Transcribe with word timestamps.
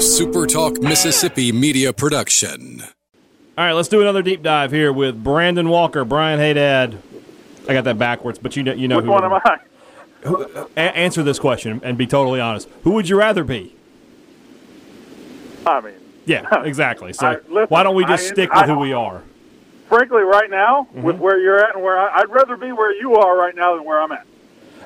SuperTalk 0.00 0.82
Mississippi 0.82 1.52
media 1.52 1.92
production. 1.92 2.80
All 3.58 3.66
right, 3.66 3.72
let's 3.74 3.88
do 3.88 4.00
another 4.00 4.22
deep 4.22 4.42
dive 4.42 4.72
here 4.72 4.90
with 4.94 5.22
Brandon 5.22 5.68
Walker, 5.68 6.06
Brian 6.06 6.38
Haydad. 6.40 6.96
I 7.68 7.74
got 7.74 7.84
that 7.84 7.98
backwards, 7.98 8.38
but 8.38 8.56
you 8.56 8.62
know, 8.62 8.72
you 8.72 8.88
know 8.88 8.96
Which 8.96 9.04
who. 9.04 9.10
one 9.10 9.24
am 9.24 9.34
I? 9.34 9.58
who- 10.22 10.44
a- 10.74 10.80
answer 10.80 11.22
this 11.22 11.38
question 11.38 11.82
and 11.84 11.98
be 11.98 12.06
totally 12.06 12.40
honest. 12.40 12.66
Who 12.84 12.92
would 12.92 13.10
you 13.10 13.18
rather 13.18 13.44
be? 13.44 13.74
I 15.66 15.82
mean, 15.82 15.92
Yeah, 16.24 16.46
exactly. 16.64 17.12
So 17.12 17.26
I- 17.26 17.34
listen, 17.50 17.66
why 17.68 17.82
don't 17.82 17.94
we 17.94 18.06
just 18.06 18.24
I- 18.24 18.32
stick 18.32 18.54
with 18.54 18.62
I- 18.64 18.66
who 18.68 18.78
we 18.78 18.94
are? 18.94 19.22
frankly, 19.90 20.22
right 20.22 20.48
now, 20.48 20.84
Mm-hmm. 20.94 21.02
with 21.02 21.16
where 21.18 21.38
you're 21.38 21.58
at 21.62 21.74
and 21.74 21.84
where 21.84 21.98
I, 21.98 22.20
I'd 22.20 22.30
rather 22.30 22.56
be 22.56 22.72
where 22.72 22.94
you 22.94 23.16
are 23.16 23.36
right 23.38 23.54
now 23.54 23.74
than 23.76 23.84
where 23.84 24.00
I'm 24.00 24.12
at. 24.12 24.24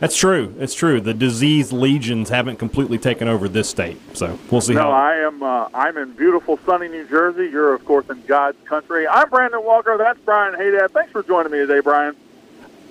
That's 0.01 0.17
true. 0.17 0.55
It's 0.59 0.75
true. 0.75 1.01
The 1.01 1.15
disease 1.15 1.73
legions 1.73 2.29
haven't 2.29 2.57
completely 2.59 2.99
taken 2.99 3.29
over 3.29 3.49
this 3.49 3.69
state, 3.69 3.97
so 4.17 4.39
we'll 4.51 4.61
see 4.61 4.75
No, 4.75 4.83
how. 4.83 4.91
I 4.91 5.15
am. 5.17 5.43
Uh, 5.43 5.69
I'm 5.73 5.97
in 5.97 6.13
beautiful, 6.13 6.59
sunny 6.67 6.89
New 6.89 7.07
Jersey. 7.09 7.49
You're, 7.51 7.75
of 7.75 7.85
course, 7.85 8.09
in 8.11 8.21
God's 8.27 8.59
country. 8.67 9.07
I'm 9.07 9.31
Brandon 9.31 9.63
Walker. 9.65 9.97
That's 9.97 10.19
Brian 10.25 10.55
Haydad. 10.55 10.91
Thanks 10.91 11.13
for 11.13 11.23
joining 11.23 11.53
me 11.53 11.59
today, 11.59 11.81
Brian. 11.81 12.17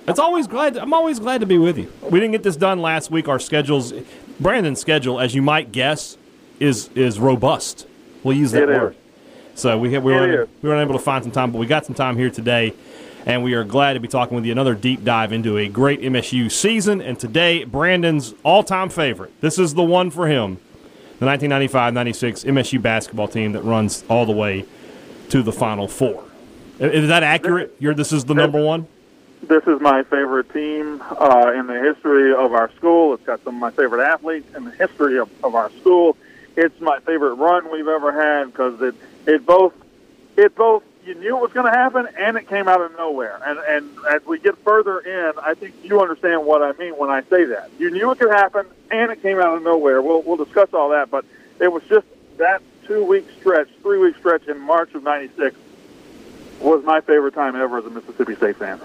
It's 0.08 0.18
always 0.18 0.46
glad. 0.46 0.76
I'm 0.78 0.92
always 0.94 1.18
glad 1.18 1.40
to 1.40 1.46
be 1.46 1.58
with 1.58 1.78
you. 1.78 1.92
We 2.02 2.20
didn't 2.20 2.32
get 2.32 2.42
this 2.42 2.56
done 2.56 2.80
last 2.80 3.10
week. 3.10 3.28
Our 3.28 3.38
schedules, 3.38 3.92
Brandon's 4.40 4.80
schedule, 4.80 5.20
as 5.20 5.34
you 5.34 5.42
might 5.42 5.72
guess, 5.72 6.16
is 6.58 6.88
is 6.94 7.18
robust. 7.20 7.86
We'll 8.22 8.36
use 8.36 8.52
that 8.52 8.64
It 8.64 8.70
is. 8.70 8.78
word. 8.78 8.96
So 9.54 9.78
we 9.78 9.90
we 9.90 9.96
It 9.96 10.02
were 10.02 10.42
is. 10.42 10.48
we 10.62 10.68
weren't 10.70 10.82
able 10.88 10.98
to 10.98 11.04
find 11.04 11.22
some 11.22 11.32
time, 11.32 11.52
but 11.52 11.58
we 11.58 11.66
got 11.66 11.84
some 11.86 11.94
time 11.94 12.16
here 12.16 12.30
today, 12.30 12.74
and 13.26 13.42
we 13.42 13.54
are 13.54 13.64
glad 13.64 13.94
to 13.94 14.00
be 14.00 14.08
talking 14.08 14.34
with 14.36 14.44
you. 14.44 14.52
Another 14.52 14.74
deep 14.74 15.04
dive 15.04 15.32
into 15.32 15.56
a 15.56 15.68
great 15.68 16.00
MSU 16.00 16.50
season, 16.50 17.00
and 17.00 17.18
today 17.18 17.64
Brandon's 17.64 18.34
all-time 18.42 18.90
favorite. 18.90 19.38
This 19.40 19.58
is 19.58 19.74
the 19.74 19.82
one 19.82 20.10
for 20.10 20.26
him, 20.28 20.58
the 21.18 21.26
1995-96 21.26 22.44
MSU 22.44 22.80
basketball 22.80 23.28
team 23.28 23.52
that 23.52 23.62
runs 23.62 24.04
all 24.08 24.26
the 24.26 24.32
way 24.32 24.64
to 25.30 25.42
the 25.42 25.52
Final 25.52 25.88
Four. 25.88 26.24
Is 26.78 27.08
that 27.08 27.22
accurate? 27.22 27.74
You're 27.78 27.94
this 27.94 28.12
is 28.12 28.24
the 28.24 28.34
number 28.34 28.62
one. 28.62 28.86
This 29.42 29.62
is 29.64 29.80
my 29.80 30.02
favorite 30.04 30.52
team 30.52 31.02
uh, 31.02 31.52
in 31.54 31.66
the 31.66 31.78
history 31.80 32.32
of 32.32 32.52
our 32.52 32.70
school. 32.76 33.14
It's 33.14 33.24
got 33.24 33.42
some 33.44 33.56
of 33.56 33.60
my 33.60 33.70
favorite 33.70 34.04
athletes 34.04 34.54
in 34.56 34.64
the 34.64 34.70
history 34.70 35.18
of, 35.18 35.28
of 35.44 35.54
our 35.54 35.70
school. 35.80 36.16
It's 36.56 36.78
my 36.80 36.98
favorite 37.00 37.34
run 37.34 37.70
we've 37.70 37.88
ever 37.88 38.10
had 38.12 38.46
because 38.46 38.80
it 38.80 38.94
it 39.26 39.44
both 39.44 39.74
it 40.36 40.54
both 40.54 40.82
you 41.06 41.14
knew 41.14 41.36
it 41.36 41.40
was 41.40 41.52
going 41.52 41.66
to 41.66 41.72
happen 41.72 42.08
and 42.18 42.36
it 42.36 42.48
came 42.48 42.68
out 42.68 42.80
of 42.80 42.96
nowhere. 42.96 43.40
And 43.44 43.58
and 43.58 44.06
as 44.10 44.24
we 44.26 44.38
get 44.38 44.56
further 44.58 45.00
in, 45.00 45.32
I 45.42 45.54
think 45.54 45.74
you 45.82 46.00
understand 46.00 46.44
what 46.44 46.62
I 46.62 46.72
mean 46.72 46.96
when 46.96 47.10
I 47.10 47.22
say 47.22 47.44
that. 47.44 47.70
You 47.78 47.90
knew 47.90 48.10
it 48.10 48.18
could 48.18 48.30
happen 48.30 48.66
and 48.90 49.12
it 49.12 49.22
came 49.22 49.38
out 49.38 49.56
of 49.56 49.62
nowhere. 49.62 50.00
We'll 50.02 50.22
we'll 50.22 50.36
discuss 50.36 50.72
all 50.72 50.90
that, 50.90 51.10
but 51.10 51.24
it 51.60 51.68
was 51.72 51.82
just 51.84 52.06
that 52.38 52.62
two 52.86 53.04
week 53.04 53.26
stretch, 53.40 53.68
three 53.82 53.98
week 53.98 54.16
stretch 54.16 54.46
in 54.48 54.58
March 54.58 54.94
of 54.94 55.02
'96 55.02 55.56
was 56.60 56.84
my 56.84 57.00
favorite 57.00 57.34
time 57.34 57.56
ever 57.56 57.78
as 57.78 57.84
a 57.84 57.90
Mississippi 57.90 58.34
State 58.36 58.56
fan. 58.56 58.80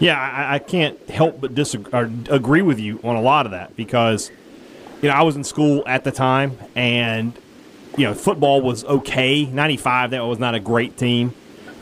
Yeah, 0.00 0.18
I, 0.18 0.56
I 0.56 0.58
can't 0.58 0.98
help 1.08 1.40
but 1.40 1.54
disagree 1.54 2.08
agree 2.28 2.62
with 2.62 2.80
you 2.80 3.00
on 3.04 3.16
a 3.16 3.22
lot 3.22 3.46
of 3.46 3.52
that 3.52 3.76
because 3.76 4.30
you 5.00 5.08
know 5.08 5.14
I 5.14 5.22
was 5.22 5.36
in 5.36 5.44
school 5.44 5.84
at 5.86 6.04
the 6.04 6.10
time, 6.10 6.58
and 6.74 7.32
you 7.96 8.04
know 8.04 8.14
football 8.14 8.60
was 8.60 8.84
okay. 8.84 9.44
Ninety 9.44 9.76
five, 9.76 10.10
that 10.10 10.24
was 10.24 10.38
not 10.38 10.54
a 10.54 10.60
great 10.60 10.96
team. 10.96 11.32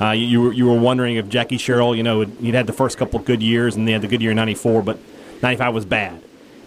Uh, 0.02 0.10
you, 0.10 0.26
you 0.26 0.40
were 0.40 0.52
you 0.52 0.66
were 0.66 0.78
wondering 0.78 1.16
if 1.16 1.28
Jackie 1.28 1.58
Sherrill, 1.58 1.94
you 1.94 2.02
know, 2.02 2.22
he'd 2.22 2.54
had 2.54 2.66
the 2.66 2.72
first 2.72 2.98
couple 2.98 3.20
of 3.20 3.24
good 3.24 3.40
years, 3.40 3.76
and 3.76 3.86
they 3.86 3.92
had 3.92 4.02
the 4.02 4.08
good 4.08 4.20
year 4.20 4.32
in 4.32 4.36
ninety 4.36 4.54
four, 4.54 4.82
but 4.82 4.98
ninety 5.42 5.56
five 5.56 5.72
was 5.72 5.84
bad. 5.84 6.20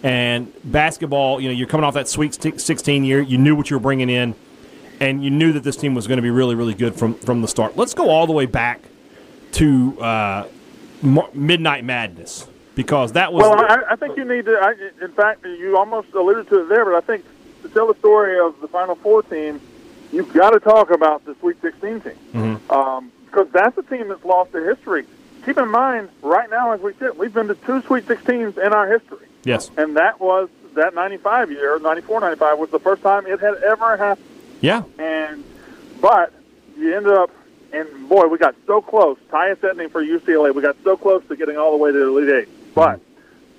And 0.03 0.53
basketball, 0.63 1.41
you 1.41 1.49
know, 1.49 1.53
you're 1.53 1.67
coming 1.67 1.83
off 1.83 1.95
that 1.95 2.07
Sweet 2.07 2.33
sixteen 2.33 3.03
year. 3.03 3.19
You 3.19 3.37
knew 3.37 3.53
what 3.53 3.69
you 3.69 3.75
were 3.75 3.81
bringing 3.81 4.09
in, 4.09 4.35
and 5.01 5.21
you 5.21 5.29
knew 5.29 5.51
that 5.51 5.63
this 5.63 5.75
team 5.75 5.95
was 5.95 6.07
going 6.07 6.17
to 6.17 6.21
be 6.21 6.29
really, 6.29 6.55
really 6.55 6.73
good 6.73 6.95
from 6.95 7.15
from 7.15 7.41
the 7.41 7.47
start. 7.49 7.75
Let's 7.75 7.93
go 7.93 8.09
all 8.09 8.25
the 8.25 8.31
way 8.31 8.45
back 8.45 8.79
to 9.53 10.01
uh, 10.01 10.47
Midnight 11.33 11.83
Madness 11.83 12.47
because 12.73 13.11
that 13.13 13.33
was 13.33 13.41
Well, 13.41 13.59
I, 13.59 13.81
I 13.91 13.95
think 13.97 14.15
you 14.15 14.23
need 14.23 14.45
to. 14.45 14.53
I, 14.61 15.03
in 15.03 15.11
fact, 15.11 15.43
you 15.45 15.77
almost 15.77 16.13
alluded 16.13 16.47
to 16.49 16.61
it 16.61 16.69
there, 16.69 16.85
but 16.85 16.95
I 16.95 17.01
think 17.01 17.25
to 17.63 17.69
tell 17.69 17.87
the 17.87 17.99
story 17.99 18.39
of 18.39 18.61
the 18.61 18.69
Final 18.69 18.95
Four 18.95 19.23
team, 19.23 19.59
you've 20.13 20.31
got 20.31 20.51
to 20.51 20.61
talk 20.61 20.89
about 20.89 21.25
the 21.25 21.35
Sweet 21.41 21.59
16 21.61 21.99
team 21.99 22.13
Mm-hmm. 22.33 22.73
Because 23.35 23.51
that's 23.51 23.77
a 23.77 23.83
team 23.83 24.07
that's 24.07 24.23
lost 24.23 24.53
their 24.53 24.73
history. 24.73 25.05
Keep 25.45 25.57
in 25.57 25.69
mind, 25.69 26.07
right 26.21 26.49
now 26.49 26.71
as 26.71 26.79
we 26.79 26.93
sit, 26.93 27.17
we've 27.17 27.33
been 27.33 27.49
to 27.49 27.55
two 27.55 27.81
Sweet 27.81 28.05
16s 28.05 28.57
in 28.57 28.71
our 28.73 28.87
history, 28.89 29.27
yes, 29.43 29.69
and 29.77 29.97
that 29.97 30.19
was 30.21 30.47
that 30.75 30.95
95 30.95 31.51
year, 31.51 31.77
94, 31.79 32.21
95 32.21 32.57
was 32.59 32.69
the 32.69 32.79
first 32.79 33.01
time 33.03 33.27
it 33.27 33.39
had 33.41 33.55
ever 33.55 33.97
happened. 33.97 34.25
yeah, 34.61 34.83
And 34.97 35.43
but 36.01 36.31
you 36.77 36.95
ended 36.95 37.11
up, 37.13 37.29
and 37.73 38.09
boy, 38.09 38.27
we 38.27 38.37
got 38.37 38.55
so 38.65 38.81
close. 38.81 39.17
Tyus 39.29 39.57
Edney 39.57 39.91
for 39.91 40.01
UCLA, 40.03 40.55
we 40.55 40.61
got 40.61 40.77
so 40.83 40.95
close 40.97 41.21
to 41.27 41.35
getting 41.35 41.57
all 41.57 41.71
the 41.71 41.77
way 41.77 41.91
to 41.91 41.97
the 41.97 42.07
Elite 42.07 42.29
Eight, 42.47 42.73
but 42.73 43.01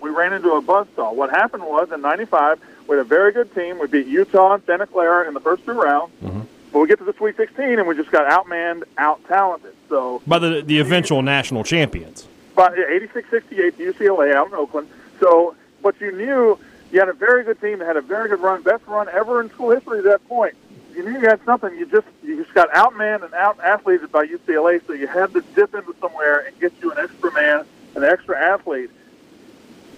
we 0.01 0.09
ran 0.11 0.33
into 0.33 0.53
a 0.53 0.63
buzzsaw. 0.63 1.15
What 1.15 1.31
happened 1.31 1.65
was 1.65 1.93
in 1.93 2.01
'95, 2.01 2.59
we 2.89 2.97
had 2.97 3.05
a 3.07 3.09
very 3.09 3.31
good 3.33 3.55
team. 3.55 3.79
We 3.79 3.87
beat 3.87 4.07
Utah 4.07 4.55
and 4.55 4.65
Santa 4.65 4.87
Clara 4.87 5.29
in 5.29 5.35
the 5.35 5.41
first 5.41 5.65
two 5.67 5.73
rounds. 5.73 6.13
Mm-hmm. 6.25 6.41
But 6.77 6.83
we 6.83 6.89
get 6.89 6.99
to 6.99 7.07
the 7.07 7.15
Sweet 7.15 7.39
16, 7.39 7.79
and 7.79 7.89
we 7.89 7.97
just 7.97 8.11
got 8.11 8.31
outmanned, 8.31 8.83
out 8.99 9.27
talented. 9.29 9.75
So 9.89 10.21
by 10.27 10.39
the 10.39 10.61
the 10.61 10.79
eventual 10.79 11.23
national 11.23 11.65
champions. 11.65 12.29
but 12.55 12.75
86-68 12.75 13.73
UCLA 13.79 14.35
out 14.35 14.49
in 14.49 14.53
Oakland. 14.53 14.87
So, 15.19 15.57
but 15.83 15.99
you 16.03 16.13
knew 16.13 16.59
you 16.93 17.01
had 17.01 17.09
a 17.09 17.15
very 17.15 17.45
good 17.45 17.59
team 17.63 17.79
that 17.79 17.87
had 17.87 17.97
a 17.97 18.03
very 18.03 18.29
good 18.29 18.41
run, 18.41 18.61
best 18.61 18.87
run 18.87 19.09
ever 19.09 19.41
in 19.41 19.49
school 19.49 19.71
history 19.71 20.01
at 20.01 20.05
that 20.05 20.29
point. 20.29 20.55
You 20.95 21.03
knew 21.03 21.13
you 21.13 21.27
had 21.27 21.43
something. 21.47 21.75
You 21.79 21.87
just 21.87 22.09
you 22.23 22.43
just 22.45 22.53
got 22.53 22.71
outmanned 22.73 23.25
and 23.25 23.33
out 23.33 23.59
athleted 23.61 24.13
by 24.13 24.27
UCLA. 24.27 24.87
So 24.87 24.93
you 24.93 25.07
had 25.07 25.33
to 25.33 25.41
dip 25.55 25.75
into 25.75 25.95
somewhere 25.99 26.41
and 26.41 26.61
get 26.61 26.75
you 26.83 26.93
an 26.93 26.99
extra 26.99 27.33
man, 27.33 27.65
an 27.95 28.05
extra 28.05 28.39
athlete. 28.39 28.91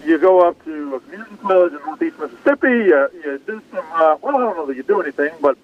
You 0.05 0.17
go 0.17 0.47
up 0.47 0.63
to 0.63 0.95
a 0.95 1.01
community 1.01 1.35
college 1.41 1.73
in 1.73 1.79
Northeast 1.79 2.17
Mississippi. 2.19 2.69
You, 2.69 3.09
you 3.21 3.41
do 3.45 3.61
some. 3.69 3.85
Uh, 3.91 4.15
well, 4.21 4.37
I 4.37 4.39
don't 4.39 4.55
know 4.55 4.65
that 4.65 4.77
you 4.77 4.83
do 4.83 5.01
anything, 5.01 5.31
but 5.41 5.57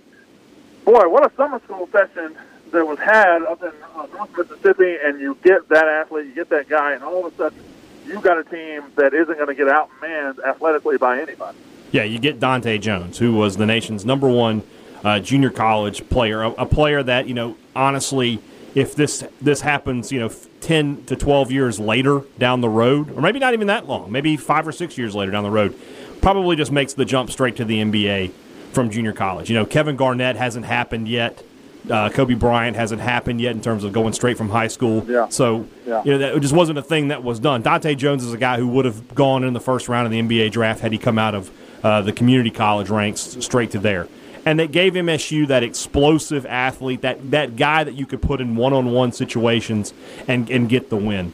boy, 0.86 1.10
what 1.10 1.30
a 1.30 1.36
summer 1.36 1.60
school 1.66 1.90
session 1.92 2.36
that 2.72 2.86
was 2.86 3.00
had 3.00 3.42
up 3.44 3.62
in 3.62 3.72
uh, 3.96 4.06
North 4.14 4.38
Mississippi, 4.38 4.98
and 5.04 5.20
you 5.20 5.38
get 5.44 5.68
that 5.70 5.88
athlete, 5.88 6.28
you 6.28 6.36
get 6.36 6.50
that 6.50 6.70
guy, 6.70 6.94
and 6.94 7.04
all 7.04 7.26
of 7.26 7.34
a 7.34 7.38
sudden 7.38 7.60
you've 8.06 8.22
got 8.22 8.38
a 8.38 8.44
team 8.44 8.84
that 8.96 9.14
isn't 9.14 9.36
going 9.36 9.48
to 9.48 9.56
get 9.56 9.68
outmanned 9.68 10.44
athletically 10.46 10.98
by 10.98 11.20
anybody. 11.20 11.58
Yeah, 11.92 12.04
you 12.04 12.20
get 12.20 12.40
Dontae 12.40 12.80
Jones, 12.80 13.18
who 13.18 13.34
was 13.34 13.58
the 13.58 13.66
nation's 13.66 14.06
number 14.06 14.30
one 14.30 14.64
uh, 15.04 15.20
junior 15.20 15.50
college 15.50 16.08
player, 16.10 16.44
a, 16.44 16.50
a 16.52 16.66
player 16.66 17.02
that 17.04 17.28
you 17.28 17.34
know 17.34 17.56
honestly, 17.76 18.40
if 18.76 18.96
this 18.96 19.24
this 19.42 19.62
happens, 19.62 20.12
you 20.12 20.20
know, 20.20 20.30
ten 20.62 21.04
to 21.06 21.16
twelve 21.16 21.52
years 21.52 21.80
later 21.80 22.22
down 22.38 22.62
the 22.62 22.70
road, 22.70 23.12
or 23.12 23.22
maybe 23.22 23.40
not 23.40 23.54
even 23.54 23.68
that 23.68 23.88
long, 23.88 24.12
maybe 24.12 24.38
five 24.38 24.68
or 24.68 24.72
six 24.72 24.98
years 24.98 25.16
later 25.16 25.32
down 25.32 25.44
the 25.44 25.52
road, 25.52 25.78
probably 26.22 26.56
just 26.56 26.72
makes 26.72 26.94
the 26.94 27.06
jump 27.06 27.32
straight 27.32 27.56
to 27.56 27.66
the 27.66 27.82
NBA 27.82 28.32
from 28.76 28.92
junior 28.92 29.14
college. 29.14 29.50
You 29.50 29.56
know, 29.56 29.66
Kevin 29.66 29.96
Garnett 29.96 30.36
hasn't 30.36 30.66
happened 30.66 31.08
yet. 31.08 31.44
Uh, 31.90 32.10
Kobe 32.10 32.34
Bryant 32.34 32.76
hasn't 32.76 33.02
happened 33.02 33.40
yet 33.40 33.56
in 33.56 33.62
terms 33.62 33.84
of 33.84 33.94
going 33.94 34.14
straight 34.14 34.38
from 34.38 34.50
high 34.50 34.68
school. 34.68 35.06
Yeah. 35.08 35.30
So 35.30 35.68
Yeah. 35.86 36.02
you 36.04 36.12
know 36.12 36.18
that 36.18 36.40
just 36.42 36.54
wasn't 36.54 36.80
a 36.80 36.82
thing 36.82 37.10
that 37.10 37.24
was 37.24 37.40
done. 37.40 37.62
Dontae 37.64 37.96
Jones 37.96 38.24
is 38.24 38.34
a 38.34 38.38
guy 38.38 38.58
who 38.58 38.68
would 38.70 38.86
have 38.86 39.14
gone 39.16 39.44
in 39.44 39.54
the 39.54 39.60
first 39.60 39.88
round 39.88 40.06
of 40.08 40.12
the 40.12 40.20
NBA 40.20 40.52
draft 40.52 40.80
had 40.82 40.92
he 40.92 40.98
come 40.98 41.18
out 41.20 41.36
of 41.36 41.52
uh, 41.84 42.02
the 42.02 42.12
community 42.12 42.50
college 42.50 42.90
ranks 42.90 43.38
straight 43.40 43.72
to 43.72 43.80
there. 43.80 44.08
And 44.48 44.60
they 44.60 44.68
gave 44.68 44.94
MSU 44.94 45.48
that 45.48 45.64
explosive 45.64 46.46
athlete, 46.46 47.02
that, 47.02 47.32
that 47.32 47.56
guy 47.56 47.84
that 47.84 47.94
you 47.94 48.06
could 48.06 48.22
put 48.22 48.42
in 48.42 48.56
one 48.56 48.74
on 48.74 48.92
one 48.92 49.12
situations 49.12 49.94
and, 50.28 50.50
and 50.50 50.68
get 50.70 50.90
the 50.90 50.98
win. 50.98 51.34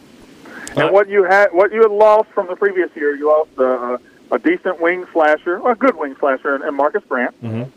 And 0.75 0.91
what 0.91 1.09
you 1.09 1.23
had, 1.23 1.50
what 1.52 1.73
you 1.73 1.81
had 1.81 1.91
lost 1.91 2.29
from 2.29 2.47
the 2.47 2.56
previous 2.56 2.90
year, 2.96 3.16
you 3.16 3.28
lost 3.28 3.50
uh, 3.58 3.97
a 4.31 4.40
decent 4.40 4.80
wing 4.81 5.06
slasher, 5.12 5.58
a 5.68 5.75
good 5.75 5.96
wing 5.97 6.16
slasher, 6.19 6.56
and 6.56 6.75
Marcus 6.75 7.03
Grant. 7.08 7.36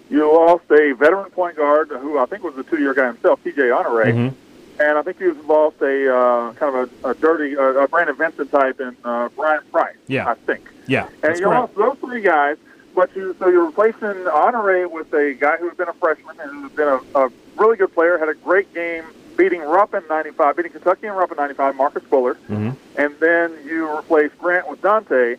You 0.09 0.33
lost 0.33 0.65
a 0.71 0.93
veteran 0.93 1.31
point 1.31 1.57
guard 1.57 1.89
who 1.91 2.19
I 2.19 2.27
think 2.27 2.45
was 2.45 2.57
a 2.57 2.63
two-year 2.63 2.95
guy 2.95 3.09
himself, 3.09 3.43
T.J. 3.43 3.71
Honore, 3.71 4.03
and 4.03 4.99
I 4.99 5.03
think 5.03 5.21
you 5.21 5.35
lost 5.47 5.81
a 5.83 6.13
uh, 6.15 6.53
kind 6.55 6.75
of 6.77 6.91
a, 7.05 7.11
a 7.11 7.15
dirty, 7.15 7.57
uh, 7.57 7.63
a 7.63 7.89
Brandon 7.89 8.17
Vincent 8.17 8.51
type 8.51 8.81
in 8.81 8.97
uh, 9.05 9.29
Brian 9.37 9.63
Price. 9.71 9.97
Yeah. 10.09 10.29
I 10.29 10.35
think. 10.35 10.69
Yeah, 10.87 11.09
And 11.23 11.39
you 11.39 11.47
correct. 11.47 11.77
lost 11.79 12.01
those 12.01 12.11
three 12.11 12.21
guys, 12.23 12.57
but 12.95 13.15
you 13.17 13.35
so 13.39 13.49
you're 13.49 13.65
replacing 13.67 14.27
Honore 14.29 14.87
with 14.89 15.13
a 15.15 15.35
guy 15.35 15.57
who's 15.57 15.75
been 15.75 15.89
a 15.89 15.93
freshman 15.95 16.39
and 16.41 16.51
who's 16.51 16.73
been 16.73 16.89
a, 16.89 17.01
a 17.19 17.31
really 17.57 17.77
good 17.77 17.93
player, 17.95 18.19
had 18.19 18.29
a 18.29 18.35
great 18.35 18.73
game 18.75 19.05
beating 19.37 19.61
Rupp 19.63 19.95
in 19.95 20.03
'95, 20.09 20.57
beating 20.57 20.73
Kentucky 20.73 21.07
and 21.09 21.17
Rupp 21.17 21.31
in 21.33 21.37
'95, 21.39 21.75
Marcus 21.77 22.03
Fuller, 22.05 22.35
Mm-hmm. 22.49 22.71
and 22.97 23.15
then 23.19 23.53
you 23.65 23.89
replace 23.99 24.31
Grant 24.39 24.69
with 24.69 24.81
Dontae. 24.83 25.39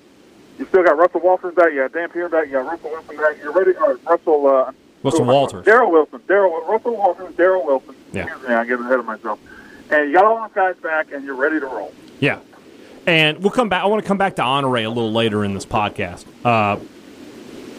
You 0.57 0.65
still 0.67 0.83
got 0.83 0.97
Russell 0.97 1.19
Walters 1.21 1.53
back, 1.55 1.71
you 1.71 1.81
got 1.81 1.91
Dampier 1.93 2.29
back, 2.29 2.45
you 2.47 2.53
got 2.53 2.65
Russell 2.65 2.89
Wilson 2.91 3.17
back. 3.17 3.37
You're 3.41 3.51
ready, 3.51 3.71
or 3.71 3.95
Russell. 4.07 4.47
Uh, 4.47 4.71
Russell 5.03 5.19
who 5.19 5.23
am 5.25 5.29
I- 5.29 5.33
Walters. 5.33 5.65
Daryl 5.65 5.91
Wilson, 5.91 6.19
Daryl 6.27 6.67
Russell 6.67 6.95
Walters, 6.95 7.33
Daryl 7.35 7.65
Wilson. 7.65 7.95
Yeah. 8.13 8.23
Excuse 8.23 8.47
me, 8.47 8.55
I 8.55 8.65
get 8.65 8.79
ahead 8.79 8.99
of 8.99 9.05
myself. 9.05 9.39
And 9.91 10.09
you 10.09 10.15
got 10.15 10.25
all 10.25 10.37
those 10.41 10.51
guys 10.55 10.75
back, 10.81 11.11
and 11.11 11.23
you're 11.25 11.35
ready 11.35 11.59
to 11.59 11.65
roll. 11.65 11.93
Yeah. 12.19 12.39
And 13.05 13.37
we'll 13.39 13.51
come 13.51 13.69
back. 13.69 13.83
I 13.83 13.85
want 13.85 14.01
to 14.01 14.07
come 14.07 14.17
back 14.17 14.35
to 14.37 14.41
Honore 14.41 14.77
a 14.77 14.87
little 14.87 15.11
later 15.11 15.43
in 15.43 15.53
this 15.53 15.65
podcast. 15.65 16.25
Uh, 16.43 16.77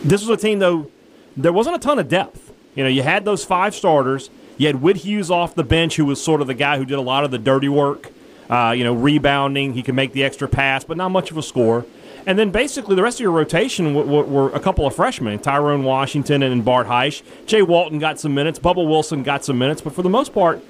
this 0.04 0.20
was 0.24 0.28
a 0.28 0.36
team, 0.40 0.58
though, 0.60 0.88
there 1.36 1.52
wasn't 1.52 1.74
a 1.76 1.78
ton 1.80 1.98
of 1.98 2.08
depth. 2.08 2.52
You 2.76 2.84
know, 2.84 2.88
you 2.90 3.02
had 3.02 3.24
those 3.24 3.44
five 3.44 3.74
starters. 3.74 4.30
You 4.58 4.68
had 4.68 4.80
Whit 4.80 4.98
Hughes 4.98 5.30
off 5.30 5.54
the 5.54 5.64
bench, 5.64 5.96
who 5.96 6.04
was 6.04 6.22
sort 6.22 6.40
of 6.40 6.46
the 6.46 6.54
guy 6.54 6.76
who 6.78 6.84
did 6.84 6.98
a 6.98 7.02
lot 7.02 7.24
of 7.24 7.30
the 7.30 7.38
dirty 7.38 7.68
work. 7.68 8.10
Uh, 8.48 8.72
you 8.76 8.84
know, 8.84 8.94
rebounding. 8.94 9.72
He 9.74 9.82
could 9.82 9.96
make 9.96 10.12
the 10.12 10.22
extra 10.22 10.46
pass, 10.46 10.84
but 10.84 10.96
not 10.96 11.08
much 11.08 11.32
of 11.32 11.36
a 11.36 11.42
score. 11.42 11.84
And 12.26 12.38
then 12.38 12.50
basically 12.50 12.96
the 12.96 13.02
rest 13.02 13.18
of 13.18 13.20
your 13.20 13.30
rotation 13.30 13.94
w- 13.94 14.04
w- 14.04 14.24
were 14.24 14.50
a 14.50 14.60
couple 14.60 14.86
of 14.86 14.94
freshmen, 14.94 15.38
Tyrone 15.38 15.84
Washington 15.84 16.42
and 16.42 16.64
Bart 16.64 16.88
Heish. 16.88 17.22
Jay 17.46 17.62
Walton 17.62 17.98
got 18.00 18.18
some 18.18 18.34
minutes. 18.34 18.58
Bubba 18.58 18.86
Wilson 18.86 19.22
got 19.22 19.44
some 19.44 19.58
minutes. 19.58 19.80
But 19.80 19.94
for 19.94 20.02
the 20.02 20.10
most 20.10 20.34
part, 20.34 20.60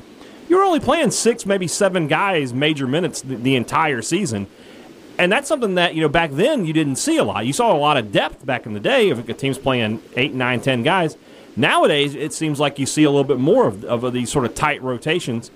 you 0.48 0.56
were 0.56 0.62
only 0.62 0.80
playing 0.80 1.10
six, 1.10 1.46
maybe 1.46 1.66
seven 1.66 2.08
guys 2.08 2.52
major 2.52 2.86
minutes 2.86 3.22
the, 3.22 3.36
the 3.36 3.56
entire 3.56 4.02
season. 4.02 4.46
And 5.18 5.32
that's 5.32 5.48
something 5.48 5.76
that, 5.76 5.94
you 5.94 6.02
know, 6.02 6.10
back 6.10 6.30
then 6.32 6.66
you 6.66 6.74
didn't 6.74 6.96
see 6.96 7.16
a 7.16 7.24
lot. 7.24 7.46
You 7.46 7.54
saw 7.54 7.74
a 7.74 7.78
lot 7.78 7.96
of 7.96 8.12
depth 8.12 8.44
back 8.44 8.66
in 8.66 8.74
the 8.74 8.80
day 8.80 9.08
if 9.08 9.26
a 9.26 9.32
team's 9.32 9.56
playing 9.56 10.02
eight, 10.14 10.34
nine, 10.34 10.60
ten 10.60 10.82
guys. 10.82 11.16
Nowadays, 11.56 12.14
it 12.14 12.34
seems 12.34 12.60
like 12.60 12.78
you 12.78 12.84
see 12.84 13.04
a 13.04 13.10
little 13.10 13.24
bit 13.24 13.38
more 13.38 13.66
of, 13.66 13.82
of 13.84 14.12
these 14.12 14.30
sort 14.30 14.44
of 14.44 14.54
tight 14.54 14.82
rotations 14.82 15.50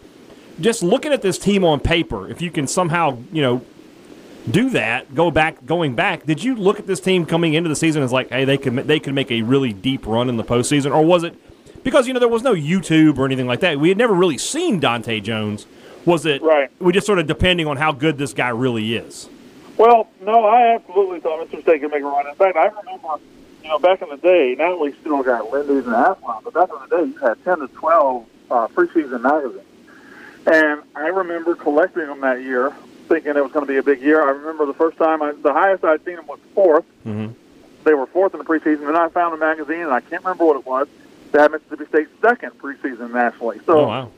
just 0.61 0.82
looking 0.82 1.12
at 1.12 1.23
this 1.23 1.38
team 1.38 1.64
on 1.64 1.81
paper, 1.81 2.29
if 2.29 2.43
you 2.43 2.50
can 2.50 2.67
somehow, 2.67 3.19
you 3.32 3.43
know, 3.43 3.64
do 4.48 4.70
that, 4.70 5.14
go 5.14 5.31
back, 5.31 5.66
going 5.66 5.94
back, 5.94 6.25
did 6.25 6.42
you 6.42 6.54
look 6.54 6.78
at 6.78 6.87
this 6.87 7.00
team 7.00 7.26
coming 7.26 7.54
into 7.54 7.69
the 7.69 7.76
season 7.76 8.02
as 8.02 8.12
like, 8.12 8.31
hey, 8.31 8.44
they 8.44 8.58
could 8.58 8.75
they 8.75 9.00
could 9.00 9.14
make 9.14 9.31
a 9.31 9.42
really 9.42 9.72
deep 9.72 10.06
run 10.06 10.28
in 10.28 10.37
the 10.37 10.44
postseason, 10.44 10.94
or 10.94 11.04
was 11.04 11.25
it 11.25 11.34
because 11.84 12.06
you 12.06 12.12
know 12.12 12.20
there 12.20 12.28
was 12.28 12.42
no 12.42 12.54
YouTube 12.54 13.19
or 13.19 13.26
anything 13.26 13.46
like 13.46 13.60
that? 13.60 13.78
We 13.78 13.88
had 13.88 13.98
never 13.98 14.14
really 14.14 14.38
seen 14.38 14.81
Dontae 14.81 15.22
Jones. 15.22 15.66
Was 16.06 16.25
it 16.26 16.42
right? 16.42 16.70
We 16.81 16.92
just 16.92 17.06
sort 17.06 17.19
of 17.19 17.26
depending 17.26 17.66
on 17.66 17.76
how 17.76 17.92
good 17.92 18.19
this 18.19 18.32
guy 18.32 18.48
really 18.48 18.94
is. 18.94 19.28
Well, 19.76 20.08
no, 20.20 20.44
I 20.44 20.75
absolutely 20.75 21.20
thought 21.20 21.48
Mr. 21.48 21.62
State 21.62 21.81
could 21.81 21.90
make 21.90 22.02
a 22.02 22.06
run. 22.06 22.26
In 22.26 22.34
fact, 22.34 22.56
I 22.56 22.66
remember, 22.66 23.08
you 23.62 23.69
know, 23.70 23.78
back 23.78 24.02
in 24.02 24.10
the 24.10 24.19
day, 24.19 24.54
now 24.58 24.76
we 24.76 24.92
still 24.92 25.22
got 25.22 25.50
Lindy's 25.50 25.87
and 25.87 25.94
Athlon, 25.94 26.44
but 26.44 26.52
back 26.52 26.69
in 26.69 26.88
the 26.88 26.96
day, 26.96 27.04
you 27.04 27.16
had 27.16 27.42
ten 27.44 27.58
to 27.60 27.69
twelve 27.69 28.26
uh, 28.50 28.69
preseason 28.69 29.22
magazines. 29.22 29.64
And 30.46 30.82
I 30.94 31.08
remember 31.08 31.54
collecting 31.54 32.06
them 32.06 32.20
that 32.20 32.42
year, 32.42 32.75
thinking 33.11 33.37
it 33.37 33.43
was 33.43 33.53
going 33.53 33.67
to 33.67 33.71
be 33.71 33.77
a 33.77 33.83
big 33.83 34.01
year. 34.01 34.23
I 34.23 34.31
remember 34.31 34.65
the 34.65 34.75
first 34.75 34.97
time, 34.97 35.21
I, 35.21 35.33
the 35.33 35.53
highest 35.53 35.85
I'd 35.85 36.05
seen 36.05 36.17
them 36.17 36.27
was 36.27 36.39
4th 36.55 36.85
mm-hmm. 37.05 37.33
They 37.85 37.95
were 37.95 38.07
fourth 38.07 38.35
in 38.35 38.39
the 38.39 38.45
preseason. 38.45 38.81
Then 38.81 38.97
I 38.97 39.09
found 39.09 39.35
a 39.35 39.39
magazine, 39.39 39.81
and 39.81 39.93
I 39.93 40.01
can't 40.01 40.23
remember 40.23 40.45
what 40.45 40.57
it 40.57 40.67
was, 40.67 40.87
that 41.33 41.41
had 41.41 41.53
Mississippi 41.53 41.87
State 41.87 42.09
second 42.21 42.53
preseason 42.59 43.12
nationally. 43.12 43.59
So 43.65 43.81
oh, 43.81 43.87
wow. 43.87 44.11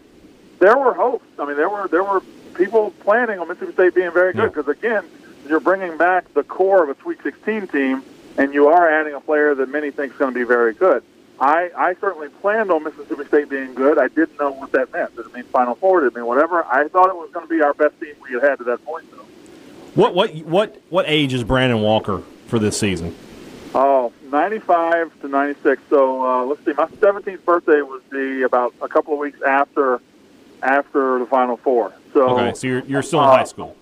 there 0.59 0.77
were 0.77 0.95
hopes. 0.95 1.25
I 1.39 1.47
mean, 1.47 1.57
there 1.57 1.69
were 1.69 1.87
there 1.89 2.03
were 2.03 2.23
people 2.55 2.93
planning 3.01 3.39
on 3.39 3.49
Mississippi 3.49 3.73
State 3.73 3.95
being 3.95 4.13
very 4.13 4.33
good 4.33 4.53
because 4.53 4.69
again, 4.69 5.05
you're 5.49 5.61
bringing 5.61 5.97
back 5.97 6.33
the 6.35 6.43
core 6.43 6.83
of 6.83 6.89
a 6.89 7.01
Sweet 7.03 7.23
16 7.23 7.69
team, 7.69 8.03
and 8.37 8.53
you 8.53 8.69
are 8.69 8.91
adding 8.91 9.15
a 9.15 9.21
player 9.21 9.55
that 9.55 9.69
many 9.69 9.91
think 9.91 10.13
is 10.13 10.19
going 10.19 10.33
to 10.33 10.39
be 10.39 10.45
very 10.45 10.75
good. 10.75 11.05
I, 11.43 11.71
I 11.77 11.95
certainly 12.01 12.29
planned 12.29 12.71
on 12.71 12.85
Mississippi 12.85 13.25
State 13.25 13.49
being 13.49 13.75
good. 13.75 13.99
I 13.99 14.07
didn't 14.07 14.39
know 14.39 14.53
what 14.53 14.71
that 14.73 14.93
meant. 14.93 15.17
Did 15.17 15.27
it 15.27 15.35
mean 15.35 15.43
Final 15.47 15.75
Four? 15.75 16.03
Did 16.03 16.13
it 16.13 16.15
mean 16.15 16.27
whatever? 16.27 16.65
I 16.65 16.87
thought 16.87 17.09
it 17.09 17.17
was 17.17 17.31
going 17.33 17.45
to 17.45 17.53
be 17.53 17.61
our 17.61 17.75
best 17.75 17.99
team 18.01 18.15
we 18.23 18.33
had 18.35 18.45
had 18.45 18.59
to 18.59 18.65
that 18.65 18.85
point, 18.85 19.11
though. 19.11 19.27
What 19.97 20.15
what 20.15 20.31
what 20.45 20.81
what 20.89 21.05
age 21.09 21.35
is 21.35 21.43
Brandon 21.43 21.83
Walker 21.83 22.23
for 22.47 22.61
this 22.61 22.79
season? 22.79 23.17
Oh, 23.75 24.13
95 24.31 25.21
to 25.23 25.29
96. 25.29 25.83
So 25.91 26.25
uh, 26.25 26.45
let's 26.45 26.65
see. 26.65 26.75
My 26.75 26.87
17th 26.87 27.45
birthday 27.45 27.83
would 27.83 28.09
be 28.09 28.43
about 28.43 28.73
a 28.81 28.89
couple 28.89 29.13
of 29.15 29.19
weeks 29.19 29.43
after 29.43 30.01
after 30.63 31.19
the 31.19 31.27
Final 31.27 31.57
Four. 31.57 31.93
So 32.15 32.39
okay, 32.39 32.55
so 32.55 32.69
you're 32.69 32.85
you're 32.85 33.03
still 33.03 33.21
in 33.21 33.29
uh, 33.29 33.33
high 33.33 33.45
school. 33.45 33.77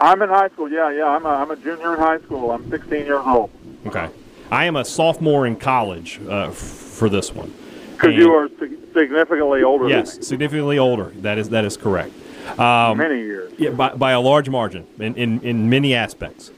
I'm 0.00 0.22
in 0.22 0.30
high 0.30 0.48
school. 0.48 0.70
Yeah, 0.70 0.90
yeah. 0.90 1.08
I'm 1.08 1.26
a, 1.26 1.28
I'm 1.28 1.50
a 1.50 1.56
junior 1.56 1.92
in 1.92 2.00
high 2.00 2.20
school. 2.20 2.50
I'm 2.50 2.68
16 2.70 3.04
years 3.04 3.22
old. 3.26 3.50
Okay, 3.86 4.08
I 4.54 4.64
am 4.66 4.76
a 4.76 4.84
sophomore 4.84 5.46
in 5.46 5.56
college. 5.56 6.20
Uh, 6.28 6.50
for 6.94 7.08
this 7.08 7.34
one. 7.34 7.52
Because 7.92 8.14
you 8.14 8.32
are 8.32 8.48
significantly 8.92 9.62
older. 9.62 9.88
Yes, 9.88 10.26
significantly 10.26 10.78
older. 10.78 11.12
That 11.16 11.38
is 11.38 11.48
that 11.50 11.64
is 11.64 11.76
correct. 11.76 12.12
Um, 12.58 12.98
many 12.98 13.18
years. 13.20 13.52
Yeah, 13.58 13.70
by, 13.70 13.94
by 13.94 14.12
a 14.12 14.20
large 14.20 14.48
margin 14.48 14.86
in, 14.98 15.14
in, 15.14 15.40
in 15.40 15.70
many 15.70 15.94
aspects. 15.94 16.50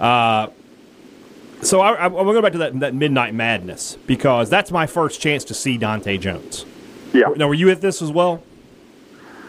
Uh, 0.00 0.48
so 1.62 1.80
I, 1.80 2.06
I, 2.06 2.08
going 2.08 2.26
to 2.26 2.32
go 2.32 2.42
back 2.42 2.52
to 2.52 2.58
that, 2.58 2.80
that 2.80 2.94
Midnight 2.94 3.34
Madness 3.34 3.96
because 4.06 4.48
that's 4.50 4.70
my 4.70 4.86
first 4.86 5.20
chance 5.20 5.44
to 5.44 5.54
see 5.54 5.78
Dontae 5.78 6.18
Jones. 6.18 6.64
Yeah. 7.12 7.28
Now, 7.36 7.48
were 7.48 7.54
you 7.54 7.70
at 7.70 7.80
this 7.80 8.02
as 8.02 8.10
well? 8.10 8.42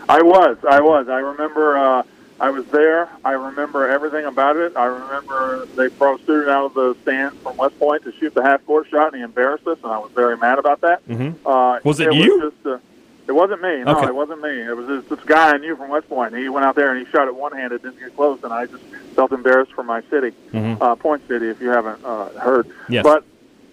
I 0.07 0.21
was. 0.21 0.57
I 0.69 0.81
was. 0.81 1.07
I 1.07 1.19
remember. 1.19 1.77
Uh, 1.77 2.03
I 2.39 2.49
was 2.49 2.65
there. 2.67 3.09
I 3.23 3.31
remember 3.31 3.87
everything 3.89 4.25
about 4.25 4.57
it. 4.57 4.75
I 4.75 4.85
remember 4.85 5.65
they 5.75 5.87
brought 5.87 6.19
a 6.19 6.23
student 6.23 6.49
out 6.49 6.65
of 6.65 6.73
the 6.73 6.95
stands 7.01 7.37
from 7.41 7.55
West 7.57 7.79
Point 7.79 8.03
to 8.03 8.11
shoot 8.13 8.33
the 8.33 8.43
half 8.43 8.65
court 8.65 8.87
shot, 8.89 9.07
and 9.07 9.17
he 9.17 9.21
embarrassed 9.21 9.65
us, 9.67 9.77
and 9.83 9.91
I 9.91 9.97
was 9.99 10.11
very 10.11 10.37
mad 10.37 10.59
about 10.59 10.81
that. 10.81 11.07
Mm-hmm. 11.07 11.47
Uh, 11.47 11.79
was 11.83 11.99
it, 11.99 12.09
it 12.09 12.15
you? 12.15 12.39
Was 12.39 12.53
just, 12.53 12.65
uh, 12.65 12.79
it 13.27 13.31
wasn't 13.31 13.61
me. 13.61 13.83
No, 13.83 13.97
okay. 13.97 14.07
it 14.07 14.15
wasn't 14.15 14.41
me. 14.41 14.49
It 14.49 14.75
was 14.75 14.87
just 14.87 15.09
this 15.09 15.23
guy 15.25 15.51
I 15.53 15.57
knew 15.57 15.75
from 15.77 15.89
West 15.89 16.09
Point. 16.09 16.35
He 16.35 16.49
went 16.49 16.65
out 16.65 16.75
there 16.75 16.93
and 16.93 17.05
he 17.05 17.11
shot 17.11 17.27
it 17.27 17.35
one 17.35 17.53
handed, 17.53 17.81
didn't 17.81 17.99
get 17.99 18.15
close, 18.15 18.43
and 18.43 18.51
I 18.51 18.65
just 18.65 18.83
felt 19.15 19.31
embarrassed 19.31 19.71
for 19.71 19.83
my 19.83 20.01
city, 20.09 20.31
mm-hmm. 20.51 20.81
uh, 20.81 20.95
Point 20.95 21.25
City, 21.27 21.47
if 21.47 21.61
you 21.61 21.69
haven't 21.69 22.03
uh, 22.03 22.29
heard. 22.39 22.69
Yes. 22.89 23.03
But 23.03 23.23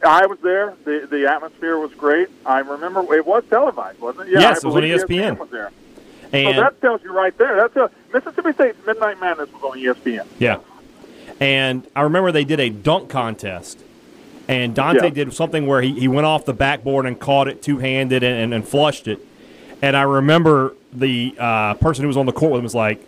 I 0.05 0.27
was 0.27 0.39
there. 0.41 0.75
The 0.85 1.07
the 1.11 1.31
atmosphere 1.31 1.79
was 1.79 1.93
great. 1.95 2.29
I 2.47 2.61
remember 2.61 3.01
it 3.15 3.27
was 3.27 3.45
televised, 3.51 4.01
wasn't 4.01 4.29
it? 4.29 4.35
Yeah, 4.35 4.41
yes, 4.41 4.59
it 4.59 4.67
was 4.67 4.77
on 4.77 4.83
ESPN. 4.83 5.07
ESPN 5.07 5.39
was 5.39 5.51
there. 5.51 5.71
And 6.33 6.57
so 6.57 6.63
that 6.63 6.81
tells 6.81 7.03
you 7.03 7.13
right 7.13 7.37
there. 7.37 7.57
That's 7.57 7.77
a 7.77 7.91
Mississippi 8.13 8.53
State's 8.53 8.87
Midnight 8.87 9.21
Madness 9.21 9.53
was 9.53 9.63
on 9.63 9.79
ESPN. 9.79 10.27
Yeah, 10.39 10.61
and 11.41 11.87
I 11.95 12.03
remember 12.03 12.33
they 12.33 12.45
did 12.45 12.59
a 12.59 12.71
dunk 12.71 13.11
contest, 13.11 13.85
and 14.49 14.75
Dontae 14.75 15.03
yeah. 15.03 15.11
did 15.11 15.35
something 15.35 15.67
where 15.67 15.83
he, 15.83 15.99
he 16.01 16.09
went 16.09 16.27
off 16.27 16.47
the 16.47 16.55
backboard 16.55 17.05
and 17.05 17.21
caught 17.21 17.49
it 17.49 17.63
two 17.63 17.79
handed 17.79 18.23
and, 18.23 18.39
and, 18.39 18.55
and, 18.55 18.67
flushed 18.67 19.09
it. 19.09 19.21
And 19.83 19.95
I 19.95 20.03
remember 20.03 20.75
the 20.93 21.35
uh, 21.39 21.75
person 21.75 22.03
who 22.03 22.09
was 22.09 22.17
on 22.17 22.27
the 22.27 22.33
court 22.33 22.53
with 22.53 22.61
him 22.61 22.65
was 22.65 22.75
like, 22.75 23.05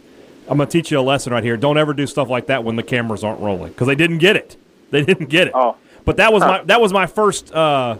"I'm 0.49 0.59
going 0.59 0.69
to 0.69 0.73
teach 0.73 0.91
you 0.91 0.99
a 0.99 1.03
lesson 1.03 1.32
right 1.32 1.44
here. 1.44 1.56
Don't 1.56 1.79
ever 1.79 1.94
do 1.94 2.06
stuff 2.06 2.29
like 2.29 2.47
that 2.49 2.62
when 2.62 2.76
the 2.76 2.82
cameras 2.82 3.25
aren't 3.25 3.41
rolling 3.41 3.73
because 3.73 3.87
they 3.87 3.94
didn't 3.94 4.19
get 4.19 4.37
it. 4.37 4.56
They 4.91 5.03
didn't 5.03 5.31
get 5.31 5.47
it. 5.47 5.55
Oh. 5.56 5.76
But 6.05 6.19
that 6.19 6.31
was 6.31 6.43
huh. 6.43 6.49
my 6.49 6.62
that 6.65 6.81
was 6.81 6.93
my 6.93 7.06
first." 7.06 7.55
Uh, 7.55 7.99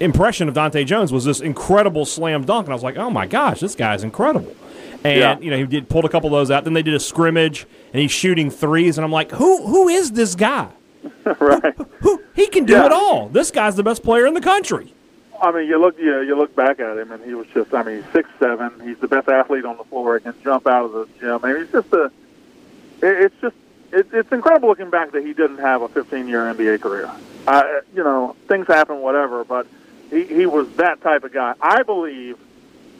impression 0.00 0.48
of 0.48 0.54
Dontae 0.54 0.86
Jones 0.86 1.12
was 1.12 1.24
this 1.24 1.40
incredible 1.40 2.04
slam 2.04 2.44
dunk, 2.44 2.66
and 2.66 2.72
I 2.72 2.74
was 2.74 2.82
like, 2.82 2.96
"Oh 2.96 3.10
my 3.10 3.26
gosh, 3.26 3.60
this 3.60 3.74
guy's 3.74 4.02
incredible!" 4.02 4.54
And 5.04 5.18
yeah. 5.18 5.38
you 5.38 5.50
know, 5.50 5.58
he 5.58 5.64
did 5.64 5.88
pulled 5.88 6.04
a 6.04 6.08
couple 6.08 6.28
of 6.28 6.32
those 6.32 6.50
out. 6.50 6.64
Then 6.64 6.72
they 6.72 6.82
did 6.82 6.94
a 6.94 7.00
scrimmage, 7.00 7.66
and 7.92 8.00
he's 8.00 8.10
shooting 8.10 8.50
threes, 8.50 8.98
and 8.98 9.04
I'm 9.04 9.12
like, 9.12 9.30
"Who 9.32 9.66
who 9.66 9.88
is 9.88 10.12
this 10.12 10.34
guy? 10.34 10.68
right? 11.40 11.74
Who, 11.76 11.84
who, 12.00 12.22
he 12.34 12.48
can 12.48 12.64
do 12.64 12.74
yeah. 12.74 12.86
it 12.86 12.92
all. 12.92 13.28
This 13.28 13.50
guy's 13.50 13.76
the 13.76 13.82
best 13.82 14.02
player 14.02 14.26
in 14.26 14.34
the 14.34 14.40
country." 14.40 14.94
I 15.40 15.52
mean, 15.52 15.68
you 15.68 15.80
look 15.80 15.98
you, 15.98 16.20
you 16.22 16.36
look 16.36 16.54
back 16.56 16.80
at 16.80 16.98
him, 16.98 17.12
and 17.12 17.24
he 17.24 17.34
was 17.34 17.46
just 17.54 17.72
I 17.72 17.82
mean, 17.82 18.04
six 18.12 18.28
seven. 18.38 18.80
He's 18.80 18.98
the 18.98 19.08
best 19.08 19.28
athlete 19.28 19.64
on 19.64 19.76
the 19.76 19.84
floor. 19.84 20.18
He 20.18 20.24
can 20.24 20.34
jump 20.42 20.66
out 20.66 20.86
of 20.86 20.92
the 20.92 21.08
gym. 21.20 21.40
I 21.42 21.52
mean, 21.52 21.62
he's 21.62 21.72
just 21.72 21.92
a. 21.92 22.06
It, 22.06 22.12
it's 23.02 23.34
just 23.40 23.56
it, 23.92 24.08
it's 24.12 24.32
incredible 24.32 24.68
looking 24.68 24.90
back 24.90 25.12
that 25.12 25.24
he 25.24 25.32
didn't 25.32 25.58
have 25.58 25.82
a 25.82 25.88
15 25.88 26.28
year 26.28 26.42
NBA 26.52 26.80
career. 26.80 27.10
Uh, 27.46 27.62
you 27.94 28.02
know, 28.02 28.36
things 28.48 28.66
happen, 28.66 29.00
whatever, 29.00 29.44
but 29.44 29.66
he, 30.10 30.24
he 30.24 30.46
was 30.46 30.68
that 30.76 31.00
type 31.02 31.24
of 31.24 31.32
guy. 31.32 31.54
I 31.60 31.82
believe 31.82 32.38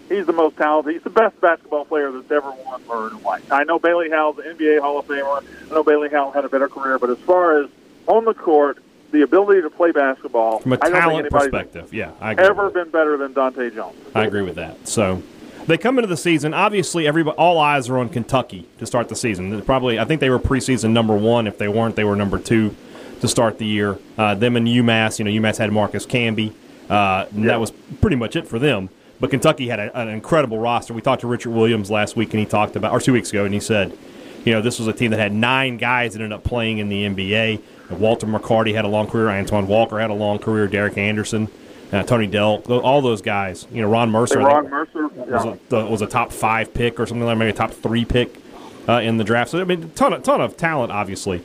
he's 0.09 0.27
the 0.27 0.33
most 0.33 0.57
talented. 0.57 0.95
He's 0.95 1.03
the 1.03 1.11
best 1.11 1.41
basketball 1.41 1.85
player 1.85 2.11
that's 2.11 2.31
ever 2.31 2.51
won 2.51 2.87
Maroon 2.87 3.13
and 3.13 3.23
White. 3.23 3.43
I 3.51 3.65
know 3.65 3.79
Bailey 3.79 4.11
Howell's 4.11 4.37
the 4.37 4.43
NBA 4.43 4.81
Hall 4.81 4.99
of 4.99 5.07
Famer. 5.07 5.43
I 5.71 5.75
know 5.75 5.83
Bailey 5.83 6.09
Howell 6.09 6.33
had 6.33 6.45
a 6.45 6.49
better 6.49 6.69
career, 6.69 6.99
but 6.99 7.11
as 7.11 7.19
far 7.19 7.63
as 7.63 7.71
on 8.07 8.25
the 8.25 8.35
court, 8.35 8.79
the 9.11 9.23
ability 9.23 9.63
to 9.63 9.71
play 9.71 9.91
basketball 9.91 10.59
from 10.59 10.75
a 10.75 10.77
talent 10.77 11.31
perspective, 11.31 11.93
yeah, 11.95 12.13
I 12.21 12.33
agree 12.33 12.45
ever 12.45 12.71
been 12.71 12.91
better 12.91 13.17
than 13.17 13.33
Dontae 13.33 13.75
Jones. 13.75 13.97
I 14.15 14.25
agree 14.25 14.43
with 14.43 14.57
that. 14.57 14.87
So 14.87 15.23
they 15.67 15.79
come 15.79 15.99
into 15.99 16.09
the 16.09 16.17
season. 16.17 16.53
Obviously, 16.53 17.07
everybody, 17.07 17.37
all 17.37 17.59
eyes 17.59 17.89
are 17.89 17.99
on 17.99 18.11
Kentucky 18.11 18.67
to 18.79 18.87
start 18.87 19.09
the 19.09 19.17
season. 19.17 19.61
Probably, 19.63 19.99
I 19.99 20.05
think 20.05 20.21
they 20.21 20.31
were 20.31 20.39
preseason 20.39 20.91
number 20.91 21.17
one. 21.17 21.47
If 21.47 21.59
they 21.59 21.69
weren't, 21.69 21.97
they 21.97 22.05
were 22.05 22.17
number 22.17 22.39
two 22.39 22.75
to 23.21 23.29
start 23.29 23.59
the 23.59 23.67
year. 23.67 23.99
Uh, 24.17 24.35
them 24.35 24.57
and 24.57 24.67
UMass. 24.67 25.19
You 25.19 25.25
know, 25.25 25.31
UMass 25.31 25.59
had 25.59 25.73
Marcus 25.73 26.07
Camby. 26.07 26.53
Uh, 26.89 27.27
and 27.31 27.45
yeah. 27.45 27.49
that 27.49 27.61
was 27.61 27.73
pretty 28.01 28.17
much 28.17 28.37
it 28.37 28.47
for 28.47 28.59
them. 28.59 28.89
But 29.21 29.31
Kentucky 29.31 29.69
had 29.69 29.81
a, 29.81 29.97
an 29.99 30.09
incredible 30.09 30.59
roster. 30.59 30.95
We 30.95 31.03
talked 31.03 31.23
to 31.23 31.27
Richard 31.27 31.51
Williams 31.51 31.91
last 31.91 32.17
week, 32.17 32.33
and 32.33 32.41
he 32.41 32.47
talked 32.47 32.77
about, 32.77 32.93
or 32.93 33.01
two 33.01 33.13
weeks 33.13 33.31
ago, 33.31 33.45
and 33.45 33.53
he 33.53 33.61
said, 33.61 33.97
you 34.45 34.53
know, 34.53 34.63
this 34.63 34.79
was 34.79 34.89
a 34.89 34.93
team 34.93 35.11
that 35.11 35.19
had 35.19 35.33
nine 35.33 35.77
guys 35.77 36.13
that 36.13 36.23
ended 36.23 36.37
up 36.37 36.45
playing 36.45 36.79
in 36.79 36.89
the 36.89 37.05
NBA. 37.05 37.61
Walter 37.91 38.27
McCarty 38.27 38.75
had 38.75 38.85
a 38.85 38.89
long 38.89 39.07
career. 39.07 39.29
Antoine 39.29 39.67
Walker 39.67 39.99
had 39.99 40.11
a 40.11 40.15
long 40.15 40.39
career. 40.39 40.67
Derek 40.69 40.97
Anderson, 40.97 41.49
uh, 41.93 42.03
Tony 42.05 42.29
Delk, 42.29 42.69
all 42.71 43.03
those 43.03 43.23
guys. 43.23 43.67
You 43.73 43.83
know, 43.83 43.89
Ron 43.89 44.11
Mercer. 44.11 44.39
Ron 44.39 44.71
Mercer 44.71 45.09
was, 45.09 45.59
a, 45.71 45.87
was, 45.87 46.03
a, 46.03 46.07
top 46.07 46.33
five 46.33 46.73
pick 46.73 47.01
or 47.01 47.07
something 47.07 47.27
like 47.27 47.37
maybe 47.37 47.51
a 47.51 47.55
top 47.55 47.73
three 47.73 48.05
pick 48.05 48.41
uh, 48.89 49.01
in 49.01 49.17
the 49.17 49.25
draft. 49.25 49.51
So 49.51 49.61
I 49.61 49.65
mean, 49.65 49.91
ton 49.91 50.13
of 50.13 50.23
ton 50.23 50.41
of 50.41 50.57
talent, 50.57 50.93
obviously. 50.93 51.43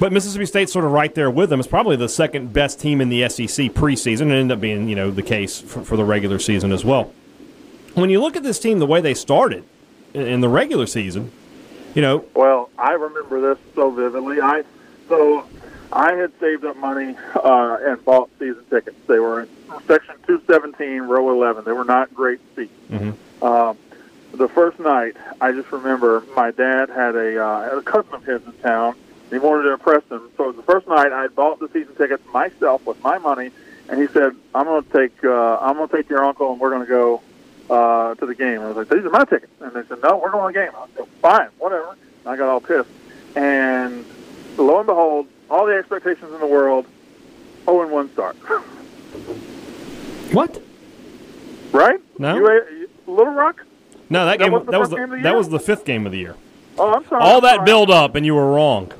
But 0.00 0.12
Mississippi 0.12 0.46
State's 0.46 0.72
sort 0.72 0.86
of 0.86 0.92
right 0.92 1.14
there 1.14 1.30
with 1.30 1.50
them. 1.50 1.60
It's 1.60 1.68
probably 1.68 1.94
the 1.94 2.08
second 2.08 2.54
best 2.54 2.80
team 2.80 3.02
in 3.02 3.10
the 3.10 3.28
SEC 3.28 3.66
preseason, 3.72 4.22
and 4.22 4.32
ended 4.32 4.56
up 4.56 4.60
being 4.60 4.88
you 4.88 4.96
know 4.96 5.10
the 5.10 5.22
case 5.22 5.60
for, 5.60 5.84
for 5.84 5.96
the 5.96 6.04
regular 6.04 6.38
season 6.38 6.72
as 6.72 6.84
well. 6.84 7.12
When 7.94 8.08
you 8.08 8.20
look 8.20 8.34
at 8.34 8.42
this 8.42 8.58
team, 8.58 8.78
the 8.78 8.86
way 8.86 9.02
they 9.02 9.12
started 9.12 9.62
in 10.14 10.40
the 10.40 10.48
regular 10.48 10.86
season, 10.86 11.30
you 11.94 12.00
know. 12.00 12.24
Well, 12.34 12.70
I 12.78 12.92
remember 12.92 13.40
this 13.40 13.58
so 13.74 13.90
vividly. 13.90 14.40
I 14.40 14.64
so 15.06 15.46
I 15.92 16.14
had 16.14 16.32
saved 16.40 16.64
up 16.64 16.78
money 16.78 17.14
uh, 17.34 17.76
and 17.82 18.02
bought 18.02 18.30
season 18.38 18.64
tickets. 18.70 18.96
They 19.06 19.18
were 19.18 19.42
in 19.42 19.48
section 19.86 20.14
217, 20.26 21.02
row 21.02 21.30
11. 21.30 21.64
They 21.64 21.72
were 21.72 21.84
not 21.84 22.14
great 22.14 22.40
seats. 22.56 22.72
Mm-hmm. 22.90 23.44
Um, 23.44 23.76
the 24.32 24.48
first 24.48 24.78
night, 24.78 25.16
I 25.40 25.52
just 25.52 25.70
remember 25.72 26.24
my 26.36 26.52
dad 26.52 26.88
had 26.88 27.16
a, 27.16 27.44
uh, 27.44 27.62
had 27.64 27.78
a 27.78 27.82
cousin 27.82 28.14
of 28.14 28.24
his 28.24 28.42
in 28.44 28.52
town. 28.62 28.94
He 29.30 29.38
wanted 29.38 29.62
to 29.64 29.72
impress 29.72 30.02
him. 30.10 30.28
So 30.36 30.52
the 30.52 30.62
first 30.62 30.86
night 30.88 31.12
I 31.12 31.28
bought 31.28 31.60
the 31.60 31.68
season 31.68 31.94
tickets 31.94 32.22
myself 32.32 32.84
with 32.86 33.02
my 33.02 33.18
money, 33.18 33.50
and 33.88 34.00
he 34.00 34.08
said, 34.08 34.34
"I'm 34.54 34.66
going 34.66 34.82
to 34.84 34.92
take 34.92 35.24
uh, 35.24 35.58
I'm 35.60 35.76
going 35.76 35.88
to 35.88 35.96
take 35.96 36.08
your 36.08 36.24
uncle, 36.24 36.52
and 36.52 36.60
we're 36.60 36.70
going 36.70 36.86
to 36.86 36.88
go 36.88 37.22
uh, 37.70 38.14
to 38.16 38.26
the 38.26 38.34
game." 38.34 38.60
I 38.60 38.68
was 38.68 38.76
like, 38.76 38.88
"These 38.88 39.04
are 39.04 39.10
my 39.10 39.24
tickets," 39.24 39.52
and 39.60 39.72
they 39.72 39.86
said, 39.86 39.98
"No, 40.02 40.16
we're 40.16 40.30
going 40.30 40.52
to 40.52 40.58
the 40.58 40.64
game." 40.66 40.74
I 40.76 40.86
said, 40.96 41.06
"Fine, 41.22 41.48
whatever." 41.58 41.96
And 42.24 42.28
I 42.28 42.36
got 42.36 42.48
all 42.48 42.60
pissed, 42.60 42.90
and 43.36 44.04
lo 44.58 44.78
and 44.78 44.86
behold, 44.86 45.28
all 45.48 45.66
the 45.66 45.74
expectations 45.76 46.32
in 46.32 46.40
the 46.40 46.46
world, 46.46 46.86
0 47.66 47.82
and 47.82 47.90
1 47.90 48.12
start. 48.12 48.36
What? 50.32 50.60
right? 51.72 52.00
No. 52.18 52.36
You, 52.36 52.46
uh, 52.46 53.10
Little 53.10 53.32
Rock? 53.32 53.64
No, 54.08 54.26
that, 54.26 54.38
That 54.38 54.44
game 54.50 54.66
that 54.66 54.80
was 54.80 54.90
the 54.90 55.20
that 55.22 55.36
was 55.36 55.48
the 55.48 55.60
fifth 55.60 55.84
game 55.84 56.04
of 56.04 56.12
the 56.12 56.18
year. 56.18 56.34
Oh, 56.78 56.94
I'm 56.94 57.06
sorry. 57.06 57.22
All 57.22 57.36
I'm 57.36 57.42
that 57.42 57.54
sorry. 57.56 57.64
build 57.64 57.90
up, 57.90 58.14
and 58.16 58.26
you 58.26 58.34
were 58.34 58.52
wrong. 58.52 58.92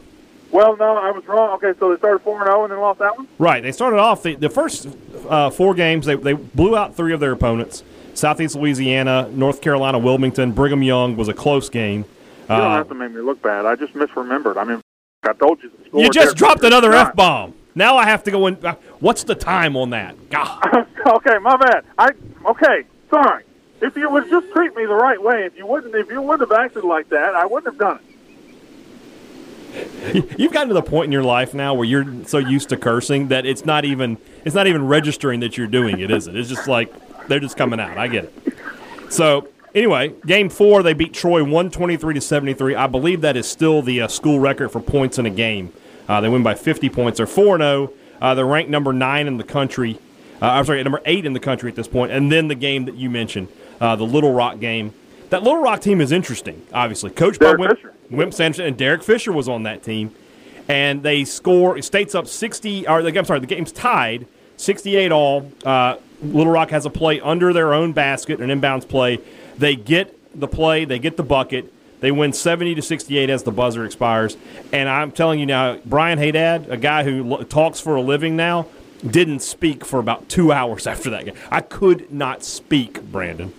Well, 0.52 0.76
no, 0.76 0.97
I 0.97 1.11
was 1.12 1.25
wrong. 1.26 1.50
Okay, 1.62 1.78
so 1.78 1.90
they 1.92 1.99
started 1.99 2.21
4 2.23 2.38
and 2.40 2.47
0 2.47 2.62
and 2.64 2.73
then 2.73 2.80
lost 2.80 2.99
that 2.99 3.16
one? 3.16 3.28
Right. 3.38 3.62
They 3.62 3.73
started 3.73 3.99
off 3.99 4.23
the, 4.23 4.35
the 4.35 4.50
first 4.50 4.88
uh, 5.28 5.50
four 5.50 5.75
games. 5.75 6.07
They, 6.07 6.16
they 6.16 6.33
blew 6.33 6.76
out 6.76 6.97
three 6.97 7.12
of 7.12 7.21
their 7.21 7.33
opponents. 7.33 7.85
Southeast 8.14 8.57
Louisiana, 8.57 9.28
North 9.30 9.61
Carolina, 9.61 9.99
Wilmington, 9.99 10.52
Brigham 10.52 10.83
Young 10.83 11.16
was 11.16 11.28
a 11.28 11.33
close 11.35 11.69
game. 11.69 12.00
You 12.00 12.57
don't 12.57 12.61
Uh, 12.61 12.76
have 12.78 12.88
to 12.88 12.95
make 12.95 13.12
me 13.12 13.21
look 13.21 13.40
bad. 13.42 13.64
I 13.64 13.76
just 13.76 13.95
misremembered. 13.95 14.57
I 14.57 14.64
mean, 14.64 14.80
I 15.23 15.33
told 15.35 15.62
you 15.62 15.71
the 15.71 15.85
score. 15.88 16.02
you 16.02 16.11
just 16.11 16.28
there. 16.28 16.35
dropped 16.35 16.64
another 16.64 16.92
f 16.92 17.14
bomb. 17.14 17.54
Now 17.76 17.97
I 17.97 18.04
have 18.07 18.25
to 18.25 18.30
go 18.33 18.49
in. 18.49 18.64
Uh, 18.66 18.75
what's 18.99 19.23
the 19.23 19.37
time 19.37 19.76
on 19.76 19.90
that? 19.90 20.16
God. 20.30 20.61
okay, 21.07 21.38
my 21.38 21.57
bad. 21.57 21.85
I 21.97 22.11
okay. 22.47 22.83
Sorry. 23.09 23.45
If 23.80 23.97
you 23.97 24.11
would 24.11 24.28
just 24.28 24.52
treat 24.52 24.75
me 24.76 24.85
the 24.85 24.95
right 24.95 25.23
way, 25.23 25.45
if 25.47 25.57
you 25.57 25.66
wouldn't, 25.66 25.95
if 25.95 26.11
you 26.11 26.21
wouldn't 26.21 26.50
have 26.50 26.59
acted 26.59 26.83
like 26.85 27.09
that, 27.11 27.35
I 27.37 27.47
wouldn't 27.47 27.73
have 27.73 27.78
done 27.78 28.00
it. 28.04 28.10
You've 30.12 30.53
gotten 30.53 30.69
to 30.69 30.75
the 30.75 30.83
point 30.83 31.07
in 31.07 31.12
your 31.12 31.23
life 31.23 31.55
now 31.55 31.75
where 31.75 31.85
you're 31.85 32.25
so 32.27 32.39
used 32.39 32.71
to 32.71 32.77
cursing 32.77 33.29
that 33.29 33.47
it's 33.47 33.65
not 33.65 33.85
even 33.85 34.19
it's 34.45 34.55
not 34.55 34.67
even 34.67 34.87
registering 34.87 35.41
that 35.41 35.57
you're 35.57 35.67
doing 35.67 36.00
it, 36.00 36.11
is 36.11 36.27
it? 36.27 36.37
It's 36.37 36.49
just 36.49 36.67
like 36.67 36.93
they're 37.29 37.41
just 37.41 37.57
coming 37.57 37.79
out. 37.79 37.97
I 37.97 38.09
get 38.09 38.25
it. 38.25 38.57
So 39.11 39.49
anyway, 39.75 40.15
game 40.27 40.49
four 40.49 40.83
they 40.83 40.95
beat 40.95 41.15
Troy 41.15 41.45
one 41.45 41.71
twenty 41.71 41.97
three 41.97 42.15
to 42.15 42.21
seventy 42.21 42.55
three. 42.55 42.75
I 42.75 42.87
believe 42.87 43.21
that 43.21 43.37
is 43.37 43.49
still 43.49 43.83
the 43.83 44.03
uh, 44.03 44.09
school 44.09 44.41
record 44.41 44.71
for 44.71 44.81
points 44.81 45.19
in 45.19 45.27
a 45.27 45.31
game. 45.31 45.73
Uh, 46.09 46.21
they 46.21 46.29
win 46.29 46.43
by 46.43 46.55
fifty 46.55 46.89
points. 46.89 47.19
They're 47.19 47.27
four 47.27 47.59
zero. 47.59 47.93
Uh, 48.21 48.35
they're 48.35 48.47
ranked 48.47 48.71
number 48.71 48.93
nine 48.93 49.27
in 49.27 49.37
the 49.37 49.45
country. 49.45 49.99
Uh, 50.43 50.47
I'm 50.47 50.65
sorry, 50.65 50.83
number 50.83 51.03
eight 51.05 51.25
in 51.25 51.35
the 51.35 51.41
country 51.41 51.71
at 51.71 51.77
this 51.77 51.89
point. 51.89 52.11
And 52.12 52.33
then 52.33 52.49
the 52.49 52.55
game 52.55 52.87
that 52.87 52.97
you 52.97 53.11
mentioned, 53.11 53.49
uh, 53.81 53.97
the 53.97 54.05
Little 54.05 54.33
Rock 54.33 54.59
game. 54.59 54.95
That 55.30 55.44
Little 55.44 55.62
Rock 55.62 55.80
team 55.80 56.00
is 56.00 56.10
interesting. 56.12 56.66
Obviously, 56.72 57.10
coached 57.10 57.40
by 57.40 57.54
Wimp, 57.54 57.76
Fisher. 57.76 57.94
Wimp 58.10 58.34
Sanderson 58.34 58.66
and 58.66 58.76
Derek 58.76 59.02
Fisher 59.02 59.32
was 59.32 59.49
on 59.49 59.62
that 59.62 59.82
team, 59.82 60.12
and 60.68 61.02
they 61.02 61.25
score. 61.25 61.80
States 61.82 62.14
up 62.14 62.26
sixty. 62.26 62.87
Or 62.87 63.02
the, 63.02 63.16
I'm 63.16 63.25
sorry, 63.25 63.38
the 63.40 63.46
game's 63.46 63.72
tied, 63.72 64.26
sixty-eight 64.56 65.12
all. 65.12 65.50
Uh, 65.64 65.96
Little 66.22 66.52
Rock 66.52 66.70
has 66.70 66.84
a 66.84 66.90
play 66.90 67.20
under 67.20 67.52
their 67.52 67.72
own 67.72 67.92
basket, 67.92 68.40
an 68.40 68.50
inbounds 68.50 68.87
play. 68.87 69.20
They 69.56 69.76
get 69.76 70.16
the 70.38 70.49
play, 70.49 70.84
they 70.84 70.99
get 70.99 71.16
the 71.16 71.22
bucket. 71.22 71.72
They 72.00 72.10
win 72.10 72.32
seventy 72.32 72.75
to 72.75 72.82
sixty-eight 72.82 73.30
as 73.30 73.44
the 73.44 73.52
buzzer 73.52 73.84
expires. 73.84 74.37
And 74.72 74.88
I'm 74.88 75.12
telling 75.12 75.38
you 75.38 75.46
now, 75.46 75.78
Brian 75.84 76.18
Haydad, 76.18 76.68
a 76.68 76.76
guy 76.76 77.04
who 77.04 77.44
talks 77.44 77.78
for 77.78 77.94
a 77.94 78.02
living 78.02 78.34
now, 78.34 78.66
didn't 79.06 79.40
speak 79.40 79.84
for 79.84 80.00
about 80.00 80.28
two 80.28 80.50
hours 80.50 80.87
after 80.88 81.10
that 81.10 81.25
game. 81.25 81.37
I 81.52 81.60
could 81.60 82.12
not 82.12 82.42
speak, 82.42 83.00
Brandon. 83.12 83.52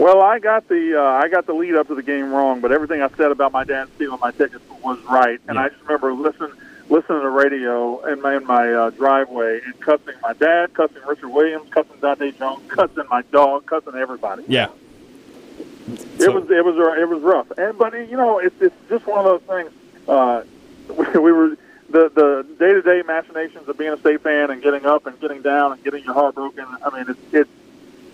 Well, 0.00 0.22
I 0.22 0.38
got 0.38 0.66
the 0.66 0.98
uh, 0.98 1.02
I 1.02 1.28
got 1.28 1.44
the 1.44 1.52
lead 1.52 1.74
up 1.74 1.88
to 1.88 1.94
the 1.94 2.02
game 2.02 2.32
wrong, 2.32 2.62
but 2.62 2.72
everything 2.72 3.02
I 3.02 3.10
said 3.18 3.32
about 3.32 3.52
my 3.52 3.64
dad 3.64 3.86
stealing 3.96 4.18
my 4.18 4.30
tickets 4.30 4.64
was 4.82 4.98
right. 5.04 5.38
And 5.46 5.56
Yeah. 5.56 5.64
I 5.64 5.68
just 5.68 5.82
remember 5.82 6.14
listening 6.14 6.52
listening 6.88 7.18
to 7.18 7.22
the 7.22 7.28
radio 7.28 8.02
in 8.06 8.22
my 8.22 8.36
in 8.36 8.46
my 8.46 8.72
uh, 8.72 8.90
driveway 8.90 9.60
and 9.62 9.78
cussing 9.80 10.14
my 10.22 10.32
dad, 10.32 10.72
cussing 10.72 11.02
Richard 11.06 11.28
Williams, 11.28 11.68
cussing 11.70 11.96
Dontae 12.00 12.38
Jones, 12.38 12.62
cussing 12.68 13.04
my 13.10 13.20
dog, 13.30 13.66
cussing 13.66 13.94
everybody. 13.94 14.42
Yeah. 14.48 14.68
It 16.18 16.32
was 16.32 16.50
it 16.50 16.64
was 16.64 16.76
it 16.98 17.06
was 17.08 17.20
rough, 17.22 17.50
and 17.58 17.76
but 17.76 17.92
you 18.08 18.16
know 18.16 18.38
it's 18.38 18.58
it's 18.62 18.74
just 18.88 19.06
one 19.06 19.18
of 19.18 19.24
those 19.26 19.42
things. 19.42 19.70
Uh, 20.08 20.44
we 21.20 21.30
were 21.30 21.58
the 21.90 22.08
the 22.08 22.46
day 22.58 22.72
to 22.72 22.80
day 22.80 23.02
machinations 23.06 23.68
of 23.68 23.76
being 23.76 23.92
a 23.92 23.98
state 23.98 24.22
fan 24.22 24.50
and 24.50 24.62
getting 24.62 24.86
up 24.86 25.04
and 25.06 25.20
getting 25.20 25.42
down 25.42 25.72
and 25.72 25.84
getting 25.84 26.02
your 26.04 26.14
heart 26.14 26.36
broken. 26.36 26.64
I 26.82 26.88
mean, 26.96 27.04
it's 27.10 27.34
it's 27.34 27.50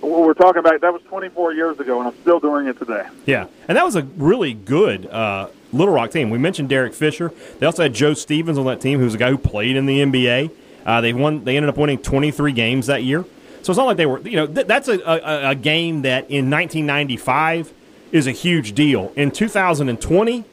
what 0.01 0.21
we're 0.23 0.35
talking 0.35 0.59
about. 0.61 0.81
That 0.81 0.93
was 0.93 1.03
24 1.09 1.55
years 1.55 1.79
ago, 1.81 1.99
and 2.01 2.09
I'm 2.09 2.21
still 2.21 2.41
doing 2.41 2.67
it 2.67 2.79
today. 2.79 3.07
Yeah, 3.27 3.47
and 3.69 3.77
that 3.77 3.85
was 3.85 3.97
a 3.97 4.03
really 4.03 4.55
good 4.55 5.07
uh, 5.07 5.49
Little 5.73 5.95
Rock 5.95 6.11
team. 6.11 6.31
We 6.31 6.39
mentioned 6.39 6.69
Derek 6.69 6.95
Fisher. 6.95 7.33
They 7.59 7.67
also 7.67 7.83
had 7.83 7.95
Joe 7.95 8.15
Stevens 8.15 8.59
on 8.59 8.67
that 8.67 8.81
team, 8.81 8.99
who's 9.01 9.15
a 9.15 9.19
guy 9.19 9.31
who 9.31 9.39
played 9.39 9.77
in 9.77 9.87
the 9.87 10.01
NBA. 10.01 10.51
Uh, 10.85 11.01
they 11.01 11.13
won. 11.13 11.45
They 11.45 11.57
ended 11.57 11.69
up 11.69 11.77
winning 11.77 11.99
23 11.99 12.53
games 12.53 12.87
that 12.87 13.03
year. 13.03 13.25
So 13.63 13.73
it's 13.73 13.79
not 13.79 13.87
like 13.87 13.97
they 13.97 14.07
were. 14.07 14.21
You 14.21 14.37
know, 14.37 14.47
th- 14.47 14.67
that's 14.67 14.89
a, 14.89 14.99
a, 15.01 15.51
a 15.51 15.55
game 15.55 16.03
that 16.03 16.31
in 16.31 16.49
1995 16.51 17.73
is 18.13 18.27
a 18.29 18.33
huge 18.33 18.73
deal. 18.75 19.13
In 19.17 19.31
2020, 19.33 20.45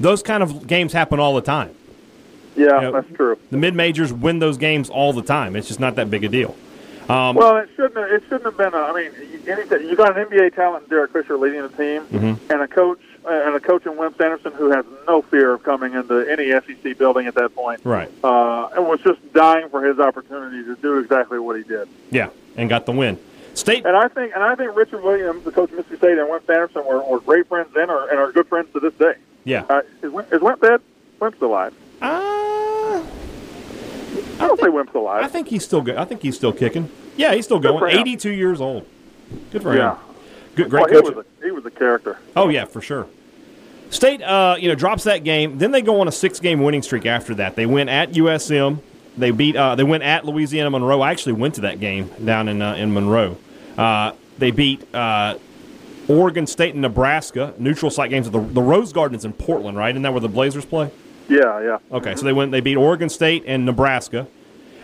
those 0.00 0.22
kind 0.22 0.42
of 0.42 0.66
games 0.66 0.92
happen 0.94 1.20
all 1.20 1.34
the 1.34 1.42
time. 1.42 1.74
Yeah, 2.56 2.80
Yeah. 2.80 2.90
that's 2.90 3.12
true. 3.12 3.36
The 3.50 3.58
mid 3.58 3.74
majors 3.74 4.12
win 4.14 4.38
those 4.38 4.56
games 4.56 4.88
all 4.88 5.12
the 5.12 5.20
time. 5.22 5.56
It's 5.56 5.68
just 5.68 5.78
not 5.80 5.96
that 5.96 6.10
big 6.10 6.24
a 6.24 6.28
deal. 6.28 6.56
Um, 7.08 7.36
Well, 7.36 7.56
it 7.58 7.68
shouldn't. 7.76 7.96
Have, 7.96 8.10
it 8.10 8.22
shouldn't 8.24 8.44
have 8.44 8.56
been. 8.56 8.74
A, 8.74 8.78
I 8.78 8.92
mean, 8.92 9.12
anything, 9.46 9.88
you 9.88 9.96
got 9.96 10.16
an 10.16 10.26
NBA 10.26 10.54
talent, 10.54 10.88
Derek 10.88 11.12
Fisher, 11.12 11.36
leading 11.36 11.62
the 11.62 11.68
team, 11.68 12.02
Mm-hmm. 12.06 12.50
and 12.52 12.62
a 12.62 12.68
coach 12.68 13.00
and 13.28 13.56
a 13.56 13.60
coach 13.60 13.84
in 13.86 13.96
Wimp 13.96 14.16
Sanderson 14.16 14.52
who 14.52 14.70
has 14.70 14.84
no 15.08 15.20
fear 15.22 15.52
of 15.52 15.62
coming 15.64 15.94
into 15.94 16.20
any 16.30 16.50
SEC 16.52 16.96
building 16.96 17.26
at 17.26 17.34
that 17.34 17.54
point. 17.56 17.80
Right. 17.84 18.08
Uh, 18.22 18.68
and 18.68 18.86
was 18.86 19.00
just 19.00 19.18
dying 19.32 19.68
for 19.68 19.82
his 19.84 19.98
opportunity 19.98 20.62
to 20.64 20.76
do 20.76 20.98
exactly 20.98 21.38
what 21.40 21.56
he 21.56 21.64
did. 21.64 21.88
Yeah, 22.10 22.28
and 22.56 22.68
got 22.68 22.86
the 22.86 22.92
win. 22.92 23.18
State. 23.54 23.84
And 23.86 23.96
I 23.96 24.06
think, 24.08 24.32
and 24.34 24.44
I 24.44 24.54
think 24.54 24.76
Richard 24.76 25.02
Williams, 25.02 25.42
the 25.44 25.50
coach 25.50 25.70
of 25.70 25.76
Mississippi 25.76 25.96
State, 25.98 26.18
and 26.18 26.28
Wimp 26.30 26.46
Sanderson 26.46 26.84
were, 26.84 27.02
were 27.02 27.20
great 27.20 27.48
friends 27.48 27.68
then, 27.74 27.88
or, 27.90 28.08
and 28.10 28.18
are 28.18 28.30
good 28.30 28.46
friends 28.48 28.68
to 28.74 28.80
this 28.80 28.92
day. 28.94 29.14
Yeah. 29.44 29.64
Uh, 29.68 29.80
is, 30.02 30.12
is 30.30 30.40
Wimp 30.42 30.60
dead? 30.60 30.80
Wimp's 31.18 31.40
alive. 31.40 31.72
Uh, 32.02 32.06
I 34.38 34.46
don't 34.46 34.60
say 34.60 34.68
Wimp's 34.68 34.94
alive. 34.94 35.24
I 35.24 35.28
think 35.28 35.48
he's 35.48 35.64
still 35.64 35.80
good. 35.82 35.96
I 35.96 36.04
think 36.04 36.22
he's 36.22 36.36
still 36.36 36.52
kicking. 36.52 36.90
Yeah, 37.16 37.34
he's 37.34 37.44
still 37.44 37.58
going. 37.58 37.90
him. 37.90 37.98
82 38.00 38.30
years 38.30 38.60
old. 38.60 38.86
Good 39.50 39.62
for 39.62 39.76
yeah. 39.76 39.94
him. 39.94 39.98
Good, 40.54 40.70
great 40.70 40.80
Well, 40.82 40.88
he 40.88 41.06
coach. 41.06 41.14
was 41.16 41.24
a, 41.26 41.44
he 41.44 41.50
was 41.50 41.66
a 41.66 41.70
character. 41.70 42.18
Oh 42.34 42.48
yeah, 42.48 42.64
for 42.64 42.80
sure. 42.80 43.06
State, 43.90 44.20
uh, 44.22 44.56
you 44.58 44.68
know, 44.68 44.74
drops 44.74 45.04
that 45.04 45.22
game. 45.24 45.58
Then 45.58 45.70
they 45.70 45.80
go 45.80 46.00
on 46.00 46.08
a 46.08 46.12
six-game 46.12 46.60
winning 46.60 46.82
streak 46.82 47.06
after 47.06 47.34
that. 47.36 47.54
They 47.54 47.66
win 47.66 47.88
at 47.88 48.12
USM. 48.12 48.80
They 49.16 49.30
beat. 49.30 49.56
Uh, 49.56 49.74
they 49.76 49.84
went 49.84 50.02
at 50.02 50.24
Louisiana 50.26 50.70
Monroe. 50.70 51.00
I 51.00 51.10
actually 51.10 51.34
went 51.34 51.54
to 51.54 51.60
that 51.62 51.78
game 51.80 52.10
down 52.24 52.48
in 52.48 52.60
uh, 52.62 52.74
in 52.74 52.92
Monroe. 52.92 53.36
Uh, 53.78 54.12
they 54.38 54.50
beat 54.50 54.92
uh, 54.94 55.38
Oregon 56.08 56.46
State 56.46 56.74
and 56.74 56.82
Nebraska. 56.82 57.54
Neutral 57.58 57.90
site 57.90 58.10
games. 58.10 58.28
The, 58.30 58.40
the 58.40 58.62
Rose 58.62 58.92
Garden 58.92 59.16
is 59.16 59.24
in 59.24 59.32
Portland, 59.32 59.78
right? 59.78 59.90
Isn't 59.90 60.02
that 60.02 60.12
where 60.12 60.20
the 60.20 60.28
Blazers 60.28 60.64
play? 60.64 60.90
Yeah, 61.28 61.60
yeah. 61.60 61.78
Okay, 61.92 62.14
so 62.14 62.24
they 62.24 62.32
went. 62.32 62.52
They 62.52 62.60
beat 62.60 62.76
Oregon 62.76 63.08
State 63.08 63.44
and 63.46 63.64
Nebraska, 63.64 64.26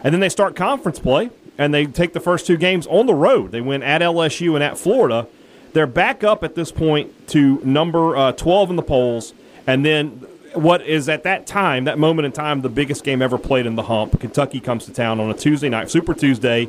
and 0.03 0.13
then 0.13 0.21
they 0.21 0.29
start 0.29 0.57
conference 0.57 0.99
play, 0.99 1.31
and 1.59 1.73
they 1.73 1.87
take 1.87 2.13
the 2.13 2.21
first 2.21 2.47
two 2.47 2.57
games 2.57 2.87
on 2.89 3.07
the 3.07 3.15
road. 3.15 3.53
They 3.53 3.61
win 3.61 3.83
at 3.83 4.01
LSU 4.03 4.55
and 4.55 4.63
at 4.63 4.77
Florida. 4.77 5.27
They're 5.73 5.87
back 5.87 6.23
up 6.25 6.45
at 6.45 6.55
this 6.55 6.73
point 6.73 7.29
to 7.29 7.61
number 7.65 8.17
uh, 8.17 8.33
twelve 8.33 8.71
in 8.71 8.77
the 8.77 8.83
polls, 8.83 9.35
and 9.67 9.85
then 9.85 10.27
what 10.55 10.83
is 10.83 11.09
at 11.09 11.23
that 11.23 11.47
time, 11.47 11.85
that 11.85 11.99
moment 11.99 12.27
in 12.27 12.33
time, 12.33 12.61
the 12.63 12.69
biggest 12.69 13.05
game 13.05 13.23
ever 13.23 13.39
played 13.39 13.67
in 13.67 13.75
the 13.77 13.85
Hump. 13.85 14.21
Kentucky 14.21 14.61
comes 14.61 14.85
to 14.87 14.93
town 14.93 15.21
on 15.21 15.31
a 15.31 15.35
Tuesday 15.35 15.69
night, 15.69 15.91
Super 15.91 16.15
Tuesday. 16.15 16.69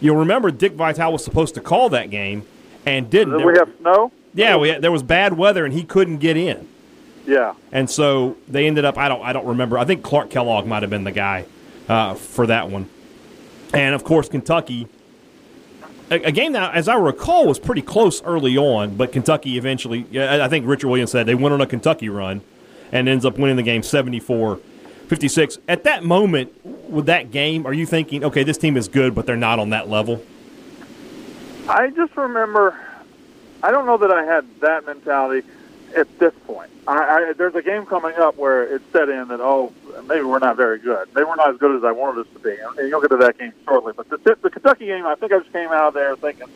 You'll 0.00 0.16
remember 0.16 0.50
Dick 0.50 0.72
Vitale 0.72 1.12
was 1.12 1.24
supposed 1.24 1.54
to 1.54 1.60
call 1.60 1.88
that 1.90 2.10
game 2.10 2.44
and 2.84 3.08
didn't. 3.08 3.38
Did 3.38 3.46
we 3.46 3.56
have 3.56 3.70
snow? 3.80 4.10
yeah, 4.34 4.56
we, 4.56 4.72
there 4.72 4.90
was 4.90 5.02
bad 5.02 5.34
weather 5.34 5.64
and 5.64 5.72
he 5.72 5.84
couldn't 5.84 6.18
get 6.18 6.36
in. 6.36 6.68
Yeah. 7.26 7.54
And 7.70 7.88
so 7.88 8.36
they 8.48 8.66
ended 8.66 8.84
up. 8.84 8.98
I 8.98 9.08
don't. 9.08 9.22
I 9.22 9.32
don't 9.32 9.46
remember. 9.46 9.78
I 9.78 9.84
think 9.84 10.02
Clark 10.02 10.30
Kellogg 10.30 10.66
might 10.66 10.82
have 10.82 10.90
been 10.90 11.04
the 11.04 11.12
guy 11.12 11.46
uh, 11.88 12.14
for 12.14 12.46
that 12.46 12.70
one. 12.70 12.88
And 13.72 13.94
of 13.94 14.04
course, 14.04 14.28
Kentucky. 14.28 14.88
A, 16.10 16.16
a 16.24 16.32
game 16.32 16.52
that, 16.52 16.74
as 16.74 16.88
I 16.88 16.96
recall, 16.96 17.46
was 17.46 17.58
pretty 17.58 17.80
close 17.80 18.22
early 18.22 18.58
on, 18.58 18.96
but 18.96 19.12
Kentucky 19.12 19.56
eventually. 19.56 20.06
I 20.18 20.48
think 20.48 20.66
Richard 20.66 20.88
Williams 20.88 21.10
said 21.10 21.26
they 21.26 21.34
went 21.34 21.54
on 21.54 21.60
a 21.60 21.66
Kentucky 21.66 22.08
run, 22.08 22.42
and 22.90 23.08
ends 23.08 23.24
up 23.24 23.38
winning 23.38 23.56
the 23.56 23.62
game 23.62 23.80
74-56. 23.80 25.58
At 25.68 25.84
that 25.84 26.04
moment, 26.04 26.52
with 26.90 27.06
that 27.06 27.30
game, 27.30 27.66
are 27.66 27.72
you 27.72 27.86
thinking, 27.86 28.24
okay, 28.24 28.42
this 28.42 28.58
team 28.58 28.76
is 28.76 28.88
good, 28.88 29.14
but 29.14 29.26
they're 29.26 29.36
not 29.36 29.58
on 29.58 29.70
that 29.70 29.88
level? 29.88 30.22
I 31.68 31.90
just 31.90 32.16
remember. 32.16 32.78
I 33.62 33.70
don't 33.70 33.86
know 33.86 33.96
that 33.96 34.10
I 34.10 34.24
had 34.24 34.44
that 34.60 34.84
mentality. 34.84 35.46
At 35.96 36.18
this 36.18 36.32
point. 36.46 36.70
I, 36.86 36.98
I, 36.98 37.32
there's 37.32 37.54
a 37.54 37.62
game 37.62 37.86
coming 37.86 38.14
up 38.16 38.36
where 38.36 38.62
it's 38.64 38.84
set 38.92 39.08
in 39.08 39.28
that 39.28 39.40
oh 39.40 39.72
maybe 40.08 40.24
we're 40.24 40.38
not 40.38 40.56
very 40.56 40.78
good, 40.78 41.08
maybe 41.14 41.24
we're 41.24 41.36
not 41.36 41.50
as 41.50 41.56
good 41.58 41.76
as 41.76 41.84
I 41.84 41.92
wanted 41.92 42.26
us 42.26 42.32
to 42.34 42.38
be, 42.40 42.56
and 42.78 42.88
you'll 42.88 43.00
get 43.00 43.10
to 43.10 43.16
that 43.18 43.38
game 43.38 43.52
shortly. 43.64 43.92
But 43.96 44.08
the, 44.08 44.36
the 44.42 44.50
Kentucky 44.50 44.86
game, 44.86 45.06
I 45.06 45.14
think 45.14 45.32
I 45.32 45.38
just 45.38 45.52
came 45.52 45.68
out 45.68 45.88
of 45.88 45.94
there 45.94 46.16
thinking, 46.16 46.48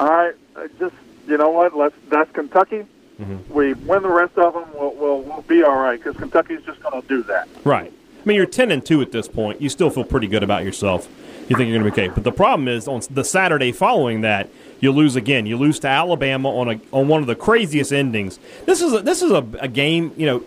all 0.00 0.08
right, 0.08 0.34
just 0.78 0.94
you 1.28 1.36
know 1.36 1.50
what, 1.50 1.76
let's 1.76 1.94
that's 2.08 2.30
Kentucky. 2.32 2.86
Mm-hmm. 3.20 3.52
We 3.52 3.74
win 3.74 4.02
the 4.02 4.08
rest 4.08 4.36
of 4.36 4.54
them, 4.54 4.64
we'll 4.74 4.94
we'll, 4.94 5.20
we'll 5.22 5.42
be 5.42 5.62
all 5.62 5.76
right 5.76 6.02
because 6.02 6.16
Kentucky's 6.16 6.62
just 6.62 6.82
going 6.82 7.00
to 7.00 7.06
do 7.06 7.22
that. 7.24 7.48
Right. 7.64 7.92
I 7.92 8.26
mean, 8.26 8.36
you're 8.36 8.46
ten 8.46 8.70
and 8.70 8.84
two 8.84 9.00
at 9.02 9.12
this 9.12 9.28
point. 9.28 9.60
You 9.60 9.68
still 9.68 9.90
feel 9.90 10.04
pretty 10.04 10.26
good 10.26 10.42
about 10.42 10.64
yourself. 10.64 11.08
You 11.48 11.56
think 11.56 11.68
you're 11.68 11.78
going 11.78 11.90
to 11.90 11.96
be 11.96 12.02
okay. 12.02 12.14
But 12.14 12.24
the 12.24 12.32
problem 12.32 12.68
is 12.68 12.88
on 12.88 13.02
the 13.10 13.24
Saturday 13.24 13.70
following 13.70 14.22
that 14.22 14.48
you 14.80 14.92
lose 14.92 15.14
again. 15.14 15.44
You 15.46 15.56
lose 15.56 15.78
to 15.80 15.88
Alabama 15.88 16.48
on 16.48 16.70
a 16.70 16.80
on 16.90 17.08
one 17.08 17.20
of 17.20 17.26
the 17.26 17.34
craziest 17.34 17.92
endings. 17.92 18.38
This 18.64 18.80
is 18.80 18.92
a, 18.94 19.02
this 19.02 19.22
is 19.22 19.30
a, 19.30 19.46
a 19.60 19.68
game. 19.68 20.12
You 20.16 20.26
know, 20.26 20.44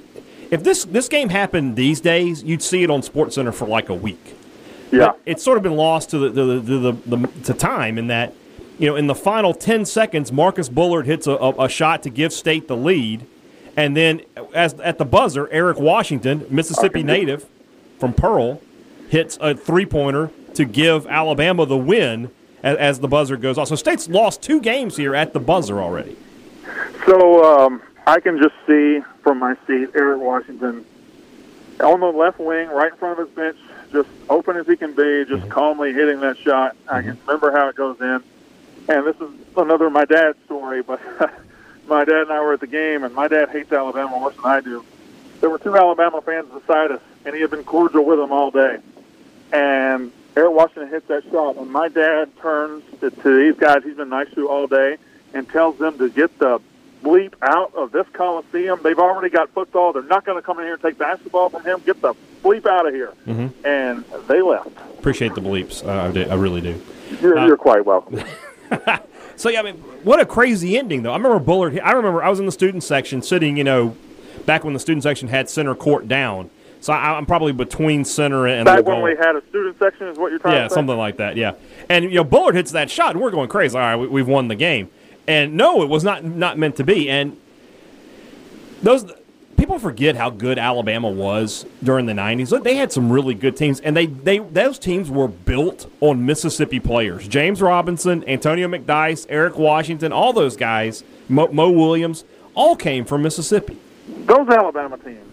if 0.50 0.64
this 0.64 0.86
this 0.86 1.08
game 1.08 1.30
happened 1.30 1.76
these 1.76 2.02
days, 2.02 2.44
you'd 2.44 2.64
see 2.64 2.84
it 2.84 2.90
on 2.90 3.04
Sports 3.04 3.36
Center 3.36 3.52
for 3.52 3.68
like 3.68 3.90
a 3.90 3.94
week. 3.94 4.36
Yeah, 4.92 5.00
but 5.00 5.20
it's 5.26 5.44
sort 5.44 5.58
of 5.58 5.64
been 5.64 5.76
lost 5.76 6.10
to 6.12 6.18
the 6.18 6.30
the, 6.30 6.60
the, 6.60 6.92
the, 7.18 7.28
to 7.44 7.54
time 7.54 7.98
in 7.98 8.08
that 8.08 8.34
you 8.80 8.88
know 8.88 8.96
in 8.96 9.08
the 9.08 9.16
final 9.16 9.54
ten 9.54 9.86
seconds, 9.86 10.32
Marcus 10.32 10.70
Bullard 10.70 11.06
hits 11.06 11.28
a, 11.28 11.34
a, 11.34 11.66
a 11.66 11.70
shot 11.70 12.04
to 12.04 12.10
give 12.10 12.34
State 12.34 12.68
the 12.68 12.78
lead, 12.78 13.26
and 13.76 13.96
then 13.96 14.22
as 14.54 14.74
at 14.80 14.98
the 14.98 15.06
buzzer, 15.06 15.48
Eric 15.52 15.80
Washington, 15.80 16.46
Mississippi 16.50 17.04
native 17.04 17.46
from 18.00 18.14
Pearl, 18.14 18.62
hits 19.10 19.38
a 19.42 19.54
three 19.56 19.86
pointer 19.86 20.32
to 20.58 20.66
give 20.66 21.08
Alabama 21.08 21.66
the 21.66 21.78
win 21.78 22.32
as, 22.64 22.78
as, 22.78 23.00
the 23.00 23.08
buzzer 23.08 23.38
goes 23.38 23.58
off. 23.58 23.68
So 23.68 23.76
State's 23.76 24.10
lost 24.10 24.42
two 24.42 24.60
games 24.60 24.98
here 24.98 25.16
at 25.16 25.34
the 25.34 25.40
buzzer 25.40 25.80
already. 25.80 26.18
So 27.06 27.44
um, 27.44 27.82
I 28.06 28.20
can 28.20 28.38
just 28.38 28.56
see 28.66 29.02
from 29.24 29.40
my 29.40 29.56
seat 29.66 29.90
Eric 29.96 30.20
Washington 30.20 30.86
on 31.80 32.00
the 32.00 32.08
left 32.08 32.40
wing, 32.40 32.70
right 32.70 32.92
in 32.92 32.98
front 32.98 33.20
of 33.20 33.28
his 33.28 33.36
bench, 33.36 33.58
just 33.92 34.10
open 34.30 34.58
as 34.58 34.66
he 34.66 34.76
can 34.76 34.94
be, 34.94 35.26
just 35.26 35.44
mm-hmm. 35.44 35.50
calmly 35.50 35.94
hitting 35.94 36.20
that 36.22 36.38
shot. 36.38 36.76
Mm-hmm. 36.86 36.96
I 36.96 37.02
can 37.02 37.18
remember 37.26 37.52
how 37.52 37.70
it 37.70 37.76
goes 37.76 38.00
in. 38.02 38.24
And 38.90 39.06
this 39.06 39.16
is 39.18 39.30
another 39.56 39.90
my 39.90 40.06
dad's 40.06 40.38
story, 40.46 40.82
but 40.82 41.02
my 41.88 42.06
dad 42.06 42.22
and 42.24 42.32
I 42.32 42.42
were 42.42 42.54
at 42.54 42.62
the 42.62 42.68
game, 42.68 43.04
and 43.04 43.14
my 43.14 43.28
dad 43.28 43.50
hates 43.50 43.72
Alabama 43.72 44.20
worse 44.20 44.36
than 44.36 44.46
I 44.46 44.62
do. 44.62 44.84
There 45.40 45.50
were 45.50 45.60
two 45.60 45.76
Alabama 45.76 46.22
fans 46.22 46.48
beside 46.50 46.92
us, 46.92 47.02
and 47.26 47.36
he 47.36 47.42
had 47.42 47.52
been 47.52 47.64
cordial 47.64 48.06
with 48.06 48.18
them 48.18 48.32
all 48.32 48.50
day. 48.50 48.80
And 49.52 50.12
Eric 50.38 50.54
Washington 50.54 50.90
hits 50.90 51.08
that 51.08 51.24
shot, 51.32 51.58
and 51.58 51.72
my 51.72 51.88
dad 51.88 52.30
turns 52.38 52.84
to, 53.00 53.10
to 53.10 53.38
these 53.44 53.60
guys 53.60 53.84
he's 53.84 53.98
been 53.98 54.10
nice 54.10 54.32
to 54.36 54.48
all 54.48 54.68
day 54.68 54.98
and 55.34 55.50
tells 55.50 55.80
them 55.80 55.98
to 55.98 56.10
get 56.10 56.38
the 56.38 56.62
bleep 57.04 57.34
out 57.42 57.74
of 57.74 57.92
this 57.92 58.06
coliseum. 58.14 58.80
They've 58.84 59.00
already 59.00 59.32
got 59.32 59.50
football. 59.50 59.94
They're 59.94 60.04
not 60.04 60.26
going 60.26 60.38
to 60.38 60.44
come 60.44 60.60
in 60.60 60.66
here 60.66 60.74
and 60.74 60.82
take 60.82 61.00
basketball 61.00 61.50
from 61.50 61.64
him. 61.64 61.82
Get 61.84 62.02
the 62.02 62.14
bleep 62.44 62.68
out 62.68 62.88
of 62.88 62.94
here. 62.94 63.14
Mm-hmm. 63.26 63.66
And 63.66 64.06
they 64.28 64.44
left. 64.44 64.68
Appreciate 65.00 65.34
the 65.34 65.42
bleeps. 65.42 65.84
Uh, 65.84 66.10
I, 66.10 66.12
do, 66.12 66.30
I 66.30 66.36
really 66.36 66.62
do. 66.62 66.80
You're, 67.20 67.40
uh, 67.40 67.48
you're 67.48 67.58
quite 67.58 67.84
welcome. 67.84 68.24
so 69.38 69.50
yeah, 69.50 69.62
I 69.62 69.64
mean, 69.64 69.78
what 70.04 70.20
a 70.20 70.26
crazy 70.28 70.78
ending 70.78 71.02
though. 71.02 71.14
I 71.14 71.18
remember 71.18 71.40
Bullard. 71.40 71.80
I 71.80 71.94
remember 71.94 72.22
I 72.22 72.30
was 72.30 72.40
in 72.40 72.46
the 72.46 72.52
student 72.52 72.84
section, 72.84 73.24
sitting, 73.24 73.58
you 73.58 73.64
know, 73.64 73.98
back 74.46 74.64
when 74.64 74.76
the 74.76 74.80
student 74.80 75.02
section 75.02 75.30
had 75.30 75.50
center 75.50 75.74
court 75.74 76.08
down 76.08 76.52
so 76.80 76.94
I, 76.94 77.18
am 77.18 77.26
probably 77.26 77.52
between 77.52 78.06
center 78.06 78.48
and 78.48 78.66
back 78.66 78.86
when 78.86 79.02
we 79.02 79.16
had 79.16 79.36
a 79.36 79.46
student 79.48 79.78
section 79.80 80.08
is 80.08 80.18
what 80.18 80.32
you're 80.32 80.40
trying 80.40 80.56
yeah, 80.56 80.68
something 80.68 80.98
like 80.98 81.18
that. 81.18 81.36
Yeah, 81.38 81.54
and 81.90 82.06
you 82.06 82.16
know 82.16 82.24
Bullard 82.24 82.56
hits 82.56 82.72
that 82.72 82.90
shot, 82.90 83.12
and 83.12 83.22
we're 83.22 83.32
going 83.32 83.50
crazy. 83.50 83.78
All 83.78 83.82
right, 83.82 83.96
we, 83.96 84.08
we've 84.08 84.28
won 84.28 84.48
the 84.48 84.56
game, 84.56 84.90
and 85.28 85.56
no, 85.56 85.82
it 85.82 85.90
was 85.90 86.04
not 86.04 86.24
not 86.24 86.58
meant 86.58 86.76
to 86.78 86.84
be. 86.84 87.10
And 87.10 87.38
those 88.84 89.12
people 89.58 89.80
forget 89.80 90.16
how 90.16 90.30
good 90.30 90.60
Alabama 90.60 91.10
was 91.10 91.66
during 91.84 92.06
the 92.06 92.14
'90s. 92.14 92.64
They 92.64 92.76
had 92.76 92.92
some 92.92 93.12
really 93.12 93.34
good 93.34 93.58
teams, 93.58 93.80
and 93.80 93.98
they 93.98 94.06
they 94.06 94.40
those 94.40 94.78
teams 94.80 95.10
were 95.10 95.28
built 95.28 95.90
on 96.00 96.26
Mississippi 96.26 96.80
players: 96.80 97.28
James 97.28 97.62
Robinson, 97.62 98.24
Antonio 98.28 98.68
McDyess, 98.68 99.26
Eric 99.30 99.58
Washington, 99.58 100.12
all 100.12 100.34
those 100.34 100.56
guys, 100.56 101.04
Mo, 101.28 101.48
Mo 101.48 101.72
Williams, 101.72 102.24
all 102.54 102.76
came 102.76 103.04
from 103.04 103.24
Mississippi. 103.24 103.78
Those 104.08 104.48
Alabama 104.50 104.98
teams 105.00 105.27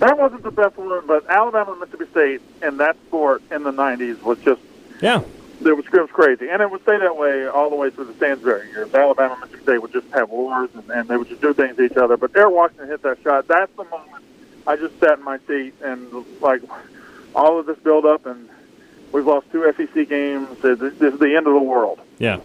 that 0.00 0.18
wasn't 0.18 0.42
the 0.42 0.50
best 0.50 0.76
one, 0.76 1.06
but 1.06 1.28
Alabama 1.28 1.72
and 1.72 1.80
Mississippi 1.80 2.10
State 2.10 2.40
in 2.62 2.76
that 2.78 2.96
sport 3.06 3.42
in 3.50 3.62
the 3.62 3.72
'90s 3.72 4.22
was 4.22 4.38
just 4.40 4.60
yeah. 5.00 5.22
It 5.60 5.76
was, 5.76 5.84
was 5.90 6.10
crazy, 6.12 6.48
and 6.48 6.62
it 6.62 6.70
would 6.70 6.82
stay 6.82 6.98
that 6.98 7.16
way 7.16 7.48
all 7.48 7.68
the 7.68 7.74
way 7.74 7.90
through 7.90 8.04
the 8.04 8.14
Stansbury 8.14 8.68
years. 8.68 8.94
Alabama 8.94 9.34
and 9.34 9.40
Mississippi 9.40 9.62
State 9.64 9.82
would 9.82 9.92
just 9.92 10.08
have 10.12 10.30
wars, 10.30 10.70
and, 10.74 10.88
and 10.90 11.08
they 11.08 11.16
would 11.16 11.28
just 11.28 11.40
do 11.40 11.52
things 11.52 11.76
to 11.76 11.82
each 11.82 11.96
other. 11.96 12.16
But 12.16 12.36
Eric 12.36 12.52
Washington 12.52 12.88
hit 12.88 13.02
that 13.02 13.20
shot. 13.22 13.48
That's 13.48 13.74
the 13.74 13.84
moment 13.84 14.24
I 14.68 14.76
just 14.76 14.98
sat 15.00 15.18
in 15.18 15.24
my 15.24 15.38
seat 15.48 15.74
and 15.82 16.24
like 16.40 16.62
all 17.34 17.58
of 17.58 17.66
this 17.66 17.78
build 17.78 18.04
up, 18.04 18.24
and 18.26 18.48
we've 19.10 19.26
lost 19.26 19.50
two 19.50 19.70
SEC 19.76 20.08
games. 20.08 20.48
This 20.62 20.80
is 20.80 21.18
the 21.18 21.34
end 21.36 21.48
of 21.48 21.54
the 21.54 21.62
world. 21.62 21.98
Yeah. 22.18 22.38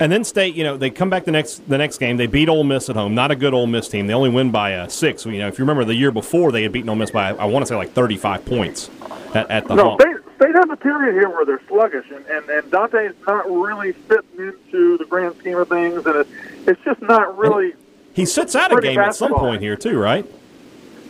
And 0.00 0.10
then 0.10 0.24
State, 0.24 0.54
you 0.54 0.64
know, 0.64 0.76
they 0.76 0.90
come 0.90 1.10
back 1.10 1.24
the 1.24 1.30
next 1.30 1.68
the 1.68 1.78
next 1.78 1.98
game. 1.98 2.16
They 2.16 2.26
beat 2.26 2.48
Ole 2.48 2.64
Miss 2.64 2.88
at 2.88 2.96
home. 2.96 3.14
Not 3.14 3.30
a 3.30 3.36
good 3.36 3.54
Ole 3.54 3.66
Miss 3.66 3.88
team. 3.88 4.06
They 4.06 4.14
only 4.14 4.30
win 4.30 4.50
by 4.50 4.74
uh, 4.74 4.88
six. 4.88 5.24
You 5.24 5.38
know, 5.38 5.48
if 5.48 5.58
you 5.58 5.64
remember 5.64 5.84
the 5.84 5.94
year 5.94 6.10
before, 6.10 6.50
they 6.50 6.62
had 6.62 6.72
beaten 6.72 6.88
Ole 6.88 6.96
Miss 6.96 7.10
by 7.10 7.28
I 7.30 7.44
want 7.44 7.62
to 7.64 7.66
say 7.66 7.76
like 7.76 7.92
thirty 7.92 8.16
five 8.16 8.44
points 8.44 8.90
at, 9.34 9.50
at 9.50 9.68
the. 9.68 9.74
No, 9.74 9.96
State, 10.00 10.16
State 10.36 10.54
has 10.54 10.64
a 10.70 10.76
period 10.76 11.14
here 11.14 11.28
where 11.28 11.44
they're 11.44 11.62
sluggish, 11.68 12.10
and 12.10 12.24
and, 12.26 12.48
and 12.48 12.70
Dontae's 12.70 13.14
not 13.26 13.48
really 13.48 13.92
fitting 13.92 14.38
into 14.38 14.98
the 14.98 15.04
grand 15.04 15.36
scheme 15.36 15.58
of 15.58 15.68
things, 15.68 16.04
and 16.04 16.16
it's 16.16 16.30
it's 16.66 16.80
just 16.84 17.00
not 17.02 17.38
really. 17.38 17.72
And 17.72 17.80
he 18.14 18.26
sits 18.26 18.56
out 18.56 18.76
a 18.76 18.80
game 18.80 18.98
at 18.98 19.14
some 19.14 19.34
point 19.34 19.62
here 19.62 19.76
too, 19.76 19.98
right? 19.98 20.26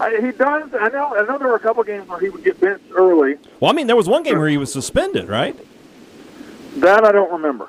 I, 0.00 0.20
he 0.20 0.32
does. 0.32 0.70
I 0.74 0.88
know. 0.88 1.16
I 1.16 1.24
know 1.24 1.38
there 1.38 1.48
were 1.48 1.56
a 1.56 1.60
couple 1.60 1.82
games 1.84 2.08
where 2.08 2.18
he 2.18 2.28
would 2.28 2.44
get 2.44 2.60
benched 2.60 2.84
early. 2.94 3.36
Well, 3.60 3.70
I 3.70 3.74
mean, 3.74 3.86
there 3.86 3.96
was 3.96 4.08
one 4.08 4.22
game 4.22 4.38
where 4.38 4.48
he 4.48 4.56
was 4.56 4.72
suspended, 4.72 5.28
right? 5.28 5.56
That 6.76 7.04
I 7.04 7.12
don't 7.12 7.30
remember. 7.30 7.68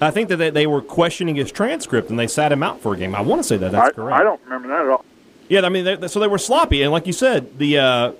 I 0.00 0.10
think 0.10 0.28
that 0.28 0.54
they, 0.54 0.66
were 0.66 0.82
questioning 0.82 1.36
his 1.36 1.50
transcript 1.50 2.10
and 2.10 2.18
they 2.18 2.26
sat 2.26 2.52
him 2.52 2.62
out 2.62 2.80
for 2.80 2.94
a 2.94 2.96
game. 2.96 3.14
I 3.14 3.22
want 3.22 3.40
to 3.40 3.44
say 3.44 3.56
that 3.56 3.72
that's 3.72 3.88
I, 3.88 3.92
correct. 3.92 4.20
I 4.20 4.22
don't 4.22 4.40
remember 4.44 4.68
that 4.68 4.82
at 4.82 4.88
all. 4.88 5.04
Yeah, 5.48 5.62
I 5.64 5.68
mean, 5.68 5.84
they, 5.84 6.08
so 6.08 6.20
they 6.20 6.26
were 6.26 6.38
sloppy, 6.38 6.82
and 6.82 6.90
like 6.90 7.06
you 7.06 7.12
said, 7.12 7.58
the 7.58 7.78
uh, 7.78 8.12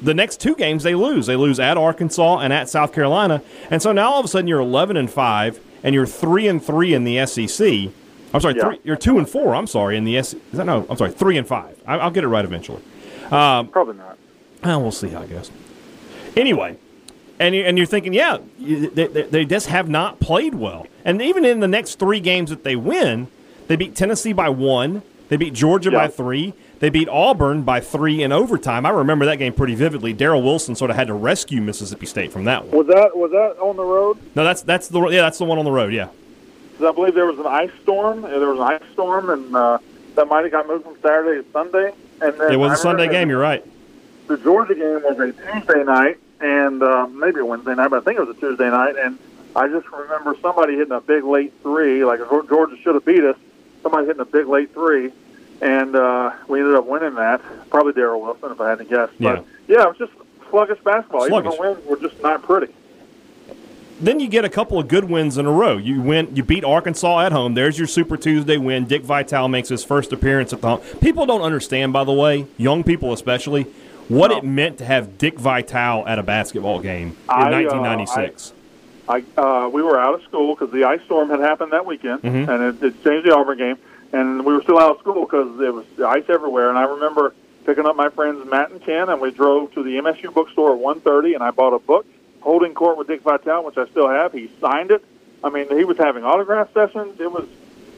the 0.00 0.14
next 0.14 0.40
two 0.40 0.54
games 0.54 0.84
they 0.84 0.94
lose. 0.94 1.26
They 1.26 1.36
lose 1.36 1.58
at 1.58 1.76
Arkansas 1.76 2.38
and 2.38 2.52
at 2.52 2.68
South 2.68 2.92
Carolina, 2.92 3.42
and 3.68 3.82
so 3.82 3.92
now 3.92 4.12
all 4.12 4.20
of 4.20 4.24
a 4.24 4.28
sudden 4.28 4.46
you're 4.46 4.60
11 4.60 4.96
and 4.96 5.10
five, 5.10 5.60
and 5.82 5.94
you're 5.94 6.06
three 6.06 6.46
and 6.46 6.64
three 6.64 6.94
in 6.94 7.04
the 7.04 7.26
SEC. 7.26 7.90
I'm 8.32 8.40
sorry, 8.40 8.54
yeah. 8.54 8.68
three, 8.68 8.80
you're 8.84 8.96
two 8.96 9.18
and 9.18 9.28
four. 9.28 9.54
I'm 9.56 9.66
sorry 9.66 9.96
in 9.96 10.04
the 10.04 10.22
SEC. 10.22 10.40
Is 10.52 10.58
that 10.58 10.66
no? 10.66 10.86
I'm 10.88 10.96
sorry, 10.96 11.10
three 11.10 11.36
and 11.36 11.48
five. 11.48 11.80
I, 11.86 12.04
will 12.04 12.10
get 12.10 12.22
it 12.22 12.28
right 12.28 12.44
eventually. 12.44 12.82
Um, 13.30 13.68
Probably 13.68 13.94
not. 13.94 14.16
Well, 14.62 14.82
we'll 14.82 14.92
see 14.92 15.08
how 15.08 15.22
it 15.22 15.30
goes. 15.30 15.50
Anyway, 16.36 16.76
and 17.38 17.54
you, 17.54 17.62
and 17.62 17.76
you're 17.76 17.86
thinking, 17.86 18.12
yeah, 18.12 18.38
they, 18.58 19.06
they 19.06 19.44
just 19.44 19.68
have 19.68 19.88
not 19.88 20.20
played 20.20 20.54
well. 20.54 20.86
And 21.04 21.20
even 21.22 21.44
in 21.44 21.60
the 21.60 21.68
next 21.68 21.98
three 21.98 22.20
games 22.20 22.50
that 22.50 22.64
they 22.64 22.76
win, 22.76 23.28
they 23.68 23.76
beat 23.76 23.94
Tennessee 23.94 24.32
by 24.32 24.48
one, 24.48 25.02
they 25.28 25.36
beat 25.36 25.54
Georgia 25.54 25.90
by 25.90 26.08
three, 26.08 26.54
they 26.78 26.90
beat 26.90 27.08
Auburn 27.08 27.62
by 27.62 27.80
three 27.80 28.22
in 28.22 28.32
overtime. 28.32 28.84
I 28.84 28.90
remember 28.90 29.24
that 29.26 29.36
game 29.36 29.52
pretty 29.52 29.74
vividly. 29.74 30.14
Daryl 30.14 30.42
Wilson 30.42 30.74
sort 30.74 30.90
of 30.90 30.96
had 30.96 31.06
to 31.06 31.14
rescue 31.14 31.60
Mississippi 31.62 32.06
State 32.06 32.32
from 32.32 32.44
that 32.44 32.66
one. 32.66 32.76
Was 32.76 32.86
that 32.88 33.16
was 33.16 33.30
that 33.30 33.58
on 33.60 33.76
the 33.76 33.84
road? 33.84 34.18
No, 34.34 34.44
that's 34.44 34.62
that's 34.62 34.88
the 34.88 35.00
yeah 35.08 35.22
that's 35.22 35.38
the 35.38 35.44
one 35.44 35.58
on 35.58 35.64
the 35.64 35.72
road. 35.72 35.92
Yeah. 35.92 36.08
I 36.78 36.92
believe 36.92 37.14
there 37.14 37.26
was 37.26 37.38
an 37.38 37.46
ice 37.46 37.70
storm. 37.82 38.22
There 38.22 38.38
was 38.50 38.58
an 38.58 38.64
ice 38.64 38.82
storm, 38.92 39.30
and 39.30 39.56
uh, 39.56 39.78
that 40.14 40.28
might 40.28 40.42
have 40.42 40.52
got 40.52 40.68
moved 40.68 40.84
from 40.84 40.96
Saturday 41.00 41.42
to 41.42 41.50
Sunday. 41.50 41.94
And 42.20 42.38
then 42.38 42.52
it 42.52 42.56
was 42.56 42.72
a 42.72 42.76
Sunday 42.76 43.08
game. 43.08 43.30
You're 43.30 43.40
right. 43.40 43.64
The 44.26 44.36
Georgia 44.36 44.74
game 44.74 45.02
was 45.02 45.18
a 45.18 45.32
Tuesday 45.32 45.84
night, 45.84 46.18
and 46.40 46.82
uh, 46.82 47.06
maybe 47.06 47.40
a 47.40 47.44
Wednesday 47.44 47.74
night, 47.74 47.88
but 47.88 48.02
I 48.02 48.04
think 48.04 48.18
it 48.18 48.26
was 48.26 48.36
a 48.36 48.40
Tuesday 48.40 48.70
night. 48.70 48.96
And 48.96 49.18
I 49.54 49.68
just 49.68 49.90
remember 49.90 50.36
somebody 50.40 50.76
hitting 50.76 50.92
a 50.92 51.00
big 51.00 51.24
late 51.24 51.52
three, 51.62 52.04
like 52.04 52.20
Georgia 52.28 52.76
should 52.82 52.94
have 52.94 53.04
beat 53.04 53.24
us. 53.24 53.36
Somebody 53.82 54.06
hitting 54.06 54.20
a 54.20 54.26
big 54.26 54.46
late 54.46 54.72
three, 54.74 55.12
and 55.60 55.94
uh, 55.94 56.32
we 56.48 56.60
ended 56.60 56.74
up 56.74 56.86
winning 56.86 57.14
that. 57.14 57.40
Probably 57.70 57.92
Daryl 57.92 58.20
Wilson, 58.20 58.52
if 58.52 58.60
I 58.60 58.70
had 58.70 58.78
to 58.78 58.84
guess. 58.84 59.10
But 59.18 59.44
yeah, 59.68 59.76
yeah 59.76 59.82
it 59.84 59.88
was 59.88 59.98
just 59.98 60.12
sluggish 60.50 60.78
basketball. 60.82 61.26
Sluggish. 61.26 61.54
Even 61.54 61.64
the 61.64 61.74
wins 61.74 61.86
were 61.86 62.08
just 62.08 62.20
not 62.22 62.42
pretty. 62.42 62.72
Then 63.98 64.20
you 64.20 64.28
get 64.28 64.44
a 64.44 64.50
couple 64.50 64.78
of 64.78 64.88
good 64.88 65.04
wins 65.04 65.38
in 65.38 65.46
a 65.46 65.50
row. 65.50 65.78
You 65.78 66.02
win, 66.02 66.36
you 66.36 66.42
beat 66.42 66.64
Arkansas 66.64 67.20
at 67.20 67.32
home. 67.32 67.54
There's 67.54 67.78
your 67.78 67.86
Super 67.86 68.18
Tuesday 68.18 68.58
win. 68.58 68.84
Dick 68.84 69.02
Vitale 69.02 69.48
makes 69.48 69.70
his 69.70 69.84
first 69.84 70.12
appearance 70.12 70.52
at 70.52 70.60
the 70.60 70.68
home. 70.68 70.80
People 71.00 71.24
don't 71.24 71.40
understand, 71.40 71.94
by 71.94 72.04
the 72.04 72.12
way, 72.12 72.46
young 72.58 72.84
people 72.84 73.14
especially 73.14 73.66
what 74.08 74.30
no. 74.30 74.38
it 74.38 74.44
meant 74.44 74.78
to 74.78 74.84
have 74.84 75.18
Dick 75.18 75.38
Vitale 75.38 76.06
at 76.06 76.18
a 76.18 76.22
basketball 76.22 76.80
game 76.80 77.08
in 77.08 77.16
I, 77.28 77.50
1996. 77.50 78.50
Uh, 78.50 78.52
I, 79.08 79.40
uh, 79.40 79.68
we 79.68 79.82
were 79.82 80.00
out 80.00 80.14
of 80.14 80.22
school 80.24 80.54
because 80.54 80.72
the 80.72 80.84
ice 80.84 81.02
storm 81.04 81.30
had 81.30 81.40
happened 81.40 81.72
that 81.72 81.86
weekend, 81.86 82.22
mm-hmm. 82.22 82.50
and 82.50 82.62
it, 82.62 82.82
it 82.82 83.04
changed 83.04 83.26
the 83.26 83.34
Auburn 83.34 83.58
game. 83.58 83.78
And 84.12 84.44
we 84.44 84.52
were 84.54 84.62
still 84.62 84.78
out 84.78 84.92
of 84.96 84.98
school 85.00 85.24
because 85.24 85.58
there 85.58 85.72
was 85.72 85.84
ice 85.98 86.24
everywhere. 86.28 86.68
And 86.68 86.78
I 86.78 86.84
remember 86.84 87.34
picking 87.64 87.86
up 87.86 87.96
my 87.96 88.08
friends 88.08 88.48
Matt 88.48 88.70
and 88.70 88.80
Ken, 88.80 89.08
and 89.08 89.20
we 89.20 89.30
drove 89.30 89.72
to 89.74 89.82
the 89.82 89.96
MSU 89.96 90.32
bookstore 90.32 90.74
at 90.74 90.80
1:30, 90.80 91.34
and 91.34 91.42
I 91.42 91.50
bought 91.50 91.74
a 91.74 91.78
book, 91.78 92.06
Holding 92.40 92.74
Court 92.74 92.96
with 92.96 93.08
Dick 93.08 93.22
Vitale, 93.22 93.64
which 93.64 93.76
I 93.76 93.86
still 93.88 94.08
have. 94.08 94.32
He 94.32 94.50
signed 94.60 94.90
it. 94.92 95.04
I 95.42 95.50
mean, 95.50 95.68
he 95.76 95.84
was 95.84 95.98
having 95.98 96.24
autograph 96.24 96.72
sessions. 96.72 97.20
It 97.20 97.30
was 97.30 97.46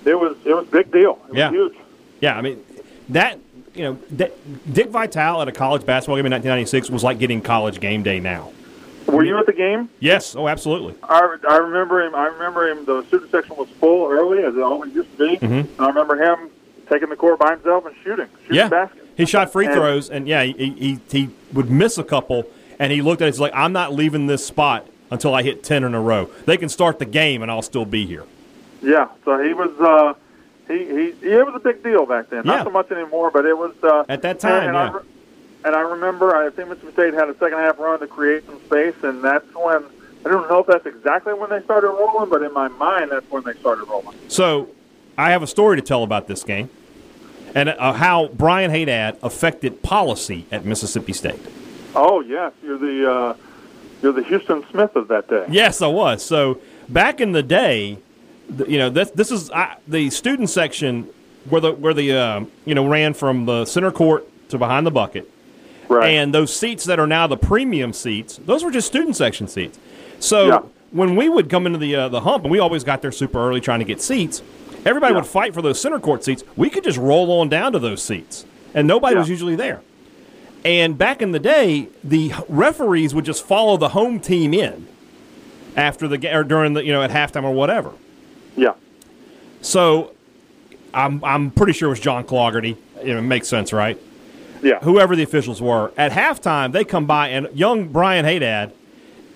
it 0.05 0.19
was 0.19 0.37
it 0.45 0.55
was 0.55 0.67
big 0.67 0.91
deal. 0.91 1.19
It 1.27 1.31
was 1.31 1.39
Yeah. 1.39 1.51
huge. 1.51 1.75
Yeah, 2.21 2.37
I 2.37 2.41
mean 2.41 2.65
that 3.11 3.39
you 3.79 3.85
know 3.85 3.99
Dick 4.73 4.89
Vitale 4.91 5.43
at 5.43 5.49
a 5.49 5.53
college 5.53 5.85
basketball 5.87 6.17
game 6.17 6.27
in 6.27 6.33
1996 6.33 6.91
was 6.91 7.05
like 7.05 7.19
getting 7.19 7.41
college 7.41 7.81
game 7.81 8.03
day 8.03 8.21
now. 8.21 8.53
Were 9.07 9.25
you 9.25 9.39
at 9.39 9.47
the 9.47 9.53
game? 9.55 9.89
Yes, 10.01 10.37
oh 10.37 10.49
absolutely. 10.49 10.95
I, 11.03 11.37
I 11.49 11.57
remember 11.57 12.03
him. 12.03 12.15
I 12.15 12.27
remember 12.27 12.69
him. 12.69 12.85
The 12.85 13.03
student 13.07 13.31
section 13.31 13.57
was 13.57 13.69
full 13.81 14.11
early, 14.11 14.43
as 14.45 14.55
it 14.55 14.61
always 14.63 14.95
used 14.95 15.11
to 15.17 15.19
be. 15.19 15.37
Mm-hmm. 15.39 15.55
And 15.55 15.81
I 15.81 15.87
remember 15.89 16.17
him 16.23 16.51
taking 16.91 17.09
the 17.09 17.17
court 17.17 17.39
by 17.39 17.53
himself 17.53 17.87
and 17.87 17.95
shooting, 18.05 18.27
shooting 18.43 18.57
Yeah, 18.57 18.69
baskets. 18.69 19.07
he 19.17 19.25
shot 19.25 19.51
free 19.51 19.67
And- 19.67 19.75
throws, 19.75 20.11
and 20.11 20.29
yeah, 20.29 20.43
he, 20.45 20.53
he 20.73 21.01
he 21.11 21.31
would 21.55 21.71
miss 21.71 21.97
a 21.97 22.05
couple, 22.05 22.45
and 22.79 22.93
he 22.93 23.01
looked 23.01 23.23
at 23.23 23.29
it. 23.29 23.33
He's 23.35 23.41
like, 23.41 23.53
"I'm 23.55 23.73
not 23.73 23.95
leaving 23.95 24.27
this 24.27 24.45
spot 24.47 24.87
until 25.11 25.35
I 25.35 25.43
hit 25.43 25.63
ten 25.65 25.85
in 25.85 25.95
a 25.95 26.01
row. 26.01 26.29
They 26.45 26.59
can 26.59 26.69
start 26.69 26.99
the 26.99 27.07
game, 27.07 27.41
and 27.41 27.51
I'll 27.51 27.63
still 27.63 27.87
be 27.87 28.05
here." 28.05 28.25
Yeah, 28.83 29.09
so 29.25 29.43
he 29.43 29.55
was. 29.55 29.71
Uh, 29.81 30.15
he, 30.69 30.85
he 30.85 31.31
it 31.33 31.45
was 31.47 31.55
a 31.57 31.61
big 31.61 31.83
deal 31.83 32.07
back 32.07 32.31
then. 32.31 32.43
Yeah. 32.45 32.57
Not 32.57 32.65
so 32.67 32.71
much 32.71 32.91
anymore, 32.91 33.31
but 33.31 33.45
it 33.47 33.57
was 33.57 33.73
uh, 33.83 34.05
At 34.09 34.23
that 34.23 34.39
time, 34.41 34.69
And, 34.69 34.77
I, 34.77 34.85
yeah. 34.87 34.93
re- 34.93 35.03
and 35.65 35.75
I 35.75 35.81
remember, 35.81 36.37
I 36.37 36.51
think 36.51 36.69
Mississippi 36.69 36.93
State 36.93 37.15
had 37.15 37.29
a 37.29 37.37
second 37.39 37.59
half 37.59 37.79
run 37.79 37.99
to 38.01 38.07
create 38.07 38.47
some 38.47 38.61
space, 38.67 38.95
and 39.03 39.23
that's 39.25 39.47
when 39.55 39.85
I 40.25 40.29
don't 40.29 40.49
know 40.49 40.61
if 40.61 40.67
that's 40.67 40.87
exactly 40.87 41.33
when 41.35 41.51
they 41.51 41.63
started 41.63 41.89
rolling, 41.89 42.29
but 42.31 42.43
in 42.43 42.53
my 42.53 42.69
mind, 42.69 43.11
that's 43.11 43.29
when 43.31 43.43
they 43.45 43.55
started 43.55 43.85
rolling. 43.89 44.17
So, 44.29 44.69
I 45.17 45.31
have 45.31 45.43
a 45.43 45.47
story 45.47 45.77
to 45.77 45.83
tell 45.83 46.03
about 46.05 46.29
this 46.29 46.45
game, 46.45 46.71
and 47.55 47.71
uh, 47.71 47.93
how 47.93 48.29
Brian 48.29 48.71
Haydad 48.71 49.17
affected 49.23 49.83
policy 49.83 50.47
at 50.53 50.65
Mississippi 50.65 51.13
State. 51.13 51.41
Oh 51.95 52.21
yes, 52.21 52.53
you're 52.63 52.79
the 52.79 53.11
uh, 53.11 53.37
you're 54.03 54.13
the 54.13 54.23
Houston 54.25 54.65
Smith 54.71 54.95
of 54.95 55.09
that 55.09 55.29
day. 55.29 55.47
Yes, 55.51 55.83
I 55.83 55.89
was. 55.89 56.25
So 56.25 56.61
back 56.89 57.21
in 57.21 57.33
the 57.33 57.43
day, 57.43 57.99
you 58.67 58.79
know, 58.79 58.91
this 58.91 59.11
this 59.13 59.31
is 59.31 59.51
I, 59.51 59.77
the 59.87 60.11
student 60.11 60.51
section 60.51 61.09
where 61.49 61.61
the 61.61 61.73
where 61.73 61.95
the 61.95 62.13
uh, 62.13 62.45
you 62.65 62.75
know 62.75 62.87
ran 62.89 63.15
from 63.15 63.47
the 63.47 63.65
center 63.65 63.91
court 63.91 64.27
to 64.51 64.59
behind 64.59 64.87
the 64.87 64.91
bucket, 64.91 65.31
Right. 65.89 66.09
and 66.15 66.35
those 66.35 66.55
seats 66.55 66.85
that 66.85 66.99
are 66.99 67.07
now 67.07 67.27
the 67.27 67.37
premium 67.37 67.93
seats, 67.93 68.39
those 68.45 68.65
were 68.65 68.71
just 68.71 68.87
student 68.87 69.17
section 69.17 69.49
seats. 69.49 69.79
So 70.21 70.47
Yeah. 70.47 70.59
when 70.91 71.17
we 71.17 71.29
would 71.29 71.49
come 71.51 71.67
into 71.67 71.79
the 71.79 71.95
uh, 71.95 72.09
the 72.09 72.21
hump, 72.21 72.45
and 72.45 72.51
we 72.51 72.59
always 72.59 72.85
got 72.85 73.03
there 73.03 73.13
super 73.13 73.39
early 73.39 73.61
trying 73.61 73.79
to 73.81 73.85
get 73.85 74.01
seats, 74.01 74.43
everybody 74.87 75.13
Yeah. 75.13 75.21
would 75.21 75.27
fight 75.27 75.55
for 75.55 75.63
those 75.63 75.81
center 75.81 75.99
court 76.01 76.25
seats. 76.25 76.43
We 76.57 76.71
could 76.71 76.85
just 76.85 76.99
roll 76.99 77.31
on 77.41 77.49
down 77.49 77.73
to 77.73 77.79
those 77.79 78.03
seats, 78.03 78.45
and 78.75 78.89
nobody 78.89 79.15
Yeah. 79.15 79.21
was 79.21 79.29
usually 79.31 79.57
there. 79.57 79.81
And 80.65 80.99
back 80.99 81.23
in 81.23 81.31
the 81.33 81.39
day, 81.39 81.89
the 82.03 82.33
referees 82.49 83.15
would 83.15 83.25
just 83.25 83.45
follow 83.47 83.77
the 83.77 83.91
home 83.91 84.19
team 84.21 84.53
in 84.53 84.87
after 85.77 86.09
the 86.09 86.19
game 86.19 86.35
or 86.37 86.43
during 86.45 86.73
the 86.73 86.85
you 86.85 86.93
know 86.93 87.03
at 87.03 87.11
halftime 87.11 87.45
or 87.45 87.53
whatever. 87.53 87.93
Yeah. 88.59 88.75
So 89.61 90.15
I'm 90.93 91.23
I'm 91.25 91.51
pretty 91.51 91.73
sure 91.73 91.89
it 91.89 91.91
was 91.91 92.01
John 92.01 92.25
Clougherty. 92.25 92.77
It 93.01 93.21
makes 93.23 93.49
sense, 93.49 93.73
right? 93.73 93.99
Yeah. 94.63 94.81
Whoever 94.81 95.15
the 95.15 95.23
officials 95.23 95.63
were 95.63 95.93
at 95.97 96.13
halftime, 96.13 96.73
they 96.73 96.85
come 96.85 97.07
by 97.07 97.29
and 97.29 97.49
young 97.57 97.89
Brian 97.89 98.25
Haydad, 98.25 98.73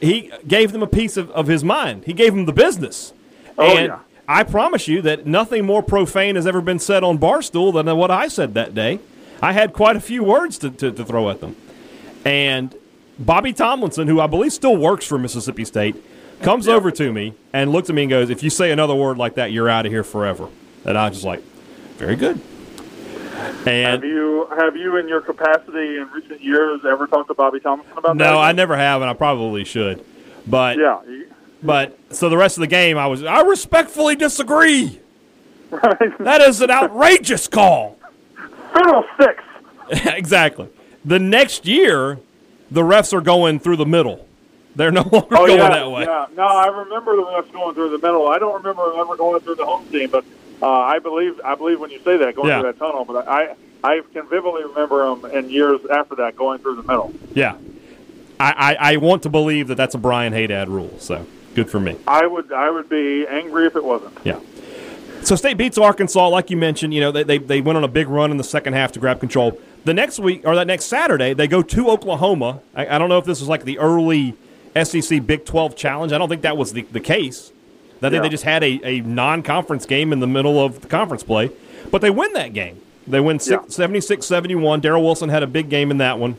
he 0.01 0.33
gave 0.47 0.73
them 0.73 0.83
a 0.83 0.87
piece 0.87 1.17
of, 1.17 1.31
of 1.31 1.47
his 1.47 1.63
mind. 1.63 2.05
He 2.05 2.13
gave 2.13 2.35
them 2.35 2.47
the 2.47 2.53
business. 2.53 3.13
Oh, 3.57 3.77
and 3.77 3.89
yeah. 3.89 3.99
I 4.27 4.43
promise 4.43 4.89
you 4.89 5.03
that 5.03 5.27
nothing 5.27 5.65
more 5.65 5.83
profane 5.83 6.35
has 6.37 6.47
ever 6.47 6.61
been 6.61 6.79
said 6.79 7.05
on 7.05 7.19
Barstool 7.19 7.73
than 7.73 7.97
what 7.97 8.11
I 8.11 8.29
said 8.29 8.55
that 8.55 8.75
day. 8.75 8.99
I 9.41 9.53
had 9.53 9.73
quite 9.73 9.97
a 9.97 10.01
few 10.01 10.25
words 10.25 10.59
to, 10.59 10.71
to, 10.71 10.91
to 10.91 11.05
throw 11.05 11.31
at 11.31 11.41
them. 11.41 11.57
And 12.25 12.75
Bobby 13.19 13.53
Tomlinson, 13.53 14.09
who 14.09 14.21
I 14.21 14.27
believe 14.27 14.53
still 14.53 14.77
works 14.77 15.05
for 15.05 15.19
Mississippi 15.19 15.65
State, 15.65 15.97
comes 16.43 16.69
over 16.69 16.91
to 16.91 17.13
me 17.13 17.35
and 17.53 17.71
looks 17.73 17.89
at 17.89 17.95
me 17.95 18.03
and 18.03 18.11
goes, 18.11 18.31
If 18.31 18.43
you 18.43 18.51
say 18.51 18.71
another 18.71 18.95
word 18.95 19.19
like 19.19 19.35
that, 19.37 19.53
you're 19.53 19.69
out 19.69 19.87
of 19.87 19.93
here 19.93 20.05
forever. 20.05 20.49
And 20.85 20.97
I 20.99 21.09
was 21.09 21.19
just 21.19 21.27
like, 21.27 21.43
Very 21.97 22.17
good. 22.17 22.41
And 23.67 24.03
Have 24.03 24.05
you 24.05 24.49
have 24.57 24.77
you 24.77 24.97
in 24.97 25.09
your 25.09 25.21
capacity 25.21 25.97
in 25.97 26.09
recent 26.13 26.41
years 26.43 26.81
ever 26.85 27.07
talked 27.07 27.29
to 27.29 27.35
Bobby 27.35 27.61
Thompson 27.61 27.91
about 27.93 28.17
that? 28.19 28.25
no, 28.25 28.39
I 28.39 28.53
never 28.53 28.77
have, 28.77 29.01
and 29.03 29.11
I 29.11 29.15
probably 29.15 29.65
should. 29.65 30.05
But 30.47 30.79
Yeah. 30.79 31.01
but 31.63 31.99
so 32.11 32.29
the 32.29 32.37
rest 32.37 32.57
of 32.57 32.61
the 32.61 32.67
game, 32.67 32.99
I 32.99 33.07
was 33.07 33.25
I 33.25 33.43
respectfully 33.43 34.17
disagree. 34.17 35.01
Right. 35.71 36.19
That 36.19 36.43
is 36.43 36.61
an 36.61 36.71
outrageous 36.71 37.49
call. 37.49 37.99
Fiddlesticks. 38.75 39.45
exactly. 40.07 40.69
The 41.05 41.19
next 41.19 41.67
year, 41.67 42.19
the 42.71 42.83
refs 42.83 43.13
are 43.13 43.21
going 43.23 43.59
through 43.59 43.77
the 43.77 43.87
middle. 43.87 44.29
They're 44.77 44.91
no 44.91 45.03
longer 45.13 45.27
Oh 45.37 45.47
going 45.47 45.59
yeah, 45.59 45.69
that 45.69 45.91
way. 45.91 46.03
yeah. 46.05 46.27
No, 46.37 46.45
I 46.45 46.67
remember 46.69 47.17
the 47.17 47.23
refs 47.23 47.53
going 47.53 47.75
through 47.75 47.91
the 47.91 47.99
middle. 47.99 48.27
I 48.29 48.39
don't 48.39 48.55
remember 48.55 48.83
ever 48.97 49.17
going 49.17 49.41
through 49.41 49.57
the 49.57 49.67
home 49.67 49.87
team, 49.89 50.11
but 50.11 50.25
uh, 50.63 50.67
I 50.71 50.99
believe 50.99 51.41
I 51.45 51.55
believe 51.55 51.81
when 51.81 51.91
you 51.91 52.01
say 52.05 52.17
that 52.19 52.35
going 52.37 52.49
Yeah. 52.49 52.61
through 52.63 52.73
that 52.73 52.79
tunnel. 52.79 53.05
But 53.05 53.29
I 53.29 53.55
I 53.85 54.01
can 54.13 54.29
vividly 54.29 54.65
remember 54.65 55.15
them 55.15 55.31
in 55.33 55.51
years 55.51 55.81
after 55.91 56.15
that 56.17 56.37
going 56.37 56.61
through 56.61 56.77
the 56.77 56.83
middle. 56.83 57.13
Yeah. 57.35 57.57
I, 58.41 58.77
I, 58.79 58.93
I 58.93 58.97
want 58.97 59.23
to 59.25 59.29
believe 59.29 59.69
that 59.69 59.77
that's 59.77 59.95
a 59.95 59.99
Brian 59.99 60.33
Haydad 60.33 60.69
rule. 60.69 60.93
So 60.99 61.27
good 61.55 61.71
for 61.71 61.79
me. 61.79 61.97
I 62.07 62.27
would 62.27 62.53
I 62.53 62.71
would 62.71 62.89
be 62.89 63.27
angry 63.27 63.67
if 63.67 63.77
it 63.77 63.85
wasn't. 63.85 64.17
Yeah. 64.25 64.41
So 65.23 65.37
State 65.37 65.57
beats 65.57 65.79
Arkansas, 65.79 66.29
like 66.29 66.51
you 66.51 66.57
mentioned. 66.57 66.95
You 66.95 67.01
know 67.03 67.13
they, 67.13 67.23
they 67.25 67.39
they 67.39 67.61
went 67.61 67.77
on 67.77 67.85
a 67.85 67.89
big 67.89 68.09
run 68.09 68.31
in 68.31 68.37
the 68.39 68.45
second 68.45 68.73
half 68.73 68.91
to 68.93 69.01
grab 69.01 69.21
control. 69.21 69.59
The 69.85 69.95
next 69.95 70.19
week 70.21 70.43
or 70.45 70.55
that 70.55 70.67
next 70.67 70.85
Saturday, 70.87 71.35
they 71.35 71.47
go 71.49 71.61
to 71.63 71.91
Oklahoma. 71.91 72.61
I, 72.75 72.87
I 72.87 72.99
don't 72.99 73.09
know 73.09 73.19
if 73.19 73.25
this 73.25 73.41
was 73.41 73.49
like 73.49 73.65
the 73.65 73.79
early 73.79 74.35
SEC 74.81 75.27
Big 75.27 75.45
Twelve 75.45 75.77
challenge. 75.77 76.13
I 76.13 76.19
don't 76.19 76.29
think 76.29 76.43
that 76.43 76.57
was 76.57 76.73
the, 76.73 76.83
the 76.83 77.01
case. 77.01 77.53
I 77.99 78.07
think 78.11 78.15
Yeah. 78.15 78.21
they 78.23 78.29
just 78.31 78.45
had 78.45 78.65
a, 78.65 78.81
a 78.85 79.01
non 79.01 79.43
conference 79.43 79.87
game 79.87 80.13
in 80.13 80.21
the 80.21 80.27
middle 80.27 80.59
of 80.65 80.81
the 80.81 80.89
conference 80.89 81.23
play, 81.23 81.51
but 81.91 82.01
they 82.01 82.11
win 82.11 82.33
that 82.33 82.53
game. 82.53 82.81
They 83.07 83.21
win 83.21 83.39
Yeah. 83.45 83.59
76 83.69 84.27
71. 84.27 84.81
Daryl 84.81 85.03
Wilson 85.03 85.29
had 85.29 85.43
a 85.43 85.47
big 85.47 85.69
game 85.69 85.91
in 85.91 85.99
that 85.99 86.19
one. 86.19 86.37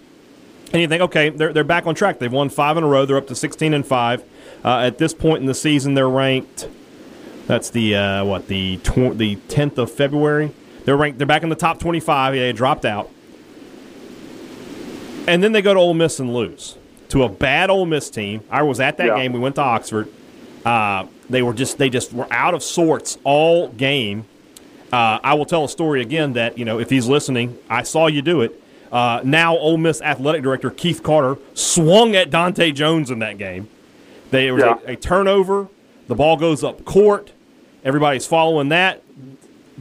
And 0.71 0.81
you 0.81 0.87
think, 0.87 1.01
okay, 1.03 1.29
they're, 1.29 1.53
they're 1.53 1.63
back 1.63 1.85
on 1.85 1.93
track. 1.93 2.17
They've 2.19 2.31
won 2.31 2.49
five 2.49 2.77
in 2.77 2.83
a 2.83 2.87
row. 2.87 3.05
They're 3.05 3.17
up 3.17 3.27
to 3.27 3.35
16 3.35 3.73
and 3.75 3.85
5. 3.85 4.23
Uh, 4.65 4.79
at 4.79 4.97
this 4.97 5.13
point 5.13 5.41
in 5.41 5.45
the 5.45 5.53
season, 5.53 5.93
they're 5.93 6.09
ranked. 6.09 6.67
That's 7.45 7.69
the 7.69 7.95
uh, 7.95 8.25
what 8.25 8.47
the 8.47 8.77
tw- 8.77 9.15
the 9.15 9.35
10th 9.49 9.77
of 9.77 9.91
February. 9.91 10.51
They're 10.85 10.97
ranked. 10.97 11.17
They're 11.19 11.27
back 11.27 11.43
in 11.43 11.49
the 11.49 11.55
top 11.55 11.79
25. 11.79 12.35
Yeah, 12.35 12.41
they 12.41 12.53
dropped 12.53 12.85
out, 12.85 13.09
and 15.27 15.43
then 15.43 15.51
they 15.51 15.61
go 15.61 15.73
to 15.73 15.79
Ole 15.79 15.93
Miss 15.93 16.19
and 16.19 16.33
lose 16.33 16.77
to 17.13 17.23
a 17.23 17.29
bad 17.29 17.69
Ole 17.69 17.85
Miss 17.85 18.09
team. 18.09 18.41
I 18.51 18.61
was 18.63 18.79
at 18.79 18.97
that 18.97 19.07
Yeah. 19.07 19.15
game. 19.17 19.33
We 19.33 19.39
went 19.39 19.55
to 19.55 19.61
Oxford. 19.61 20.07
Uh, 20.65 21.05
they 21.29 21.41
were 21.41 21.53
just 21.53 21.77
they 21.77 21.89
just 21.89 22.11
were 22.13 22.27
out 22.31 22.53
of 22.53 22.61
sorts 22.63 23.17
all 23.23 23.69
game. 23.69 24.25
Uh, 24.91 25.19
I 25.23 25.33
will 25.33 25.45
tell 25.45 25.63
a 25.63 25.69
story 25.69 26.01
again 26.01 26.33
that 26.33 26.57
you 26.57 26.65
know 26.65 26.79
if 26.79 26.89
he's 26.89 27.07
listening, 27.07 27.57
I 27.69 27.83
saw 27.83 28.07
you 28.07 28.21
do 28.21 28.41
it. 28.41 28.59
Uh, 28.91 29.21
now 29.23 29.57
Ole 29.57 29.77
Miss 29.77 30.01
athletic 30.01 30.43
director 30.43 30.69
Keith 30.69 31.01
Carter 31.01 31.39
swung 31.55 32.15
at 32.15 32.29
Dontae 32.29 32.73
Jones 32.75 33.09
in 33.09 33.19
that 33.19 33.37
game. 33.37 33.67
There 34.31 34.53
was 34.53 34.63
Yeah. 34.63 34.77
a, 34.87 34.91
a 34.91 34.95
turnover. 34.95 35.67
The 36.07 36.15
ball 36.15 36.37
goes 36.37 36.63
up 36.63 36.83
court. 36.85 37.31
Everybody's 37.85 38.25
following 38.25 38.69
that. 38.69 39.01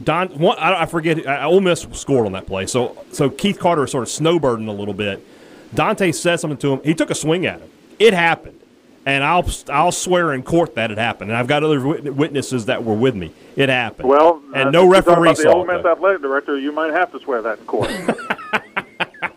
Don, 0.03 0.29
one, 0.39 0.57
I, 0.57 0.81
I 0.83 0.85
forget. 0.87 1.25
Uh, 1.25 1.47
Ole 1.47 1.61
Miss 1.61 1.85
scored 1.93 2.25
on 2.25 2.31
that 2.31 2.47
play. 2.47 2.65
So, 2.65 2.97
so 3.11 3.29
Keith 3.29 3.59
Carter 3.59 3.83
is 3.83 3.91
sort 3.91 4.03
of 4.03 4.09
snowbirding 4.09 4.67
a 4.67 4.71
little 4.71 4.93
bit. 4.93 5.25
Dontae 5.73 6.13
said 6.13 6.37
something 6.39 6.57
to 6.57 6.73
him. 6.73 6.81
He 6.83 6.93
took 6.93 7.09
a 7.09 7.15
swing 7.15 7.45
at 7.45 7.59
him. 7.59 7.69
It 7.99 8.13
happened, 8.13 8.59
and 9.05 9.23
I'll 9.23 9.45
I'll 9.69 9.91
swear 9.91 10.33
in 10.33 10.43
court 10.43 10.75
that 10.75 10.91
it 10.91 10.97
happened. 10.97 11.31
And 11.31 11.37
I've 11.37 11.47
got 11.47 11.63
other 11.63 11.79
witnesses 11.79 12.65
that 12.65 12.83
were 12.83 12.95
with 12.95 13.15
me. 13.15 13.31
It 13.55 13.69
happened. 13.69 14.09
Well, 14.09 14.41
and 14.53 14.69
uh, 14.69 14.71
no 14.71 14.87
referee 14.89 15.29
about 15.29 15.37
the 15.37 15.43
saw 15.43 15.53
Ole 15.53 15.69
it. 15.69 15.77
Miss 15.77 15.85
athletic 15.85 16.21
director. 16.21 16.57
You 16.57 16.71
might 16.71 16.91
have 16.91 17.11
to 17.11 17.19
swear 17.19 17.41
that 17.43 17.59
in 17.59 17.65
court. 17.65 17.91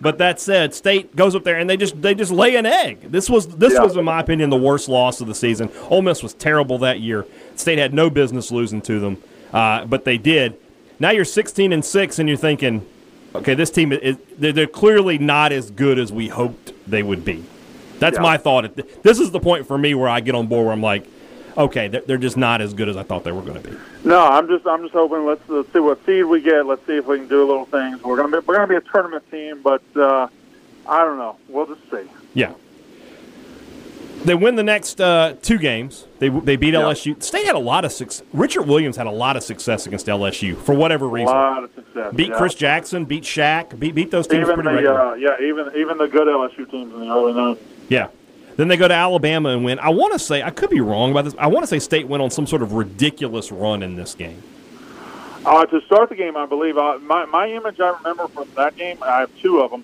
But 0.00 0.18
that 0.18 0.40
said, 0.40 0.74
State 0.74 1.14
goes 1.16 1.34
up 1.34 1.42
there 1.44 1.58
and 1.58 1.68
they 1.70 1.76
just 1.76 2.00
they 2.00 2.14
just 2.14 2.30
lay 2.32 2.54
an 2.56 2.66
egg. 2.66 3.10
This 3.10 3.28
was 3.30 3.46
this 3.48 3.72
Yeah. 3.74 3.82
was 3.82 3.96
in 3.96 4.04
my 4.04 4.20
opinion 4.20 4.50
the 4.50 4.56
worst 4.56 4.88
loss 4.88 5.20
of 5.20 5.26
the 5.28 5.34
season. 5.34 5.68
Ole 5.90 6.02
Miss 6.02 6.22
was 6.22 6.34
terrible 6.34 6.78
that 6.78 7.00
year. 7.00 7.24
State 7.56 7.78
had 7.78 7.92
no 7.94 8.08
business 8.10 8.50
losing 8.52 8.80
to 8.82 8.98
them, 9.00 9.22
uh, 9.52 9.84
but 9.84 10.04
they 10.04 10.16
did. 10.18 10.56
Now 11.00 11.10
you're 11.10 11.24
16 11.24 11.72
and 11.72 11.84
six, 11.84 12.18
and 12.20 12.28
you're 12.28 12.38
thinking, 12.38 12.86
okay, 13.34 13.54
this 13.54 13.70
team 13.70 13.92
is 13.92 14.16
they're, 14.38 14.66
clearly 14.66 15.18
not 15.18 15.52
as 15.52 15.70
good 15.70 15.98
as 15.98 16.12
we 16.12 16.28
hoped 16.28 16.72
they 16.86 17.02
would 17.02 17.24
be. 17.24 17.44
That's 17.98 18.16
Yeah. 18.16 18.22
my 18.22 18.36
thought. 18.36 18.74
This 19.02 19.20
is 19.20 19.30
the 19.30 19.40
point 19.40 19.66
for 19.66 19.78
me 19.78 19.94
where 19.94 20.08
I 20.08 20.20
get 20.20 20.34
on 20.34 20.46
board 20.48 20.64
where 20.66 20.72
I'm 20.72 20.82
like, 20.82 21.04
okay, 21.56 21.88
they're, 21.88 22.00
they're 22.00 22.16
just 22.18 22.36
not 22.36 22.60
as 22.60 22.74
good 22.74 22.88
as 22.88 22.96
I 22.96 23.02
thought 23.04 23.22
they 23.24 23.32
were 23.32 23.42
going 23.42 23.62
to 23.62 23.70
be. 23.70 23.76
no, 24.04 24.26
I'm 24.26 24.48
just 24.48 24.66
I'm 24.66 24.82
just 24.82 24.92
hoping. 24.94 25.24
Let's, 25.24 25.46
let's 25.48 25.72
see 25.72 25.78
what 25.80 26.04
seed 26.04 26.24
we 26.24 26.40
get. 26.40 26.66
Let's 26.66 26.84
see 26.86 26.96
if 26.96 27.06
we 27.06 27.18
can 27.18 27.28
do 27.28 27.44
little 27.46 27.66
things. 27.66 28.02
We're 28.02 28.16
gonna 28.16 28.40
be 28.40 28.44
we're 28.46 28.54
gonna 28.56 28.66
be 28.66 28.76
a 28.76 28.80
tournament 28.80 29.30
team, 29.30 29.60
but 29.62 29.82
uh, 29.96 30.28
I 30.86 31.04
don't 31.04 31.18
know. 31.18 31.36
We'll 31.48 31.66
just 31.66 31.88
see. 31.90 32.08
Yeah. 32.34 32.52
They 34.24 34.34
win 34.36 34.54
the 34.54 34.62
next 34.62 35.00
uh, 35.00 35.34
two 35.42 35.58
games. 35.58 36.06
They 36.20 36.28
they 36.28 36.54
beat. 36.56 36.74
LSU. 36.74 37.20
State 37.22 37.44
had 37.44 37.56
a 37.56 37.58
lot 37.58 37.84
of 37.84 37.90
success. 37.92 38.24
Richard 38.32 38.62
Williams 38.62 38.96
had 38.96 39.06
a 39.08 39.10
lot 39.10 39.36
of 39.36 39.42
success 39.42 39.86
against 39.86 40.06
LSU 40.06 40.56
for 40.56 40.74
whatever 40.74 41.06
A 41.06 41.08
reason. 41.08 41.34
lot 41.34 41.64
of 41.64 41.74
success. 41.74 42.14
Beat 42.14 42.28
yeah. 42.28 42.36
Chris 42.38 42.54
Jackson, 42.54 43.04
beat 43.04 43.24
Shaq, 43.24 43.76
beat 43.78 43.94
beat 43.96 44.10
those 44.12 44.26
teams 44.28 44.42
Even 44.48 44.54
pretty 44.54 44.68
the 44.70 44.74
regularly. 44.92 45.24
uh, 45.26 45.36
yeah, 45.38 45.44
even 45.46 45.72
even 45.76 45.98
the 45.98 46.06
good 46.06 46.28
LSU 46.28 46.70
teams 46.70 46.94
in 46.94 47.00
the 47.00 47.08
early 47.12 47.32
nineties. 47.32 47.64
Yeah. 47.88 48.08
Then 48.56 48.68
they 48.68 48.76
go 48.76 48.86
to 48.86 48.94
Alabama 48.94 49.48
and 49.48 49.64
win. 49.64 49.78
I 49.80 49.88
want 49.88 50.12
to 50.12 50.18
say 50.18 50.42
I 50.42 50.50
could 50.50 50.70
be 50.70 50.80
wrong 50.80 51.10
about 51.10 51.24
this. 51.24 51.34
I 51.38 51.46
want 51.48 51.64
to 51.64 51.66
say 51.66 51.78
State 51.78 52.06
went 52.06 52.22
on 52.22 52.30
some 52.30 52.46
sort 52.46 52.62
of 52.62 52.74
ridiculous 52.74 53.50
run 53.50 53.82
in 53.82 53.96
this 53.96 54.14
game. 54.14 54.42
Uh, 55.44 55.66
to 55.66 55.80
start 55.86 56.08
the 56.10 56.14
game, 56.14 56.36
I 56.36 56.46
believe 56.46 56.78
uh, 56.78 56.98
my 57.00 57.24
my 57.24 57.48
image 57.50 57.80
I 57.80 57.88
remember 57.96 58.28
from 58.28 58.48
that 58.56 58.76
game. 58.76 58.98
I 59.02 59.20
have 59.20 59.30
two 59.40 59.60
of 59.60 59.70
them. 59.72 59.82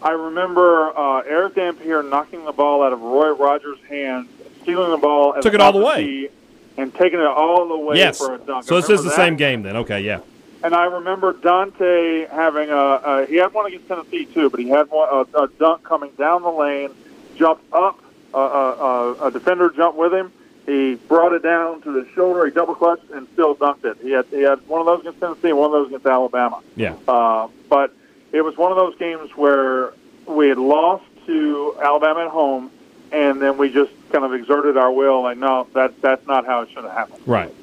I 0.00 0.10
remember 0.10 0.96
uh, 0.96 1.20
Erick 1.20 1.56
Dampier 1.56 2.02
knocking 2.02 2.44
the 2.44 2.52
ball 2.52 2.82
out 2.82 2.92
of 2.92 3.00
Roy 3.00 3.30
Rogers' 3.30 3.78
hands, 3.88 4.28
stealing 4.62 4.90
the 4.90 4.98
ball, 4.98 5.34
Took 5.40 5.54
it 5.54 5.60
all 5.60 5.72
the 5.72 5.78
way. 5.84 6.30
and 6.76 6.94
taking 6.94 7.18
it 7.18 7.26
all 7.26 7.68
the 7.68 7.76
way 7.76 7.96
yes. 7.96 8.18
for 8.18 8.34
a 8.34 8.38
dunk. 8.38 8.64
So 8.64 8.76
I 8.76 8.80
this 8.80 8.90
is 8.90 9.02
the 9.02 9.10
remember 9.10 9.16
same 9.16 9.36
game 9.36 9.62
then. 9.62 9.76
Okay, 9.78 10.00
yeah. 10.00 10.20
And 10.62 10.74
I 10.74 10.84
remember 10.84 11.32
Dontae 11.34 12.28
having 12.30 12.70
a, 12.70 12.74
a 12.76 13.26
he 13.26 13.36
had 13.36 13.52
one 13.52 13.66
against 13.66 13.88
Tennessee 13.88 14.26
too, 14.26 14.50
but 14.50 14.60
he 14.60 14.68
had 14.68 14.90
one 14.90 15.08
a, 15.34 15.44
a 15.44 15.48
dunk 15.48 15.84
coming 15.84 16.10
down 16.18 16.42
the 16.42 16.50
lane, 16.50 16.90
jumped 17.36 17.72
up, 17.72 18.00
a, 18.34 19.14
a, 19.20 19.30
defender 19.30 19.70
jumped 19.70 19.98
with 19.98 20.12
him. 20.12 20.32
He 20.66 20.96
brought 20.96 21.32
it 21.32 21.42
down 21.42 21.80
to 21.82 21.94
his 21.94 22.08
shoulder. 22.14 22.44
He 22.44 22.52
double 22.52 22.74
clutched 22.74 23.10
and 23.10 23.26
still 23.32 23.54
dunked 23.54 23.84
it. 23.84 23.98
He 24.02 24.10
had 24.10 24.26
he 24.30 24.42
had 24.42 24.66
one 24.66 24.80
of 24.80 24.86
those 24.86 25.00
against 25.00 25.20
Tennessee, 25.20 25.52
one 25.52 25.66
of 25.66 25.72
those 25.72 25.86
against 25.88 26.06
Alabama. 26.06 26.60
Yeah. 26.76 26.96
Uh, 27.06 27.48
but 27.68 27.92
it 28.32 28.42
was 28.42 28.56
one 28.56 28.70
of 28.70 28.76
those 28.76 28.96
games 28.96 29.30
where 29.36 29.92
we 30.26 30.48
had 30.48 30.58
lost 30.58 31.04
to 31.26 31.76
Alabama 31.80 32.24
at 32.24 32.30
home, 32.30 32.70
and 33.12 33.40
then 33.40 33.58
we 33.58 33.70
just 33.72 33.92
kind 34.10 34.24
of 34.24 34.32
exerted 34.34 34.76
our 34.76 34.90
will. 34.92 35.22
Like, 35.22 35.38
no, 35.38 35.66
that 35.74 36.00
that's 36.00 36.26
not 36.26 36.46
how 36.46 36.62
it 36.62 36.70
should 36.70 36.84
have 36.84 36.92
happened. 36.92 37.22
Right. 37.26 37.54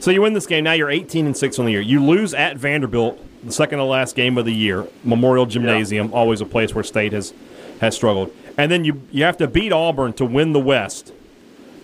So 0.00 0.10
you 0.10 0.22
win 0.22 0.32
this 0.32 0.46
game. 0.46 0.64
Now 0.64 0.72
you're 0.72 0.90
18 0.90 1.26
and 1.26 1.36
six 1.36 1.58
on 1.60 1.66
the 1.66 1.72
year. 1.72 1.80
You 1.80 2.04
lose 2.04 2.34
at 2.34 2.56
Vanderbilt, 2.56 3.20
the 3.44 3.52
second 3.52 3.78
to 3.78 3.84
last 3.84 4.16
game 4.16 4.36
of 4.36 4.44
the 4.44 4.52
year. 4.52 4.86
Memorial 5.04 5.46
Gymnasium, 5.46 6.12
always 6.12 6.40
a 6.40 6.44
place 6.46 6.74
where 6.74 6.82
State 6.82 7.12
has 7.12 7.32
has 7.80 7.94
struggled. 7.94 8.32
And 8.58 8.70
then 8.70 8.84
you 8.84 9.02
you 9.10 9.24
have 9.24 9.36
to 9.38 9.46
beat 9.46 9.72
Auburn 9.72 10.12
to 10.14 10.24
win 10.24 10.52
the 10.52 10.60
West 10.60 11.12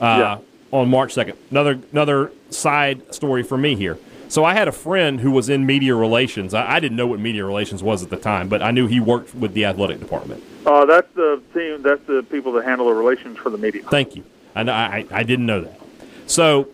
uh, 0.01 0.38
on 0.72 0.88
March 0.88 1.14
2nd. 1.14 1.37
Another 1.51 1.81
another 1.92 2.33
side 2.51 3.14
story 3.14 3.42
for 3.42 3.57
me 3.57 3.77
here. 3.77 3.98
So 4.28 4.44
I 4.44 4.54
had 4.54 4.68
a 4.68 4.72
friend 4.72 5.20
who 5.20 5.30
was 5.30 5.48
in 5.48 5.64
media 5.64 5.94
relations. 5.94 6.52
I, 6.54 6.74
I 6.76 6.80
didn't 6.80 6.96
know 6.96 7.06
what 7.06 7.18
media 7.18 7.44
relations 7.44 7.82
was 7.82 8.02
at 8.02 8.10
the 8.10 8.16
time, 8.16 8.48
but 8.48 8.62
I 8.62 8.70
knew 8.70 8.86
he 8.86 9.00
worked 9.00 9.34
with 9.34 9.54
the 9.54 9.64
athletic 9.64 10.00
department. 10.00 10.42
Uh, 10.66 10.84
that's 10.84 11.12
the 11.14 11.42
team. 11.54 11.82
That's 11.82 12.04
the 12.06 12.22
people 12.30 12.52
that 12.52 12.64
handle 12.64 12.86
the 12.88 12.92
relations 12.94 13.38
for 13.38 13.48
the 13.50 13.58
media. 13.58 13.82
Thank 13.84 14.16
you. 14.16 14.24
I, 14.54 14.62
I, 14.62 15.06
I 15.10 15.22
didn't 15.22 15.46
know 15.46 15.62
that. 15.62 15.80
So 16.26 16.68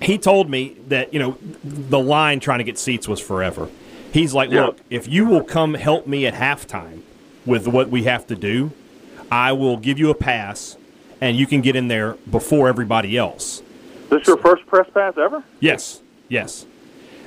he 0.00 0.16
told 0.16 0.48
me 0.48 0.76
that, 0.88 1.12
you 1.12 1.18
know, 1.18 1.36
the 1.64 1.98
line 1.98 2.38
trying 2.40 2.58
to 2.58 2.64
get 2.64 2.78
seats 2.78 3.08
was 3.08 3.20
forever. 3.20 3.68
He's 4.12 4.32
like, 4.32 4.50
Yeah. 4.50 4.66
look, 4.66 4.78
if 4.90 5.08
you 5.08 5.26
will 5.26 5.42
come 5.44 5.74
help 5.74 6.06
me 6.06 6.26
at 6.26 6.34
halftime 6.34 7.02
with 7.46 7.66
what 7.66 7.88
we 7.90 8.04
have 8.04 8.26
to 8.28 8.36
do, 8.36 8.70
I 9.30 9.52
will 9.52 9.76
give 9.76 9.98
you 9.98 10.10
a 10.10 10.14
pass 10.14 10.76
and 11.20 11.36
you 11.36 11.46
can 11.46 11.60
get 11.60 11.76
in 11.76 11.88
there 11.88 12.14
before 12.30 12.68
everybody 12.68 13.16
else. 13.16 13.62
This 14.08 14.26
your 14.26 14.38
first 14.38 14.66
press 14.66 14.88
pass 14.92 15.14
ever? 15.18 15.44
Yes, 15.60 16.00
yes. 16.30 16.64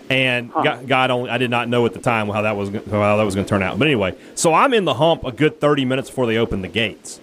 And 0.10 0.52
God, 0.52 0.88
God 0.88 1.12
only, 1.12 1.30
I 1.30 1.38
did 1.38 1.50
not 1.50 1.70
know 1.70 1.86
at 1.86 1.94
the 1.94 2.00
time 2.00 2.28
how 2.30 2.42
that 2.42 2.58
was 2.58 2.70
how 2.70 3.18
that 3.18 3.24
was 3.24 3.36
going 3.36 3.46
to 3.46 3.50
turn 3.50 3.63
out. 3.63 3.80
But 3.80 3.88
anyway, 3.88 4.16
so 4.36 4.54
I'm 4.54 4.74
in 4.74 4.84
the 4.86 4.96
hump 4.96 5.24
a 5.24 5.32
good 5.32 5.62
30 5.62 5.86
minutes 5.86 6.10
before 6.10 6.26
they 6.28 6.38
open 6.38 6.62
the 6.62 6.68
gates. 6.68 7.20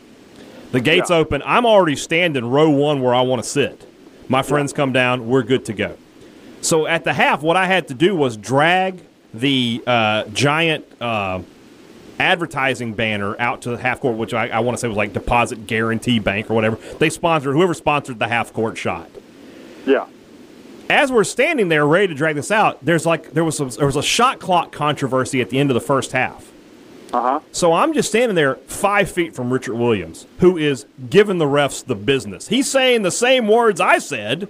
The 0.73 0.81
gates 0.81 1.11
Yeah. 1.11 1.17
open. 1.17 1.43
I'm 1.45 1.67
already 1.67 1.95
standing 1.97 2.45
row 2.51 2.71
one 2.71 3.03
where 3.03 3.15
I 3.15 3.21
want 3.23 3.43
to 3.43 3.49
sit. 3.49 3.87
My 4.29 4.43
friends 4.43 4.73
come 4.73 4.93
down. 4.93 5.29
We're 5.29 5.43
good 5.43 5.65
to 5.67 5.73
go. 5.73 5.97
So 6.63 6.87
at 6.87 7.05
the 7.05 7.13
half, 7.13 7.43
what 7.43 7.57
I 7.57 7.67
had 7.67 7.89
to 7.89 7.95
do 7.95 8.15
was 8.17 8.37
drag 8.37 9.01
the 9.35 9.83
uh, 9.87 10.25
giant 10.33 10.85
uh, 11.01 11.41
advertising 12.19 12.95
banner 12.95 13.35
out 13.39 13.63
to 13.63 13.71
the 13.71 13.79
half 13.79 14.01
court, 14.01 14.17
which 14.17 14.35
I, 14.35 14.49
I 14.49 14.61
want 14.61 14.77
to 14.77 14.81
say 14.81 14.89
was 14.89 14.97
like 14.97 15.13
Deposit 15.13 15.67
Guarantee 15.67 16.19
Bank 16.19 16.51
or 16.51 16.55
whatever. 16.55 16.77
They 16.99 17.11
sponsored 17.11 17.55
whoever 17.55 17.75
sponsored 17.75 18.19
the 18.19 18.29
half 18.29 18.53
court 18.53 18.77
shot 18.79 19.09
Yeah. 19.87 20.07
As 20.91 21.13
we're 21.13 21.25
standing 21.25 21.69
there 21.69 21.87
ready 21.87 22.09
to 22.09 22.15
drag 22.15 22.35
this 22.35 22.51
out, 22.51 22.85
there's 22.85 23.07
like 23.07 23.31
there 23.33 23.45
was 23.45 23.57
some, 23.57 23.69
there 23.71 23.87
was 23.87 23.97
a 23.97 24.03
shot 24.03 24.41
clock 24.41 24.73
controversy 24.73 25.41
at 25.41 25.49
the 25.51 25.59
end 25.59 25.71
of 25.71 25.75
the 25.75 25.81
first 25.81 26.13
half. 26.13 26.51
Uh 27.13 27.21
huh. 27.21 27.41
So 27.53 27.73
I'm 27.73 27.93
just 27.93 28.09
standing 28.09 28.35
there 28.35 28.57
five 28.67 29.11
feet 29.11 29.35
from 29.35 29.53
Richard 29.53 29.75
Williams, 29.75 30.27
who 30.41 30.57
is 30.57 30.87
giving 31.09 31.39
the 31.39 31.45
refs 31.45 31.85
the 31.85 31.95
business. 31.95 32.49
He's 32.49 32.71
saying 32.71 33.03
the 33.03 33.11
same 33.11 33.49
words 33.49 33.81
I 33.81 33.99
said, 33.99 34.49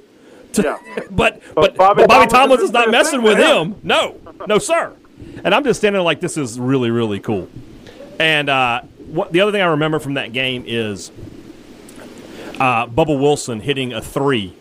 to, 0.55 0.63
Yeah. 0.63 0.79
but 1.11 1.43
but, 1.55 1.77
Bobby 1.77 2.03
but 2.07 2.31
Bobby 2.31 2.55
isn't 2.55 2.65
is 2.65 2.71
not 2.73 2.91
messing 2.91 3.23
with 3.23 3.39
that. 3.39 3.63
him. 3.63 3.77
No, 3.83 4.19
no, 4.47 4.59
sir. 4.59 4.95
And 5.45 5.55
I'm 5.55 5.65
just 5.65 5.81
standing 5.81 5.99
there 5.99 6.03
like 6.03 6.21
this 6.21 6.37
is 6.37 6.59
really 6.59 6.91
really 6.91 7.21
cool. 7.21 7.49
And 8.19 8.49
uh, 8.49 8.83
what 9.07 9.33
the 9.33 9.41
other 9.41 9.53
thing 9.53 9.63
I 9.63 9.67
remember 9.67 9.99
from 9.99 10.15
that 10.15 10.33
game 10.33 10.65
is 10.67 11.11
uh, 12.59 12.87
Bubba 12.87 13.19
Wilson 13.19 13.61
hitting 13.61 13.93
a 13.93 14.01
three 14.03 14.55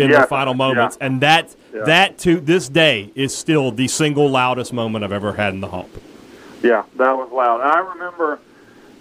in 0.00 0.10
the 0.10 0.26
final 0.26 0.54
moments, 0.54 0.96
yeah. 1.00 1.06
and 1.06 1.20
that 1.20 1.54
Yeah. 1.74 1.82
that 1.84 2.18
to 2.18 2.40
this 2.40 2.68
day 2.68 3.10
is 3.14 3.36
still 3.36 3.70
the 3.70 3.88
single 3.88 4.28
loudest 4.28 4.72
moment 4.72 5.04
I've 5.04 5.12
ever 5.12 5.32
had 5.34 5.54
in 5.54 5.60
the 5.60 5.68
hump. 5.68 5.88
Yeah, 6.62 6.82
that 6.96 7.16
was 7.16 7.30
loud. 7.32 7.60
And 7.60 7.70
I 7.70 7.78
remember. 7.78 8.38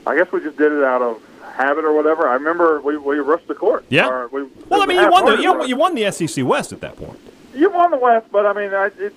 I 0.08 0.16
guess 0.16 0.32
we 0.32 0.40
just 0.40 0.58
did 0.58 0.72
it 0.72 0.84
out 0.84 1.02
of 1.02 1.22
habit 1.44 1.84
or 1.84 1.94
whatever. 1.94 2.28
I 2.28 2.36
remember 2.36 2.82
we, 2.82 2.98
we 2.98 3.20
rushed 3.20 3.48
the 3.48 3.54
court. 3.54 3.86
Yeah. 3.90 4.28
We, 4.32 4.44
Well, 4.70 4.82
I 4.82 4.86
mean, 4.86 5.00
you 5.00 5.10
won 5.12 5.26
the 5.26 5.42
you, 5.42 5.66
you 5.66 5.76
won 5.76 5.94
the 5.94 6.10
SEC 6.12 6.44
West 6.46 6.72
at 6.72 6.80
that 6.82 6.96
point. 6.96 7.20
You 7.54 7.70
won 7.70 7.92
the 7.92 7.98
West, 7.98 8.28
but 8.32 8.46
I 8.46 8.54
mean, 8.54 8.74
I, 8.74 8.86
it, 8.98 9.14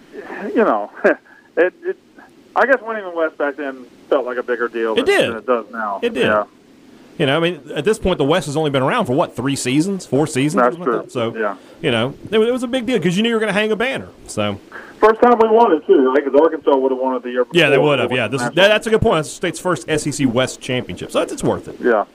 you 0.48 0.64
know, 0.64 0.90
it, 1.56 1.72
it. 1.82 1.96
I 2.56 2.66
guess 2.66 2.82
winning 2.82 3.04
the 3.04 3.10
West 3.10 3.38
back 3.38 3.56
then 3.56 3.84
felt 4.10 4.26
like 4.26 4.36
a 4.36 4.42
bigger 4.42 4.68
deal. 4.68 4.92
It 4.98 5.06
than, 5.06 5.06
did. 5.06 5.30
Than 5.30 5.36
it 5.38 5.46
does 5.46 5.70
now. 5.70 6.00
It 6.02 6.12
did. 6.14 6.24
Yeah, 6.24 6.44
You 7.18 7.26
know, 7.26 7.36
I 7.36 7.40
mean, 7.40 7.60
at 7.74 7.84
this 7.84 7.98
point, 7.98 8.18
the 8.18 8.24
West 8.24 8.46
has 8.46 8.56
only 8.56 8.70
been 8.70 8.82
around 8.82 9.04
for 9.06 9.12
what 9.12 9.36
three 9.36 9.54
seasons, 9.54 10.06
four 10.06 10.26
seasons. 10.26 10.62
That's 10.62 10.76
like 10.76 10.84
true. 10.84 10.96
that. 11.02 11.12
So, 11.12 11.36
Yeah. 11.36 11.56
you 11.82 11.90
know, 11.90 12.14
it, 12.30 12.38
was- 12.38 12.48
it 12.48 12.52
was 12.52 12.62
a 12.62 12.68
big 12.68 12.86
deal 12.86 12.98
because 12.98 13.16
you 13.16 13.22
knew 13.22 13.28
you 13.28 13.34
were 13.34 13.40
going 13.40 13.52
to 13.52 13.58
hang 13.58 13.70
a 13.70 13.76
banner. 13.76 14.08
So, 14.26 14.58
first 14.98 15.20
time 15.20 15.38
we 15.38 15.48
won 15.48 15.72
it 15.72 15.86
too. 15.86 16.10
I 16.16 16.20
think 16.20 16.34
Arkansas 16.34 16.74
would 16.74 16.90
have 16.90 16.98
won 17.00 17.14
it 17.16 17.22
the 17.22 17.30
year 17.30 17.44
before. 17.44 17.60
yeah, 17.60 17.68
they 17.68 17.78
would 17.78 17.98
have. 17.98 18.10
Yeah, 18.12 18.28
this 18.28 18.40
that, 18.42 18.54
that's 18.54 18.86
a 18.86 18.90
good 18.90 19.02
point. 19.02 19.16
That's 19.16 19.28
the 19.28 19.34
state's 19.34 19.60
first 19.60 19.88
SEC 19.88 20.26
West 20.32 20.60
championship, 20.60 21.10
so 21.12 21.20
it's, 21.20 21.32
it's 21.32 21.44
worth 21.44 21.68
it. 21.68 21.76
Yeah. 21.80 22.06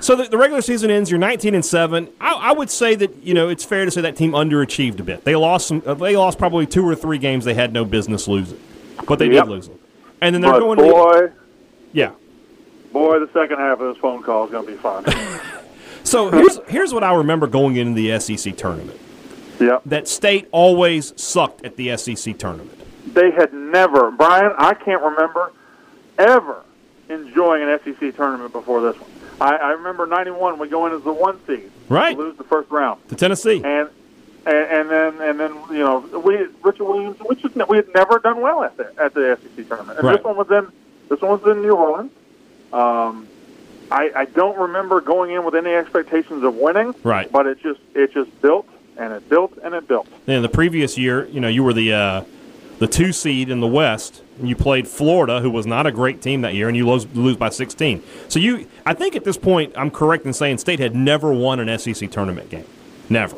So 0.00 0.16
the, 0.16 0.24
the 0.24 0.36
regular 0.38 0.60
season 0.62 0.90
ends. 0.90 1.10
You're 1.10 1.18
19 1.20 1.54
and 1.54 1.64
seven. 1.64 2.08
I, 2.20 2.32
I 2.34 2.52
would 2.52 2.70
say 2.70 2.94
that 2.94 3.22
you 3.22 3.34
know 3.34 3.48
it's 3.50 3.64
fair 3.64 3.84
to 3.84 3.90
say 3.90 4.00
that 4.02 4.16
team 4.16 4.32
underachieved 4.32 5.00
a 5.00 5.02
bit. 5.02 5.24
They 5.24 5.36
lost 5.36 5.68
some. 5.68 5.82
uh, 5.86 5.94
They 5.94 6.16
lost 6.16 6.38
probably 6.38 6.66
two 6.66 6.86
or 6.86 6.94
three 6.94 7.18
games 7.18 7.44
they 7.44 7.54
had 7.54 7.72
no 7.72 7.84
business 7.84 8.26
losing, 8.26 8.58
but 9.06 9.18
they 9.18 9.26
Yep. 9.30 9.44
did 9.44 9.50
lose 9.50 9.68
them. 9.68 9.78
And 10.22 10.34
then 10.34 10.40
they're 10.42 10.52
but 10.52 10.60
going 10.60 10.78
to 10.78 10.84
the, 10.84 11.32
yeah. 11.92 12.10
Boy, 12.94 13.18
the 13.18 13.28
second 13.34 13.58
half 13.58 13.80
of 13.80 13.92
this 13.92 14.00
phone 14.00 14.22
call 14.22 14.46
is 14.46 14.50
going 14.52 14.64
to 14.64 14.72
be 14.72 14.78
fun. 14.78 15.04
So 16.06 16.30
here's 16.30 16.58
here's 16.68 16.92
what 16.92 17.02
I 17.02 17.14
remember 17.14 17.46
going 17.46 17.76
into 17.76 17.94
the 17.94 18.20
SEC 18.20 18.56
tournament. 18.58 19.00
yep. 19.58 19.80
That 19.86 20.06
state 20.06 20.46
always 20.52 21.14
sucked 21.20 21.64
at 21.64 21.76
the 21.76 21.96
SEC 21.96 22.36
tournament. 22.36 22.78
They 23.14 23.30
had 23.30 23.54
never, 23.54 24.10
Brian. 24.10 24.52
I 24.58 24.74
can't 24.74 25.00
remember 25.00 25.50
ever 26.18 26.62
enjoying 27.08 27.62
an 27.66 27.80
SEC 27.82 28.14
tournament 28.16 28.52
before 28.52 28.82
this 28.82 29.00
one. 29.00 29.10
I, 29.40 29.56
I 29.56 29.70
remember 29.70 30.04
'91. 30.06 30.58
We 30.58 30.68
go 30.68 30.84
in 30.86 30.92
as 30.92 31.02
the 31.04 31.12
one 31.12 31.40
seed, 31.46 31.70
Right. 31.88 32.16
Lose 32.18 32.36
the 32.36 32.44
first 32.44 32.70
round. 32.70 33.00
To 33.08 33.14
Tennessee. 33.16 33.62
and 33.64 33.88
and, 34.44 34.56
and 34.56 34.90
then 34.90 35.20
and 35.22 35.40
then 35.40 35.54
you 35.70 35.78
know 35.78 36.00
we 36.22 36.36
Richard 36.62 36.84
Williams, 36.84 37.16
which 37.20 37.42
is, 37.46 37.50
we 37.66 37.78
had 37.78 37.88
never 37.94 38.18
done 38.18 38.42
well 38.42 38.62
at 38.62 38.76
the 38.76 38.92
at 38.98 39.14
the 39.14 39.38
SEC 39.42 39.66
tournament. 39.68 39.98
And 40.00 40.06
Right. 40.06 40.16
this 40.18 40.24
one 40.24 40.36
was 40.36 40.50
in 40.50 40.70
this 41.08 41.22
one 41.22 41.40
was 41.40 41.56
in 41.56 41.62
New 41.62 41.74
Orleans. 41.74 42.12
Um, 42.74 43.28
I, 43.90 44.10
I 44.14 44.24
don't 44.24 44.58
remember 44.58 45.00
going 45.00 45.30
in 45.30 45.44
with 45.44 45.54
any 45.54 45.70
expectations 45.70 46.42
of 46.42 46.56
winning. 46.56 46.94
Right. 47.02 47.30
But 47.30 47.46
it 47.46 47.60
just 47.62 47.80
it 47.94 48.12
just 48.12 48.40
built 48.42 48.68
and 48.96 49.12
it 49.12 49.28
built 49.28 49.56
and 49.62 49.74
it 49.74 49.86
built. 49.86 50.08
Then 50.26 50.42
the 50.42 50.48
previous 50.48 50.98
year, 50.98 51.26
you 51.26 51.40
know, 51.40 51.48
you 51.48 51.62
were 51.62 51.72
the 51.72 51.92
uh, 51.92 52.24
the 52.78 52.88
two 52.88 53.12
seed 53.12 53.50
in 53.50 53.60
the 53.60 53.66
West. 53.66 54.22
And 54.38 54.48
you 54.48 54.56
played 54.56 54.88
Florida, 54.88 55.40
who 55.40 55.48
was 55.48 55.64
not 55.64 55.86
a 55.86 55.92
great 55.92 56.20
team 56.20 56.40
that 56.40 56.54
year, 56.54 56.66
and 56.66 56.76
you 56.76 56.88
lose, 56.88 57.06
lose 57.14 57.36
by 57.36 57.50
16. 57.50 58.02
So 58.28 58.40
you, 58.40 58.66
I 58.84 58.92
think 58.92 59.14
at 59.14 59.22
this 59.22 59.36
point, 59.38 59.72
I'm 59.76 59.92
correct 59.92 60.26
in 60.26 60.32
saying 60.32 60.58
State 60.58 60.80
had 60.80 60.92
never 60.92 61.32
won 61.32 61.60
an 61.60 61.78
SEC 61.78 62.10
tournament 62.10 62.50
game. 62.50 62.66
Never. 63.08 63.36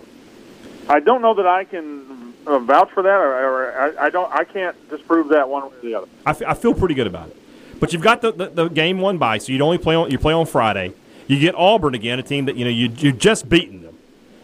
I 0.88 1.00
don't 1.00 1.20
know 1.20 1.34
that 1.34 1.46
I 1.46 1.64
can 1.64 2.32
uh, 2.46 2.58
vouch 2.60 2.90
for 2.92 3.02
that, 3.02 3.20
or, 3.20 3.34
or 3.34 3.98
I, 3.98 4.06
I 4.06 4.10
don't. 4.10 4.32
I 4.32 4.44
can't 4.44 4.88
disprove 4.88 5.28
that 5.28 5.50
one 5.50 5.64
way 5.64 5.76
or 5.76 5.80
the 5.82 5.94
other. 5.96 6.06
I, 6.24 6.30
f- 6.30 6.42
I 6.46 6.54
feel 6.54 6.72
pretty 6.72 6.94
good 6.94 7.06
about 7.06 7.28
it. 7.28 7.36
But 7.80 7.92
you've 7.92 8.02
got 8.02 8.22
the, 8.22 8.32
the, 8.32 8.48
the 8.48 8.68
game 8.68 8.98
won 9.00 9.18
by, 9.18 9.38
so 9.38 9.52
you 9.52 9.60
only 9.62 9.78
play 9.78 9.94
on 9.94 10.10
you 10.10 10.18
play 10.18 10.32
on 10.32 10.46
Friday. 10.46 10.92
You 11.26 11.38
get 11.38 11.54
Auburn 11.54 11.94
again, 11.94 12.18
a 12.18 12.22
team 12.22 12.46
that 12.46 12.56
you 12.56 12.64
know 12.64 12.70
you 12.70 12.88
you 12.96 13.12
just 13.12 13.48
beaten 13.48 13.82
them, 13.82 13.96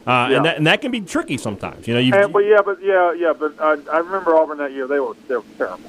uh, 0.07 0.29
Yeah. 0.31 0.37
and 0.37 0.45
that 0.47 0.57
and 0.59 0.67
that 0.67 0.81
can 0.81 0.91
be 0.91 1.01
tricky 1.01 1.39
sometimes. 1.39 1.87
You 1.89 1.95
know, 1.95 2.01
you 2.01 2.13
but 2.29 2.41
yeah, 2.41 2.61
but 2.65 2.83
yeah, 2.83 3.13
yeah, 3.15 3.33
but 3.33 3.59
uh, 3.59 3.77
I 3.93 3.99
remember 3.99 4.35
Auburn 4.37 4.59
that 4.59 4.73
year. 4.73 4.87
They 4.87 5.01
were 5.01 5.15
they 5.29 5.37
were 5.37 5.45
terrible. 5.57 5.81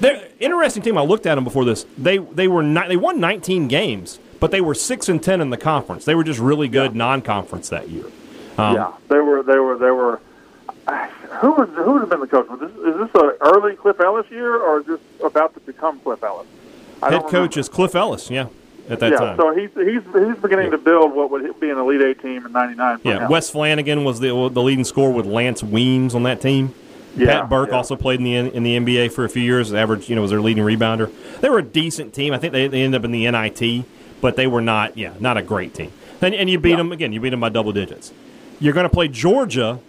they're 0.00 0.28
interesting 0.38 0.82
team. 0.82 0.96
I 0.96 1.02
looked 1.02 1.26
at 1.26 1.34
them 1.34 1.44
before 1.44 1.64
this. 1.64 1.84
They 1.98 2.18
they 2.18 2.48
were 2.48 2.62
ni- 2.62 2.88
they 2.88 2.96
won 2.96 3.20
19 3.20 3.68
games, 3.68 4.18
but 4.38 4.50
they 4.50 4.60
were 4.60 4.74
six 4.74 5.08
and 5.08 5.22
10 5.22 5.40
in 5.40 5.50
the 5.50 5.56
conference. 5.58 6.04
They 6.04 6.14
were 6.14 6.24
just 6.24 6.38
really 6.40 6.68
good 6.68 6.94
non-conference 6.94 7.68
that 7.70 7.88
year. 7.90 8.04
Um, 8.56 8.74
yeah, 8.76 8.92
they 9.08 9.18
were. 9.18 9.42
They 9.42 9.58
were. 9.58 9.76
They 9.78 9.90
were. 9.90 10.20
Who 11.40 11.52
was 11.52 11.68
who 11.74 11.92
would 11.92 12.00
have 12.00 12.10
been 12.10 12.20
the 12.20 12.26
coach? 12.26 12.48
Was 12.48 12.60
this, 12.60 12.70
is 12.70 12.96
this 12.98 13.10
an 13.22 13.32
early 13.40 13.76
Cliff 13.76 14.00
Ellis 14.00 14.30
year, 14.30 14.56
or 14.56 14.80
is 14.80 14.86
this 14.86 15.00
about 15.22 15.54
to 15.54 15.60
become 15.60 15.98
Cliff 16.00 16.22
Ellis? 16.22 16.46
I 17.02 17.10
Head 17.10 17.22
coach 17.22 17.32
remember. 17.32 17.60
is 17.60 17.68
Cliff 17.68 17.94
Ellis. 17.94 18.30
Yeah, 18.30 18.48
at 18.88 19.00
that 19.00 19.12
yeah, 19.12 19.18
time. 19.18 19.36
so 19.36 19.54
he's 19.54 19.70
he's 19.74 20.02
he's 20.12 20.42
beginning 20.42 20.70
to 20.72 20.78
build 20.78 21.14
what 21.14 21.30
would 21.30 21.60
be 21.60 21.70
an 21.70 21.78
Elite 21.78 22.02
Eight 22.02 22.20
team 22.20 22.44
in 22.44 22.52
'99. 22.52 23.00
yeah, 23.04 23.28
Wes 23.28 23.50
Flanigan 23.50 24.04
was 24.04 24.20
the 24.20 24.28
the 24.48 24.62
leading 24.62 24.84
scorer 24.84 25.12
with 25.12 25.26
Lance 25.26 25.62
Weems 25.62 26.14
on 26.14 26.24
that 26.24 26.40
team. 26.40 26.74
Yeah, 27.16 27.40
Pat 27.40 27.48
Burke 27.48 27.70
yeah. 27.70 27.76
also 27.76 27.96
played 27.96 28.20
in 28.20 28.24
the 28.24 28.36
in 28.36 28.62
the 28.62 28.76
NBA 28.76 29.12
for 29.12 29.24
a 29.24 29.28
few 29.28 29.42
years. 29.42 29.72
Average, 29.72 30.08
you 30.08 30.14
know, 30.14 30.22
was 30.22 30.30
their 30.30 30.40
leading 30.40 30.64
rebounder. 30.64 31.12
They 31.40 31.48
were 31.48 31.58
a 31.58 31.62
decent 31.62 32.14
team. 32.14 32.32
I 32.32 32.38
think 32.38 32.52
they, 32.52 32.68
they 32.68 32.82
ended 32.82 33.00
up 33.00 33.04
in 33.04 33.12
the 33.12 33.30
NIT, 33.30 33.84
but 34.20 34.36
they 34.36 34.46
were 34.46 34.60
not, 34.60 34.96
yeah, 34.96 35.14
not 35.18 35.36
a 35.36 35.42
great 35.42 35.74
team. 35.74 35.92
And, 36.22 36.34
and 36.34 36.50
you 36.50 36.58
beat 36.58 36.76
them 36.76 36.92
again. 36.92 37.12
You 37.12 37.20
beat 37.20 37.30
them 37.30 37.40
by 37.40 37.48
double 37.48 37.72
digits. 37.72 38.12
You're 38.60 38.74
going 38.74 38.84
to 38.84 38.90
play 38.90 39.08
Georgia, 39.08 39.80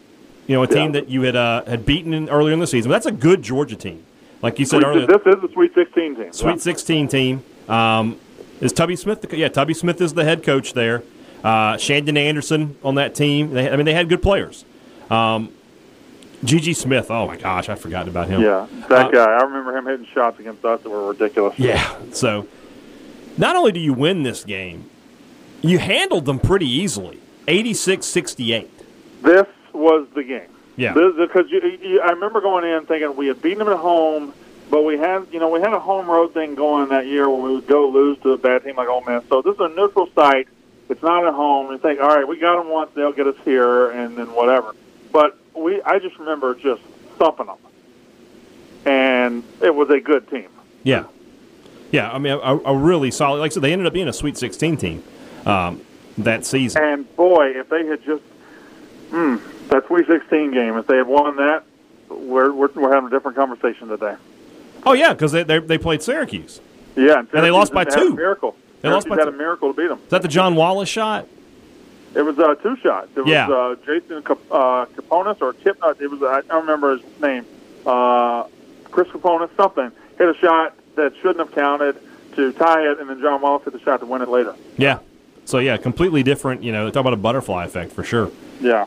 you 0.48 0.56
know, 0.56 0.64
a 0.64 0.68
team 0.68 0.94
that 0.94 1.10
you 1.10 1.24
had 1.24 1.36
uh, 1.36 1.66
had 1.66 1.86
beaten 1.86 2.14
in, 2.14 2.30
earlier 2.30 2.54
in 2.54 2.60
the 2.60 2.68
season. 2.68 2.90
That's 2.90 3.06
a 3.06 3.12
good 3.12 3.42
Georgia 3.42 3.76
team, 3.76 4.06
like 4.42 4.60
you 4.60 4.66
said 4.66 4.82
Sweet- 4.82 4.88
earlier. 4.88 5.08
This 5.08 5.22
is 5.36 5.42
the 5.42 5.50
Sweet 5.54 5.74
16 5.74 6.16
team. 6.16 6.34
Sweet 6.34 6.62
16 6.62 7.08
team. 7.08 7.44
Um, 7.70 8.18
is 8.60 8.72
Tubby 8.74 8.96
Smith? 8.96 9.22
The, 9.22 9.38
yeah, 9.38 9.48
Tubby 9.50 9.74
Smith 9.74 10.02
is 10.02 10.14
the 10.14 10.24
head 10.24 10.44
coach 10.44 10.74
there. 10.74 11.04
Uh, 11.44 11.78
Shandon 11.78 12.18
Anderson 12.18 12.78
on 12.84 12.96
that 12.96 13.16
team. 13.16 13.52
They, 13.54 13.70
I 13.70 13.76
mean, 13.76 13.86
they 13.86 13.94
had 13.94 14.10
good 14.10 14.22
players. 14.22 14.64
Um, 15.10 15.52
Gigi 16.44 16.74
Smith. 16.74 17.10
Oh 17.12 17.28
my 17.28 17.38
gosh, 17.38 17.70
I 17.70 17.76
forgot 17.76 18.08
about 18.08 18.28
him. 18.28 18.42
Yeah, 18.42 18.68
that 18.90 19.08
Uh, 19.08 19.12
guy. 19.12 19.26
I 19.26 19.44
remember 19.44 19.76
him 19.78 19.86
hitting 19.86 20.08
shots 20.14 20.40
against 20.40 20.64
us 20.66 20.82
that 20.82 20.90
were 20.90 21.08
ridiculous. 21.10 21.58
Yeah. 21.58 21.96
So, 22.14 22.48
not 23.38 23.56
only 23.56 23.72
do 23.72 23.80
you 23.80 23.94
win 23.94 24.24
this 24.24 24.44
game, 24.44 24.86
you 25.62 25.78
handled 25.80 26.26
them 26.26 26.40
pretty 26.40 26.68
easily. 26.70 27.20
86-68. 27.48 28.68
This 29.24 29.46
was 29.74 30.08
the 30.16 30.24
game. 30.24 30.50
Yeah. 30.78 30.94
Because 30.94 31.48
I 31.52 32.12
remember 32.12 32.42
going 32.42 32.66
in 32.66 32.86
thinking 32.86 33.16
we 33.16 33.28
had 33.28 33.42
beaten 33.42 33.60
them 33.60 33.70
at 33.70 33.78
home, 33.78 34.34
but 34.70 34.84
we 34.84 34.98
had, 34.98 35.28
you 35.32 35.40
know, 35.40 35.50
we 35.50 35.60
had 35.60 35.74
a 35.74 35.80
home 35.80 36.10
road 36.10 36.34
thing 36.34 36.56
going 36.56 36.90
that 36.90 37.06
year 37.06 37.30
where 37.30 37.42
we 37.42 37.56
would 37.56 37.68
go 37.68 37.90
lose 37.90 38.18
to 38.20 38.32
a 38.32 38.38
bad 38.38 38.64
team 38.64 38.78
like 38.78 38.88
Ole 38.88 39.02
Miss. 39.02 39.24
So 39.28 39.42
this 39.42 39.56
is 39.56 39.60
a 39.60 39.70
neutral 39.70 40.10
site. 40.16 40.48
It's 40.90 41.02
not 41.04 41.26
at 41.26 41.34
home. 41.34 41.72
You 41.72 41.78
think, 41.78 42.00
all 42.02 42.08
right, 42.08 42.28
we 42.28 42.38
got 42.38 42.58
them 42.58 42.70
once, 42.70 42.92
they'll 42.94 43.12
get 43.14 43.28
us 43.28 43.36
here, 43.44 43.92
and 43.92 44.18
then 44.18 44.34
whatever. 44.34 44.76
But 45.12 45.38
we, 45.54 45.82
I 45.82 46.00
just 46.00 46.18
remember 46.20 46.56
just 46.56 46.82
thumping 47.18 47.48
them, 47.48 47.58
and 48.86 49.44
it 49.62 49.74
was 49.74 49.90
a 49.90 50.00
good 50.00 50.30
team. 50.30 50.50
Yeah. 50.84 51.06
Yeah, 51.92 52.10
I 52.10 52.18
mean, 52.20 52.34
a, 52.34 52.58
a 52.58 52.76
really 52.76 53.12
solid. 53.12 53.40
Like 53.40 53.52
I 53.52 53.54
said, 53.54 53.64
they 53.64 53.74
ended 53.74 53.86
up 53.88 53.94
being 53.94 54.08
a 54.08 54.14
Sweet 54.14 54.38
16 54.38 54.78
team 54.78 55.04
um, 55.46 55.82
that 56.18 56.46
season. 56.46 56.82
And 56.82 57.16
boy, 57.16 57.52
if 57.58 57.70
they 57.70 57.86
had 57.86 58.04
just, 58.06 58.24
hmm, 59.10 59.38
that 59.72 59.88
Sweet 59.88 60.06
16 60.08 60.52
game, 60.52 60.78
if 60.78 60.86
they 60.88 60.98
had 60.98 61.08
won 61.08 61.36
that, 61.38 61.64
we're 62.10 62.52
we're, 62.54 62.70
we're 62.76 62.94
having 62.94 63.08
a 63.08 63.10
different 63.10 63.36
conversation 63.38 63.88
today. 63.88 64.16
Oh, 64.86 64.94
yeah, 64.94 65.14
because 65.14 65.32
they, 65.32 65.44
they, 65.44 65.60
they 65.60 65.78
played 65.78 66.02
Syracuse. 66.04 66.60
Yeah, 66.96 67.20
And 67.20 67.28
they 67.30 67.52
lost 67.52 67.72
by 67.74 67.86
two. 67.86 68.10
A 68.14 68.16
miracle. 68.16 68.56
They 68.82 68.90
lost 68.90 69.08
by 69.08 69.16
had 69.16 69.28
a 69.28 69.32
miracle 69.32 69.74
to 69.74 69.80
beat 69.82 69.88
them. 69.88 70.00
Is 70.04 70.10
that 70.10 70.22
the 70.22 70.28
John 70.28 70.56
Wallace 70.56 70.90
shot? 70.90 71.28
It 72.14 72.24
was 72.24 72.38
uh, 72.38 72.56
two 72.56 72.76
shots. 72.78 73.08
It 73.16 73.22
was 73.22 73.30
Yeah. 73.30 73.48
uh, 73.50 73.76
Jason 73.86 74.22
Cap- 74.24 74.40
uh, 74.52 74.86
Caponis 74.88 75.42
or 75.42 75.54
Kip. 75.54 75.78
Uh, 75.82 75.94
it 76.00 76.08
was 76.10 76.22
I 76.24 76.42
don't 76.42 76.62
remember 76.62 76.98
his 76.98 77.22
name. 77.22 77.46
Uh, 77.86 78.44
Chris 78.86 79.08
Caponis, 79.10 79.50
something 79.56 79.92
hit 80.18 80.28
a 80.28 80.34
shot 80.40 80.76
that 80.96 81.14
shouldn't 81.22 81.40
have 81.40 81.54
counted 81.54 81.96
to 82.36 82.52
tie 82.54 82.82
it, 82.92 83.00
and 83.00 83.10
then 83.10 83.22
John 83.22 83.40
Wallace 83.42 83.64
hit 83.64 83.72
the 83.74 83.80
shot 83.80 84.02
to 84.02 84.06
win 84.06 84.22
it 84.22 84.28
later. 84.28 84.56
Yeah. 84.78 85.00
So, 85.46 85.60
yeah, 85.60 85.78
completely 85.78 86.24
different. 86.24 86.64
You 86.64 86.72
know, 86.74 86.90
talk 86.90 87.02
about 87.02 87.14
a 87.14 87.18
butterfly 87.18 87.64
effect 87.66 87.94
for 87.94 88.04
sure. 88.04 88.30
Yeah. 88.60 88.86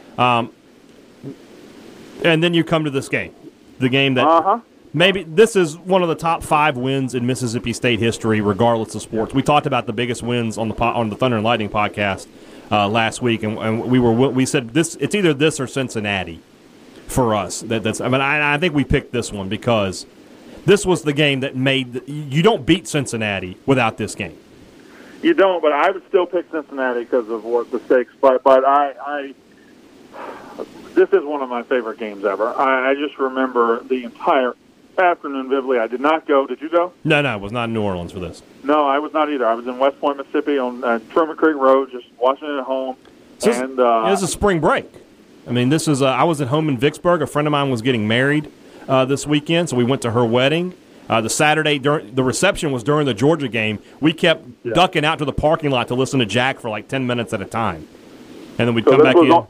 And 2.24 2.42
then 2.42 2.54
you 2.54 2.64
come 2.64 2.84
to 2.84 2.90
this 2.90 3.08
game, 3.08 3.34
the 3.78 3.88
game 3.88 4.14
that 4.14 4.26
Uh 4.26 4.42
huh. 4.42 4.60
maybe 4.92 5.22
this 5.24 5.54
is 5.56 5.76
one 5.76 6.02
of 6.02 6.08
the 6.08 6.14
top 6.14 6.42
five 6.42 6.76
wins 6.76 7.14
in 7.14 7.26
Mississippi 7.26 7.72
State 7.72 8.00
history, 8.00 8.40
regardless 8.40 8.94
of 8.94 9.02
sports. 9.02 9.34
We 9.34 9.42
talked 9.42 9.66
about 9.66 9.86
the 9.86 9.92
biggest 9.92 10.22
wins 10.22 10.56
on 10.58 10.68
the 10.68 10.74
po- 10.74 10.86
on 10.86 11.10
the 11.10 11.16
Thunder 11.16 11.36
and 11.36 11.44
Lightning 11.44 11.68
podcast 11.68 12.26
uh, 12.72 12.88
last 12.88 13.20
week, 13.22 13.42
and, 13.42 13.58
and 13.58 13.84
we 13.90 13.98
were 13.98 14.12
we 14.12 14.46
said 14.46 14.70
this 14.70 14.96
it's 15.00 15.14
either 15.14 15.34
this 15.34 15.60
or 15.60 15.66
Cincinnati 15.66 16.40
for 17.06 17.34
us. 17.34 17.60
That 17.60 17.82
that's 17.82 18.00
I 18.00 18.08
mean 18.08 18.20
I, 18.22 18.54
I 18.54 18.58
think 18.58 18.74
we 18.74 18.84
picked 18.84 19.12
this 19.12 19.30
one 19.30 19.48
because 19.50 20.06
this 20.64 20.86
was 20.86 21.02
the 21.02 21.12
game 21.12 21.40
that 21.40 21.54
made 21.54 22.08
you 22.08 22.42
don't 22.42 22.64
beat 22.64 22.88
Cincinnati 22.88 23.58
without 23.66 23.98
this 23.98 24.14
game. 24.14 24.38
You 25.22 25.34
don't, 25.34 25.60
but 25.62 25.72
I 25.72 25.90
would 25.90 26.06
still 26.08 26.26
pick 26.26 26.50
Cincinnati 26.50 27.00
because 27.04 27.28
of 27.30 27.44
what 27.44 27.70
the 27.70 27.80
stakes. 27.80 28.12
But 28.20 28.42
but 28.42 28.64
I, 28.64 28.94
I 28.98 29.34
this 30.94 31.08
is 31.12 31.22
one 31.24 31.42
of 31.42 31.48
my 31.48 31.62
favorite 31.62 31.98
games 31.98 32.24
ever. 32.24 32.48
I, 32.48 32.90
I 32.90 32.94
just 32.94 33.18
remember 33.18 33.82
the 33.84 34.04
entire 34.04 34.54
afternoon 34.98 35.48
vividly. 35.48 35.78
I 35.78 35.86
did 35.86 36.00
not 36.00 36.26
go. 36.26 36.46
Did 36.46 36.60
you 36.60 36.68
go? 36.68 36.92
No, 37.04 37.20
no, 37.22 37.34
it 37.36 37.40
was 37.40 37.52
not 37.52 37.64
in 37.64 37.74
New 37.74 37.82
Orleans 37.82 38.12
for 38.12 38.20
this. 38.20 38.42
No, 38.62 38.86
I 38.86 38.98
was 38.98 39.12
not 39.12 39.30
either. 39.30 39.46
I 39.46 39.54
was 39.54 39.66
in 39.66 39.78
West 39.78 40.00
Point, 40.00 40.18
Mississippi, 40.18 40.58
on 40.58 40.82
uh, 40.84 40.98
Truman 41.10 41.36
Creek 41.36 41.56
Road, 41.56 41.90
just 41.90 42.06
watching 42.18 42.48
it 42.48 42.58
at 42.58 42.64
home. 42.64 42.96
So 43.38 43.50
this, 43.50 43.58
and 43.58 43.78
uh, 43.78 44.02
yeah, 44.04 44.10
this 44.10 44.22
is 44.22 44.30
spring 44.30 44.60
break. 44.60 44.86
I 45.46 45.50
mean, 45.50 45.68
this 45.68 45.88
is. 45.88 46.00
Uh, 46.00 46.06
I 46.06 46.24
was 46.24 46.40
at 46.40 46.48
home 46.48 46.68
in 46.68 46.78
Vicksburg. 46.78 47.22
A 47.22 47.26
friend 47.26 47.46
of 47.48 47.52
mine 47.52 47.70
was 47.70 47.82
getting 47.82 48.06
married 48.08 48.50
uh, 48.88 49.04
this 49.04 49.26
weekend, 49.26 49.68
so 49.68 49.76
we 49.76 49.84
went 49.84 50.02
to 50.02 50.12
her 50.12 50.24
wedding. 50.24 50.74
Uh, 51.06 51.20
the 51.20 51.28
Saturday 51.28 51.78
during 51.78 52.14
the 52.14 52.22
reception 52.24 52.72
was 52.72 52.82
during 52.82 53.04
the 53.04 53.12
Georgia 53.12 53.48
game. 53.48 53.78
We 54.00 54.14
kept 54.14 54.46
ducking 54.64 55.04
out 55.04 55.18
to 55.18 55.26
the 55.26 55.34
parking 55.34 55.70
lot 55.70 55.88
to 55.88 55.94
listen 55.94 56.20
to 56.20 56.26
Jack 56.26 56.60
for 56.60 56.70
like 56.70 56.88
ten 56.88 57.06
minutes 57.06 57.34
at 57.34 57.42
a 57.42 57.44
time, 57.44 57.86
and 58.58 58.68
then 58.68 58.74
we'd 58.74 58.84
So 58.86 58.92
come 58.92 59.02
back 59.02 59.16
in. 59.16 59.30
on- 59.30 59.46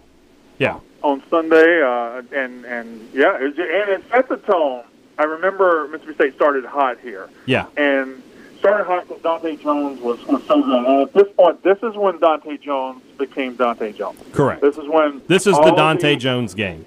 yeah, 0.59 0.81
on 1.05 1.23
Sunday, 1.31 1.83
uh, 1.83 2.23
and 2.33 2.65
and 2.65 3.09
yeah, 3.13 3.37
it 3.39 3.43
was, 3.43 3.59
and 3.59 3.91
it 3.91 4.03
set 4.11 4.29
the 4.29 4.39
tone. 4.39 4.83
I 5.19 5.25
remember 5.25 5.87
Mississippi 5.89 6.15
State 6.15 6.35
started 6.35 6.65
hot 6.65 6.99
here, 7.01 7.29
yeah, 7.47 7.67
and 7.77 8.21
started 8.59 8.85
hot 8.85 9.07
because 9.07 9.23
Dontae 9.23 9.61
Jones 9.61 10.01
was, 10.01 10.25
was 10.27 10.43
so 10.45 10.63
good. 10.63 10.85
And 10.87 11.03
at 11.03 11.13
this 11.13 11.31
point, 11.37 11.63
this 11.63 11.79
is 11.83 11.95
when 11.95 12.19
Dontae 12.19 12.61
Jones 12.61 13.03
became 13.19 13.55
Dontae 13.57 13.95
Jones. 13.95 14.19
correct. 14.33 14.63
This 14.63 14.79
is 14.79 14.89
when 14.89 15.21
This 15.29 15.47
is 15.47 15.55
the 15.57 15.73
Dontae 15.77 16.01
the- 16.01 16.17
Jones 16.17 16.55
game. 16.55 16.85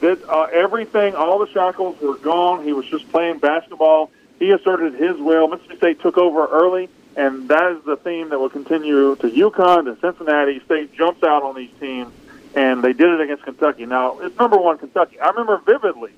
that 0.00 0.22
uh, 0.28 0.44
everything, 0.52 1.14
all 1.16 1.38
the 1.40 1.48
shackles 1.52 2.00
were 2.00 2.16
gone. 2.18 2.64
He 2.64 2.72
was 2.72 2.86
just 2.86 3.10
playing 3.10 3.38
basketball. 3.38 4.10
He 4.38 4.50
asserted 4.52 4.94
his 4.94 5.16
will. 5.18 5.48
Mississippi 5.48 5.76
State 5.78 6.00
took 6.00 6.16
over 6.16 6.46
early, 6.46 6.88
and 7.16 7.48
that 7.48 7.72
is 7.72 7.84
the 7.84 7.96
theme 7.96 8.28
that 8.30 8.38
will 8.38 8.48
continue 8.50 9.16
to 9.16 9.28
UConn, 9.28 9.84
to 9.84 10.00
Cincinnati. 10.00 10.60
State 10.60 10.94
jumps 10.94 11.22
out 11.24 11.42
on 11.42 11.54
these 11.56 11.70
teams, 11.80 12.12
and 12.54 12.82
they 12.82 12.92
did 12.92 13.08
it 13.08 13.20
against 13.20 13.44
Kentucky. 13.44 13.86
Now, 13.86 14.18
it's 14.20 14.36
number 14.38 14.56
one 14.58 14.78
Kentucky. 14.78 15.18
I 15.20 15.28
remember 15.30 15.58
vividly, 15.58 16.12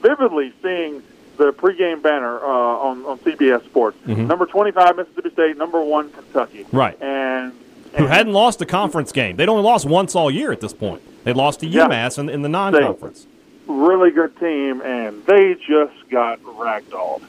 vividly 0.00 0.52
seeing 0.62 1.02
the 1.38 1.52
pregame 1.52 2.02
banner 2.02 2.38
uh, 2.38 2.46
on, 2.46 3.04
on 3.06 3.18
CBS 3.20 3.64
Sports. 3.64 3.96
Number 4.06 4.46
25, 4.46 4.96
Mississippi 4.96 5.30
State. 5.30 5.56
Number 5.56 5.80
one, 5.82 6.10
Kentucky. 6.10 6.64
Mm-hmm. 6.64 6.76
Right. 6.76 7.02
And, 7.02 7.52
Who 7.96 8.06
hadn't 8.06 8.32
lost 8.34 8.60
a 8.60 8.66
conference 8.66 9.12
game? 9.12 9.36
They'd 9.36 9.48
only 9.48 9.62
lost 9.62 9.86
once 9.86 10.14
all 10.14 10.30
year 10.30 10.52
at 10.52 10.60
this 10.60 10.74
point. 10.74 11.02
They 11.24 11.32
lost 11.32 11.60
to 11.60 11.66
Yeah. 11.66 11.88
UMass 11.88 12.18
in, 12.18 12.28
in 12.28 12.42
the 12.42 12.48
non-conference. 12.48 13.26
really 13.66 14.10
good 14.10 14.38
team, 14.38 14.82
and 14.82 15.24
they 15.26 15.54
just 15.66 15.94
got 16.10 16.40
ragdolled. 16.42 17.22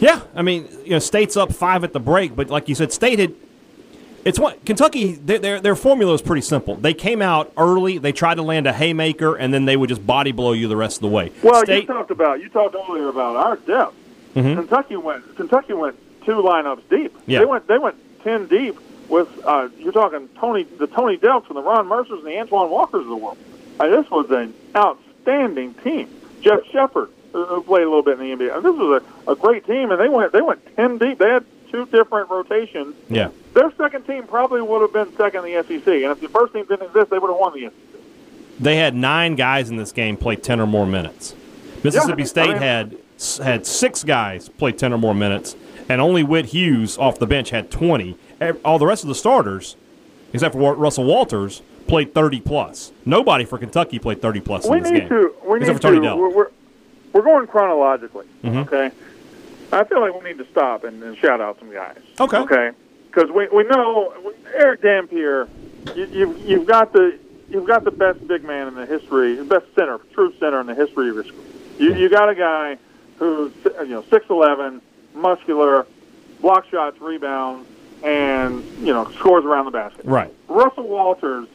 Yeah, 0.00 0.20
I 0.34 0.42
mean, 0.42 0.68
you 0.84 0.90
know, 0.90 0.98
State's 0.98 1.36
up 1.36 1.52
five 1.52 1.84
at 1.84 1.92
the 1.92 2.00
break, 2.00 2.36
but 2.36 2.48
like 2.50 2.68
you 2.68 2.74
said, 2.74 2.92
State 2.92 3.18
had. 3.18 3.34
It's 4.28 4.38
what 4.38 4.62
Kentucky. 4.66 5.12
Their, 5.14 5.38
their 5.38 5.60
their 5.60 5.74
formula 5.74 6.12
is 6.12 6.20
pretty 6.20 6.42
simple. 6.42 6.74
They 6.74 6.92
came 6.92 7.22
out 7.22 7.50
early. 7.56 7.96
They 7.96 8.12
tried 8.12 8.34
to 8.34 8.42
land 8.42 8.66
a 8.66 8.74
haymaker, 8.74 9.34
and 9.34 9.54
then 9.54 9.64
they 9.64 9.74
would 9.74 9.88
just 9.88 10.06
body 10.06 10.32
blow 10.32 10.52
you 10.52 10.68
the 10.68 10.76
rest 10.76 10.98
of 10.98 11.02
the 11.02 11.08
way. 11.08 11.32
Well, 11.42 11.62
State, 11.64 11.82
you 11.82 11.86
talked 11.86 12.10
about 12.10 12.40
you 12.40 12.50
talked 12.50 12.74
earlier 12.74 13.08
about 13.08 13.36
our 13.36 13.56
depth. 13.56 13.96
Mm-hmm. 14.34 14.54
Kentucky 14.54 14.96
went 14.96 15.34
Kentucky 15.36 15.72
went 15.72 15.96
two 16.26 16.32
lineups 16.32 16.82
deep. 16.90 17.16
Yeah. 17.26 17.38
They 17.38 17.46
went 17.46 17.66
they 17.68 17.78
went 17.78 17.96
ten 18.22 18.46
deep 18.48 18.76
with 19.08 19.28
uh, 19.46 19.70
you're 19.78 19.92
talking 19.92 20.28
Tony 20.38 20.64
the 20.64 20.88
Tony 20.88 21.16
Delks 21.16 21.48
and 21.48 21.56
the 21.56 21.62
Ron 21.62 21.86
Mercers 21.86 22.18
and 22.18 22.26
the 22.26 22.38
Antoine 22.38 22.70
Walkers 22.70 23.00
of 23.00 23.08
the 23.08 23.16
world. 23.16 23.38
Uh, 23.80 23.88
this 23.88 24.10
was 24.10 24.30
an 24.30 24.52
outstanding 24.76 25.72
team. 25.74 26.14
Jeff 26.42 26.66
Sheppard, 26.70 27.08
who 27.32 27.46
who 27.46 27.62
played 27.62 27.84
a 27.84 27.88
little 27.88 28.02
bit 28.02 28.20
in 28.20 28.38
the 28.38 28.44
NBA. 28.44 28.56
And 28.56 28.62
this 28.62 28.76
was 28.76 29.02
a, 29.26 29.30
a 29.32 29.36
great 29.36 29.66
team, 29.66 29.90
and 29.90 29.98
they 29.98 30.10
went 30.10 30.32
they 30.32 30.42
went 30.42 30.76
ten 30.76 30.98
deep. 30.98 31.18
They 31.18 31.30
had 31.30 31.46
two 31.70 31.86
different 31.86 32.30
rotations. 32.30 32.94
yeah, 33.08 33.28
Their 33.54 33.72
second 33.76 34.04
team 34.04 34.24
probably 34.26 34.60
would 34.62 34.80
have 34.82 34.92
been 34.92 35.16
second 35.16 35.44
in 35.46 35.52
the 35.54 35.62
SEC, 35.62 35.86
and 35.86 36.04
if 36.12 36.20
the 36.20 36.28
first 36.28 36.52
team 36.52 36.64
didn't 36.66 36.86
exist, 36.86 37.10
they 37.10 37.18
would 37.18 37.28
have 37.30 37.38
won 37.38 37.52
the 37.54 37.66
SEC. 37.66 38.00
they 38.60 38.76
had 38.76 38.94
nine 38.94 39.34
guys 39.36 39.70
in 39.70 39.76
this 39.76 39.92
game 39.92 40.16
play 40.16 40.36
ten 40.36 40.60
or 40.60 40.66
more 40.66 40.86
minutes. 40.86 41.34
Mississippi 41.84 42.22
Yeah, 42.22 42.26
State 42.28 42.48
I 42.50 42.52
mean- 42.54 42.62
had 42.62 42.96
had 43.42 43.66
six 43.66 44.04
guys 44.04 44.48
play 44.48 44.72
ten 44.72 44.92
or 44.92 44.98
more 44.98 45.14
minutes, 45.14 45.56
and 45.88 46.00
only 46.00 46.22
Whit 46.22 46.46
Hughes 46.46 46.96
off 46.98 47.18
the 47.18 47.26
bench 47.26 47.50
had 47.50 47.70
twenty. 47.70 48.16
All 48.64 48.78
the 48.78 48.86
rest 48.86 49.02
of 49.02 49.08
the 49.08 49.14
starters, 49.16 49.74
except 50.32 50.54
for 50.54 50.74
Russell 50.74 51.04
Walters, 51.04 51.60
played 51.88 52.14
thirty 52.14 52.40
plus. 52.40 52.92
Nobody 53.04 53.44
for 53.44 53.58
Kentucky 53.58 53.98
played 53.98 54.22
thirty 54.22 54.40
plus 54.40 54.66
we 54.68 54.76
in 54.76 54.82
this 54.84 54.92
need 54.92 55.00
game. 55.00 55.08
to. 55.08 55.34
We 55.44 55.58
except 55.58 55.74
need 55.74 55.90
for 55.90 55.94
Tony 55.94 56.06
to. 56.06 56.16
We're, 56.16 56.48
we're 57.12 57.22
going 57.22 57.46
chronologically. 57.48 58.26
Mm-hmm. 58.44 58.58
Okay. 58.58 58.90
I 59.72 59.84
feel 59.84 60.00
like 60.00 60.14
we 60.14 60.28
need 60.30 60.38
to 60.38 60.46
stop 60.50 60.84
and, 60.84 61.02
and 61.02 61.16
shout 61.18 61.40
out 61.40 61.58
some 61.58 61.72
guys. 61.72 61.98
Okay. 62.20 62.38
Okay. 62.38 62.70
Because 63.06 63.30
we 63.30 63.48
we 63.48 63.64
know 63.64 64.12
Erick 64.54 64.82
Dampier. 64.82 65.48
You, 65.94 66.06
you've 66.06 66.38
you've 66.40 66.66
got 66.66 66.92
the 66.92 67.18
you've 67.48 67.66
got 67.66 67.84
the 67.84 67.90
best 67.90 68.26
big 68.28 68.44
man 68.44 68.68
in 68.68 68.74
the 68.74 68.86
history, 68.86 69.34
the 69.34 69.44
best 69.44 69.66
center, 69.74 69.98
true 70.12 70.32
center 70.38 70.60
in 70.60 70.66
the 70.66 70.74
history 70.74 71.08
of 71.08 71.14
your 71.14 71.24
school. 71.24 71.44
You 71.78 71.94
you 71.94 72.08
got 72.08 72.28
a 72.28 72.34
guy 72.34 72.76
who's 73.18 73.52
you 73.64 73.86
know 73.88 74.04
six 74.10 74.26
eleven, 74.30 74.80
muscular, 75.14 75.86
block 76.40 76.66
shots, 76.70 77.00
rebounds, 77.00 77.68
and 78.02 78.62
you 78.80 78.92
know 78.92 79.10
scores 79.12 79.44
around 79.44 79.64
the 79.66 79.70
basket. 79.70 80.04
Right. 80.04 80.32
Russell 80.48 80.88
Walters. 80.88 81.48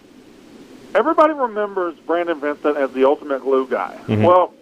Everybody 0.95 1.33
remembers 1.33 1.95
Brandon 2.05 2.39
Vincent 2.39 2.77
as 2.77 2.91
the 2.91 3.05
ultimate 3.05 3.41
glue 3.41 3.67
guy. 3.67 3.99
Mhm. 4.07 4.25
Well, 4.27 4.53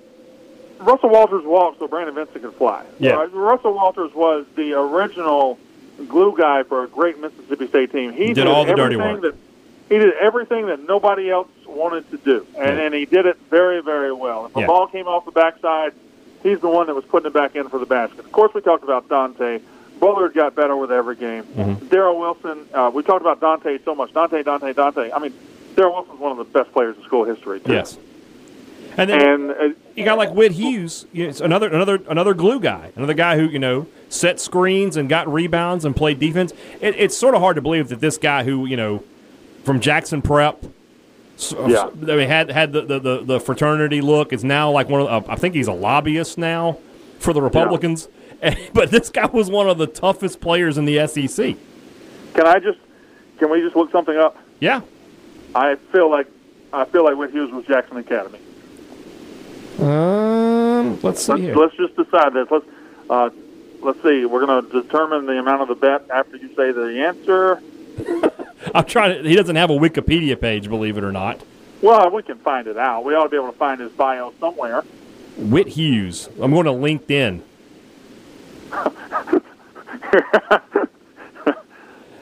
Russell 0.81 1.09
Walters 1.09 1.43
walked 1.45 1.79
so 1.79 1.87
Brandon 1.87 2.15
Vincent 2.15 2.41
could 2.43 2.53
fly. 2.55 2.83
Yeah. 2.99 3.27
Russell 3.31 3.73
Walters 3.73 4.13
was 4.13 4.45
the 4.55 4.73
original 4.73 5.57
glue 6.07 6.35
guy 6.37 6.63
for 6.63 6.83
a 6.83 6.87
great 6.87 7.19
Mississippi 7.19 7.67
State 7.67 7.91
team. 7.91 8.11
He 8.11 8.33
Did 8.33 8.47
all 8.47 8.65
the 8.65 8.73
dirty 8.73 8.95
everything 8.95 9.21
work. 9.21 9.21
That, 9.21 9.35
he 9.89 9.97
did 9.99 10.13
everything 10.15 10.67
that 10.67 10.87
nobody 10.87 11.29
else 11.29 11.47
wanted 11.67 12.09
to 12.11 12.17
do, 12.17 12.45
and, 12.57 12.77
Yeah. 12.77 12.83
and 12.85 12.93
he 12.95 13.05
did 13.05 13.25
it 13.25 13.37
very, 13.49 13.81
very 13.81 14.11
well. 14.11 14.45
If 14.45 14.53
the 14.53 14.61
Yeah. 14.61 14.67
ball 14.67 14.87
came 14.87 15.07
off 15.07 15.25
the 15.25 15.31
backside, 15.31 15.93
he's 16.43 16.59
the 16.59 16.69
one 16.69 16.87
that 16.87 16.95
was 16.95 17.05
putting 17.05 17.27
it 17.27 17.33
back 17.33 17.55
in 17.55 17.67
for 17.69 17.77
the 17.77 17.85
basket. 17.85 18.19
Of 18.19 18.31
course, 18.31 18.53
we 18.53 18.61
talked 18.61 18.83
about 18.83 19.07
Dontae. 19.07 19.61
Bullard 19.99 20.33
got 20.33 20.55
better 20.55 20.75
with 20.75 20.91
every 20.91 21.15
game. 21.15 21.43
Mhm. 21.55 21.75
Darryl 21.89 22.17
Wilson. 22.19 22.65
Uh, 22.73 22.89
we 22.91 23.03
talked 23.03 23.21
about 23.21 23.39
Dontae 23.39 23.83
so 23.85 23.93
much. 23.93 24.11
Dontae, 24.13 24.43
Dontae, 24.43 24.73
Dontae. 24.73 25.11
I 25.13 25.19
mean, 25.19 25.33
Darryl 25.75 25.93
Wilson's 25.93 26.19
one 26.19 26.31
of 26.31 26.37
the 26.39 26.45
best 26.45 26.71
players 26.73 26.97
in 26.97 27.03
school 27.03 27.23
history. 27.23 27.59
Too. 27.59 27.73
Yes. 27.73 27.97
And 28.97 29.09
then 29.09 29.21
And 29.21 29.51
uh, 29.51 29.75
you 29.95 30.05
got 30.05 30.17
like 30.17 30.33
Whit 30.33 30.51
Hughes, 30.53 31.05
you 31.11 31.27
know, 31.27 31.33
another 31.43 31.67
another 31.67 31.99
another 32.07 32.33
glue 32.33 32.59
guy, 32.59 32.91
another 32.95 33.13
guy 33.13 33.37
who 33.37 33.45
you 33.45 33.59
know 33.59 33.87
set 34.09 34.39
screens 34.39 34.97
and 34.97 35.07
got 35.07 35.31
rebounds 35.31 35.85
and 35.85 35.95
played 35.95 36.19
defense. 36.19 36.53
It, 36.79 36.95
it's 36.97 37.17
sort 37.17 37.35
of 37.35 37.41
hard 37.41 37.55
to 37.55 37.61
believe 37.61 37.89
that 37.89 38.01
this 38.01 38.17
guy 38.17 38.43
who 38.43 38.65
you 38.65 38.77
know 38.77 39.03
from 39.63 39.79
Jackson 39.79 40.21
Prep, 40.21 40.63
Yeah. 41.51 41.89
I 41.89 42.15
mean, 42.15 42.27
had 42.27 42.51
had 42.51 42.73
the, 42.73 42.81
the, 42.81 42.99
the, 42.99 43.23
the 43.23 43.39
fraternity 43.39 44.01
look 44.01 44.33
is 44.33 44.43
now 44.43 44.71
like 44.71 44.89
one 44.89 45.01
of 45.01 45.25
the, 45.25 45.31
I 45.31 45.35
think 45.35 45.55
he's 45.55 45.67
a 45.67 45.73
lobbyist 45.73 46.37
now 46.37 46.77
for 47.19 47.33
the 47.33 47.41
Republicans. 47.41 48.07
but 48.73 48.89
this 48.89 49.09
guy 49.09 49.27
was 49.27 49.49
one 49.49 49.69
of 49.69 49.77
the 49.77 49.87
toughest 49.87 50.41
players 50.41 50.77
in 50.77 50.85
the 50.85 51.07
SEC. 51.07 51.55
can 52.33 52.47
I 52.47 52.59
just 52.59 52.79
can 53.37 53.49
we 53.49 53.61
just 53.61 53.75
look 53.75 53.91
something 53.91 54.17
up? 54.17 54.37
Yeah. 54.59 54.81
I 55.53 55.75
feel 55.91 56.09
like 56.09 56.27
I 56.73 56.85
feel 56.85 57.03
like 57.03 57.17
Whit 57.17 57.31
Hughes 57.31 57.51
was 57.51 57.65
Jackson 57.65 57.97
Academy. 57.97 58.39
Um, 59.81 60.99
let's 61.01 61.23
see 61.25 61.31
Let's, 61.33 61.41
here. 61.43 61.55
let's 61.55 61.75
just 61.75 61.95
decide 61.95 62.33
this. 62.33 62.47
Let's 62.51 62.65
uh, 63.09 63.29
let's 63.81 64.01
see. 64.03 64.25
We're 64.25 64.45
going 64.45 64.63
to 64.65 64.81
determine 64.81 65.25
the 65.25 65.39
amount 65.39 65.63
of 65.63 65.67
the 65.69 65.75
bet 65.75 66.09
after 66.09 66.37
you 66.37 66.49
say 66.55 66.71
the 66.71 67.03
answer. 67.05 67.61
I'm 68.75 68.85
trying 68.85 69.21
to. 69.23 69.27
He 69.29 69.35
doesn't 69.35 69.55
have 69.55 69.69
a 69.71 69.73
Wikipedia 69.77 70.39
page, 70.39 70.69
believe 70.69 70.97
it 70.97 71.03
or 71.03 71.11
not. 71.11 71.41
Well, 71.81 72.11
we 72.11 72.21
can 72.21 72.37
find 72.37 72.67
it 72.67 72.77
out. 72.77 73.03
We 73.03 73.15
ought 73.15 73.23
to 73.23 73.29
be 73.29 73.37
able 73.37 73.51
to 73.51 73.57
find 73.57 73.81
his 73.81 73.91
bio 73.91 74.33
somewhere. 74.39 74.83
Whit 75.37 75.67
Hughes. 75.69 76.29
I'm 76.39 76.51
going 76.51 76.65
to 76.65 76.71
LinkedIn. 76.71 77.41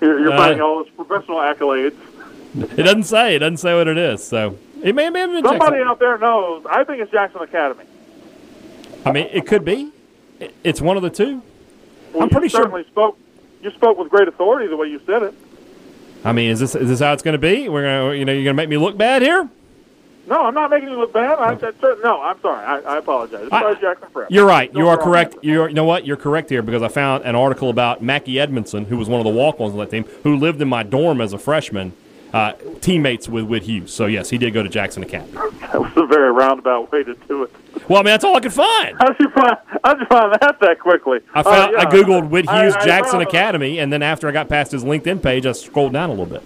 You're, 0.01 0.19
you're 0.21 0.31
Uh, 0.33 0.37
finding 0.37 0.61
all 0.61 0.83
his 0.83 0.93
professional 0.93 1.37
accolades. 1.37 1.95
It 2.55 2.83
doesn't 2.83 3.03
say. 3.03 3.35
It 3.35 3.39
doesn't 3.39 3.57
say 3.57 3.75
what 3.75 3.87
it 3.87 3.97
is. 3.97 4.23
So 4.23 4.57
it 4.83 4.95
may 4.95 5.03
have 5.05 5.13
been 5.13 5.33
Somebody 5.43 5.77
Jackson. 5.77 5.87
out 5.87 5.99
there 5.99 6.17
knows. 6.17 6.65
I 6.69 6.83
think 6.83 7.01
it's 7.01 7.11
Jackson 7.11 7.41
Academy. 7.41 7.85
I 9.05 9.11
mean, 9.11 9.27
it 9.31 9.45
could 9.47 9.63
be. 9.65 9.91
It's 10.63 10.81
one 10.81 10.97
of 10.97 11.03
the 11.03 11.09
two. 11.09 11.41
Well, 12.13 12.23
I'm 12.23 12.29
pretty 12.29 12.45
you 12.45 12.49
sure- 12.49 12.83
spoke. 12.85 13.17
You 13.61 13.71
spoke 13.71 13.97
with 13.97 14.09
great 14.09 14.27
authority 14.29 14.67
the 14.67 14.77
way 14.77 14.87
you 14.87 15.01
said 15.05 15.21
it. 15.21 15.33
I 16.23 16.31
mean, 16.31 16.49
is 16.51 16.59
this 16.59 16.75
is 16.75 16.87
this 16.89 16.99
how 17.01 17.11
it's 17.13 17.23
going 17.23 17.33
to 17.33 17.37
be? 17.37 17.67
We're 17.69 17.83
gonna, 17.83 18.13
you 18.15 18.23
know, 18.25 18.31
you're 18.31 18.43
going 18.45 18.55
to 18.55 18.61
make 18.61 18.69
me 18.69 18.77
look 18.77 18.97
bad 18.97 19.21
here. 19.21 19.49
No, 20.27 20.43
I'm 20.45 20.53
not 20.53 20.69
making 20.69 20.89
you 20.89 20.97
look 20.97 21.11
bad. 21.11 21.39
I, 21.39 21.57
cer- 21.57 21.97
no, 22.03 22.21
I'm 22.21 22.39
sorry. 22.41 22.63
I, 22.63 22.79
I 22.81 22.97
apologize. 22.97 23.49
I- 23.51 23.73
Jackson 23.75 24.07
Prep. 24.13 24.29
You're 24.31 24.45
right. 24.45 24.71
You 24.73 24.81
No 24.81 24.89
are 24.89 24.97
correct. 24.97 25.37
You're, 25.41 25.69
you 25.69 25.73
know 25.75 25.85
what? 25.85 26.05
You're 26.05 26.17
correct 26.17 26.49
here 26.49 26.61
because 26.61 26.81
I 26.83 26.87
found 26.87 27.23
an 27.25 27.35
article 27.35 27.69
about 27.69 28.01
Mackie 28.03 28.39
Edmondson, 28.39 28.85
who 28.85 28.97
was 28.97 29.09
one 29.09 29.19
of 29.19 29.23
the 29.25 29.31
walk-ons 29.31 29.73
on 29.73 29.79
that 29.79 29.89
team, 29.91 30.03
who 30.23 30.35
lived 30.37 30.61
in 30.61 30.67
my 30.69 30.83
dorm 30.83 31.19
as 31.19 31.33
a 31.33 31.37
freshman, 31.39 31.93
uh, 32.33 32.53
teammates 32.81 33.27
with 33.27 33.45
Whit 33.45 33.63
Hughes. 33.63 33.93
So 33.93 34.05
yes, 34.05 34.29
he 34.29 34.37
did 34.37 34.53
go 34.53 34.61
to 34.63 34.69
Jackson 34.69 35.03
Academy. 35.03 35.31
That 35.33 35.79
was 35.81 35.91
a 35.95 36.05
very 36.05 36.31
roundabout 36.31 36.91
way 36.91 37.03
to 37.03 37.15
do 37.27 37.43
it. 37.43 37.51
Well, 37.87 37.99
I 37.99 38.03
mean, 38.03 38.05
that's 38.05 38.23
all 38.23 38.35
I 38.35 38.39
could 38.39 38.53
find. 38.53 38.97
How'd 38.99 39.19
you 39.19 39.29
find? 39.31 39.57
How'd 39.83 39.99
you 39.99 40.05
find 40.05 40.33
that 40.41 40.57
that 40.59 40.79
quickly? 40.79 41.19
I 41.33 41.39
Uh, 41.39 41.43
found 41.43 41.73
yeah. 41.73 41.79
I 41.81 41.85
googled 41.85 42.29
Whit 42.29 42.49
Hughes 42.49 42.75
I 42.75 42.85
Jackson 42.85 43.13
found- 43.19 43.23
Academy, 43.23 43.79
and 43.79 43.91
then 43.91 44.01
after 44.03 44.27
I 44.27 44.31
got 44.31 44.47
past 44.49 44.71
his 44.71 44.83
LinkedIn 44.83 45.21
page, 45.23 45.45
I 45.45 45.51
scrolled 45.53 45.93
down 45.93 46.09
a 46.09 46.13
little 46.13 46.25
bit. 46.25 46.43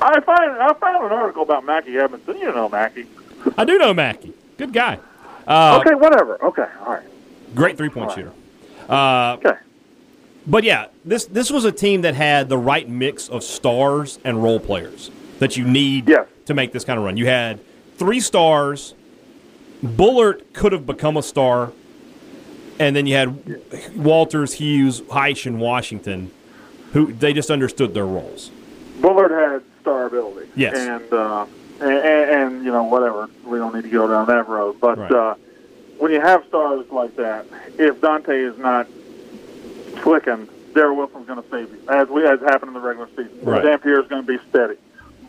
I 0.00 0.18
find 0.20 0.50
I 0.60 0.72
found 0.74 1.04
an 1.06 1.12
article 1.12 1.42
about 1.42 1.64
Mackie 1.64 1.96
Edmondson. 1.96 2.36
You 2.38 2.52
know 2.52 2.68
Mackie. 2.68 3.06
I 3.56 3.64
do 3.64 3.78
know 3.78 3.94
Mackie. 3.94 4.32
Good 4.58 4.72
guy. 4.72 4.98
Uh, 5.46 5.80
okay, 5.84 5.94
whatever. 5.94 6.42
Okay, 6.44 6.66
all 6.84 6.92
right. 6.94 7.02
Great 7.54 7.76
three 7.76 7.88
point 7.90 8.10
shooter. 8.12 8.32
Uh, 8.88 9.34
Okay. 9.38 9.56
But 10.46 10.64
yeah, 10.64 10.86
this 11.04 11.24
this 11.26 11.50
was 11.50 11.64
a 11.64 11.72
team 11.72 12.02
that 12.02 12.14
had 12.14 12.48
the 12.48 12.58
right 12.58 12.88
mix 12.88 13.28
of 13.28 13.44
stars 13.44 14.18
and 14.24 14.42
role 14.42 14.58
players 14.60 15.10
that 15.38 15.56
you 15.56 15.64
need 15.64 16.08
Yes. 16.08 16.26
to 16.46 16.54
make 16.54 16.72
this 16.72 16.84
kind 16.84 16.98
of 16.98 17.04
run. 17.04 17.16
You 17.16 17.26
had 17.26 17.60
three 17.96 18.20
stars. 18.20 18.94
Bullard 19.82 20.44
could 20.52 20.72
have 20.72 20.86
become 20.86 21.16
a 21.16 21.22
star, 21.22 21.72
and 22.78 22.94
then 22.94 23.06
you 23.06 23.16
had 23.16 23.60
Walters, 23.96 24.54
Hughes, 24.54 25.00
Hyche, 25.02 25.46
and 25.46 25.60
Washington, 25.60 26.30
who 26.92 27.12
they 27.12 27.32
just 27.32 27.50
understood 27.50 27.92
their 27.94 28.06
roles. 28.06 28.50
Bullard 29.00 29.32
had 29.32 29.62
star 29.80 30.06
ability. 30.06 30.48
Yes. 30.54 30.76
And, 30.76 31.12
uh, 31.12 31.46
and, 31.80 31.90
and, 31.90 32.30
and, 32.30 32.64
you 32.64 32.70
know, 32.70 32.84
whatever. 32.84 33.28
We 33.44 33.58
don't 33.58 33.74
need 33.74 33.82
to 33.82 33.90
go 33.90 34.06
down 34.06 34.26
that 34.28 34.48
road. 34.48 34.76
But 34.80 34.98
Right. 34.98 35.10
uh, 35.10 35.34
when 35.98 36.12
you 36.12 36.20
have 36.20 36.44
stars 36.46 36.84
like 36.92 37.16
that, 37.16 37.46
if 37.76 38.00
Dontae 38.00 38.52
is 38.52 38.56
not 38.58 38.86
clicking, 40.00 40.48
Darryl 40.72 40.96
Wilson's 40.96 41.26
going 41.26 41.42
to 41.42 41.50
save 41.50 41.70
you, 41.70 41.80
as 41.88 42.08
we 42.08 42.26
as 42.26 42.40
happened 42.40 42.68
in 42.68 42.74
the 42.74 42.80
regular 42.80 43.08
season. 43.10 43.38
Right. 43.42 43.62
Dampier 43.62 44.00
is 44.00 44.08
going 44.08 44.24
to 44.24 44.38
be 44.38 44.42
steady. 44.48 44.76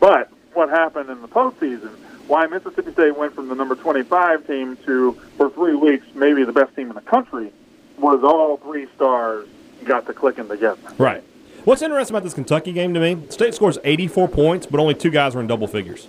But 0.00 0.30
what 0.54 0.70
happened 0.70 1.10
in 1.10 1.20
the 1.20 1.28
postseason, 1.28 1.90
why 2.26 2.46
Mississippi 2.46 2.92
State 2.92 3.16
went 3.16 3.34
from 3.34 3.48
the 3.48 3.54
number 3.54 3.74
25 3.74 4.46
team 4.46 4.76
to, 4.86 5.12
for 5.36 5.50
three 5.50 5.74
weeks, 5.74 6.06
maybe 6.14 6.44
the 6.44 6.52
best 6.52 6.74
team 6.74 6.88
in 6.88 6.94
the 6.94 7.02
country, 7.02 7.52
was 7.98 8.24
all 8.24 8.56
three 8.58 8.86
stars 8.94 9.46
got 9.84 10.06
to 10.06 10.14
clicking 10.14 10.48
together. 10.48 10.80
Right. 10.98 11.22
What's 11.64 11.82
interesting 11.82 12.14
about 12.14 12.24
this 12.24 12.34
Kentucky 12.34 12.72
game 12.72 12.94
to 12.94 13.00
me? 13.00 13.26
State 13.30 13.54
scores 13.54 13.78
84 13.84 14.28
points, 14.28 14.66
but 14.66 14.80
only 14.80 14.94
two 14.94 15.10
guys 15.10 15.34
were 15.34 15.40
in 15.40 15.46
double 15.46 15.66
figures. 15.66 16.08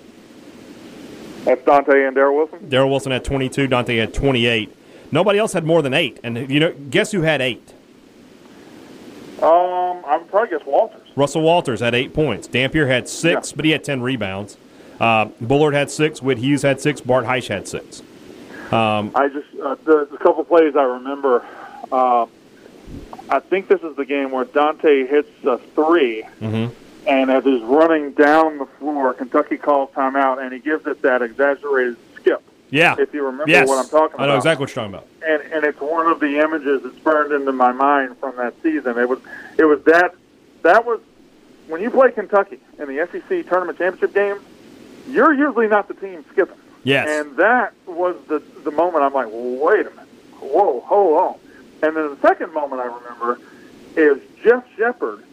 That's 1.45 1.61
Dontae 1.61 2.07
and 2.07 2.17
Darryl 2.17 2.35
Wilson. 2.35 2.69
Darryl 2.69 2.89
Wilson 2.89 3.11
had 3.11 3.23
22. 3.23 3.67
Dontae 3.67 3.99
had 3.99 4.13
28. 4.13 4.75
Nobody 5.11 5.39
else 5.39 5.53
had 5.53 5.63
more 5.63 5.81
than 5.81 5.93
eight. 5.93 6.19
And 6.23 6.49
you 6.49 6.59
know, 6.59 6.73
guess 6.89 7.11
who 7.11 7.21
had 7.21 7.39
eight? 7.39 7.74
Um, 9.41 10.03
I 10.07 10.17
would 10.17 10.29
probably 10.29 10.57
guess 10.57 10.65
Walters. 10.65 11.01
Russell 11.15 11.41
Walters 11.41 11.79
had 11.81 11.93
eight 11.93 12.13
points. 12.13 12.47
Dampier 12.47 12.87
had 12.87 13.07
six, 13.09 13.51
Yeah. 13.51 13.55
but 13.55 13.65
he 13.65 13.71
had 13.71 13.83
10 13.83 14.01
rebounds. 14.01 14.57
Uh, 14.99 15.25
Bullard 15.41 15.73
had 15.73 15.91
six. 15.91 16.21
Whit 16.21 16.37
Hughes 16.37 16.61
had 16.61 16.79
six. 16.79 17.01
Bart 17.01 17.25
Hyche 17.25 17.47
had 17.49 17.67
six. 17.67 18.01
I 18.71 19.29
just 19.31 19.47
uh, 19.63 19.75
there's 19.85 20.11
a 20.11 20.17
couple 20.17 20.43
plays 20.43 20.75
I 20.75 20.83
remember. 20.83 21.45
Uh, 21.91 22.25
I 23.29 23.39
think 23.39 23.67
this 23.67 23.81
is 23.81 23.95
the 23.95 24.05
game 24.05 24.31
where 24.31 24.45
Dontae 24.45 25.07
hits 25.07 25.29
a 25.45 25.57
3 25.57 26.23
Mhm. 26.41 26.71
and 27.07 27.31
as 27.31 27.43
he's 27.43 27.61
running 27.61 28.11
down 28.11 28.57
the 28.57 28.65
floor, 28.65 29.13
Kentucky 29.13 29.57
calls 29.57 29.89
timeout, 29.91 30.41
and 30.43 30.51
he 30.53 30.59
gives 30.59 30.85
it 30.87 31.01
that 31.03 31.21
exaggerated. 31.21 31.97
Yeah. 32.69 32.95
If 32.97 33.13
you 33.13 33.25
remember 33.25 33.51
yes. 33.51 33.67
what 33.67 33.79
I'm 33.83 33.89
talking 33.89 34.15
about. 34.15 34.23
I 34.23 34.31
know 34.31 34.37
exactly 34.37 34.63
what 34.63 34.75
you're 34.75 34.85
talking 34.85 34.95
about. 34.95 35.07
and 35.27 35.53
and 35.53 35.63
it's 35.65 35.79
one 35.79 36.07
of 36.07 36.19
the 36.19 36.39
images 36.39 36.83
that's 36.83 36.97
burned 36.99 37.31
into 37.31 37.51
my 37.51 37.71
mind 37.71 38.17
from 38.17 38.35
that 38.37 38.53
season. 38.63 38.97
It 38.97 39.07
was 39.07 39.19
it 39.57 39.65
was 39.65 39.81
that 39.83 40.15
that 40.63 40.85
was 40.85 40.99
when 41.67 41.81
you 41.81 41.89
play 41.89 42.11
Kentucky 42.11 42.59
in 42.79 42.87
the 42.87 43.07
SEC 43.11 43.47
tournament 43.47 43.77
championship 43.77 44.13
game, 44.13 44.39
you're 45.07 45.33
usually 45.33 45.67
not 45.67 45.87
the 45.87 45.93
team 45.93 46.25
skipping. 46.31 46.57
Yes. 46.83 47.07
And 47.07 47.37
that 47.37 47.73
was 47.85 48.15
the 48.27 48.39
the 48.63 48.71
moment 48.71 49.03
I'm 49.03 49.13
like, 49.13 49.27
wait 49.31 49.85
a 49.85 49.89
minute, 49.91 50.07
whoa, 50.39 50.81
hold 50.81 51.17
on. 51.19 51.39
And 51.81 51.95
then 51.95 52.09
the 52.09 52.19
second 52.21 52.53
moment 52.53 52.81
I 52.81 52.85
remember 52.85 53.39
is 53.95 54.19
Jeff 54.43 54.63
Sheppard 54.75 55.23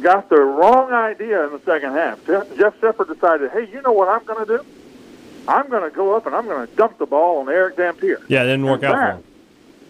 got 0.00 0.28
the 0.28 0.40
wrong 0.40 0.92
idea 0.92 1.44
in 1.46 1.52
the 1.52 1.60
second 1.60 1.92
half. 1.92 2.24
Jeff, 2.26 2.56
Jeff 2.56 2.78
Sheppard 2.80 3.08
decided, 3.08 3.50
hey, 3.50 3.68
you 3.70 3.82
know 3.82 3.92
what 3.92 4.08
I'm 4.08 4.24
going 4.24 4.46
to 4.46 4.58
do? 4.58 4.66
I'm 5.48 5.68
going 5.68 5.88
to 5.88 5.94
go 5.94 6.16
up 6.16 6.26
and 6.26 6.34
I'm 6.34 6.46
going 6.46 6.66
to 6.66 6.74
dump 6.74 6.98
the 6.98 7.06
ball 7.06 7.40
on 7.40 7.48
Erick 7.48 7.76
Dampier. 7.76 8.20
Yeah, 8.28 8.42
it 8.42 8.46
didn't 8.46 8.64
work 8.64 8.82
out 8.82 8.94
for 8.94 9.00
that, 9.00 9.16
him. 9.16 9.24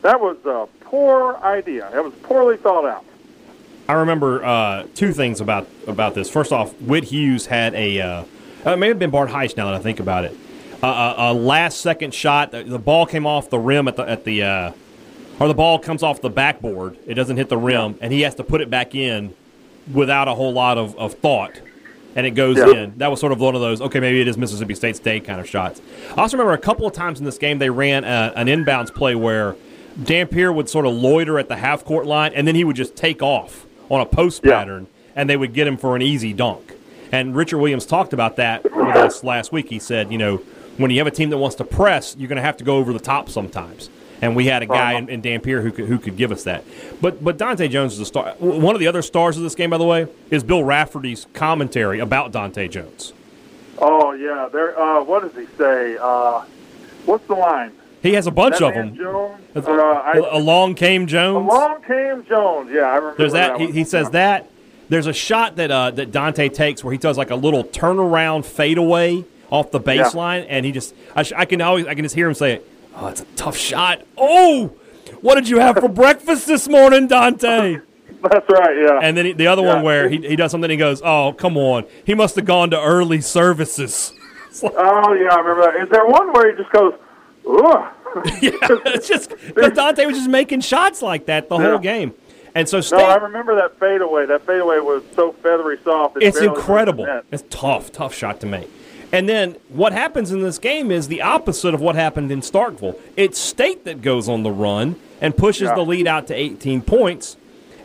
that 0.03 0.21
was 0.21 0.37
a 0.47 0.69
poor 0.85 1.37
idea. 1.37 1.91
It 1.95 2.03
was 2.03 2.15
poorly 2.23 2.57
thought 2.57 2.87
out. 2.87 3.05
I 3.89 3.95
remember 3.95 4.45
uh, 4.45 4.87
two 4.95 5.13
things 5.13 5.41
about 5.41 5.69
about 5.87 6.15
this. 6.15 6.31
First 6.31 6.53
off, 6.53 6.73
Whit 6.81 7.05
Hughes 7.05 7.47
had 7.47 7.75
a 7.75 8.01
uh, 8.01 8.25
uh, 8.65 8.71
it 8.71 8.77
may 8.77 8.89
have 8.89 8.99
been 8.99 9.11
Bart 9.11 9.29
Hyche 9.29 9.57
now 9.57 9.67
that 9.67 9.75
I 9.75 9.81
think 9.81 10.01
about 10.01 10.25
it. 10.25 10.37
Uh, 10.83 11.15
a, 11.19 11.33
a 11.33 11.35
last 11.35 11.81
second 11.81 12.15
shot. 12.15 12.53
The, 12.53 12.63
the 12.63 12.79
ball 12.79 13.07
came 13.07 13.27
off 13.27 13.51
the 13.51 13.59
rim 13.59 13.89
at 13.89 13.97
the 13.97 14.09
at 14.09 14.25
the 14.25 14.43
uh, 14.43 14.73
or 15.41 15.49
the 15.49 15.55
ball 15.55 15.79
comes 15.79 16.03
off 16.03 16.21
the 16.21 16.31
backboard. 16.31 16.97
It 17.07 17.15
doesn't 17.15 17.37
hit 17.37 17.49
the 17.49 17.57
rim, 17.57 17.99
and 18.01 18.13
he 18.13 18.21
has 18.23 18.35
to 18.37 18.45
put 18.45 18.61
it 18.61 18.71
back 18.71 18.95
in 18.95 19.35
without 19.93 20.29
a 20.29 20.35
whole 20.35 20.53
lot 20.53 20.79
of, 20.79 20.97
of 20.97 21.15
thought. 21.15 21.61
And 22.15 22.27
it 22.27 22.33
goes 22.33 22.59
Yeah. 22.59 22.71
in. 22.73 22.93
That 22.99 23.11
was 23.11 23.21
sort 23.21 23.33
of 23.33 23.41
one 23.41 23.55
of 23.55 23.61
those. 23.61 23.81
Okay, 23.81 23.99
maybe 24.01 24.21
it 24.21 24.29
is 24.29 24.37
Mississippi 24.37 24.75
State's 24.75 24.99
day 24.99 25.19
kind 25.21 25.41
of 25.41 25.49
shots. 25.49 25.81
I 26.17 26.21
also 26.21 26.37
remember 26.37 26.53
a 26.53 26.59
couple 26.59 26.87
of 26.87 26.93
times 26.93 27.19
in 27.19 27.25
this 27.25 27.39
game 27.39 27.59
they 27.59 27.71
ran 27.71 28.05
a, 28.05 28.33
an 28.37 28.49
inbounds 28.49 28.93
play 28.95 29.15
where 29.15 29.57
Dampier 30.03 30.53
would 30.53 30.69
sort 30.69 30.87
of 30.87 30.93
loiter 30.95 31.39
at 31.39 31.49
the 31.49 31.57
half 31.57 31.85
court 31.85 32.07
line, 32.07 32.33
and 32.35 32.47
then 32.47 32.55
he 32.55 32.65
would 32.65 32.77
just 32.77 32.97
take 32.97 33.23
off 33.23 33.67
on 33.89 34.01
a 34.01 34.07
post 34.07 34.43
Yeah. 34.45 34.59
pattern, 34.59 34.87
and 35.17 35.29
they 35.29 35.37
would 35.37 35.53
get 35.55 35.67
him 35.67 35.77
for 35.77 35.97
an 35.97 36.03
easy 36.03 36.33
dunk. 36.33 36.73
And 37.13 37.37
Richard 37.37 37.59
Williams 37.59 37.85
talked 37.85 38.13
about 38.15 38.37
that 38.37 38.65
with 38.65 38.97
us 38.97 39.23
last 39.23 39.53
week. 39.53 39.69
He 39.69 39.79
said, 39.79 40.11
you 40.11 40.17
know, 40.19 40.41
when 40.79 40.91
you 40.91 40.99
have 40.99 41.07
a 41.07 41.11
team 41.11 41.29
that 41.31 41.37
wants 41.39 41.57
to 41.57 41.65
press, 41.65 42.17
you're 42.19 42.29
going 42.29 42.37
to 42.37 42.43
have 42.43 42.57
to 42.57 42.65
go 42.65 42.77
over 42.79 42.93
the 42.95 42.99
top 42.99 43.29
sometimes. 43.29 43.91
And 44.23 44.37
we 44.37 44.47
had 44.47 44.63
a 44.63 44.67
guy 44.67 44.93
in, 44.95 45.09
in 45.09 45.21
Dampier 45.21 45.61
who 45.61 45.73
could, 45.73 45.87
who 45.87 45.99
could 45.99 46.17
give 46.17 46.31
us 46.33 46.45
that. 46.45 46.65
But 47.01 47.23
but 47.23 47.37
Dontae 47.39 47.69
Jones 47.69 47.93
is 47.95 47.99
a 48.01 48.07
star. 48.07 48.33
One 48.39 48.75
of 48.75 48.81
the 48.81 48.87
other 48.87 49.03
stars 49.03 49.37
of 49.37 49.43
this 49.43 49.55
game, 49.57 49.71
by 49.71 49.79
the 49.79 49.85
way, 49.85 50.07
is 50.31 50.45
Bill 50.45 50.63
Raftery's 50.63 51.27
commentary 51.35 51.99
about 51.99 52.31
Dontae 52.33 52.71
Jones. 52.71 53.13
Oh 53.79 54.13
yeah, 54.13 54.49
there. 54.53 54.79
Uh, 54.81 55.03
what 55.03 55.23
does 55.23 55.35
he 55.35 55.53
say? 55.59 55.97
Uh, 56.01 56.45
what's 57.05 57.27
the 57.27 57.35
line? 57.35 57.73
He 58.01 58.15
has 58.15 58.27
a 58.27 58.31
bunch 58.31 58.59
That 58.59 58.69
of 58.69 58.75
them. 58.75 58.97
Jones. 58.97 59.43
Uh, 59.57 59.71
I, 59.71 60.19
Along 60.33 60.75
came 60.75 61.07
Jones. 61.07 61.49
along 61.49 61.83
came 61.83 62.25
Jones. 62.25 62.71
Yeah, 62.73 62.83
I 62.83 62.97
remember. 62.97 63.17
There's 63.19 63.33
that. 63.33 63.59
that 63.59 63.61
he, 63.61 63.73
he 63.73 63.85
says 63.85 64.07
Yeah. 64.07 64.11
that. 64.11 64.51
There's 64.89 65.07
a 65.07 65.13
shot 65.13 65.57
that 65.57 65.71
uh, 65.71 65.91
that 65.93 66.13
Dontae 66.13 66.53
takes 66.53 66.85
where 66.85 66.93
he 66.93 66.99
does 66.99 67.19
like 67.19 67.31
a 67.31 67.37
little 67.37 67.65
turnaround 67.65 68.45
fadeaway 68.45 69.25
off 69.51 69.71
the 69.73 69.81
baseline, 69.81 70.47
and 70.49 70.65
he 70.65 70.71
just 70.73 70.95
I, 71.17 71.23
sh- 71.25 71.33
I 71.37 71.45
can 71.45 71.61
always 71.61 71.87
I 71.87 71.95
can 71.95 72.05
just 72.05 72.15
hear 72.15 72.29
him 72.29 72.35
say, 72.35 72.61
"Oh, 72.97 73.09
it's 73.09 73.21
a 73.23 73.27
tough 73.37 73.57
shot." 73.57 74.03
Oh, 74.17 74.73
what 75.21 75.35
did 75.37 75.49
you 75.49 75.59
have 75.59 75.77
for 75.79 75.89
breakfast 75.89 76.47
this 76.47 76.69
morning, 76.69 77.09
Dontae? 77.09 77.83
That's 78.23 78.49
right. 78.49 78.77
Yeah. 78.77 79.01
And 79.03 79.17
then 79.17 79.27
he, 79.27 79.33
the 79.33 79.49
other 79.49 79.63
one 79.63 79.83
where 79.83 80.09
he, 80.09 80.19
he 80.19 80.37
does 80.37 80.51
something. 80.53 80.71
He 80.71 80.77
goes, 80.77 81.03
"Oh, 81.05 81.33
come 81.33 81.57
on, 81.57 81.85
he 82.05 82.15
must 82.15 82.37
have 82.37 82.45
gone 82.45 82.71
to 82.71 82.81
early 82.81 83.21
services." 83.21 84.13
oh 84.63 85.13
yeah, 85.15 85.35
I 85.35 85.41
remember 85.41 85.63
that. 85.73 85.83
Is 85.83 85.89
there 85.89 86.07
one 86.07 86.33
where 86.33 86.51
he 86.51 86.57
just 86.57 86.71
goes, 86.73 86.95
"Ugh"? 87.49 87.93
yeah, 88.43 88.51
it's 88.87 89.09
just 89.09 89.31
because 89.31 89.73
Dontae 89.73 90.07
was 90.07 90.17
just 90.19 90.29
making 90.31 90.61
shots 90.61 91.01
like 91.03 91.27
that 91.27 91.49
the 91.49 91.59
Yeah. 91.59 91.71
whole 91.71 91.79
game, 91.79 92.13
and 92.55 92.69
so 92.69 92.81
State. 92.83 92.99
No, 92.99 93.05
I 93.07 93.17
remember 93.17 93.57
that 93.57 93.79
fadeaway. 93.81 94.27
That 94.27 94.45
fadeaway 94.47 94.79
was 94.81 95.03
so 95.17 95.33
feathery 95.43 95.79
soft. 95.83 96.19
it 96.19 96.25
It's 96.25 96.39
incredible. 96.41 97.05
in 97.05 97.09
the 97.11 97.15
net. 97.17 97.25
It's 97.33 97.45
tough, 97.49 97.91
tough 97.91 98.15
shot 98.15 98.41
to 98.41 98.47
make. 98.47 98.71
And 99.13 99.29
then 99.29 99.57
what 99.69 99.93
happens 99.93 100.33
in 100.33 100.41
this 100.41 100.59
game 100.59 100.91
is 100.91 101.09
the 101.09 101.21
opposite 101.21 101.75
of 101.75 101.81
what 101.83 101.95
happened 101.95 102.33
in 102.33 102.41
Starkville. 102.41 102.99
It's 103.17 103.39
State 103.39 103.85
that 103.85 104.01
goes 104.01 104.27
on 104.29 104.43
the 104.43 104.51
run 104.51 104.97
and 105.21 105.37
pushes 105.37 105.69
Yeah. 105.69 105.75
the 105.75 105.85
lead 105.85 106.07
out 106.07 106.27
to 106.29 106.35
18 106.35 106.81
points, 106.81 107.37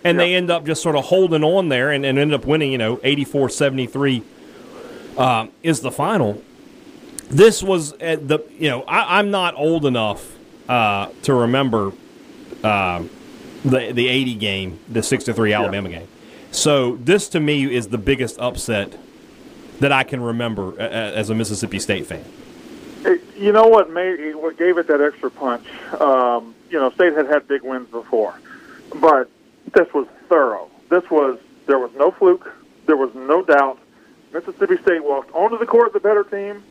and 0.05 0.17
they 0.17 0.33
end 0.35 0.49
up 0.49 0.65
just 0.65 0.81
sort 0.81 0.95
of 0.95 1.05
holding 1.05 1.43
on 1.43 1.67
there 1.67 1.91
and, 1.91 2.05
and 2.05 2.17
end 2.17 2.33
up 2.33 2.45
winning, 2.45 2.71
you 2.71 2.77
know, 2.77 2.99
84 3.03 3.49
73 3.49 4.23
um, 5.17 5.51
is 5.63 5.81
the 5.81 5.91
final. 5.91 6.41
This 7.29 7.61
was 7.61 7.91
at 7.99 8.27
the, 8.29 8.39
you 8.57 8.69
know, 8.69 8.83
I, 8.83 9.19
I'm 9.19 9.29
not 9.29 9.53
old 9.55 9.85
enough 9.85 10.33
uh, 10.69 11.09
to 11.23 11.33
remember 11.33 11.91
um, 12.63 13.09
the 13.65 13.91
the 13.91 14.07
80 14.07 14.35
game, 14.35 14.79
the 14.87 15.03
6 15.03 15.25
to 15.25 15.33
3 15.33 15.51
Alabama 15.51 15.89
game. 15.89 16.07
So 16.51 16.95
this 16.97 17.27
to 17.29 17.41
me 17.41 17.73
is 17.75 17.89
the 17.89 17.97
biggest 17.97 18.39
upset 18.39 18.97
that 19.79 19.91
I 19.91 20.03
can 20.03 20.21
remember 20.21 20.79
as 20.79 21.29
a 21.29 21.35
Mississippi 21.35 21.79
State 21.79 22.05
fan. 22.05 22.25
You 23.37 23.51
know 23.51 23.67
what 23.67 23.91
made 23.91 24.35
what 24.35 24.57
gave 24.57 24.77
it 24.77 24.87
that 24.87 25.01
extra 25.01 25.29
punch? 25.29 25.65
Um, 25.99 26.55
you 26.69 26.79
know, 26.79 26.89
State 26.91 27.13
had 27.13 27.27
had 27.27 27.47
big 27.47 27.61
wins 27.61 27.89
before, 27.89 28.37
but 28.95 29.29
this 29.73 29.91
was 29.93 30.07
thorough. 30.27 30.69
This 30.89 31.09
was 31.09 31.39
there 31.67 31.79
was 31.79 31.91
no 31.95 32.11
fluke. 32.11 32.51
There 32.87 32.97
was 32.97 33.13
no 33.13 33.43
doubt. 33.43 33.79
Mississippi 34.33 34.77
State 34.81 35.03
walked 35.03 35.33
onto 35.33 35.57
the 35.57 35.65
court 35.65 35.93
the 35.93 35.99
better 35.99 36.23
team. 36.23 36.63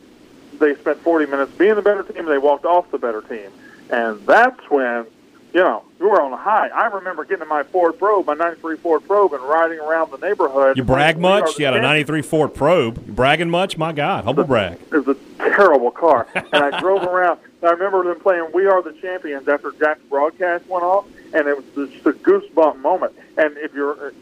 They 0.59 0.75
spent 0.75 0.99
40 0.99 1.27
minutes 1.27 1.51
being 1.53 1.75
the 1.75 1.81
better 1.81 2.03
team. 2.03 2.25
They 2.25 2.37
walked 2.37 2.65
off 2.65 2.89
the 2.91 2.97
better 2.97 3.21
team, 3.21 3.51
and 3.89 4.19
that's 4.25 4.59
when 4.69 5.05
you 5.53 5.61
know 5.61 5.83
we 5.99 6.05
were 6.05 6.21
on 6.21 6.33
a 6.33 6.37
high. 6.37 6.67
I 6.67 6.87
remember 6.87 7.23
getting 7.25 7.43
in 7.43 7.47
my 7.47 7.63
Ford 7.63 7.97
Probe, 7.97 8.25
my 8.27 8.33
'93 8.33 8.77
Ford 8.77 9.07
Probe, 9.07 9.33
and 9.33 9.43
riding 9.43 9.79
around 9.79 10.11
the 10.11 10.17
neighborhood. 10.17 10.77
You 10.77 10.83
brag 10.83 11.17
much? 11.17 11.57
You 11.57 11.65
had 11.65 11.73
a 11.73 11.77
champions. 11.77 12.07
93 12.09 12.21
Ford 12.21 12.53
Probe. 12.53 13.07
You 13.07 13.13
bragging 13.13 13.49
much? 13.49 13.77
My 13.77 13.91
God, 13.91 14.25
humble 14.25 14.43
brag. 14.43 14.79
It 14.91 15.05
was 15.05 15.07
a 15.07 15.15
terrible 15.37 15.91
car, 15.91 16.27
and 16.35 16.47
I 16.53 16.79
drove 16.79 17.03
around. 17.03 17.39
I 17.63 17.71
remember 17.71 18.03
them 18.03 18.19
playing 18.19 18.49
"We 18.53 18.67
Are 18.67 18.81
the 18.81 18.93
Champions" 18.93 19.47
after 19.47 19.71
Jack's 19.71 20.01
broadcast 20.09 20.67
went 20.67 20.83
off, 20.83 21.07
and 21.33 21.47
it 21.47 21.57
was 21.75 21.89
just 21.89 22.05
a 22.05 22.13
goosebump 22.13 22.79
moment. 22.79 23.13
And 23.37 23.57
if 23.57 23.73
you're, 23.73 24.13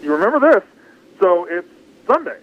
you 0.00 0.12
remember 0.12 0.38
this, 0.38 0.62
so 1.18 1.44
it's 1.46 1.68
Sunday. 2.06 2.38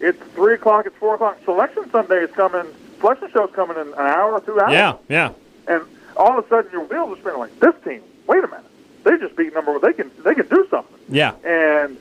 It's 0.00 0.18
three 0.34 0.54
o'clock. 0.54 0.86
It's 0.86 0.96
four 0.96 1.14
o'clock. 1.14 1.38
Selection 1.44 1.90
Sunday 1.90 2.22
is 2.22 2.30
coming. 2.32 2.66
Selection 3.00 3.30
show's 3.32 3.50
coming 3.52 3.76
in 3.78 3.88
an 3.88 3.94
hour 3.98 4.32
or 4.32 4.40
two 4.40 4.60
hours. 4.60 4.72
Yeah, 4.72 4.96
yeah. 5.08 5.32
And 5.66 5.82
all 6.18 6.38
of 6.38 6.44
a 6.44 6.48
sudden, 6.48 6.70
your 6.72 6.84
wheels 6.84 7.16
are 7.16 7.20
spinning. 7.20 7.38
Like 7.38 7.60
this 7.60 7.74
team. 7.84 8.02
Wait 8.26 8.44
a 8.44 8.48
minute. 8.48 8.64
They 9.04 9.16
just 9.18 9.36
beat 9.36 9.54
number. 9.54 9.72
one. 9.72 9.80
They 9.80 9.92
can. 9.92 10.10
They 10.24 10.34
can 10.34 10.48
do 10.48 10.66
something. 10.70 10.98
Yeah. 11.08 11.34
And 11.44 11.96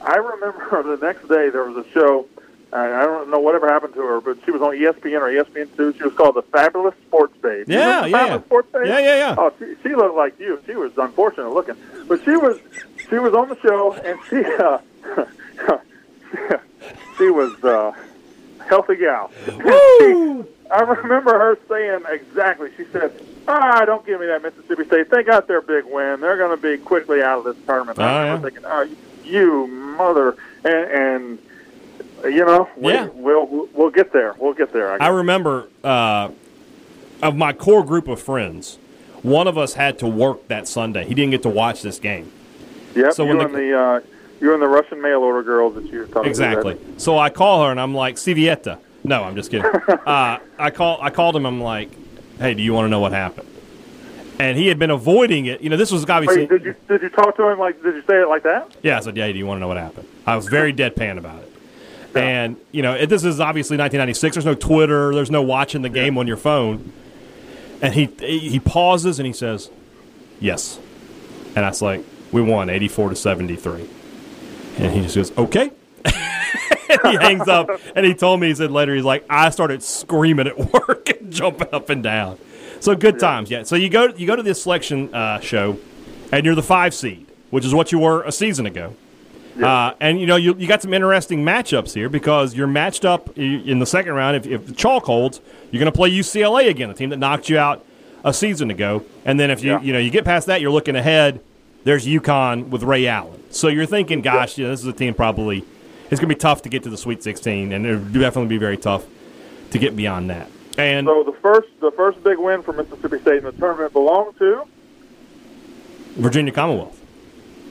I 0.00 0.16
remember 0.16 0.82
the 0.96 1.04
next 1.04 1.22
day 1.28 1.50
there 1.50 1.64
was 1.64 1.84
a 1.84 1.90
show. 1.90 2.26
I 2.72 2.86
I 2.86 3.02
don't 3.04 3.30
know 3.30 3.40
whatever 3.40 3.68
happened 3.68 3.94
to 3.94 4.00
her, 4.00 4.20
but 4.20 4.38
she 4.44 4.50
was 4.50 4.62
on 4.62 4.76
ESPN 4.76 5.20
or 5.20 5.44
ESPN 5.44 5.76
two. 5.76 5.92
She 5.94 6.04
was 6.04 6.14
called 6.14 6.36
the 6.36 6.42
Fabulous 6.42 6.94
Sports 7.06 7.36
Babe. 7.42 7.68
Yeah, 7.68 8.02
the 8.02 8.10
yeah. 8.10 8.18
Fabulous 8.18 8.44
Sports 8.44 8.72
Babe? 8.72 8.86
Yeah, 8.86 8.98
yeah, 9.00 9.16
yeah. 9.16 9.34
Oh, 9.38 9.52
she, 9.58 9.74
she 9.82 9.94
looked 9.94 10.16
like 10.16 10.38
you. 10.38 10.62
She 10.66 10.74
was 10.74 10.92
unfortunate 10.96 11.50
looking, 11.50 11.76
but 12.08 12.24
she 12.24 12.36
was 12.36 12.58
she 13.08 13.18
was 13.18 13.34
on 13.34 13.48
the 13.48 13.58
show 13.60 13.92
and 13.92 14.18
she 14.28 14.44
uh, 14.62 14.78
she 17.18 17.30
was 17.30 17.52
uh, 17.64 17.92
healthy 18.66 18.96
gal. 18.96 19.30
Woo! 19.46 20.46
I 20.72 20.80
remember 20.80 21.38
her 21.38 21.58
saying 21.68 22.04
exactly. 22.08 22.70
She 22.78 22.84
said, 22.86 23.12
"Ah, 23.48 23.84
don't 23.84 24.04
give 24.06 24.20
me 24.20 24.26
that 24.26 24.42
Mississippi 24.42 24.84
State. 24.84 25.10
They 25.10 25.22
got 25.22 25.46
their 25.48 25.60
big 25.60 25.84
win. 25.84 26.20
They're 26.20 26.36
going 26.36 26.56
to 26.56 26.62
be 26.62 26.76
quickly 26.82 27.22
out 27.22 27.38
of 27.38 27.44
this 27.44 27.56
tournament." 27.66 27.98
Oh, 27.98 28.02
I 28.04 28.24
yeah. 28.26 28.34
was 28.34 28.42
thinking, 28.42 28.64
"Oh, 28.66 28.88
you 29.24 29.66
mother!" 29.66 30.36
And, 30.64 31.38
and 32.24 32.34
you 32.34 32.44
know, 32.44 32.68
we, 32.76 32.92
Yeah. 32.92 33.08
we'll 33.14 33.68
we'll 33.72 33.90
get 33.90 34.12
there. 34.12 34.34
We'll 34.38 34.54
get 34.54 34.72
there. 34.72 34.92
I 34.92 35.06
I 35.06 35.08
remember 35.08 35.68
uh, 35.82 36.28
of 37.22 37.36
my 37.36 37.52
core 37.52 37.84
group 37.84 38.08
of 38.08 38.20
friends, 38.20 38.78
one 39.22 39.46
of 39.48 39.56
us 39.58 39.74
had 39.74 39.98
to 40.00 40.06
work 40.06 40.48
that 40.48 40.68
Sunday. 40.68 41.04
He 41.04 41.14
didn't 41.14 41.30
get 41.32 41.42
to 41.42 41.48
watch 41.48 41.82
this 41.82 41.98
game. 41.98 42.30
yep. 42.94 43.12
so 43.12 43.24
you 43.24 43.36
when 43.36 43.46
and 43.46 43.54
the- 43.54 43.58
the 43.58 43.78
uh, 43.78 44.00
you 44.40 44.52
and 44.54 44.62
the 44.62 44.68
Russian 44.68 45.00
mail 45.00 45.20
order 45.20 45.42
girls 45.42 45.74
that 45.76 45.84
you 45.86 46.00
were 46.00 46.06
talking 46.06 46.28
Exactly. 46.28 46.76
So 46.96 47.16
I 47.18 47.30
call 47.30 47.64
her 47.64 47.70
and 47.70 47.80
I'm 47.80 47.94
like, 47.94 48.16
Civietta. 48.16 48.78
No, 49.04 49.22
I'm 49.24 49.34
just 49.36 49.50
kidding. 49.52 49.66
uh, 49.88 50.38
I 50.58 50.70
call 50.70 50.98
I 51.00 51.10
called 51.10 51.34
him. 51.36 51.44
I'm 51.46 51.60
like, 51.60 51.90
Hey, 52.42 52.54
do 52.54 52.62
you 52.62 52.72
want 52.72 52.86
to 52.86 52.88
know 52.88 52.98
what 52.98 53.12
happened? 53.12 53.48
And 54.40 54.58
he 54.58 54.66
had 54.66 54.76
been 54.76 54.90
avoiding 54.90 55.46
it. 55.46 55.60
You 55.60 55.70
know, 55.70 55.76
this 55.76 55.92
was 55.92 56.08
obviously. 56.10 56.40
Wait, 56.40 56.48
did 56.48 56.64
you 56.64 56.74
did 56.88 57.02
you 57.02 57.08
talk 57.08 57.36
to 57.36 57.48
him 57.48 57.60
like? 57.60 57.80
Did 57.84 57.94
you 57.94 58.02
say 58.02 58.20
it 58.20 58.28
like 58.28 58.42
that? 58.42 58.68
Yeah, 58.82 58.96
I 58.96 59.00
said, 59.00 59.16
Yeah, 59.16 59.30
do 59.30 59.38
you 59.38 59.46
want 59.46 59.58
to 59.58 59.60
know 59.60 59.68
what 59.68 59.76
happened? 59.76 60.08
I 60.26 60.34
was 60.34 60.48
very 60.48 60.72
deadpan 60.72 61.18
about 61.18 61.40
it. 61.40 61.52
And 62.16 62.56
you 62.72 62.82
know, 62.82 62.94
it, 62.94 63.06
this 63.06 63.22
is 63.24 63.38
obviously 63.38 63.76
1996. 63.76 64.34
There's 64.34 64.44
no 64.44 64.54
Twitter. 64.56 65.14
There's 65.14 65.30
no 65.30 65.42
watching 65.42 65.82
the 65.82 65.88
game 65.88 66.18
on 66.18 66.26
your 66.26 66.36
phone. 66.36 66.92
And 67.80 67.94
he 67.94 68.06
he 68.18 68.58
pauses 68.58 69.20
and 69.20 69.26
he 69.26 69.32
says, 69.32 69.70
"Yes." 70.40 70.80
And 71.54 71.64
I 71.64 71.68
was 71.68 71.80
like, 71.80 72.04
"We 72.32 72.42
won 72.42 72.70
84 72.70 73.10
to 73.10 73.16
73." 73.16 73.88
And 74.78 74.92
he 74.92 75.02
just 75.02 75.14
goes, 75.14 75.38
"Okay." 75.38 75.70
he 77.10 77.16
hangs 77.16 77.48
up. 77.48 77.68
And 77.96 78.04
he 78.06 78.14
told 78.14 78.40
me 78.40 78.48
he 78.48 78.54
said 78.54 78.70
later 78.70 78.94
he's 78.94 79.04
like, 79.04 79.24
"I 79.30 79.50
started 79.50 79.82
screaming 79.82 80.46
at 80.46 80.58
work 80.72 81.08
and 81.10 81.32
jumping 81.32 81.68
up 81.72 81.90
and 81.90 82.02
down." 82.02 82.38
So 82.80 82.94
good 82.96 83.18
times, 83.20 83.50
yeah. 83.50 83.62
So 83.62 83.76
you 83.76 83.88
go 83.88 84.06
you 84.16 84.26
go 84.26 84.36
to 84.36 84.42
this 84.42 84.62
selection 84.62 85.14
uh, 85.14 85.40
show, 85.40 85.78
and 86.32 86.44
you're 86.44 86.54
the 86.54 86.62
five 86.62 86.94
seed, 86.94 87.26
which 87.50 87.64
is 87.64 87.72
what 87.74 87.92
you 87.92 87.98
were 87.98 88.22
a 88.24 88.32
season 88.32 88.66
ago. 88.66 88.94
Uh, 89.62 89.92
and 90.00 90.18
you 90.18 90.26
know 90.26 90.36
you, 90.36 90.54
you 90.56 90.66
got 90.66 90.80
some 90.80 90.94
interesting 90.94 91.44
matchups 91.44 91.92
here 91.94 92.08
because 92.08 92.54
you're 92.54 92.66
matched 92.66 93.04
up 93.04 93.36
in 93.36 93.78
the 93.78 93.86
second 93.86 94.14
round. 94.14 94.34
If, 94.34 94.46
if 94.46 94.66
the 94.66 94.72
chalk 94.72 95.04
holds, 95.04 95.40
you're 95.70 95.78
going 95.78 95.92
to 95.92 95.96
play 95.96 96.10
UCLA 96.10 96.68
again, 96.70 96.88
a 96.88 96.94
team 96.94 97.10
that 97.10 97.18
knocked 97.18 97.50
you 97.50 97.58
out 97.58 97.84
a 98.24 98.32
season 98.32 98.70
ago. 98.70 99.04
And 99.26 99.38
then 99.38 99.50
if 99.50 99.62
you 99.62 99.72
Yeah. 99.72 99.80
you 99.82 99.92
know 99.92 99.98
you 99.98 100.10
get 100.10 100.24
past 100.24 100.46
that, 100.46 100.60
you're 100.62 100.70
looking 100.70 100.96
ahead. 100.96 101.40
There's 101.84 102.06
UConn 102.06 102.68
with 102.70 102.82
Ray 102.82 103.06
Allen. 103.06 103.42
So 103.50 103.68
you're 103.68 103.84
thinking, 103.86 104.22
gosh, 104.22 104.56
know, 104.56 104.70
this 104.70 104.80
is 104.80 104.86
a 104.86 104.92
team 104.92 105.12
probably 105.14 105.64
it's 106.12 106.20
going 106.20 106.28
to 106.28 106.34
be 106.34 106.38
tough 106.38 106.62
to 106.62 106.68
get 106.68 106.82
to 106.82 106.90
the 106.90 106.98
Sweet 106.98 107.22
16, 107.22 107.72
and 107.72 107.86
it 107.86 107.90
would 107.90 108.12
definitely 108.12 108.48
be 108.48 108.58
very 108.58 108.76
tough 108.76 109.06
to 109.70 109.78
get 109.78 109.96
beyond 109.96 110.28
that. 110.30 110.48
And 110.76 111.06
So 111.06 111.22
the 111.24 111.32
first 111.32 111.68
the 111.80 111.90
first 111.90 112.22
big 112.22 112.38
win 112.38 112.62
for 112.62 112.72
Mississippi 112.72 113.18
State 113.20 113.38
in 113.38 113.44
the 113.44 113.52
tournament 113.52 113.92
belonged 113.92 114.36
to 114.38 114.64
Virginia 116.16 116.52
Commonwealth. 116.52 117.00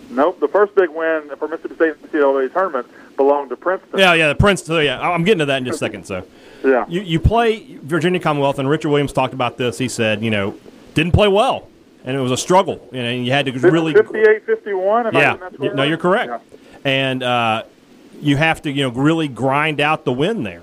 nope. 0.09 0.39
The 0.39 0.47
first 0.47 0.75
big 0.75 0.89
win 0.89 1.29
for 1.37 1.47
Mississippi 1.47 1.75
State 1.75 1.95
in 1.95 2.01
the 2.01 2.07
NCAA 2.07 2.51
tournament 2.51 2.87
belonged 3.15 3.49
to 3.49 3.55
Princeton. 3.55 3.99
Yeah, 3.99 4.13
yeah, 4.13 4.29
the 4.29 4.35
Princeton. 4.35 4.83
Yeah, 4.83 4.99
I'm 4.99 5.23
getting 5.23 5.39
to 5.39 5.45
that 5.45 5.57
in 5.57 5.65
just 5.65 5.77
a 5.77 5.79
second. 5.79 6.05
So. 6.05 6.25
Yeah. 6.63 6.85
You, 6.87 7.01
you 7.01 7.19
play 7.19 7.77
Virginia 7.81 8.19
Commonwealth, 8.19 8.59
and 8.59 8.69
Richard 8.69 8.89
Williams 8.89 9.13
talked 9.13 9.33
about 9.33 9.57
this. 9.57 9.77
He 9.77 9.87
said, 9.87 10.23
you 10.23 10.29
know, 10.29 10.55
didn't 10.93 11.13
play 11.13 11.27
well, 11.27 11.67
and 12.03 12.15
it 12.15 12.19
was 12.19 12.31
a 12.31 12.37
struggle. 12.37 12.87
You 12.91 13.01
know, 13.01 13.09
and 13.09 13.25
you 13.25 13.31
had 13.31 13.45
to 13.47 13.51
really, 13.51 13.93
58 13.93 14.45
51. 14.45 15.07
Am 15.07 15.15
I 15.15 15.19
yeah, 15.19 15.37
getting 15.37 15.75
no, 15.75 15.83
you're 15.83 15.97
correct. 15.97 16.29
Yeah. 16.29 16.39
And 16.83 17.23
uh, 17.23 17.63
you 18.21 18.37
have 18.37 18.61
to, 18.63 18.71
you 18.71 18.83
know, 18.83 18.89
really 18.89 19.27
grind 19.27 19.79
out 19.81 20.05
the 20.05 20.13
win 20.13 20.43
there. 20.43 20.61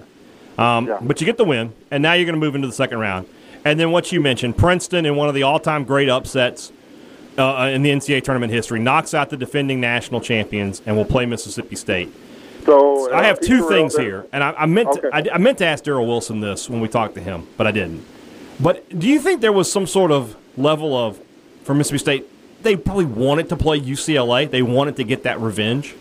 Um, 0.59 0.87
Yeah. 0.87 0.99
But 1.01 1.21
you 1.21 1.25
get 1.27 1.37
the 1.37 1.45
win, 1.45 1.73
and 1.91 2.03
now 2.03 2.15
you're 2.15 2.25
going 2.25 2.35
to 2.35 2.41
move 2.41 2.55
into 2.55 2.67
the 2.69 2.75
second 2.75 2.99
round. 2.99 3.27
And 3.65 3.79
then 3.79 3.91
what 3.91 4.13
you 4.13 4.21
mentioned, 4.21 4.57
Princeton 4.57 5.05
in 5.07 5.17
one 5.17 5.29
of 5.29 5.35
the 5.35 5.43
all-time 5.43 5.85
great 5.85 6.09
upsets. 6.09 6.73
uh, 7.37 7.71
in 7.73 7.83
the 7.83 7.91
NCAA 7.91 8.25
tournament 8.25 8.53
history, 8.53 8.81
knocks 8.81 9.15
out 9.15 9.31
the 9.31 9.37
defending 9.37 9.81
national 9.81 10.21
champions, 10.21 10.83
and 10.87 10.97
will 10.97 11.05
play 11.05 11.25
Mississippi 11.25 11.77
State. 11.77 12.13
So 12.67 13.13
uh, 13.13 13.17
I 13.17 13.23
have 13.23 13.39
two 13.39 13.69
things 13.69 13.97
here, 13.97 14.27
and 14.33 14.43
I, 14.43 14.51
I 14.59 14.67
meant 14.67 14.93
to, 14.95 15.09
I, 15.15 15.25
I 15.35 15.39
meant 15.39 15.59
to 15.59 15.65
ask 15.65 15.85
Darryl 15.85 16.05
Wilson 16.05 16.41
this 16.41 16.69
when 16.69 16.81
we 16.81 16.89
talked 16.89 17.15
to 17.15 17.21
him, 17.21 17.47
but 17.57 17.67
I 17.69 17.71
didn't. 17.71 18.05
But 18.59 18.89
do 18.99 19.07
you 19.09 19.21
think 19.21 19.41
there 19.41 19.53
was 19.53 19.71
some 19.71 19.87
sort 19.87 20.11
of 20.11 20.35
level 20.57 20.97
of 20.97 21.21
for 21.63 21.75
Mississippi 21.75 21.99
State? 21.99 22.27
They 22.63 22.75
probably 22.75 23.05
wanted 23.05 23.49
to 23.51 23.57
play 23.57 23.79
UCLA. 23.81 24.51
They 24.51 24.63
wanted 24.63 24.97
to 24.97 25.05
get 25.05 25.23
that 25.23 25.39
revenge, 25.41 25.95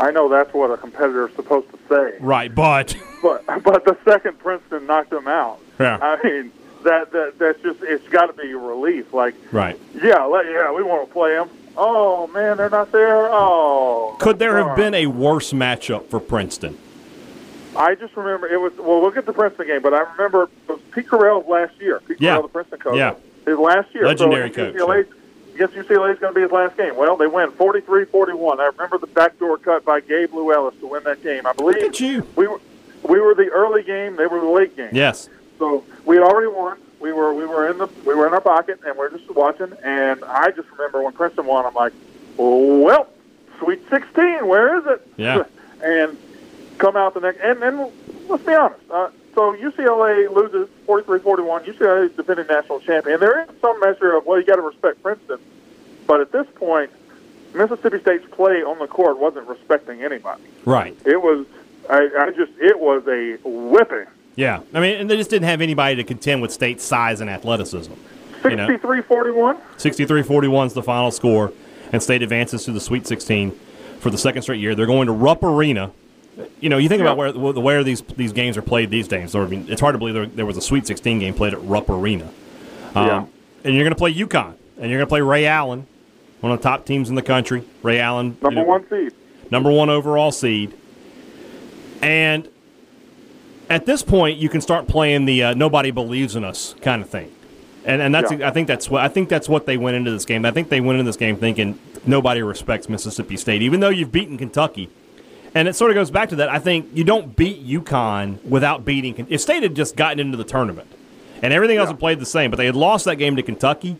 I 0.00 0.10
know 0.10 0.28
that's 0.28 0.52
what 0.54 0.70
a 0.70 0.76
competitor 0.76 1.28
is 1.28 1.34
supposed 1.34 1.68
to 1.70 1.78
say, 1.88 2.16
right? 2.20 2.52
But 2.54 2.96
but 3.22 3.44
but 3.62 3.84
the 3.84 3.96
second 4.04 4.38
Princeton 4.38 4.86
knocked 4.86 5.10
them 5.10 5.28
out. 5.28 5.60
Yeah. 5.78 5.98
I 6.00 6.22
mean 6.26 6.52
that 6.84 7.12
that 7.12 7.38
that's 7.38 7.60
just 7.62 7.82
it's 7.82 8.06
got 8.08 8.26
to 8.26 8.32
be 8.32 8.50
a 8.50 8.56
relief. 8.56 9.12
Like 9.12 9.34
right, 9.52 9.78
yeah, 10.02 10.24
let, 10.24 10.46
yeah, 10.46 10.72
we 10.72 10.82
want 10.82 11.06
to 11.06 11.12
play 11.12 11.34
them. 11.34 11.50
Oh 11.76 12.26
man, 12.28 12.56
they're 12.56 12.70
not 12.70 12.92
there. 12.92 13.28
Oh, 13.30 14.16
could 14.18 14.38
there 14.38 14.56
have 14.66 14.76
been 14.76 14.94
a 14.94 15.06
worse 15.06 15.52
matchup 15.52 16.08
for 16.08 16.18
Princeton? 16.18 16.78
I 17.76 17.94
just 17.94 18.16
remember 18.16 18.48
it 18.48 18.60
was. 18.60 18.72
Well, 18.78 19.00
look 19.02 19.16
at 19.16 19.26
the 19.26 19.32
Princeton 19.32 19.66
game, 19.66 19.82
but 19.82 19.94
I 19.94 20.00
remember 20.12 20.44
it 20.44 20.50
was 20.68 20.80
Pete 20.92 21.08
Carril's 21.08 21.46
last 21.46 21.78
year. 21.80 22.00
Pete 22.00 22.20
Yeah. 22.20 22.36
Carril, 22.36 22.42
the 22.42 22.48
Princeton 22.48 22.78
coach. 22.80 22.96
Yeah. 22.96 23.14
his 23.46 23.58
last 23.58 23.94
year. 23.94 24.06
Legendary 24.06 24.52
so 24.52 24.72
coach, 24.72 25.06
Guess 25.60 25.72
UCLA 25.72 26.14
is 26.14 26.18
going 26.18 26.32
to 26.32 26.34
be 26.34 26.40
his 26.40 26.50
last 26.50 26.74
game. 26.78 26.96
Well, 26.96 27.18
they 27.18 27.26
win 27.26 27.50
43-41. 27.50 28.60
I 28.60 28.68
remember 28.68 28.96
the 28.96 29.06
backdoor 29.06 29.58
cut 29.58 29.84
by 29.84 30.00
Gabe 30.00 30.30
Lewullis 30.30 30.80
to 30.80 30.86
win 30.86 31.04
that 31.04 31.22
game. 31.22 31.46
I 31.46 31.52
believe. 31.52 31.76
Look 31.76 31.84
at 31.84 32.00
you. 32.00 32.26
We 32.34 32.46
were 32.46 32.62
we 33.06 33.20
were 33.20 33.34
the 33.34 33.50
early 33.50 33.82
game. 33.82 34.16
They 34.16 34.24
were 34.24 34.40
the 34.40 34.48
late 34.48 34.74
game. 34.74 34.88
Yes, 34.90 35.28
So 35.58 35.84
we 36.06 36.16
had 36.16 36.22
already 36.22 36.46
won. 36.46 36.78
We 36.98 37.12
were 37.12 37.34
we 37.34 37.44
were 37.44 37.70
in 37.70 37.76
the 37.76 37.88
we 38.06 38.14
were 38.14 38.26
in 38.26 38.32
our 38.32 38.40
pocket 38.40 38.80
and 38.86 38.96
we 38.96 39.04
are 39.04 39.10
just 39.10 39.30
watching. 39.32 39.70
And 39.84 40.24
I 40.24 40.50
just 40.50 40.70
remember 40.70 41.02
when 41.02 41.12
Princeton 41.12 41.44
won, 41.44 41.66
I'm 41.66 41.74
like, 41.74 41.92
well, 42.38 43.08
Sweet 43.58 43.82
16, 43.90 44.46
where 44.46 44.78
is 44.78 44.86
it? 44.86 45.06
Yeah. 45.18 45.44
and 45.84 46.16
come 46.78 46.96
out 46.96 47.12
the 47.12 47.20
next. 47.20 47.38
And 47.42 47.60
then 47.60 47.92
let's 48.30 48.44
be 48.44 48.54
honest. 48.54 48.80
Uh, 48.90 49.10
so 49.34 49.54
UCLA 49.56 50.32
loses 50.34 50.68
43-41. 50.86 51.64
UCLA 51.64 52.06
is 52.06 52.12
defending 52.16 52.46
national 52.46 52.80
champion. 52.80 53.20
There 53.20 53.42
is 53.42 53.48
some 53.60 53.78
measure 53.80 54.16
of 54.16 54.26
well, 54.26 54.38
you 54.38 54.46
got 54.46 54.56
to 54.56 54.62
respect 54.62 55.02
Princeton, 55.02 55.38
but 56.06 56.20
at 56.20 56.32
this 56.32 56.46
point, 56.54 56.90
Mississippi 57.54 58.00
State's 58.00 58.28
play 58.30 58.62
on 58.62 58.78
the 58.78 58.86
court 58.86 59.18
wasn't 59.18 59.48
respecting 59.48 60.02
anybody. 60.02 60.42
right. 60.64 60.96
It 61.04 61.20
was. 61.20 61.46
I, 61.88 62.08
I 62.18 62.30
just 62.30 62.52
it 62.58 62.78
was 62.78 63.06
a 63.08 63.38
whipping. 63.42 64.06
Yeah, 64.36 64.60
I 64.72 64.80
mean, 64.80 65.00
and 65.00 65.10
they 65.10 65.16
just 65.16 65.30
didn't 65.30 65.48
have 65.48 65.60
anybody 65.60 65.96
to 65.96 66.04
contend 66.04 66.40
with 66.40 66.52
State's 66.52 66.84
size 66.84 67.20
and 67.20 67.28
athleticism. 67.28 67.92
You 68.44 68.56
know? 68.56 68.68
63-41. 68.68 69.60
63-41 69.76 70.66
is 70.66 70.72
the 70.72 70.82
final 70.82 71.10
score, 71.10 71.52
and 71.92 72.02
State 72.02 72.22
advances 72.22 72.64
to 72.64 72.72
the 72.72 72.80
Sweet 72.80 73.06
16 73.06 73.58
for 73.98 74.10
the 74.10 74.16
second 74.16 74.42
straight 74.42 74.60
year. 74.60 74.74
They're 74.74 74.86
going 74.86 75.06
to 75.06 75.12
Rupp 75.12 75.42
Arena. 75.42 75.90
You 76.60 76.68
know, 76.68 76.78
you 76.78 76.88
think 76.88 77.00
about 77.02 77.16
where 77.16 77.32
where 77.32 77.84
these 77.84 78.02
these 78.02 78.32
games 78.32 78.56
are 78.56 78.62
played 78.62 78.90
these 78.90 79.08
days. 79.08 79.34
Or, 79.34 79.44
I 79.44 79.46
mean, 79.48 79.66
it's 79.68 79.80
hard 79.80 79.94
to 79.94 79.98
believe 79.98 80.14
there, 80.14 80.26
there 80.26 80.46
was 80.46 80.56
a 80.56 80.60
Sweet 80.60 80.86
16 80.86 81.18
game 81.18 81.34
played 81.34 81.52
at 81.54 81.62
Rupp 81.62 81.88
Arena. 81.90 82.30
Um, 82.94 83.06
Yeah. 83.06 83.26
And 83.64 83.74
you're 83.74 83.84
going 83.84 83.92
to 83.92 83.98
play 83.98 84.12
UConn, 84.14 84.54
and 84.78 84.90
you're 84.90 84.98
going 84.98 85.00
to 85.00 85.06
play 85.06 85.20
Ray 85.20 85.44
Allen, 85.46 85.86
one 86.40 86.50
of 86.52 86.58
the 86.60 86.62
top 86.62 86.86
teams 86.86 87.10
in 87.10 87.14
the 87.14 87.22
country. 87.22 87.62
Ray 87.82 88.00
Allen, 88.00 88.28
you 88.28 88.36
Number 88.42 88.60
know, 88.62 88.66
one 88.66 88.88
seed. 88.88 89.12
number 89.50 89.70
one 89.70 89.90
overall 89.90 90.32
seed. 90.32 90.72
And 92.02 92.48
at 93.68 93.86
this 93.86 94.02
point, 94.02 94.38
you 94.38 94.48
can 94.48 94.60
start 94.60 94.86
playing 94.88 95.26
the 95.26 95.42
uh, 95.44 95.54
"nobody 95.54 95.90
believes 95.90 96.36
in 96.36 96.44
us" 96.44 96.74
kind 96.80 97.02
of 97.02 97.10
thing. 97.10 97.30
And 97.84 98.00
and 98.02 98.14
that's 98.14 98.32
Yeah. 98.32 98.48
I 98.48 98.50
think 98.50 98.66
that's 98.68 98.90
what 98.90 99.02
I 99.02 99.08
think 99.08 99.28
that's 99.28 99.48
what 99.48 99.66
they 99.66 99.76
went 99.76 99.96
into 99.96 100.10
this 100.10 100.24
game. 100.24 100.44
I 100.44 100.50
think 100.50 100.68
they 100.70 100.80
went 100.80 100.98
into 100.98 101.08
this 101.08 101.16
game 101.16 101.36
thinking 101.36 101.78
nobody 102.06 102.42
respects 102.42 102.88
Mississippi 102.88 103.36
State, 103.36 103.62
even 103.62 103.80
though 103.80 103.88
you've 103.90 104.12
beaten 104.12 104.38
Kentucky. 104.38 104.88
And 105.54 105.66
it 105.66 105.74
sort 105.74 105.90
of 105.90 105.94
goes 105.96 106.10
back 106.10 106.28
to 106.30 106.36
that. 106.36 106.48
I 106.48 106.58
think 106.58 106.90
you 106.94 107.02
don't 107.04 107.34
beat 107.34 107.66
UConn 107.66 108.42
without 108.44 108.84
beating. 108.84 109.26
If 109.28 109.40
State 109.40 109.62
had 109.62 109.74
just 109.74 109.96
gotten 109.96 110.20
into 110.20 110.36
the 110.36 110.44
tournament 110.44 110.86
and 111.42 111.52
everything 111.52 111.76
else 111.78 111.86
Yeah. 111.88 111.92
had 111.92 111.98
played 112.00 112.20
the 112.20 112.26
same, 112.26 112.50
but 112.50 112.56
they 112.56 112.66
had 112.66 112.76
lost 112.76 113.04
that 113.06 113.16
game 113.16 113.34
to 113.36 113.42
Kentucky, 113.42 113.96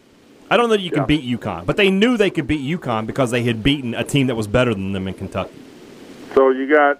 I 0.50 0.56
don't 0.56 0.66
know 0.68 0.76
that 0.76 0.80
you 0.80 0.90
can 0.90 1.00
Yeah. 1.00 1.06
beat 1.06 1.22
UConn. 1.24 1.66
But 1.66 1.76
they 1.76 1.90
knew 1.90 2.16
they 2.16 2.30
could 2.30 2.46
beat 2.46 2.60
UConn 2.60 3.06
because 3.06 3.30
they 3.32 3.42
had 3.42 3.62
beaten 3.62 3.94
a 3.94 4.04
team 4.04 4.28
that 4.28 4.36
was 4.36 4.46
better 4.46 4.72
than 4.74 4.92
them 4.92 5.08
in 5.08 5.14
Kentucky. 5.14 5.50
So 6.34 6.50
you 6.50 6.66
got 6.68 6.98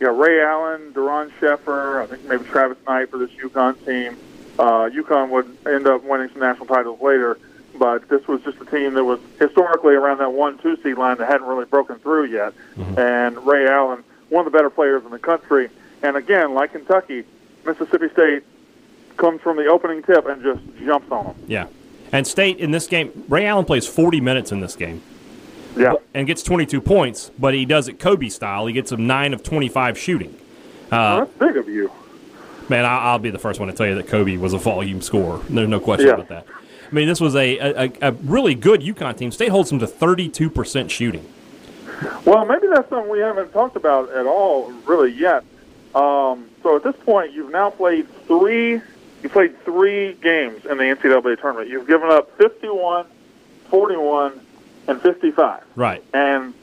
you 0.00 0.06
got 0.06 0.18
Ray 0.18 0.40
Allen, 0.42 0.92
Doron 0.94 1.30
Sheffer, 1.38 2.02
I 2.02 2.06
think 2.06 2.26
maybe 2.26 2.44
Travis 2.44 2.78
Knight 2.88 3.10
for 3.10 3.18
this 3.18 3.28
UConn 3.32 3.74
team. 3.84 4.16
Uh, 4.58 4.88
UConn 4.88 5.28
would 5.28 5.46
end 5.66 5.86
up 5.86 6.02
winning 6.04 6.30
some 6.32 6.40
national 6.40 6.64
titles 6.64 6.98
later, 7.02 7.36
but 7.80 8.06
this 8.10 8.28
was 8.28 8.42
just 8.42 8.60
a 8.60 8.66
team 8.66 8.92
that 8.92 9.02
was 9.04 9.18
historically 9.38 9.94
around 9.94 10.18
that 10.18 10.34
one-two 10.34 10.76
seed 10.82 10.98
line 10.98 11.16
that 11.16 11.26
hadn't 11.26 11.46
really 11.48 11.64
broken 11.64 11.98
through 11.98 12.24
yet. 12.26 12.52
Mm-hmm. 12.76 12.98
And 13.00 13.46
Ray 13.46 13.66
Allen, 13.66 14.04
one 14.28 14.46
of 14.46 14.52
the 14.52 14.56
better 14.56 14.68
players 14.68 15.02
in 15.02 15.10
the 15.10 15.18
country, 15.18 15.70
and 16.02 16.14
again, 16.14 16.52
like 16.52 16.72
Kentucky, 16.72 17.24
Mississippi 17.64 18.10
State 18.10 18.42
comes 19.16 19.40
from 19.40 19.56
the 19.56 19.64
opening 19.66 20.02
tip 20.02 20.26
and 20.26 20.42
just 20.42 20.60
jumps 20.84 21.10
on 21.10 21.24
them. 21.28 21.36
Yeah. 21.48 21.66
And 22.12 22.26
State 22.26 22.58
in 22.58 22.70
this 22.70 22.86
game, 22.86 23.24
Ray 23.30 23.46
Allen 23.46 23.64
plays 23.64 23.86
40 23.86 24.20
minutes 24.20 24.52
in 24.52 24.60
this 24.60 24.76
game 24.76 25.00
Yeah. 25.74 25.94
and 26.12 26.26
gets 26.26 26.42
22 26.42 26.82
points, 26.82 27.30
but 27.38 27.54
he 27.54 27.64
does 27.64 27.88
it 27.88 27.98
Kobe 27.98 28.28
style. 28.28 28.66
He 28.66 28.74
gets 28.74 28.92
a 28.92 28.98
9 28.98 29.32
of 29.32 29.42
25 29.42 29.96
shooting. 29.96 30.34
Uh, 30.86 30.90
well, 30.90 31.18
that's 31.20 31.32
big 31.38 31.56
of 31.56 31.66
you. 31.66 31.90
Man, 32.68 32.84
I- 32.84 33.04
I'll 33.04 33.18
be 33.18 33.30
the 33.30 33.38
first 33.38 33.58
one 33.58 33.68
to 33.70 33.74
tell 33.74 33.86
you 33.86 33.94
that 33.94 34.06
Kobe 34.06 34.36
was 34.36 34.52
a 34.52 34.58
volume 34.58 35.00
scorer. 35.00 35.40
There's 35.48 35.68
no 35.68 35.80
question 35.80 36.08
Yeah. 36.08 36.14
about 36.14 36.28
that. 36.28 36.46
I 36.90 36.94
mean, 36.94 37.06
this 37.06 37.20
was 37.20 37.36
a, 37.36 37.58
a, 37.58 37.92
a 38.02 38.12
really 38.12 38.54
good 38.54 38.80
UConn 38.80 39.16
team. 39.16 39.30
State 39.30 39.50
holds 39.50 39.70
them 39.70 39.78
to 39.78 39.86
32% 39.86 40.90
shooting. 40.90 41.24
Well, 42.24 42.44
maybe 42.46 42.66
that's 42.66 42.88
something 42.88 43.10
we 43.10 43.20
haven't 43.20 43.52
talked 43.52 43.76
about 43.76 44.10
at 44.10 44.26
all, 44.26 44.72
really 44.86 45.12
yet. 45.12 45.44
Um, 45.94 46.48
so 46.62 46.76
at 46.76 46.82
this 46.82 46.96
point, 47.04 47.32
you've 47.32 47.52
now 47.52 47.70
played 47.70 48.08
three. 48.26 48.80
You 49.22 49.28
played 49.28 49.62
three 49.64 50.14
games 50.14 50.64
in 50.64 50.78
the 50.78 50.84
NCAA 50.84 51.40
tournament. 51.40 51.68
You've 51.68 51.86
given 51.86 52.10
up 52.10 52.36
51, 52.38 53.06
41, 53.68 54.40
and 54.88 55.00
55, 55.02 55.62
Right. 55.76 56.02
and 56.14 56.54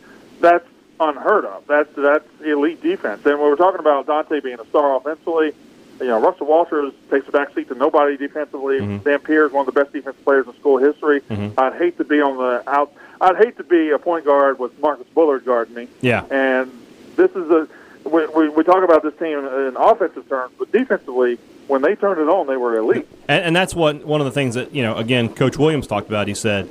that's 0.41 0.67
unheard 0.99 1.45
of. 1.45 1.65
That's 1.67 1.93
that's 1.95 2.28
elite 2.43 2.82
defense. 2.82 3.23
And 3.25 3.39
when 3.39 3.49
we're 3.49 3.55
talking 3.55 3.80
about 3.80 4.07
Dante 4.07 4.39
being 4.39 4.59
a 4.59 4.65
star 4.65 4.97
offensively, 4.97 5.53
you 6.00 6.08
know 6.08 6.20
Russell 6.20 6.48
Walters 6.48 6.93
takes 7.10 7.28
a 7.28 7.32
back 7.32 7.54
seat 7.54 7.68
to 7.70 7.76
nobody 7.76 8.18
defensively. 8.18 8.80
Mm-hmm. 8.80 9.04
Dampier 9.04 9.45
is 9.45 9.52
one 9.52 9.68
of 9.68 9.74
the 9.74 9.80
best 9.80 9.93
defensive 9.93 10.24
players 10.24 10.48
in 10.48 10.54
school 10.56 10.78
history. 10.78 11.22
Mm-hmm. 11.22 11.60
I'd 11.60 11.76
hate 11.76 11.98
to 11.98 12.04
be 12.04 12.22
on 12.22 12.38
the 12.38 12.64
out. 12.70 12.93
I'd 13.20 13.38
hate 13.38 13.58
to 13.58 13.64
be 13.64 13.89
a 13.91 14.00
point 14.00 14.26
guard 14.26 14.60
with 14.60 14.78
Marcus 14.80 15.08
Bullard 15.14 15.45
guarding 15.45 15.76
me. 15.76 15.88
Yeah. 16.02 16.26
And 16.30 16.72
this 17.16 17.32
is 17.32 17.50
a 17.50 17.68
we, 18.08 18.26
we, 18.28 18.50
we 18.50 18.64
talk 18.64 18.84
about 18.84 19.04
this 19.04 19.14
team 19.18 19.39
in 19.39 19.76
offensive 19.78 20.28
terms, 20.30 20.54
but 20.58 20.72
defensively, 20.72 21.38
when 21.68 21.82
they 21.82 21.95
turned 21.95 22.20
it 22.20 22.30
on, 22.30 22.48
they 22.48 22.58
were 22.58 22.78
elite. 22.78 23.08
And, 23.28 23.45
and 23.45 23.56
that's 23.56 23.76
what 23.76 24.06
one 24.06 24.22
of 24.22 24.26
the 24.26 24.32
things 24.32 24.56
that 24.56 24.74
you 24.74 24.84
know. 24.84 24.95
Again, 24.95 25.34
Coach 25.34 25.58
Williams 25.58 25.88
talked 25.88 26.08
about. 26.08 26.28
He 26.28 26.34
said 26.34 26.70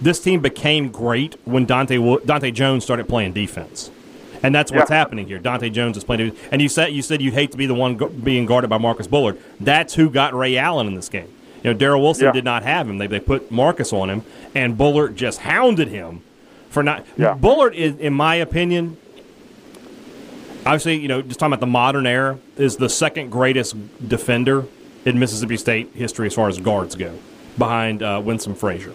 this 0.00 0.20
team 0.20 0.40
became 0.40 0.90
great 0.90 1.36
when 1.44 1.66
Dontae 1.66 2.22
Dontae 2.24 2.54
Jones 2.54 2.84
started 2.84 3.08
playing 3.08 3.32
defense, 3.32 3.90
and 4.42 4.54
that's 4.54 4.70
what's 4.72 4.90
Yeah. 4.90 4.96
happening 4.96 5.26
here. 5.26 5.38
Dontae 5.38 5.72
Jones 5.72 5.96
is 5.96 6.04
playing. 6.04 6.32
And 6.52 6.60
you 6.62 6.68
said 6.68 6.92
you 6.92 7.02
said 7.02 7.20
you'd 7.22 7.34
hate 7.34 7.50
to 7.52 7.56
be 7.58 7.66
the 7.66 7.74
one 7.74 7.94
being 7.96 8.46
guarded 8.46 8.68
by 8.70 8.78
Marcus 8.78 9.06
Bullard. 9.06 9.38
That's 9.60 9.94
who 9.94 10.10
got 10.10 10.34
Ray 10.34 10.56
Allen 10.56 10.86
in 10.86 10.94
this 10.94 11.08
game. 11.08 11.28
You 11.62 11.72
know, 11.72 11.78
Darryl 11.78 12.00
Wilson 12.00 12.26
Yeah. 12.26 12.32
did 12.32 12.44
not 12.44 12.62
have 12.62 12.88
him. 12.88 12.98
They 12.98 13.06
they 13.06 13.20
put 13.20 13.50
Marcus 13.50 13.92
on 13.92 14.08
him, 14.10 14.22
and 14.54 14.76
Bullard 14.78 15.16
just 15.16 15.40
hounded 15.40 15.88
him 15.88 16.20
for 16.70 16.82
not. 16.82 17.04
Yeah. 17.16 17.34
Bullard 17.34 17.74
is, 17.74 17.96
in 17.98 18.12
my 18.14 18.36
opinion, 18.36 18.96
obviously, 20.64 20.96
you 20.96 21.08
know, 21.08 21.22
just 21.22 21.40
talking 21.40 21.52
about 21.52 21.60
the 21.60 21.66
modern 21.66 22.06
era, 22.06 22.38
is 22.56 22.76
the 22.76 22.88
second 22.88 23.30
greatest 23.30 23.74
defender 24.08 24.64
in 25.04 25.18
Mississippi 25.18 25.56
State 25.56 25.90
history 25.94 26.26
as 26.26 26.34
far 26.34 26.48
as 26.48 26.58
guards 26.58 26.94
go, 26.94 27.12
behind 27.56 28.02
uh, 28.02 28.20
Winsome 28.24 28.54
Frazier. 28.54 28.92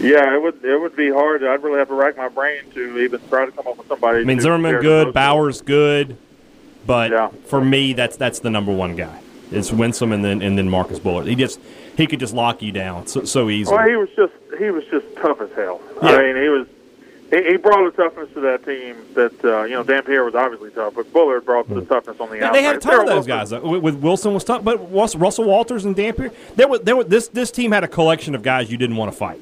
Yeah, 0.00 0.34
it 0.34 0.42
would 0.42 0.64
it 0.64 0.80
would 0.80 0.96
be 0.96 1.10
hard. 1.10 1.44
I'd 1.44 1.62
really 1.62 1.78
have 1.78 1.88
to 1.88 1.94
rack 1.94 2.16
my 2.16 2.28
brain 2.28 2.62
to 2.74 2.98
even 2.98 3.20
try 3.28 3.44
to 3.46 3.52
come 3.52 3.66
up 3.66 3.76
with 3.78 3.88
somebody. 3.88 4.20
I 4.20 4.24
mean, 4.24 4.40
Zimmerman 4.40 4.80
good, 4.80 5.12
Bowers 5.12 5.60
good, 5.60 6.16
but 6.86 7.10
Yeah. 7.10 7.28
for 7.46 7.60
me, 7.62 7.92
that's 7.92 8.16
that's 8.16 8.38
the 8.40 8.50
number 8.50 8.72
one 8.72 8.96
guy. 8.96 9.20
It's 9.52 9.70
Winsome 9.72 10.12
and 10.12 10.24
then 10.24 10.40
and 10.42 10.56
then 10.56 10.68
Marcus 10.70 10.98
Bullard. 10.98 11.26
He 11.26 11.34
just 11.34 11.60
he 11.96 12.06
could 12.06 12.20
just 12.20 12.32
lock 12.34 12.62
you 12.62 12.72
down 12.72 13.06
so, 13.06 13.24
so 13.24 13.50
easily. 13.50 13.76
Well, 13.76 13.88
he 13.88 13.96
was 13.96 14.08
just 14.16 14.32
he 14.58 14.70
was 14.70 14.84
just 14.86 15.06
tough 15.16 15.40
as 15.40 15.50
hell. 15.54 15.80
Yeah. 16.02 16.10
I 16.10 16.22
mean, 16.32 16.42
he 16.42 16.48
was 16.48 16.66
he, 17.30 17.42
he 17.50 17.56
brought 17.58 17.86
a 17.86 17.90
toughness 17.90 18.32
to 18.34 18.40
that 18.40 18.64
team 18.64 18.96
that 19.14 19.44
uh, 19.44 19.64
you 19.64 19.74
know 19.74 19.82
Dampier 19.82 20.24
was 20.24 20.34
obviously 20.34 20.70
tough, 20.70 20.94
but 20.94 21.12
Bullard 21.12 21.44
brought 21.44 21.68
the 21.68 21.82
toughness 21.82 22.18
on 22.20 22.30
the 22.30 22.36
Yeah, 22.38 22.46
outside. 22.46 22.54
they 22.58 22.62
had 22.62 22.76
a 22.76 22.80
ton 22.80 23.00
of 23.00 23.06
those 23.06 23.26
Wilson- 23.26 23.28
guys. 23.28 23.50
Though. 23.50 23.78
With 23.80 23.96
Wilson 23.96 24.32
was 24.32 24.44
tough, 24.44 24.64
but 24.64 24.78
Russell 24.92 25.44
Walters 25.44 25.84
and 25.84 25.94
Dampier, 25.94 26.30
there 26.56 26.68
was 26.68 26.80
there 26.80 26.96
was 26.96 27.06
this 27.08 27.28
this 27.28 27.50
team 27.50 27.72
had 27.72 27.84
a 27.84 27.88
collection 27.88 28.34
of 28.34 28.42
guys 28.42 28.70
you 28.72 28.78
didn't 28.78 28.96
want 28.96 29.12
to 29.12 29.18
fight. 29.18 29.40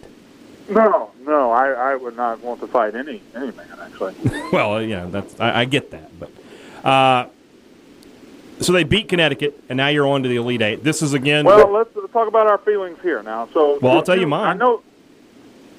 No, 0.69 1.11
no, 1.25 1.51
I, 1.51 1.93
I 1.93 1.97
would 1.97 2.17
not 2.17 2.41
want 2.41 2.61
to 2.61 2.67
fight 2.67 2.95
any 2.95 3.23
any 3.35 3.53
man 3.53 3.67
actually. 3.81 4.15
Well, 4.53 4.83
yeah, 4.83 5.07
that's 5.07 5.39
I, 5.41 5.61
I 5.61 5.65
get 5.65 5.91
that, 5.93 6.11
but 6.19 6.31
uh, 6.87 7.27
so 8.61 8.73
they 8.73 8.85
beat 8.85 9.09
Connecticut, 9.09 9.63
and 9.69 9.77
now 9.77 9.89
you're 9.89 10.07
on 10.07 10.23
to 10.25 10.29
the 10.29 10.37
Elite 10.37 10.63
Eight. 10.63 10.85
This 10.85 11.01
is 11.03 11.15
again. 11.15 11.45
well, 11.45 11.71
let's 11.73 11.95
let's 11.97 12.13
talk 12.13 12.29
about 12.29 12.47
our 12.47 12.59
feelings 12.59 12.99
here 13.03 13.23
now. 13.23 13.49
So, 13.55 13.79
Well, 13.81 13.93
I'll 13.97 14.03
tell 14.03 14.19
you 14.19 14.27
mine. 14.27 14.49
I 14.49 14.55
know 14.55 14.83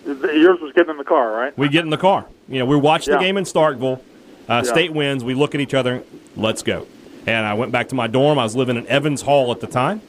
yours 0.05 0.59
was 0.61 0.71
getting 0.73 0.91
in 0.91 0.97
the 0.97 1.03
car, 1.03 1.31
right? 1.31 1.57
We 1.57 1.67
get 1.69 1.83
in 1.83 1.89
the 1.89 1.97
car. 1.97 2.25
You 2.47 2.59
know, 2.59 2.65
we 2.65 2.75
watch 2.77 3.05
the 3.05 3.13
Yeah. 3.13 3.19
game 3.19 3.37
in 3.37 3.43
Starkville. 3.43 3.99
Uh, 4.47 4.61
Yeah. 4.65 4.71
State 4.71 4.93
wins. 4.93 5.23
We 5.23 5.33
look 5.35 5.53
at 5.55 5.61
each 5.61 5.73
other. 5.73 6.03
Let's 6.35 6.63
go. 6.63 6.87
And 7.27 7.45
I 7.45 7.53
went 7.53 7.71
back 7.71 7.89
to 7.89 7.95
my 7.95 8.07
dorm. 8.07 8.39
I 8.39 8.43
was 8.43 8.55
living 8.55 8.77
in 8.77 8.87
Evans 8.87 9.21
Hall 9.21 9.51
at 9.51 9.59
the 9.59 9.67
time. 9.67 10.01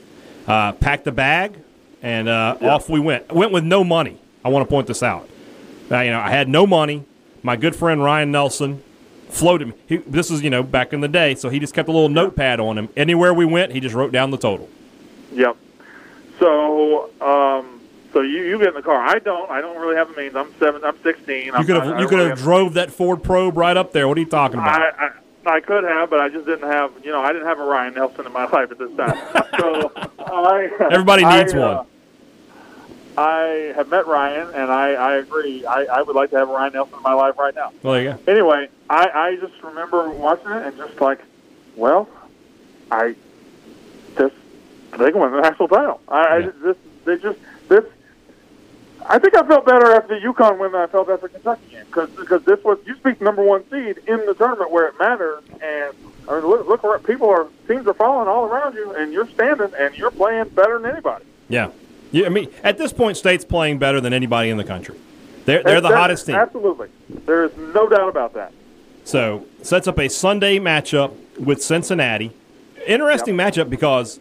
Uh, 0.46 0.72
packed 0.72 1.06
a 1.06 1.12
bag, 1.12 1.56
and 2.02 2.28
uh, 2.28 2.56
Yeah. 2.60 2.74
off 2.74 2.88
we 2.88 3.00
went. 3.00 3.30
Went 3.32 3.52
with 3.52 3.64
no 3.64 3.84
money. 3.84 4.18
I 4.44 4.48
want 4.48 4.66
to 4.66 4.70
point 4.70 4.86
this 4.86 5.02
out. 5.02 5.28
Uh, 5.90 6.00
you 6.00 6.10
know, 6.10 6.20
I 6.20 6.30
had 6.30 6.48
no 6.48 6.66
money. 6.66 7.04
My 7.42 7.56
good 7.56 7.74
friend 7.74 8.02
Ryan 8.02 8.30
Nelson 8.30 8.82
floated 9.28 9.68
me. 9.68 9.74
He, 9.86 9.96
this 9.98 10.30
is 10.30 10.42
you 10.42 10.50
know 10.50 10.62
back 10.62 10.92
in 10.92 11.00
the 11.00 11.08
day, 11.08 11.34
so 11.34 11.48
he 11.48 11.58
just 11.58 11.74
kept 11.74 11.88
a 11.88 11.92
little 11.92 12.08
notepad 12.08 12.60
on 12.60 12.78
him. 12.78 12.88
Anywhere 12.96 13.32
we 13.34 13.44
went, 13.44 13.72
he 13.72 13.80
just 13.80 13.94
wrote 13.94 14.12
down 14.12 14.30
the 14.30 14.38
total. 14.38 14.68
Yep. 15.32 15.56
So, 16.38 17.10
um, 17.20 17.80
so 18.12 18.22
you, 18.22 18.42
you 18.44 18.58
get 18.58 18.68
in 18.68 18.74
the 18.74 18.82
car. 18.82 18.96
I 18.96 19.18
don't. 19.18 19.50
I 19.50 19.60
don't 19.60 19.78
really 19.80 19.96
have 19.96 20.08
the 20.14 20.16
means. 20.20 20.34
I'm 20.34 20.52
seven. 20.58 20.82
I'm 20.84 21.00
16. 21.02 21.46
You 21.46 21.52
could 21.52 21.68
not- 21.68 21.82
I 21.82 21.86
have 21.86 22.00
you 22.00 22.08
could 22.08 22.18
really 22.18 22.28
have 22.30 22.38
drove 22.38 22.74
that 22.74 22.90
Ford 22.90 23.22
Probe 23.22 23.56
right 23.56 23.76
up 23.76 23.92
there. 23.92 24.08
What 24.08 24.16
are 24.16 24.20
you 24.20 24.26
talking 24.26 24.58
about? 24.58 24.80
I, 24.80 25.06
I 25.06 25.10
I 25.46 25.60
could 25.60 25.84
have, 25.84 26.10
but 26.10 26.20
I 26.20 26.28
just 26.28 26.46
didn't 26.46 26.68
have. 26.68 26.92
You 27.04 27.12
know, 27.12 27.20
I 27.20 27.32
didn't 27.32 27.46
have 27.46 27.58
a 27.60 27.64
Ryan 27.64 27.94
Nelson 27.94 28.26
in 28.26 28.32
my 28.32 28.44
life 28.50 28.70
at 28.70 28.78
this 28.78 28.90
time. 28.96 29.16
so 29.58 29.92
I, 30.18 30.70
Everybody 30.90 31.24
I, 31.24 31.38
needs 31.38 31.54
uh, 31.54 31.58
one. 31.58 31.86
I 33.20 33.74
have 33.76 33.90
met 33.90 34.06
Ryan, 34.06 34.48
and 34.54 34.72
I, 34.72 34.92
I 34.92 35.16
agree. 35.16 35.66
I, 35.66 35.84
I 35.84 36.00
would 36.00 36.16
like 36.16 36.30
to 36.30 36.38
have 36.38 36.48
Ryan 36.48 36.72
Nelson 36.72 36.94
in 36.94 37.02
my 37.02 37.12
life 37.12 37.36
right 37.38 37.54
now. 37.54 37.70
well, 37.82 37.92
there 37.92 38.02
you 38.02 38.12
go. 38.12 38.32
Anyway, 38.32 38.68
I, 38.88 39.10
I 39.12 39.36
just 39.36 39.62
remember 39.62 40.08
watching 40.08 40.50
it 40.52 40.62
and 40.66 40.76
just 40.78 40.98
like, 41.02 41.20
well, 41.76 42.08
I 42.90 43.14
this 44.16 44.32
they 44.92 45.10
can 45.12 45.20
win 45.20 45.32
the 45.32 45.40
national 45.42 45.68
title. 45.68 46.00
I, 46.08 46.38
Yeah. 46.38 46.46
I 46.46 46.50
this 46.62 46.76
they 47.04 47.18
just 47.18 47.38
this. 47.68 47.84
I 49.06 49.18
think 49.18 49.36
I 49.36 49.46
felt 49.46 49.66
better 49.66 49.92
after 49.92 50.18
the 50.18 50.26
UConn 50.26 50.58
win 50.58 50.72
than 50.72 50.80
I 50.80 50.86
felt 50.86 51.10
after 51.10 51.28
Kentucky 51.28 51.60
game 51.72 51.84
because 51.86 52.08
because 52.10 52.42
this 52.44 52.64
was 52.64 52.78
you 52.86 52.96
speak 52.96 53.20
number 53.20 53.42
one 53.42 53.68
seed 53.68 53.98
in 54.06 54.24
the 54.24 54.34
tournament 54.34 54.70
where 54.70 54.86
it 54.86 54.94
matters 54.98 55.42
and 55.62 55.94
I 56.26 56.36
mean 56.40 56.46
look 56.48 56.66
look 56.66 56.84
around, 56.84 57.04
people 57.04 57.28
are 57.28 57.48
teams 57.68 57.86
are 57.86 57.94
falling 57.94 58.28
all 58.28 58.46
around 58.46 58.76
you 58.76 58.94
and 58.94 59.12
you're 59.12 59.28
standing 59.28 59.72
and 59.78 59.94
you're 59.94 60.10
playing 60.10 60.48
better 60.48 60.78
than 60.78 60.90
anybody. 60.90 61.26
Yeah. 61.50 61.70
Yeah. 62.12 62.26
I 62.26 62.28
mean, 62.28 62.48
at 62.62 62.78
this 62.78 62.92
point, 62.92 63.16
State's 63.16 63.44
playing 63.44 63.78
better 63.78 64.00
than 64.00 64.12
anybody 64.12 64.50
in 64.50 64.56
the 64.56 64.64
country. 64.64 64.96
They're, 65.44 65.62
they're 65.62 65.80
the 65.80 65.88
hottest 65.88 66.26
team. 66.26 66.36
Absolutely, 66.36 66.88
there 67.26 67.44
is 67.44 67.56
no 67.56 67.88
doubt 67.88 68.08
about 68.08 68.34
that. 68.34 68.52
So, 69.04 69.46
sets 69.62 69.88
up 69.88 69.98
a 69.98 70.08
Sunday 70.08 70.58
matchup 70.58 71.12
with 71.38 71.62
Cincinnati. 71.62 72.32
Interesting 72.86 73.34
matchup 73.36 73.70
because 73.70 74.20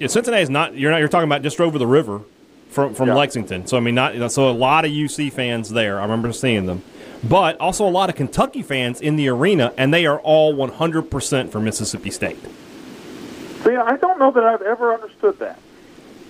Cincinnati 0.00 0.42
is 0.42 0.50
not, 0.50 0.74
you're 0.76 0.90
not, 0.90 0.98
you're 0.98 1.08
talking 1.08 1.28
about 1.28 1.42
just 1.42 1.60
over 1.60 1.78
the 1.78 1.86
river 1.86 2.22
from, 2.70 2.94
from 2.94 3.08
Yeah. 3.08 3.14
Lexington. 3.14 3.66
So, 3.66 3.76
I 3.76 3.80
mean, 3.80 3.94
not, 3.94 4.32
so 4.32 4.48
a 4.48 4.52
lot 4.52 4.84
of 4.84 4.90
UC 4.90 5.32
fans 5.32 5.70
there. 5.70 5.98
I 5.98 6.02
remember 6.02 6.32
seeing 6.32 6.66
them. 6.66 6.82
But 7.28 7.60
also 7.60 7.86
a 7.86 7.90
lot 7.90 8.08
of 8.08 8.16
Kentucky 8.16 8.62
fans 8.62 9.00
in 9.00 9.16
the 9.16 9.28
arena, 9.28 9.72
and 9.76 9.92
they 9.92 10.06
are 10.06 10.18
all 10.20 10.54
100% 10.54 11.50
for 11.50 11.60
Mississippi 11.60 12.10
State. 12.10 12.38
See, 13.62 13.76
I 13.76 13.96
don't 13.96 14.18
know 14.18 14.30
that 14.32 14.42
I've 14.44 14.62
ever 14.62 14.92
understood 14.94 15.38
that. 15.38 15.58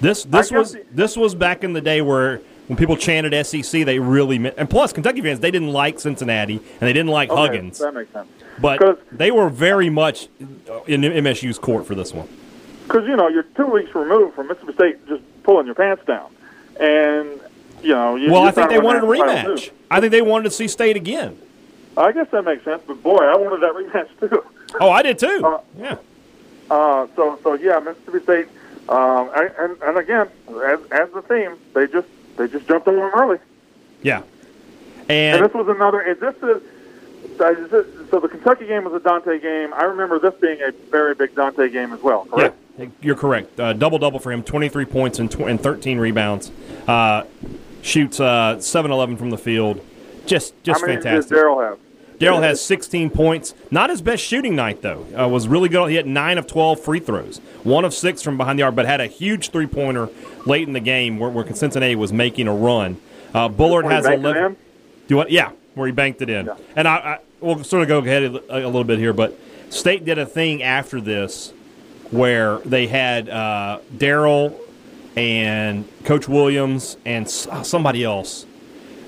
This 0.03 0.25
this 0.25 0.51
was 0.51 0.73
the- 0.73 0.83
this 0.93 1.17
was 1.17 1.35
back 1.35 1.63
in 1.63 1.73
the 1.73 1.81
day 1.81 2.03
where 2.03 2.41
when 2.67 2.77
people 2.77 2.97
chanted 2.97 3.33
SEC, 3.47 3.85
they 3.85 3.99
really 4.01 4.37
meant, 4.39 4.57
and 4.59 4.69
plus 4.69 4.93
Kentucky 4.93 5.21
fans 5.23 5.39
they 5.41 5.51
didn't 5.53 5.73
like 5.73 6.01
Cincinnati 6.01 6.57
and 6.57 6.81
they 6.89 6.93
didn't 6.93 7.11
like 7.11 7.31
Okay, 7.31 7.41
Huggins, 7.41 7.79
that 7.79 7.95
makes 7.95 8.13
sense. 8.13 8.27
but 8.61 9.01
they 9.17 9.31
were 9.31 9.49
very 9.49 9.89
much 9.91 10.29
in 10.89 11.03
MSU's 11.05 11.57
court 11.59 11.87
for 11.87 11.95
this 11.95 12.13
one. 12.13 12.27
because 12.89 13.07
you 13.07 13.15
know 13.17 13.29
you're 13.29 13.45
two 13.57 13.67
weeks 13.67 13.95
removed 13.95 14.35
from 14.35 14.49
Mississippi 14.49 14.73
State 14.75 15.07
just 15.09 15.23
pulling 15.45 15.67
your 15.67 15.77
pants 15.77 16.05
down, 16.05 16.27
and 16.81 17.29
you 17.81 17.91
know. 17.91 18.17
You, 18.17 18.31
Well, 18.33 18.43
I 18.43 18.51
think 18.51 18.71
they 18.71 18.81
wanted 18.81 19.05
a 19.05 19.07
rematch. 19.07 19.71
I 19.89 20.01
think 20.01 20.11
they 20.11 20.23
wanted 20.23 20.45
to 20.45 20.51
see 20.51 20.67
State 20.67 20.97
again. 20.97 21.39
I 21.97 22.11
guess 22.11 22.27
that 22.33 22.43
makes 22.45 22.65
sense, 22.65 22.83
but 22.89 23.01
boy, 23.05 23.19
I 23.19 23.37
wanted 23.37 23.61
that 23.61 23.75
rematch 23.81 24.09
too. 24.31 24.45
Oh, 24.81 24.91
I 24.91 25.03
did 25.03 25.19
too. 25.19 25.43
Uh, 25.45 25.61
yeah, 25.79 25.97
Uh, 26.71 27.07
so, 27.15 27.39
so 27.45 27.55
yeah, 27.55 27.79
Mississippi 27.79 28.21
State, 28.23 28.47
um, 28.89 29.31
and, 29.35 29.53
and 29.59 29.83
and 29.83 29.99
again, 29.99 30.29
as 30.49 30.81
as 30.91 31.11
the 31.13 31.23
theme, 31.23 31.57
they 31.75 31.87
just 31.87 32.09
they 32.37 32.49
just 32.49 32.67
jumped 32.67 32.89
on 32.89 32.97
them 32.97 33.11
early, 33.15 33.39
yeah, 34.03 34.23
and, 35.09 35.37
and 35.37 35.45
this 35.45 35.55
was 35.55 35.69
another. 35.69 36.03
Is 36.03 36.19
this 36.19 36.35
is 36.43 36.63
so 37.39 38.21
the 38.21 38.29
Kentucky 38.29 38.67
game 38.67 38.85
was 38.85 38.95
a 38.95 39.01
Dontae 39.01 39.41
game. 39.41 39.73
I 39.75 39.85
remember 39.85 40.19
this 40.19 40.35
being 40.41 40.61
a 40.63 40.73
very 40.91 41.15
big 41.15 41.35
Dontae 41.35 41.73
game 41.73 41.93
as 41.93 42.01
well. 42.01 42.27
yeah, 42.37 42.87
you're 43.01 43.17
correct. 43.17 43.59
Uh, 43.59 43.73
double 43.73 43.99
double 43.99 44.19
for 44.19 44.33
him, 44.33 44.43
23 44.43 44.85
points 44.85 45.19
and, 45.19 45.31
tw- 45.31 45.41
and 45.43 45.61
13 45.61 45.99
rebounds. 45.99 46.51
Uh, 46.87 47.25
shoots 47.83 48.21
uh, 48.21 48.57
7-11 48.59 49.19
from 49.19 49.31
the 49.31 49.39
field. 49.39 49.85
Just 50.27 50.55
just 50.63 50.81
How 50.81 50.87
many 50.87 51.01
fantastic. 51.01 51.37
Darryl 51.37 51.69
have? 51.69 51.79
Darryl 52.23 52.43
has 52.43 52.65
16 52.65 53.11
points. 53.11 53.55
Not 53.71 53.91
his 53.91 54.01
best 54.01 54.23
shooting 54.23 54.55
night, 54.55 54.83
though. 54.83 55.07
Uh, 55.19 55.29
was 55.29 55.49
really 55.49 55.69
good. 55.69 55.91
He 55.91 55.97
had 55.97 56.07
9 56.07 56.39
of 56.39 56.47
12 56.47 56.81
free 56.81 57.01
throws, 57.01 57.39
1 57.65 57.85
of 57.85 57.93
6 57.93 58.23
from 58.23 58.37
behind 58.37 58.59
the 58.59 58.63
arc, 58.63 58.75
but 58.75 58.87
had 58.87 59.01
a 59.01 59.07
huge 59.07 59.51
three 59.51 59.67
pointer 59.67 60.09
late 60.47 60.67
in 60.67 60.73
the 60.73 60.81
game 60.81 61.19
where, 61.19 61.31
where 61.31 61.47
Cincinnati 61.55 61.97
was 61.97 62.13
making 62.13 62.49
a 62.49 62.55
run. 62.55 63.01
Uh, 63.35 63.49
Bullard 63.49 63.85
has 63.87 64.05
banked 64.05 64.25
it 64.25 64.29
11. 64.29 64.45
in? 64.45 64.57
Do 65.09 65.17
what? 65.17 65.31
Yeah, 65.31 65.53
where 65.75 65.87
he 65.87 65.93
banked 65.93 66.23
it 66.23 66.31
in. 66.31 66.47
Yeah. 66.47 66.57
And 66.77 66.87
I, 66.87 66.95
I 66.97 67.19
we'll 67.41 67.65
sort 67.65 67.83
of 67.83 67.89
go 67.89 67.99
ahead 67.99 68.23
a, 68.23 68.59
a 68.59 68.67
little 68.67 68.85
bit 68.85 68.99
here, 68.99 69.13
but 69.13 69.39
State 69.71 70.05
did 70.05 70.19
a 70.19 70.27
thing 70.27 70.63
after 70.63 71.01
this 71.01 71.53
where 72.11 72.59
they 72.59 72.87
had 72.87 73.29
uh, 73.29 73.81
Darryl 73.95 74.55
and 75.17 75.89
Coach 76.05 76.29
Williams 76.29 76.97
and 77.05 77.29
somebody 77.29 78.05
else 78.05 78.47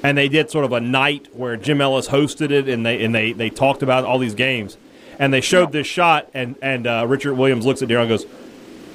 and 0.04 0.18
they 0.18 0.28
did 0.28 0.50
sort 0.50 0.66
of 0.66 0.72
a 0.72 0.80
night 0.80 1.28
where 1.34 1.56
Jim 1.56 1.80
Ellis 1.80 2.08
hosted 2.08 2.50
it, 2.50 2.68
and 2.68 2.84
they 2.84 3.02
and 3.02 3.12
they, 3.12 3.32
they 3.32 3.50
talked 3.50 3.82
about 3.82 4.04
all 4.04 4.18
these 4.18 4.34
games, 4.34 4.76
and 5.18 5.32
they 5.32 5.40
showed 5.40 5.72
this 5.72 5.86
shot, 5.86 6.28
and 6.34 6.54
and 6.62 6.86
uh, 6.86 7.06
Richard 7.08 7.34
Williams 7.34 7.64
looks 7.64 7.80
at 7.82 7.88
Darryl 7.88 8.02
and 8.02 8.10
goes, 8.10 8.26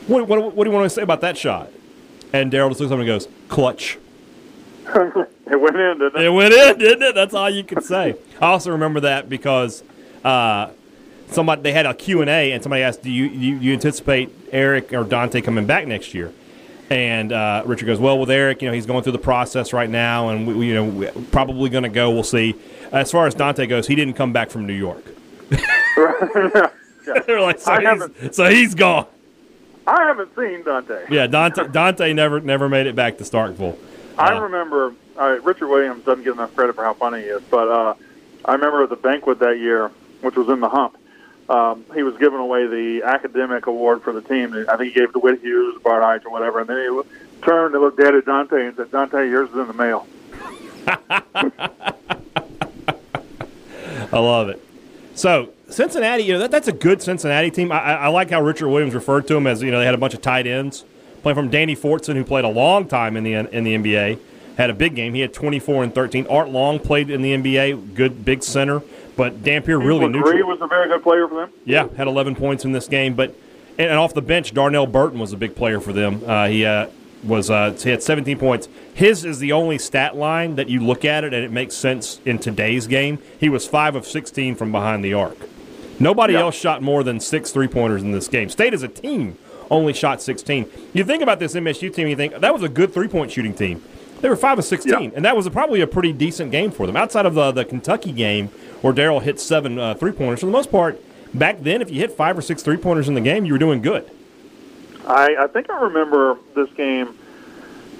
what, 0.08 0.28
what, 0.28 0.56
"What 0.56 0.64
do 0.64 0.70
you 0.70 0.76
want 0.76 0.86
to 0.86 0.90
say 0.90 1.02
about 1.02 1.22
that 1.22 1.36
shot?" 1.36 1.72
And 2.32 2.52
Darryl 2.52 2.70
just 2.70 2.80
looks 2.80 2.92
at 2.92 2.96
him 2.96 3.02
and 3.02 3.08
goes, 3.08 3.28
"Clutch." 3.50 3.98
It 5.52 5.60
went 5.60 5.78
in, 5.78 5.98
didn't 5.98 6.16
it? 6.16 6.26
It 6.26 6.30
went 6.30 6.54
in, 6.54 6.78
didn't 6.78 7.02
it? 7.02 7.16
That's 7.16 7.34
all 7.34 7.50
you 7.50 7.64
could 7.64 7.84
say. 7.84 8.14
I 8.40 8.46
also 8.50 8.70
remember 8.70 9.00
that 9.00 9.30
because 9.30 9.84
uh, 10.24 10.70
somebody 11.32 11.64
they 11.64 11.72
had 11.72 11.88
a 11.88 11.96
Q 11.96 12.22
and 12.22 12.30
A, 12.30 12.52
and 12.52 12.62
somebody 12.62 12.84
asked, 12.84 13.02
"Do 13.02 13.10
you, 13.10 13.26
you 13.26 13.56
you 13.56 13.74
anticipate 13.74 14.30
Erick 14.52 14.94
or 14.94 15.04
Dontae 15.04 15.44
coming 15.44 15.66
back 15.66 15.88
next 15.88 16.14
year?" 16.14 16.32
And 16.90 17.32
uh, 17.32 17.64
Richard 17.66 17.86
goes, 17.86 18.00
"Well, 18.00 18.18
with 18.20 18.32
Erick, 18.32 18.62
you 18.62 18.68
know, 18.68 18.74
he's 18.74 18.86
going 18.88 19.04
through 19.04 19.12
the 19.12 19.20
process 19.20 19.74
right 19.74 19.90
now, 19.90 20.30
and 20.30 20.48
we, 20.48 20.54
we 20.56 20.68
you 20.70 20.74
know, 20.74 20.86
we're 20.86 21.12
probably 21.32 21.70
going 21.70 21.84
to 21.84 21.90
go. 21.90 22.10
We'll 22.12 22.24
see." 22.24 22.56
As 22.92 23.12
far 23.12 23.28
as 23.28 23.36
Dontae 23.36 23.70
goes, 23.70 23.86
he 23.86 23.94
didn't 23.96 24.16
come 24.16 24.34
back 24.34 24.50
from 24.50 24.66
New 24.66 24.74
York. 24.74 25.04
They're 27.26 27.42
like, 27.42 27.60
so 27.60 27.78
he's, 27.80 28.36
so 28.36 28.50
he's 28.50 28.76
gone. 28.76 29.08
I 29.88 30.04
haven't 30.04 30.36
seen 30.36 30.64
Dontae. 30.64 31.10
Yeah, 31.10 31.28
Dontae 31.28 31.72
Dontae 31.72 32.14
never 32.16 32.40
never 32.40 32.70
made 32.70 32.88
it 32.88 32.96
back 32.96 33.18
to 33.20 33.24
Starkville. 33.24 33.78
I 34.18 34.34
Uh, 34.36 34.42
remember 34.42 34.94
uh, 35.18 35.40
Richard 35.44 35.68
Williams 35.68 36.04
doesn't 36.06 36.24
get 36.24 36.34
enough 36.34 36.56
credit 36.56 36.76
for 36.76 36.84
how 36.84 36.94
funny 36.94 37.22
he 37.22 37.26
is, 37.28 37.42
but 37.50 37.68
uh, 37.68 37.94
I 38.46 38.54
remember 38.54 38.84
at 38.84 38.90
the 38.90 38.96
banquet 38.96 39.40
that 39.40 39.58
year, 39.60 39.92
which 40.22 40.36
was 40.36 40.50
in 40.50 40.60
the 40.60 40.70
Hump, 40.70 40.98
um, 41.50 41.84
he 41.94 42.04
was 42.04 42.16
giving 42.18 42.40
away 42.40 42.68
the 42.68 43.04
academic 43.04 43.68
award 43.68 44.04
for 44.04 44.14
the 44.14 44.22
team. 44.22 44.54
I 44.70 44.78
think 44.78 44.94
he 44.94 45.00
gave 45.00 45.10
it 45.10 45.14
to 45.14 45.20
Whit 45.20 45.42
Hughes, 45.42 45.82
Bart 45.82 46.04
Hyche, 46.04 46.26
or 46.26 46.32
whatever, 46.32 46.60
and 46.60 46.70
then 46.70 46.78
he 46.78 47.02
turned 47.44 47.74
and 47.74 47.84
looked 47.84 47.98
dead 47.98 48.16
at 48.16 48.26
Dontae 48.26 48.68
and 48.68 48.78
said, 48.78 48.92
"Dontae, 48.92 49.30
yours 49.30 49.50
is 49.50 49.56
in 49.56 49.68
the 49.68 49.74
mail." 49.74 50.08
I 54.12 54.20
love 54.20 54.50
it. 54.50 54.64
So 55.16 55.50
Cincinnati, 55.70 56.24
you 56.24 56.34
know 56.34 56.40
that, 56.40 56.52
that's 56.52 56.68
a 56.68 56.74
good 56.74 57.02
Cincinnati 57.02 57.52
team. 57.52 57.72
I, 57.72 57.80
I, 57.80 57.94
I 57.94 58.08
like 58.08 58.30
how 58.30 58.42
Richard 58.42 58.70
Williams 58.70 58.94
referred 58.94 59.28
to 59.28 59.34
them 59.34 59.48
as 59.48 59.62
you 59.62 59.72
know 59.72 59.80
they 59.80 59.86
had 59.86 59.96
a 59.96 60.00
bunch 60.00 60.14
of 60.14 60.22
tight 60.22 60.48
ends 60.48 60.86
playing 61.22 61.36
from 61.36 61.50
Danny 61.50 61.76
Fortson, 61.76 62.16
who 62.16 62.24
played 62.24 62.46
a 62.46 62.50
long 62.50 62.88
time 62.88 63.18
in 63.18 63.24
the 63.24 63.34
in 63.34 63.64
the 63.64 63.76
NBA, 63.76 64.20
had 64.58 64.70
a 64.70 64.74
big 64.74 64.96
game. 64.96 65.14
He 65.14 65.22
had 65.22 65.34
24 65.34 65.84
and 65.84 65.96
13. 65.96 66.28
Art 66.28 66.50
Long 66.50 66.80
played 66.80 67.10
in 67.10 67.22
the 67.22 67.36
NBA, 67.36 67.94
good 67.94 68.26
big 68.26 68.44
center, 68.44 68.82
but 69.20 69.44
Dampier 69.44 69.78
really 69.78 70.08
neutral. 70.08 70.48
was 70.48 70.62
a 70.62 70.68
very 70.68 70.88
good 70.88 71.04
player 71.04 71.28
for 71.28 71.36
them. 71.36 71.50
Yeah, 71.66 71.90
had 71.98 72.08
11 72.08 72.36
points 72.36 72.64
in 72.64 72.72
this 72.72 72.88
game, 72.88 73.16
but 73.16 73.36
and, 73.78 73.90
and 73.90 73.98
off 74.00 74.14
the 74.14 74.22
bench, 74.22 74.54
Darnell 74.54 74.88
Burton 74.88 75.20
was 75.20 75.34
a 75.34 75.38
big 75.38 75.56
player 75.58 75.82
for 75.82 75.92
them. 75.92 76.24
Uh, 76.26 76.48
he 76.48 76.66
uh, 76.66 76.88
was 77.26 77.50
uh, 77.50 77.78
he 77.78 77.90
had 77.90 78.02
17 78.02 78.40
points. 78.40 78.70
His 78.94 79.26
is 79.26 79.40
the 79.40 79.52
only 79.52 79.78
stat 79.78 80.16
line 80.16 80.56
that 80.56 80.70
you 80.70 80.80
look 80.80 81.04
at 81.04 81.26
it 81.26 81.34
and 81.34 81.44
it 81.44 81.52
makes 81.52 81.76
sense 81.76 82.22
in 82.26 82.40
today's 82.40 82.88
game. 82.88 83.20
He 83.38 83.50
was 83.50 83.68
five 83.68 83.94
of 83.96 84.08
16 84.08 84.56
from 84.56 84.72
behind 84.72 85.04
the 85.04 85.14
arc. 85.14 85.38
Nobody 86.00 86.34
Yeah. 86.34 86.40
else 86.44 86.56
shot 86.56 86.82
more 86.82 87.04
than 87.04 87.20
six 87.20 87.52
three 87.52 87.68
pointers 87.68 88.02
in 88.02 88.14
this 88.14 88.30
game. 88.30 88.48
State 88.48 88.74
as 88.74 88.84
a 88.84 88.88
team 88.88 89.38
only 89.70 89.92
shot 89.92 90.22
16. 90.22 90.66
You 90.94 91.04
think 91.04 91.22
about 91.22 91.40
this 91.40 91.56
MSU 91.56 91.94
team, 91.94 92.08
you 92.08 92.16
think 92.16 92.40
that 92.40 92.54
was 92.54 92.64
a 92.64 92.70
good 92.70 92.94
three 92.94 93.10
point 93.10 93.32
shooting 93.34 93.54
team. 93.54 93.84
They 94.22 94.28
were 94.30 94.36
five 94.36 94.60
of 94.60 94.66
16, 94.66 94.92
Yeah. 94.94 95.10
and 95.16 95.24
that 95.24 95.36
was 95.38 95.46
a, 95.46 95.52
probably 95.52 95.80
a 95.82 95.88
pretty 95.88 96.12
decent 96.12 96.52
game 96.52 96.72
for 96.72 96.86
them. 96.88 96.98
Outside 96.98 97.26
of 97.26 97.36
the, 97.36 97.52
the 97.52 97.64
Kentucky 97.64 98.12
game 98.12 98.50
where 98.82 98.94
Darryl 98.94 99.22
hit 99.22 99.40
seven 99.40 99.78
uh, 99.78 99.94
three 99.96 100.12
pointers, 100.12 100.40
for 100.42 100.46
the 100.46 100.52
most 100.52 100.72
part, 100.72 101.00
back 101.34 101.62
then, 101.62 101.82
if 101.82 101.90
you 101.90 102.00
hit 102.00 102.12
five 102.12 102.38
or 102.38 102.42
six 102.42 102.62
three 102.64 102.78
pointers 102.78 103.08
in 103.08 103.14
the 103.14 103.22
game, 103.22 103.46
you 103.46 103.54
were 103.54 103.60
doing 103.60 103.82
good. 103.82 104.10
I, 105.08 105.36
I 105.40 105.48
think 105.48 105.70
I 105.70 105.82
remember 105.82 106.38
this 106.56 106.70
game 106.74 107.16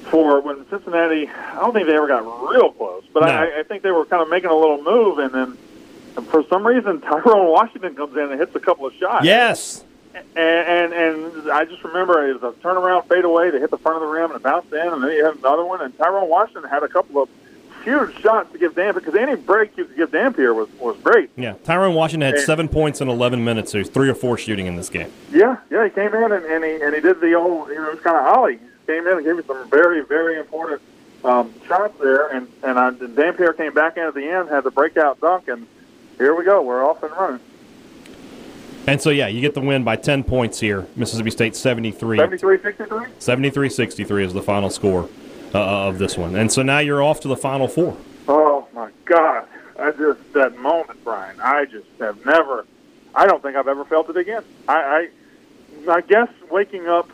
for 0.10 0.42
when 0.42 0.68
Cincinnati. 0.70 1.28
I 1.28 1.56
don't 1.56 1.74
think 1.74 1.88
they 1.88 1.96
ever 1.96 2.08
got 2.08 2.22
real 2.50 2.72
close, 2.72 3.04
but 3.14 3.22
No. 3.22 3.28
I, 3.28 3.60
I 3.60 3.64
think 3.64 3.84
they 3.84 3.92
were 3.92 4.06
kind 4.06 4.22
of 4.22 4.30
making 4.30 4.50
a 4.50 4.56
little 4.56 4.82
move, 4.82 5.20
and 5.20 5.32
then 5.34 5.58
for 6.26 6.44
some 6.48 6.66
reason 6.66 7.02
Tyrone 7.02 7.52
Washington 7.52 7.96
comes 7.96 8.16
in 8.16 8.32
and 8.32 8.40
hits 8.40 8.56
a 8.56 8.60
couple 8.60 8.86
of 8.86 8.94
shots. 8.96 9.26
Yes. 9.26 9.84
and, 10.14 10.28
and 10.36 10.94
and 10.94 11.52
I 11.52 11.66
just 11.66 11.84
remember 11.84 12.28
it 12.28 12.42
was 12.42 12.54
a 12.56 12.58
turnaround 12.60 13.08
fadeaway. 13.08 13.52
They 13.52 13.60
hit 13.60 13.70
the 13.72 13.78
front 13.78 13.98
of 13.98 14.02
the 14.02 14.08
rim 14.08 14.32
and 14.32 14.36
it 14.40 14.44
bounced 14.44 14.72
in, 14.74 14.80
and 14.88 15.04
then 15.04 15.12
you 15.12 15.24
had 15.26 15.36
another 15.38 15.64
one. 15.66 15.82
And 15.82 15.96
Tyrone 15.98 16.30
Washington 16.30 16.70
had 16.70 16.84
a 16.84 16.88
couple 16.88 17.22
of 17.22 17.30
huge 17.84 18.20
shots 18.22 18.52
to 18.52 18.58
give 18.58 18.76
Dampier 18.76 19.00
because 19.02 19.16
any 19.16 19.36
break 19.36 19.76
you 19.78 19.86
could 19.86 19.96
give 19.96 20.12
Dampier 20.12 20.54
was 20.54 20.70
was 20.80 20.98
great. 20.98 21.30
Yeah. 21.36 21.54
Tyrone 21.64 21.96
Washington 21.96 22.28
had 22.28 22.36
And- 22.36 22.44
seven 22.46 22.68
points 22.68 23.02
in 23.02 23.10
11 23.10 23.44
minutes. 23.44 23.72
There's 23.72 23.90
three 23.90 24.10
or 24.10 24.16
four 24.16 24.38
shooting 24.38 24.66
in 24.68 24.76
this 24.76 24.90
game. 24.90 25.12
Yeah, 25.32 25.58
yeah, 25.70 25.84
he 25.86 25.90
came 25.90 26.14
in 26.14 26.32
and, 26.32 26.46
and 26.46 26.64
he 26.64 26.82
and 26.82 26.94
he 26.96 27.02
did 27.02 27.22
the 27.22 27.34
old, 27.34 27.70
you 27.70 27.76
know, 27.76 27.88
it 27.90 27.96
was 27.96 28.04
kind 28.04 28.18
of 28.18 28.26
Ollie. 28.38 28.54
He 28.58 28.94
came 28.94 29.06
in 29.08 29.14
and 29.18 29.26
gave 29.26 29.36
me 29.36 29.44
some 29.46 29.70
very, 29.70 30.02
very 30.04 30.40
important 30.40 30.82
um, 31.24 31.54
shots 31.68 31.98
there, 32.02 32.28
and 32.28 32.48
and 32.64 32.80
I, 32.80 32.92
Dampier 32.92 33.54
came 33.54 33.74
back 33.74 33.98
in 33.98 34.04
at 34.04 34.14
the 34.14 34.28
end, 34.30 34.50
had 34.50 34.64
the 34.64 34.72
breakout 34.72 35.20
dunk, 35.22 35.48
and 35.48 35.68
here 36.18 36.36
we 36.36 36.46
go, 36.46 36.62
we're 36.62 36.84
off 36.84 37.04
and 37.04 37.12
running. 37.14 37.40
And 38.88 39.00
so, 39.00 39.10
yeah, 39.12 39.28
you 39.28 39.40
get 39.42 39.54
the 39.54 39.62
win 39.62 39.84
by 39.84 39.98
10 39.98 40.24
points 40.24 40.60
here. 40.60 40.88
Mississippi 40.96 41.30
State 41.30 41.56
73. 41.56 42.18
73-63? 42.18 43.08
73 43.20 43.70
63 43.70 44.26
is 44.26 44.34
the 44.34 44.42
final 44.42 44.70
score 44.72 45.08
uh, 45.54 45.88
of 45.88 46.00
this 46.00 46.18
one. 46.18 46.36
And 46.36 46.52
so 46.52 46.62
now 46.62 46.80
you're 46.80 47.02
off 47.04 47.20
to 47.22 47.28
the 47.28 47.38
final 47.38 47.68
four. 47.68 47.98
Oh 48.28 48.68
my 48.74 48.92
God! 49.06 49.48
I 49.80 49.92
just 49.92 50.34
that 50.34 50.58
moment, 50.58 51.04
Brian. 51.04 51.40
I 51.42 51.66
just 51.66 51.88
have 52.00 52.24
never. 52.26 52.66
I 53.16 53.26
don't 53.26 53.42
think 53.42 53.56
I've 53.56 53.68
ever 53.68 53.86
felt 53.86 54.10
it 54.10 54.18
again. 54.18 54.44
I, 54.68 55.10
I, 55.88 55.92
I 55.94 56.02
guess 56.02 56.30
waking 56.52 56.88
up 56.88 57.10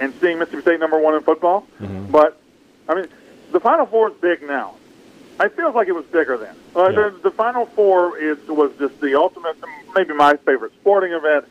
and 0.00 0.12
seeing 0.20 0.38
Mississippi 0.38 0.62
State 0.62 0.80
number 0.80 0.98
one 0.98 1.14
in 1.14 1.22
football, 1.22 1.66
but 2.10 2.38
I 2.88 2.94
mean, 2.94 3.06
the 3.52 3.60
Final 3.60 3.86
Four 3.86 4.08
is 4.10 4.14
big 4.20 4.42
now. 4.42 4.74
It 5.40 5.56
feels 5.56 5.74
like 5.74 5.88
it 5.88 5.92
was 5.92 6.04
bigger 6.06 6.36
then. 6.36 6.54
Uh, 6.76 6.90
Yeah. 6.90 7.08
the, 7.08 7.18
the 7.24 7.30
Final 7.30 7.64
Four 7.66 8.18
is 8.18 8.36
was 8.46 8.72
just 8.78 9.00
the 9.00 9.18
ultimate, 9.18 9.56
maybe 9.94 10.12
my 10.12 10.36
favorite 10.36 10.72
sporting 10.80 11.12
event. 11.12 11.46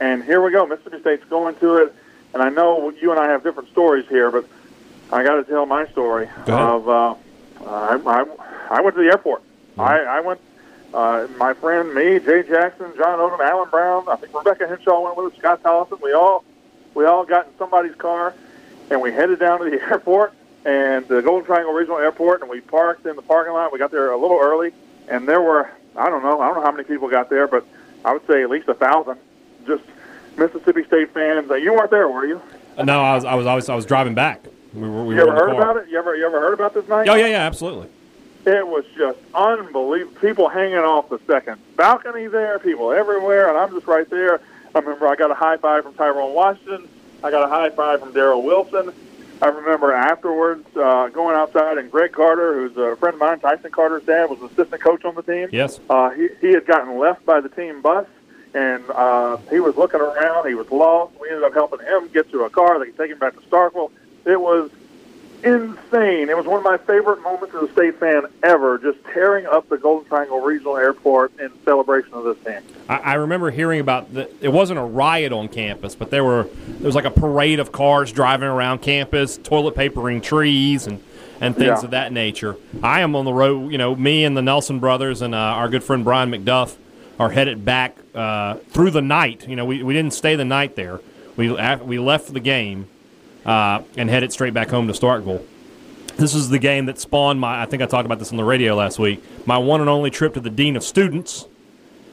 And 0.00 0.24
here 0.24 0.40
we 0.42 0.50
go. 0.50 0.66
Mississippi 0.66 1.00
State's 1.00 1.24
going 1.26 1.54
to 1.56 1.76
it, 1.76 1.94
and 2.32 2.42
I 2.42 2.48
know 2.48 2.90
you 2.90 3.10
and 3.10 3.20
I 3.20 3.28
have 3.28 3.42
different 3.44 3.68
stories 3.68 4.06
here, 4.08 4.30
but 4.30 4.46
I 5.12 5.22
got 5.22 5.36
to 5.36 5.44
tell 5.44 5.66
my 5.66 5.86
story 5.88 6.28
of. 6.46 6.88
Uh, 6.88 7.14
I, 7.64 7.98
I, 8.06 8.24
I 8.70 8.80
went 8.80 8.96
to 8.96 9.02
the 9.02 9.08
airport. 9.08 9.42
I, 9.78 10.00
I 10.00 10.20
went. 10.20 10.40
Uh, 10.94 11.26
my 11.36 11.52
friend, 11.54 11.92
me, 11.94 12.18
Jay 12.20 12.42
Jackson, 12.42 12.92
John 12.96 13.18
Odom, 13.18 13.40
Alan 13.40 13.68
Brown. 13.70 14.08
I 14.08 14.16
think 14.16 14.32
Rebecca 14.32 14.66
Henshaw 14.68 15.00
went 15.02 15.16
with 15.16 15.32
us. 15.32 15.38
Scott 15.38 15.62
Tollison. 15.62 16.00
We 16.00 16.12
all 16.12 16.44
we 16.94 17.04
all 17.04 17.24
got 17.24 17.46
in 17.46 17.52
somebody's 17.58 17.94
car, 17.96 18.34
and 18.90 19.00
we 19.00 19.12
headed 19.12 19.38
down 19.38 19.58
to 19.60 19.70
the 19.70 19.80
airport 19.90 20.32
and 20.64 21.06
the 21.08 21.22
Golden 21.22 21.44
Triangle 21.44 21.72
Regional 21.72 21.98
Airport, 21.98 22.40
and 22.40 22.50
we 22.50 22.60
parked 22.60 23.06
in 23.06 23.14
the 23.16 23.22
parking 23.22 23.52
lot. 23.52 23.72
We 23.72 23.78
got 23.78 23.90
there 23.90 24.10
a 24.10 24.16
little 24.16 24.38
early, 24.40 24.72
and 25.08 25.28
there 25.28 25.40
were 25.40 25.70
I 25.96 26.08
don't 26.08 26.22
know 26.22 26.40
I 26.40 26.46
don't 26.46 26.56
know 26.56 26.62
how 26.62 26.72
many 26.72 26.84
people 26.84 27.08
got 27.08 27.30
there, 27.30 27.46
but 27.46 27.64
I 28.04 28.12
would 28.12 28.26
say 28.26 28.42
at 28.42 28.50
least 28.50 28.68
a 28.68 28.74
thousand. 28.74 29.18
Just 29.66 29.84
Mississippi 30.36 30.84
State 30.84 31.12
fans. 31.12 31.50
You 31.50 31.72
weren't 31.74 31.90
there, 31.90 32.08
were 32.08 32.26
you? 32.26 32.40
No, 32.82 33.02
I 33.02 33.14
was, 33.14 33.24
I 33.24 33.34
was, 33.34 33.46
I 33.46 33.54
was, 33.54 33.68
I 33.68 33.74
was 33.74 33.86
driving 33.86 34.14
back. 34.14 34.44
We 34.76 34.88
were, 34.88 35.04
we 35.04 35.14
You 35.16 35.22
were 35.22 35.28
ever 35.28 35.38
heard 35.38 35.50
car. 35.52 35.62
about 35.70 35.76
it? 35.78 35.88
You 35.90 35.98
ever 35.98 36.14
you 36.16 36.26
ever 36.26 36.38
heard 36.40 36.54
about 36.54 36.74
this 36.74 36.86
night? 36.88 37.08
Oh, 37.08 37.14
yeah, 37.14 37.26
yeah, 37.26 37.38
absolutely. 37.46 37.88
It 38.44 38.66
was 38.66 38.84
just 38.96 39.18
unbelievable. 39.34 40.20
People 40.20 40.48
hanging 40.48 40.76
off 40.76 41.08
the 41.08 41.18
second 41.26 41.60
balcony 41.76 42.26
there, 42.28 42.58
people 42.58 42.92
everywhere, 42.92 43.48
and 43.48 43.58
I'm 43.58 43.70
just 43.72 43.86
right 43.86 44.08
there. 44.08 44.40
I 44.74 44.78
remember 44.78 45.08
I 45.08 45.16
got 45.16 45.30
a 45.30 45.34
high 45.34 45.56
five 45.56 45.82
from 45.84 45.94
Tyrone 45.94 46.34
Washington. 46.34 46.88
I 47.24 47.30
got 47.30 47.44
a 47.44 47.48
high 47.48 47.70
five 47.70 48.00
from 48.00 48.12
Darryl 48.12 48.42
Wilson. 48.44 48.92
I 49.42 49.46
remember 49.48 49.92
afterwards 49.92 50.64
uh, 50.76 51.08
going 51.08 51.34
outside, 51.36 51.78
and 51.78 51.90
Greg 51.90 52.12
Carter, 52.12 52.54
who's 52.54 52.76
a 52.76 52.96
friend 52.96 53.14
of 53.14 53.20
mine, 53.20 53.40
Tyson 53.40 53.70
Carter's 53.70 54.04
dad, 54.04 54.30
was 54.30 54.40
assistant 54.50 54.80
coach 54.80 55.04
on 55.04 55.14
the 55.14 55.22
team. 55.22 55.48
Yes. 55.52 55.80
Uh, 55.90 56.10
he, 56.10 56.28
he 56.40 56.52
had 56.52 56.66
gotten 56.66 56.98
left 56.98 57.24
by 57.26 57.40
the 57.40 57.48
team 57.48 57.82
bus, 57.82 58.06
and 58.54 58.82
uh, 58.90 59.36
he 59.50 59.60
was 59.60 59.76
looking 59.76 60.00
around. 60.00 60.46
He 60.48 60.54
was 60.54 60.70
lost. 60.70 61.14
We 61.20 61.28
ended 61.28 61.44
up 61.44 61.52
helping 61.54 61.80
him 61.80 62.08
get 62.14 62.30
to 62.30 62.44
a 62.44 62.50
car. 62.50 62.78
They 62.78 62.86
could 62.86 62.96
take 62.96 63.10
him 63.10 63.18
back 63.18 63.34
to 63.34 63.40
Starkville. 63.48 63.90
It 64.26 64.40
was 64.40 64.70
insane. 65.44 66.28
It 66.28 66.36
was 66.36 66.46
one 66.46 66.58
of 66.58 66.64
my 66.64 66.76
favorite 66.78 67.22
moments 67.22 67.54
as 67.54 67.62
a 67.68 67.72
state 67.72 67.98
fan 68.00 68.22
ever, 68.42 68.78
just 68.78 68.98
tearing 69.12 69.46
up 69.46 69.68
the 69.68 69.76
Golden 69.78 70.08
Triangle 70.08 70.40
Regional 70.40 70.76
Airport 70.76 71.38
in 71.38 71.50
celebration 71.64 72.12
of 72.14 72.24
this 72.24 72.36
team. 72.44 72.60
I, 72.88 72.96
I 72.96 73.14
remember 73.14 73.50
hearing 73.50 73.80
about 73.80 74.12
the. 74.12 74.28
It 74.40 74.48
wasn't 74.48 74.78
a 74.80 74.84
riot 74.84 75.32
on 75.32 75.48
campus, 75.48 75.94
but 75.94 76.10
there 76.10 76.24
were 76.24 76.44
there 76.66 76.86
was 76.86 76.94
like 76.94 77.04
a 77.04 77.10
parade 77.10 77.60
of 77.60 77.70
cars 77.72 78.12
driving 78.12 78.48
around 78.48 78.80
campus, 78.82 79.38
toilet 79.38 79.74
papering 79.74 80.20
trees 80.20 80.86
and 80.86 81.02
and 81.40 81.54
things 81.54 81.80
Yeah. 81.80 81.84
of 81.84 81.90
that 81.90 82.12
nature. 82.12 82.56
I 82.82 83.00
am 83.02 83.14
on 83.14 83.24
the 83.26 83.32
road. 83.32 83.70
You 83.70 83.78
know, 83.78 83.94
me 83.94 84.24
and 84.24 84.36
the 84.36 84.42
Nelson 84.42 84.80
brothers 84.80 85.22
and 85.22 85.34
uh, 85.34 85.38
our 85.38 85.68
good 85.68 85.84
friend 85.84 86.02
Brian 86.02 86.30
McDuff 86.30 86.76
are 87.20 87.30
headed 87.30 87.64
back 87.64 87.96
uh, 88.14 88.54
through 88.70 88.90
the 88.90 89.02
night. 89.02 89.46
You 89.46 89.54
know, 89.56 89.64
we, 89.66 89.82
we 89.82 89.92
didn't 89.94 90.14
stay 90.14 90.34
the 90.34 90.44
night 90.46 90.76
there. 90.76 91.00
We 91.36 91.52
we 91.52 91.98
left 91.98 92.32
the 92.32 92.40
game 92.40 92.88
uh, 93.46 93.82
and 93.96 94.10
headed 94.10 94.32
straight 94.32 94.52
back 94.52 94.68
home 94.68 94.86
to 94.88 94.92
Starkville. 94.92 95.42
This 96.16 96.34
is 96.34 96.48
the 96.50 96.58
game 96.58 96.86
that 96.86 96.98
spawned 96.98 97.40
my. 97.40 97.62
I 97.62 97.66
think 97.66 97.82
I 97.82 97.86
talked 97.86 98.04
about 98.06 98.18
this 98.18 98.30
on 98.30 98.36
the 98.36 98.44
radio 98.44 98.74
last 98.74 98.98
week. 98.98 99.22
My 99.46 99.56
one 99.58 99.80
and 99.80 99.88
only 99.90 100.10
trip 100.10 100.34
to 100.34 100.40
the 100.40 100.50
dean 100.50 100.74
of 100.76 100.82
students 100.82 101.46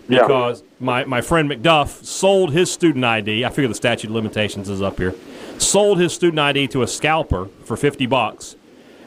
Yeah. 0.09 0.21
because 0.21 0.61
my, 0.79 1.05
my 1.05 1.21
friend 1.21 1.49
McDuff 1.49 2.03
sold 2.03 2.51
his 2.51 2.71
student 2.71 3.03
ID. 3.05 3.45
I 3.45 3.49
figure 3.49 3.67
the 3.69 3.75
statute 3.75 4.07
of 4.09 4.13
limitations 4.15 4.67
is 4.69 4.81
up 4.81 4.97
here. 4.97 5.15
Sold 5.57 5.99
his 5.99 6.13
student 6.13 6.39
ID 6.39 6.67
to 6.69 6.83
a 6.83 6.87
scalper 6.87 7.45
for 7.63 7.77
50 7.77 8.05
bucks. 8.07 8.55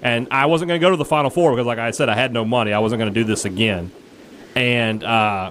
And 0.01 0.29
I 0.31 0.47
wasn't 0.47 0.69
going 0.69 0.81
to 0.81 0.85
go 0.85 0.91
to 0.91 0.97
the 0.97 1.05
Final 1.05 1.29
Four 1.31 1.53
because, 1.53 1.67
like 1.67 1.79
I 1.79 1.91
said, 1.91 2.09
I 2.09 2.15
had 2.15 2.33
no 2.33 2.45
money. 2.45 2.73
I 2.73 2.79
wasn't 2.79 3.01
going 3.01 3.13
to 3.13 3.21
do 3.21 3.25
this 3.25 3.45
again. 3.45 3.91
And 4.55 5.05
uh, 5.05 5.51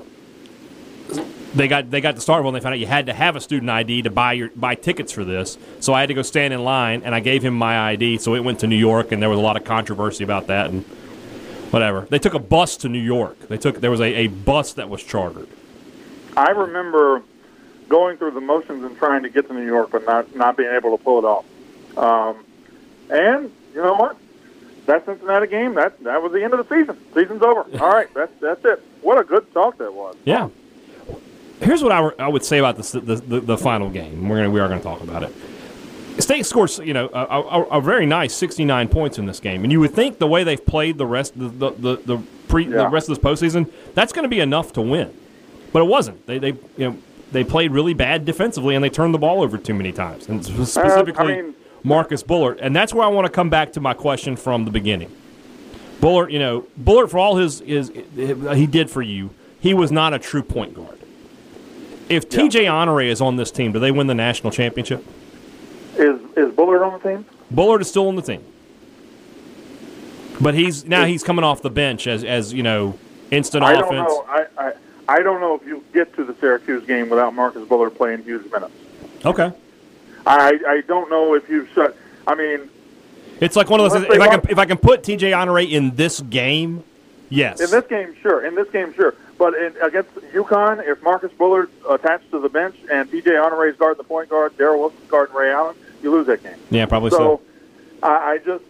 they 1.55 1.67
got 1.67 1.89
they 1.89 2.01
got 2.01 2.15
to 2.15 2.21
start 2.21 2.43
when 2.43 2.53
they 2.53 2.59
found 2.59 2.73
out 2.73 2.79
you 2.79 2.85
had 2.85 3.05
to 3.05 3.13
have 3.13 3.35
a 3.35 3.41
student 3.41 3.69
ID 3.69 4.03
to 4.03 4.09
buy 4.09 4.33
your 4.33 4.49
buy 4.49 4.75
tickets 4.75 5.11
for 5.11 5.23
this. 5.23 5.57
So 5.79 5.93
I 5.93 6.01
had 6.01 6.07
to 6.07 6.13
go 6.13 6.21
stand 6.21 6.53
in 6.53 6.63
line, 6.63 7.01
and 7.03 7.15
I 7.15 7.21
gave 7.21 7.43
him 7.43 7.53
my 7.53 7.91
ID. 7.91 8.17
So 8.17 8.35
it 8.35 8.43
went 8.43 8.59
to 8.59 8.67
New 8.67 8.75
York, 8.75 9.11
and 9.11 9.21
there 9.21 9.29
was 9.29 9.39
a 9.39 9.41
lot 9.41 9.57
of 9.57 9.63
controversy 9.63 10.23
about 10.23 10.47
that 10.47 10.69
and 10.69 10.83
whatever. 11.71 12.01
They 12.09 12.19
took 12.19 12.33
a 12.33 12.39
bus 12.39 12.77
to 12.77 12.89
New 12.89 12.99
York. 12.99 13.39
They 13.47 13.57
took 13.57 13.79
there 13.79 13.91
was 13.91 14.01
a, 14.01 14.13
a 14.13 14.27
bus 14.27 14.73
that 14.73 14.89
was 14.89 15.03
chartered. 15.03 15.47
I 16.35 16.51
remember 16.51 17.23
going 17.87 18.17
through 18.17 18.31
the 18.31 18.41
motions 18.41 18.83
and 18.83 18.97
trying 18.97 19.23
to 19.23 19.29
get 19.29 19.47
to 19.47 19.53
New 19.53 19.65
York, 19.65 19.91
but 19.91 20.05
not 20.05 20.35
not 20.35 20.57
being 20.57 20.71
able 20.71 20.97
to 20.97 21.03
pull 21.03 21.19
it 21.19 21.25
off. 21.25 21.45
Um, 21.97 22.43
and 23.09 23.51
you 23.73 23.81
know 23.81 23.93
what? 23.95 24.17
That 24.87 25.05
Cincinnati 25.05 25.47
game 25.47 25.75
that 25.75 26.03
that 26.03 26.21
was 26.21 26.33
the 26.33 26.43
end 26.43 26.53
of 26.53 26.67
the 26.67 26.75
season. 26.75 26.97
Season's 27.13 27.41
over. 27.41 27.61
All 27.81 27.89
right, 27.89 28.13
that's 28.13 28.33
that's 28.41 28.63
it. 28.65 28.83
What 29.01 29.19
a 29.19 29.23
good 29.23 29.51
talk 29.53 29.77
that 29.77 29.93
was. 29.93 30.15
Yeah. 30.25 30.49
Here's 31.61 31.81
what 31.81 31.91
I, 31.91 32.09
I 32.19 32.27
would 32.27 32.43
say 32.43 32.57
about 32.57 32.75
this, 32.77 32.91
the, 32.91 32.99
the 32.99 33.39
the 33.39 33.57
final 33.57 33.89
game. 33.89 34.27
We're 34.27 34.37
gonna 34.37 34.49
we 34.51 34.59
are 34.59 34.67
gonna 34.67 34.81
talk 34.81 35.01
about 35.01 35.23
it. 35.23 35.33
State 36.21 36.45
scores 36.45 36.79
you 36.79 36.93
know 36.93 37.09
a, 37.13 37.19
a, 37.19 37.63
a 37.77 37.81
very 37.81 38.05
nice 38.05 38.33
69 38.33 38.87
points 38.89 39.17
in 39.17 39.25
this 39.25 39.39
game, 39.39 39.63
and 39.63 39.71
you 39.71 39.79
would 39.79 39.93
think 39.93 40.17
the 40.19 40.27
way 40.27 40.43
they've 40.43 40.65
played 40.65 40.97
the 40.97 41.05
rest 41.05 41.37
the 41.37 41.47
the 41.47 41.71
the, 41.71 41.95
the 41.97 42.17
pre 42.47 42.65
the 42.65 42.87
rest 42.89 43.09
of 43.09 43.15
this 43.15 43.23
postseason 43.23 43.71
that's 43.93 44.13
going 44.13 44.23
to 44.23 44.29
be 44.29 44.39
enough 44.39 44.73
to 44.73 44.81
win, 44.81 45.13
but 45.73 45.81
it 45.81 45.85
wasn't. 45.85 46.25
They 46.25 46.39
they 46.39 46.49
you 46.77 46.89
know 46.89 46.97
they 47.31 47.43
played 47.43 47.71
really 47.71 47.93
bad 47.93 48.25
defensively 48.25 48.75
and 48.75 48.83
they 48.83 48.89
turned 48.89 49.13
the 49.13 49.17
ball 49.17 49.41
over 49.41 49.57
too 49.57 49.73
many 49.73 49.91
times, 49.91 50.27
and 50.27 50.39
uh, 50.39 50.65
specifically 50.65 51.41
mean- 51.41 51.55
Marcus 51.83 52.23
Bullard, 52.23 52.59
and 52.59 52.75
that's 52.75 52.93
where 52.93 53.03
I 53.05 53.09
want 53.09 53.25
to 53.25 53.31
come 53.31 53.49
back 53.49 53.73
to 53.73 53.81
my 53.81 53.93
question 53.93 54.35
from 54.35 54.65
the 54.65 54.71
beginning. 54.71 55.11
Bullard, 56.01 56.31
you 56.31 56.39
know, 56.39 56.65
Bullard 56.77 57.07
for 57.09 57.17
all 57.19 57.37
his, 57.37 57.59
his 57.59 57.91
he 58.15 58.67
did 58.67 58.89
for 58.89 59.01
you, 59.01 59.31
he 59.59 59.73
was 59.73 59.91
not 59.91 60.13
a 60.13 60.19
true 60.19 60.43
point 60.43 60.73
guard. 60.73 60.99
If 62.09 62.29
TJ 62.29 62.71
Honore 62.71 63.01
is 63.01 63.21
on 63.21 63.35
this 63.35 63.51
team, 63.51 63.71
do 63.71 63.79
they 63.79 63.91
win 63.91 64.07
the 64.07 64.13
national 64.13 64.51
championship? 64.51 65.05
Is 65.95 66.19
is 66.35 66.53
Bullard 66.53 66.83
on 66.83 66.99
the 66.99 67.09
team? 67.09 67.25
Bullard 67.49 67.81
is 67.81 67.89
still 67.89 68.07
on 68.07 68.15
the 68.15 68.21
team, 68.21 68.43
but 70.41 70.53
he's 70.53 70.85
now 70.85 71.05
he's 71.05 71.23
coming 71.23 71.43
off 71.43 71.61
the 71.61 71.69
bench 71.69 72.05
as 72.07 72.23
as 72.23 72.53
you 72.53 72.63
know 72.63 72.97
instant 73.31 73.63
I 73.63 73.73
offense. 73.73 73.89
don't 73.89 74.07
know. 74.07 74.25
I, 74.27 74.45
I 74.57 74.73
I 75.07 75.21
don't 75.21 75.39
know 75.39 75.55
if 75.55 75.65
you 75.65 75.83
get 75.93 76.13
to 76.15 76.23
the 76.23 76.35
Syracuse 76.35 76.85
game 76.85 77.09
without 77.09 77.33
Marcus 77.33 77.67
Bullard 77.67 77.91
playing 77.91 78.23
huge 78.23 78.51
minutes. 78.51 78.73
Okay, 79.23 79.51
I 80.25 80.59
I 80.67 80.81
don't 80.87 81.09
know 81.09 81.33
if 81.33 81.49
you've 81.49 81.69
shut. 81.69 81.95
I 82.27 82.35
mean, 82.35 82.69
it's 83.39 83.55
like 83.55 83.69
one 83.69 83.79
of 83.79 83.91
those. 83.91 84.03
If 84.03 84.21
I 84.21 84.27
can 84.27 84.41
if 84.49 84.57
I 84.57 84.65
can 84.65 84.77
put 84.77 85.03
TJ 85.03 85.35
Honore 85.35 85.59
in 85.61 85.95
this 85.95 86.19
game, 86.19 86.83
yes. 87.29 87.61
in 87.61 87.71
this 87.71 87.87
game, 87.87 88.15
sure. 88.21 88.45
In 88.45 88.55
this 88.55 88.69
game, 88.69 88.93
sure. 88.93 89.15
But 89.37 89.53
in, 89.55 89.75
against 89.81 90.13
UConn, 90.15 90.87
if 90.87 91.01
Marcus 91.03 91.31
Bullard 91.33 91.69
attached 91.89 92.31
to 92.31 92.39
the 92.39 92.47
bench 92.49 92.75
and 92.91 93.09
TJ 93.11 93.43
Honore 93.43 93.67
is 93.67 93.75
guarding 93.75 93.97
the 93.97 94.03
point 94.07 94.29
guard, 94.29 94.55
Darryl 94.57 94.79
Wilson's 94.79 95.09
guarding 95.09 95.35
Ray 95.35 95.51
Allen, 95.51 95.75
you 96.01 96.11
lose 96.11 96.27
that 96.27 96.41
game. 96.43 96.55
yeah, 96.69 96.85
probably 96.85 97.09
So 97.11 97.17
so. 97.17 97.41
I, 98.03 98.31
I 98.33 98.37
just 98.37 98.63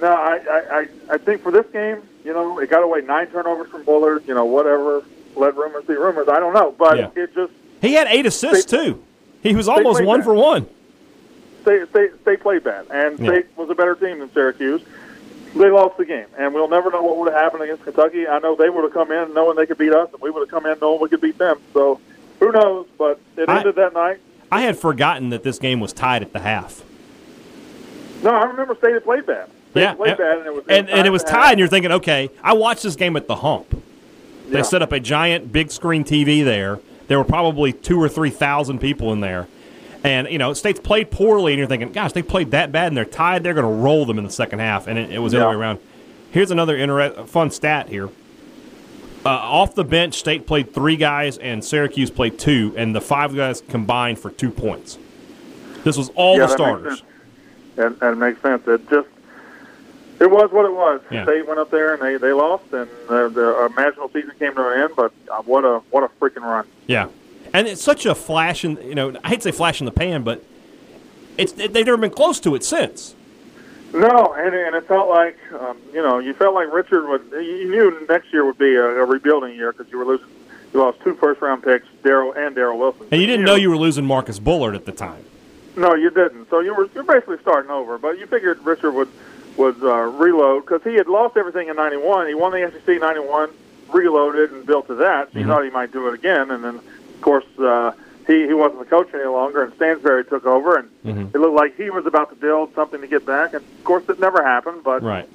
no, 0.00 0.08
I, 0.10 0.38
I, 0.72 0.88
I, 1.10 1.18
think 1.18 1.42
for 1.42 1.52
this 1.52 1.66
game, 1.72 2.00
you 2.24 2.32
know, 2.32 2.58
it 2.58 2.70
got 2.70 2.82
away 2.82 3.02
nine 3.02 3.26
turnovers 3.26 3.70
from 3.70 3.84
Bullard. 3.84 4.26
You 4.26 4.34
know, 4.34 4.46
whatever. 4.46 5.04
Let 5.36 5.56
rumors 5.56 5.84
be 5.84 5.94
rumors. 5.94 6.28
I 6.28 6.40
don't 6.40 6.54
know, 6.54 6.74
but 6.78 6.96
Yeah. 6.96 7.10
it 7.22 7.34
just 7.34 7.52
He 7.82 7.92
had 7.94 8.06
eight 8.08 8.24
assists 8.26 8.70
They- 8.70 8.78
too. 8.84 9.02
He 9.42 9.54
was 9.54 9.68
almost 9.68 10.02
one 10.02 10.20
that. 10.20 10.24
for 10.24 10.34
one. 10.34 10.66
State, 11.62 11.88
State, 11.90 12.10
State 12.22 12.40
played 12.40 12.64
bad, 12.64 12.86
and 12.90 13.18
Yeah. 13.18 13.30
State 13.32 13.46
was 13.56 13.68
a 13.70 13.74
better 13.74 13.94
team 13.94 14.20
than 14.20 14.32
Syracuse. 14.32 14.82
They 15.54 15.68
lost 15.68 15.96
the 15.96 16.04
game, 16.04 16.26
and 16.38 16.54
we'll 16.54 16.68
never 16.68 16.90
know 16.90 17.02
what 17.02 17.16
would 17.18 17.32
have 17.32 17.40
happened 17.42 17.64
against 17.64 17.82
Kentucky. 17.84 18.26
I 18.28 18.38
know 18.38 18.54
they 18.54 18.70
would 18.70 18.84
have 18.84 18.92
come 18.92 19.10
in 19.10 19.34
knowing 19.34 19.56
they 19.56 19.66
could 19.66 19.78
beat 19.78 19.92
us, 19.92 20.08
and 20.12 20.22
we 20.22 20.30
would 20.30 20.40
have 20.40 20.48
come 20.48 20.70
in 20.70 20.78
knowing 20.80 21.00
we 21.00 21.08
could 21.08 21.20
beat 21.20 21.38
them. 21.38 21.58
So 21.74 22.00
who 22.38 22.52
knows? 22.52 22.86
But 22.96 23.20
it 23.36 23.48
I- 23.48 23.58
ended 23.58 23.74
that 23.76 23.92
night. 23.92 24.18
I 24.52 24.62
had 24.62 24.78
forgotten 24.78 25.30
that 25.30 25.42
this 25.44 25.58
game 25.58 25.78
was 25.80 25.92
tied 25.92 26.22
at 26.22 26.32
the 26.32 26.40
half. 26.40 26.82
No, 28.22 28.30
I 28.30 28.44
remember 28.44 28.74
State 28.76 28.94
had 28.94 29.04
played 29.04 29.26
bad. 29.26 29.48
State 29.70 29.80
Yeah, 29.80 29.94
played 29.94 30.10
and, 30.10 30.18
bad, 30.18 30.38
and 30.38 30.46
it 30.46 30.54
was 30.54 30.64
and, 30.68 30.88
and 30.90 31.06
it 31.06 31.10
was 31.10 31.22
tied, 31.22 31.32
half. 31.40 31.50
and 31.52 31.58
you're 31.60 31.68
thinking, 31.68 31.92
okay, 31.92 32.30
I 32.42 32.52
watched 32.54 32.82
this 32.82 32.96
game 32.96 33.16
at 33.16 33.26
the 33.28 33.36
hump. 33.36 33.70
They 34.48 34.58
Yeah. 34.58 34.62
set 34.62 34.82
up 34.82 34.90
a 34.92 34.98
giant 35.00 35.52
big 35.52 35.70
screen 35.70 36.02
TV 36.04 36.42
there. 36.44 36.80
There 37.08 37.18
were 37.18 37.24
probably 37.24 37.72
two 37.72 38.00
or 38.00 38.08
three 38.08 38.30
thousand 38.30 38.78
people 38.80 39.12
in 39.12 39.20
there. 39.20 39.46
And, 40.02 40.28
you 40.28 40.38
know, 40.38 40.54
State's 40.54 40.80
played 40.80 41.10
poorly, 41.10 41.52
and 41.52 41.58
you're 41.58 41.68
thinking, 41.68 41.92
gosh, 41.92 42.12
they 42.12 42.22
played 42.22 42.52
that 42.52 42.72
bad, 42.72 42.88
and 42.88 42.96
they're 42.96 43.04
tied. 43.04 43.42
They're 43.42 43.54
going 43.54 43.66
to 43.66 43.82
roll 43.82 44.06
them 44.06 44.16
in 44.18 44.24
the 44.24 44.30
second 44.30 44.60
half. 44.60 44.86
And 44.86 44.98
it, 44.98 45.10
it 45.10 45.18
was 45.18 45.32
the 45.32 45.38
other 45.38 45.50
way 45.50 45.54
around. 45.56 45.78
Here's 46.30 46.50
another 46.50 46.76
inter- 46.76 47.26
fun 47.26 47.50
stat 47.50 47.88
here. 47.88 48.08
Uh, 49.26 49.28
off 49.28 49.74
the 49.74 49.84
bench, 49.84 50.14
State 50.14 50.46
played 50.46 50.72
three 50.72 50.96
guys, 50.96 51.36
and 51.36 51.62
Syracuse 51.62 52.10
played 52.10 52.38
two, 52.38 52.72
and 52.78 52.94
the 52.96 53.00
five 53.02 53.36
guys 53.36 53.60
combined 53.68 54.18
for 54.18 54.30
two 54.30 54.50
points. 54.50 54.98
This 55.84 55.98
was 55.98 56.08
all 56.14 56.38
Yeah, 56.38 56.46
the 56.46 56.46
that 56.46 56.48
makes 56.48 56.54
starters. 56.56 56.98
sense. 57.00 57.10
That, 57.76 57.98
that 58.00 58.16
makes 58.16 58.40
sense. 58.40 58.66
It 58.68 58.88
just 58.88 59.08
it 60.20 60.30
was 60.30 60.50
what 60.52 60.64
it 60.66 60.72
was. 60.72 61.00
Yeah. 61.10 61.24
State 61.24 61.46
went 61.46 61.58
up 61.60 61.70
there 61.70 61.94
and 61.94 62.02
they, 62.02 62.16
they 62.16 62.32
lost, 62.32 62.64
and 62.72 62.88
the, 63.08 63.28
the 63.28 63.66
imaginable 63.72 64.10
season 64.12 64.32
came 64.38 64.54
to 64.54 64.68
an 64.68 64.80
end. 64.80 64.92
But 64.96 65.12
uh, 65.30 65.42
what 65.42 65.64
a 65.64 65.80
what 65.90 66.02
a 66.04 66.08
freaking 66.20 66.42
run! 66.42 66.66
Yeah, 66.86 67.08
and 67.52 67.66
it's 67.66 67.82
such 67.82 68.06
a 68.06 68.14
flash 68.14 68.64
in 68.64 68.76
you 68.82 68.94
know 68.94 69.14
I 69.24 69.28
hate 69.28 69.40
to 69.40 69.44
say 69.44 69.52
flash 69.52 69.80
in 69.80 69.84
the 69.84 69.92
pan, 69.92 70.22
but 70.22 70.44
it's 71.36 71.52
they've 71.52 71.74
never 71.74 71.96
been 71.96 72.10
close 72.10 72.40
to 72.40 72.54
it 72.54 72.64
since. 72.64 73.14
No, 73.92 74.34
and, 74.34 74.54
and 74.54 74.76
it 74.76 74.86
felt 74.86 75.08
like 75.08 75.36
um, 75.52 75.78
you 75.92 76.02
know 76.02 76.18
you 76.18 76.32
felt 76.34 76.54
like 76.54 76.72
Richard 76.72 77.08
would. 77.08 77.30
You 77.32 77.70
knew 77.70 78.06
next 78.08 78.32
year 78.32 78.44
would 78.44 78.58
be 78.58 78.76
a, 78.76 78.84
a 78.84 79.04
rebuilding 79.04 79.54
year 79.54 79.72
because 79.72 79.90
you 79.90 79.98
were 79.98 80.04
losing. 80.04 80.28
You 80.72 80.80
lost 80.80 81.00
two 81.00 81.14
first 81.16 81.40
round 81.40 81.64
picks, 81.64 81.86
Daryl 82.04 82.36
and 82.36 82.54
Darryl 82.54 82.78
Wilson. 82.78 83.08
And 83.10 83.20
you 83.20 83.26
didn't 83.26 83.44
know 83.44 83.56
you 83.56 83.70
were 83.70 83.76
losing 83.76 84.06
Marcus 84.06 84.38
Bullard 84.38 84.76
at 84.76 84.84
the 84.84 84.92
time. 84.92 85.24
No, 85.76 85.94
you 85.94 86.10
didn't. 86.10 86.48
So 86.50 86.60
you 86.60 86.74
were 86.74 86.88
you're 86.94 87.02
basically 87.02 87.38
starting 87.40 87.70
over. 87.70 87.98
But 87.98 88.18
you 88.18 88.26
figured 88.26 88.64
Richard 88.64 88.92
would 88.92 89.08
would 89.56 89.82
uh, 89.82 90.02
reload 90.02 90.64
because 90.66 90.82
he 90.84 90.94
had 90.94 91.08
lost 91.08 91.36
everything 91.36 91.68
in 91.68 91.76
'91. 91.76 92.28
He 92.28 92.34
won 92.34 92.52
the 92.52 92.70
SEC 92.70 93.00
'91, 93.00 93.50
reloaded 93.88 94.52
and 94.52 94.64
built 94.64 94.86
to 94.86 94.94
that. 94.96 95.32
So 95.32 95.40
you 95.40 95.46
thought 95.46 95.64
he 95.64 95.70
might 95.70 95.90
do 95.90 96.06
it 96.06 96.14
again, 96.14 96.52
and 96.52 96.62
then 96.62 96.80
of 97.20 97.24
course 97.24 97.44
uh, 97.58 97.92
he 98.26 98.46
he 98.46 98.54
wasn't 98.54 98.78
the 98.80 98.86
coach 98.86 99.08
any 99.12 99.24
longer, 99.24 99.62
and 99.62 99.74
Stansbury 99.74 100.24
took 100.24 100.46
over, 100.46 100.76
and 100.76 100.88
it 101.34 101.38
looked 101.38 101.54
like 101.54 101.76
he 101.76 101.90
was 101.90 102.06
about 102.06 102.30
to 102.30 102.36
build 102.36 102.74
something 102.74 103.00
to 103.00 103.06
get 103.06 103.26
back. 103.26 103.52
And 103.52 103.62
of 103.62 103.84
course, 103.84 104.08
it 104.08 104.18
never 104.18 104.42
happened. 104.42 104.82
But 104.84 105.02
Right. 105.02 105.28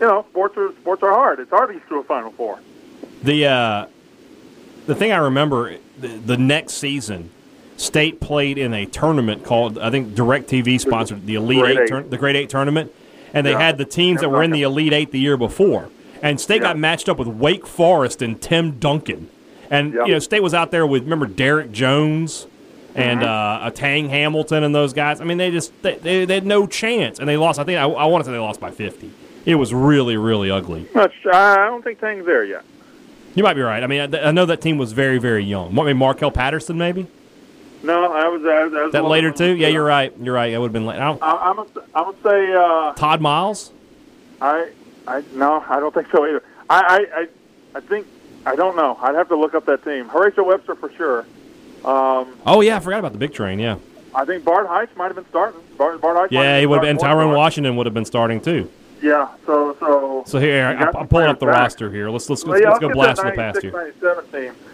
you 0.00 0.06
know, 0.06 0.24
sports 0.30 0.56
are 0.56 0.72
sports 0.72 1.02
are 1.02 1.12
hard. 1.12 1.40
It's 1.40 1.50
hard 1.50 1.68
to 1.68 1.74
get 1.74 1.88
to 1.88 1.96
a 1.98 2.04
Final 2.04 2.30
Four. 2.32 2.58
The 3.22 3.46
uh, 3.46 3.86
the 4.86 4.94
thing 4.94 5.12
I 5.12 5.18
remember 5.18 5.76
the, 6.00 6.08
the 6.08 6.36
next 6.36 6.74
season, 6.74 7.30
State 7.76 8.20
played 8.20 8.56
in 8.58 8.72
a 8.72 8.86
tournament 8.86 9.44
called 9.44 9.78
I 9.78 9.90
think 9.90 10.14
DirecTV 10.14 10.80
sponsored 10.80 11.26
the 11.26 11.34
Elite 11.34 11.64
Eight, 11.64 11.78
Eight. 11.80 11.88
tur- 11.88 12.02
the 12.04 12.18
Great 12.18 12.36
Eight 12.36 12.48
tournament, 12.48 12.92
and 13.34 13.44
they 13.46 13.50
Yeah. 13.52 13.60
had 13.60 13.78
the 13.78 13.84
teams 13.84 14.20
that 14.20 14.30
were 14.30 14.42
in 14.42 14.50
the 14.52 14.62
Elite 14.62 14.92
Eight 14.94 15.10
the 15.10 15.20
year 15.20 15.36
before, 15.36 15.88
and 16.22 16.40
State 16.40 16.62
got 16.62 16.78
matched 16.78 17.08
up 17.08 17.18
with 17.18 17.28
Wake 17.28 17.66
Forest 17.66 18.22
and 18.22 18.40
Tim 18.40 18.78
Duncan, 18.78 19.28
and 19.70 19.94
Yep. 19.94 20.06
you 20.06 20.12
know 20.14 20.18
State 20.18 20.42
was 20.42 20.54
out 20.54 20.70
there 20.70 20.86
with 20.86 21.02
remember 21.04 21.26
Derek 21.26 21.72
Jones. 21.72 22.46
And 22.94 23.20
Mm-hmm. 23.20 23.64
uh, 23.64 23.68
a 23.68 23.70
Tang 23.70 24.08
Hamilton 24.08 24.64
and 24.64 24.74
those 24.74 24.92
guys. 24.92 25.20
I 25.20 25.24
mean, 25.24 25.38
they 25.38 25.52
just 25.52 25.72
they, 25.82 25.96
they, 25.98 26.24
they 26.24 26.34
had 26.34 26.46
no 26.46 26.66
chance, 26.66 27.20
and 27.20 27.28
they 27.28 27.36
lost. 27.36 27.60
I 27.60 27.64
think 27.64 27.78
I, 27.78 27.82
I 27.84 28.06
want 28.06 28.24
to 28.24 28.26
say 28.28 28.32
they 28.32 28.38
lost 28.38 28.58
by 28.60 28.72
fifty. 28.72 29.12
It 29.44 29.54
was 29.54 29.72
really 29.72 30.16
really 30.16 30.50
ugly. 30.50 30.88
I 30.96 31.06
don't 31.68 31.84
think 31.84 32.00
Tang's 32.00 32.26
there 32.26 32.44
yet. 32.44 32.64
You 33.36 33.44
might 33.44 33.54
be 33.54 33.60
right. 33.60 33.84
I 33.84 33.86
mean, 33.86 34.12
I, 34.14 34.28
I 34.28 34.30
know 34.32 34.46
that 34.46 34.60
team 34.62 34.78
was 34.78 34.92
very, 34.92 35.18
very 35.18 35.44
young. 35.44 35.76
What, 35.76 35.84
maybe 35.84 35.96
Markel 35.98 36.32
Patterson, 36.32 36.76
maybe 36.76 37.06
No, 37.84 38.10
I 38.12 38.26
was, 38.26 38.42
I 38.44 38.64
was, 38.64 38.74
I 38.74 38.82
was 38.84 38.92
that 38.92 39.04
later 39.04 39.30
too. 39.30 39.54
Yeah, 39.54 39.68
you're 39.68 39.84
right. 39.84 40.12
You're 40.20 40.34
right. 40.34 40.52
It 40.52 40.58
would 40.58 40.68
have 40.68 40.72
been 40.72 40.86
late. 40.86 40.98
I 40.98 41.04
don't, 41.04 41.22
I, 41.22 41.30
I'm 41.50 41.56
gonna, 41.56 41.68
I'm 41.94 42.04
gonna 42.06 42.16
say. 42.24 42.52
Uh, 42.52 42.94
Todd 42.94 43.20
Miles. 43.20 43.70
I, 44.40 44.70
I 45.06 45.22
no, 45.34 45.62
I 45.68 45.78
don't 45.78 45.94
think 45.94 46.10
so 46.10 46.24
either. 46.26 46.42
I, 46.68 46.80
I, 46.80 47.20
I, 47.20 47.28
I 47.76 47.80
think 47.80 48.06
I 48.46 48.56
don't 48.56 48.76
know. 48.76 48.98
I'd 49.00 49.14
have 49.14 49.28
to 49.28 49.36
look 49.36 49.54
up 49.54 49.66
that 49.66 49.84
team. 49.84 50.08
Horatio 50.08 50.44
Webster 50.44 50.74
for 50.74 50.90
sure. 50.92 51.20
Um, 51.84 52.34
Oh 52.46 52.60
yeah, 52.60 52.76
I 52.76 52.80
forgot 52.80 52.98
about 53.00 53.12
the 53.12 53.18
big 53.18 53.32
train. 53.32 53.58
Yeah, 53.58 53.76
I 54.14 54.24
think 54.24 54.44
Bart 54.44 54.66
Hyche 54.68 54.94
might 54.96 55.06
have 55.06 55.16
been 55.16 55.28
starting. 55.28 55.60
Bart, 55.76 56.00
Bart 56.00 56.16
Hyche. 56.16 56.32
yeah, 56.32 56.58
he 56.60 56.66
would 56.66 56.76
have 56.76 56.82
been. 56.82 56.98
Tyrone 56.98 57.34
Washington 57.34 57.76
would 57.76 57.86
have 57.86 57.94
been 57.94 58.04
starting 58.04 58.40
too. 58.40 58.70
Yeah. 59.00 59.28
So, 59.46 59.76
so. 59.78 60.24
So 60.26 60.40
here, 60.40 60.64
I'm, 60.66 60.96
I'm 60.96 61.06
pulling 61.08 61.26
up 61.28 61.38
the 61.38 61.46
back. 61.46 61.54
roster 61.54 61.88
here. 61.90 62.10
Let's 62.10 62.28
let's, 62.28 62.42
let's, 62.44 62.60
yeah, 62.60 62.68
let's 62.70 62.80
go 62.80 62.88
blast 62.92 63.22
the 63.22 63.30
past 63.30 63.62
here. 63.62 63.72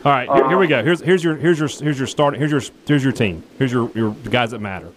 All 0.04 0.12
right, 0.12 0.26
here, 0.32 0.48
here 0.48 0.56
we 0.58 0.64
Uh, 0.66 0.68
go. 0.80 0.84
Here's 0.84 1.00
here's 1.02 1.22
your 1.22 1.36
here's 1.36 1.58
your 1.58 1.68
here's 1.68 1.98
your 1.98 2.06
starting. 2.06 2.40
Here's 2.40 2.50
your 2.50 2.62
here's 2.86 3.04
your 3.04 3.12
team. 3.12 3.42
Here's 3.58 3.70
your 3.72 3.90
your 3.94 4.12
guys 4.30 4.52
that 4.52 4.60
matter. 4.60 4.88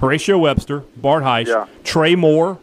Horatio 0.00 0.38
Webster, 0.38 0.80
Bart 0.96 1.24
Hyche, 1.24 1.46
Yeah. 1.48 1.66
Trey 1.82 2.14
Moore, 2.14 2.58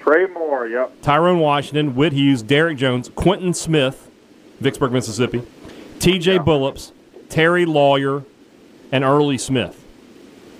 Trey 0.00 0.26
Moore. 0.26 0.66
Yep. 0.68 1.00
Tyrone 1.00 1.38
Washington, 1.38 1.94
Whit 1.94 2.12
Hughes, 2.12 2.42
Derek 2.42 2.76
Jones, 2.76 3.08
Quentin 3.14 3.54
Smith, 3.54 4.09
Vicksburg, 4.60 4.92
Mississippi, 4.92 5.42
T.J. 5.98 6.34
Yeah. 6.34 6.38
Billups, 6.42 6.92
Terry 7.28 7.64
Lawyer, 7.64 8.22
and 8.92 9.04
Early 9.04 9.38
Smith. 9.38 9.84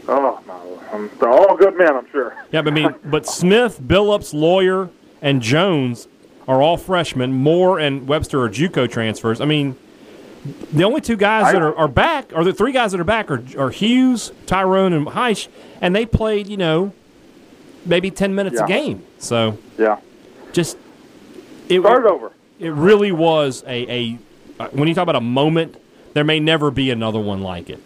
Oh 0.08 0.40
no, 0.46 0.80
um, 0.92 1.10
they're 1.20 1.28
all 1.30 1.56
good 1.56 1.76
men, 1.76 1.94
I'm 1.96 2.10
sure. 2.10 2.34
Yeah, 2.52 2.62
but 2.62 2.72
I 2.72 2.74
mean, 2.76 2.94
but 3.04 3.26
Smith, 3.26 3.80
Billups, 3.80 4.32
Lawyer, 4.34 4.88
and 5.22 5.40
Jones 5.42 6.08
are 6.48 6.60
all 6.62 6.76
freshmen. 6.76 7.32
Moore 7.32 7.78
and 7.78 8.08
Webster 8.08 8.42
are 8.42 8.48
JUCO 8.48 8.90
transfers. 8.90 9.40
I 9.40 9.44
mean, 9.44 9.76
the 10.72 10.84
only 10.84 11.00
two 11.00 11.16
guys 11.16 11.44
I- 11.46 11.52
that 11.52 11.62
are, 11.62 11.76
are 11.76 11.86
back, 11.88 12.32
or 12.34 12.42
the 12.44 12.52
three 12.52 12.72
guys 12.72 12.92
that 12.92 13.00
are 13.00 13.04
back, 13.04 13.30
are, 13.30 13.42
are 13.58 13.70
Hughes, 13.70 14.32
Tyrone, 14.46 14.92
and 14.94 15.06
Hyche, 15.06 15.48
and 15.80 15.94
they 15.94 16.06
played, 16.06 16.48
you 16.48 16.56
know, 16.56 16.92
maybe 17.84 18.10
ten 18.10 18.34
minutes 18.34 18.60
a 18.60 18.66
game. 18.66 19.04
So 19.18 19.58
Yeah. 19.78 19.98
just 20.52 20.76
it, 21.68 21.80
Start 21.82 22.06
over. 22.06 22.32
It 22.60 22.70
really 22.72 23.10
was 23.12 23.64
a, 23.66 23.90
a 23.90 24.18
uh, 24.58 24.68
when 24.72 24.86
you 24.88 24.94
talk 24.94 25.02
about 25.02 25.16
a 25.16 25.20
moment, 25.20 25.76
there 26.14 26.24
may 26.24 26.38
never 26.38 26.70
be 26.70 26.90
another 26.90 27.18
one 27.18 27.40
like 27.42 27.70
it. 27.70 27.82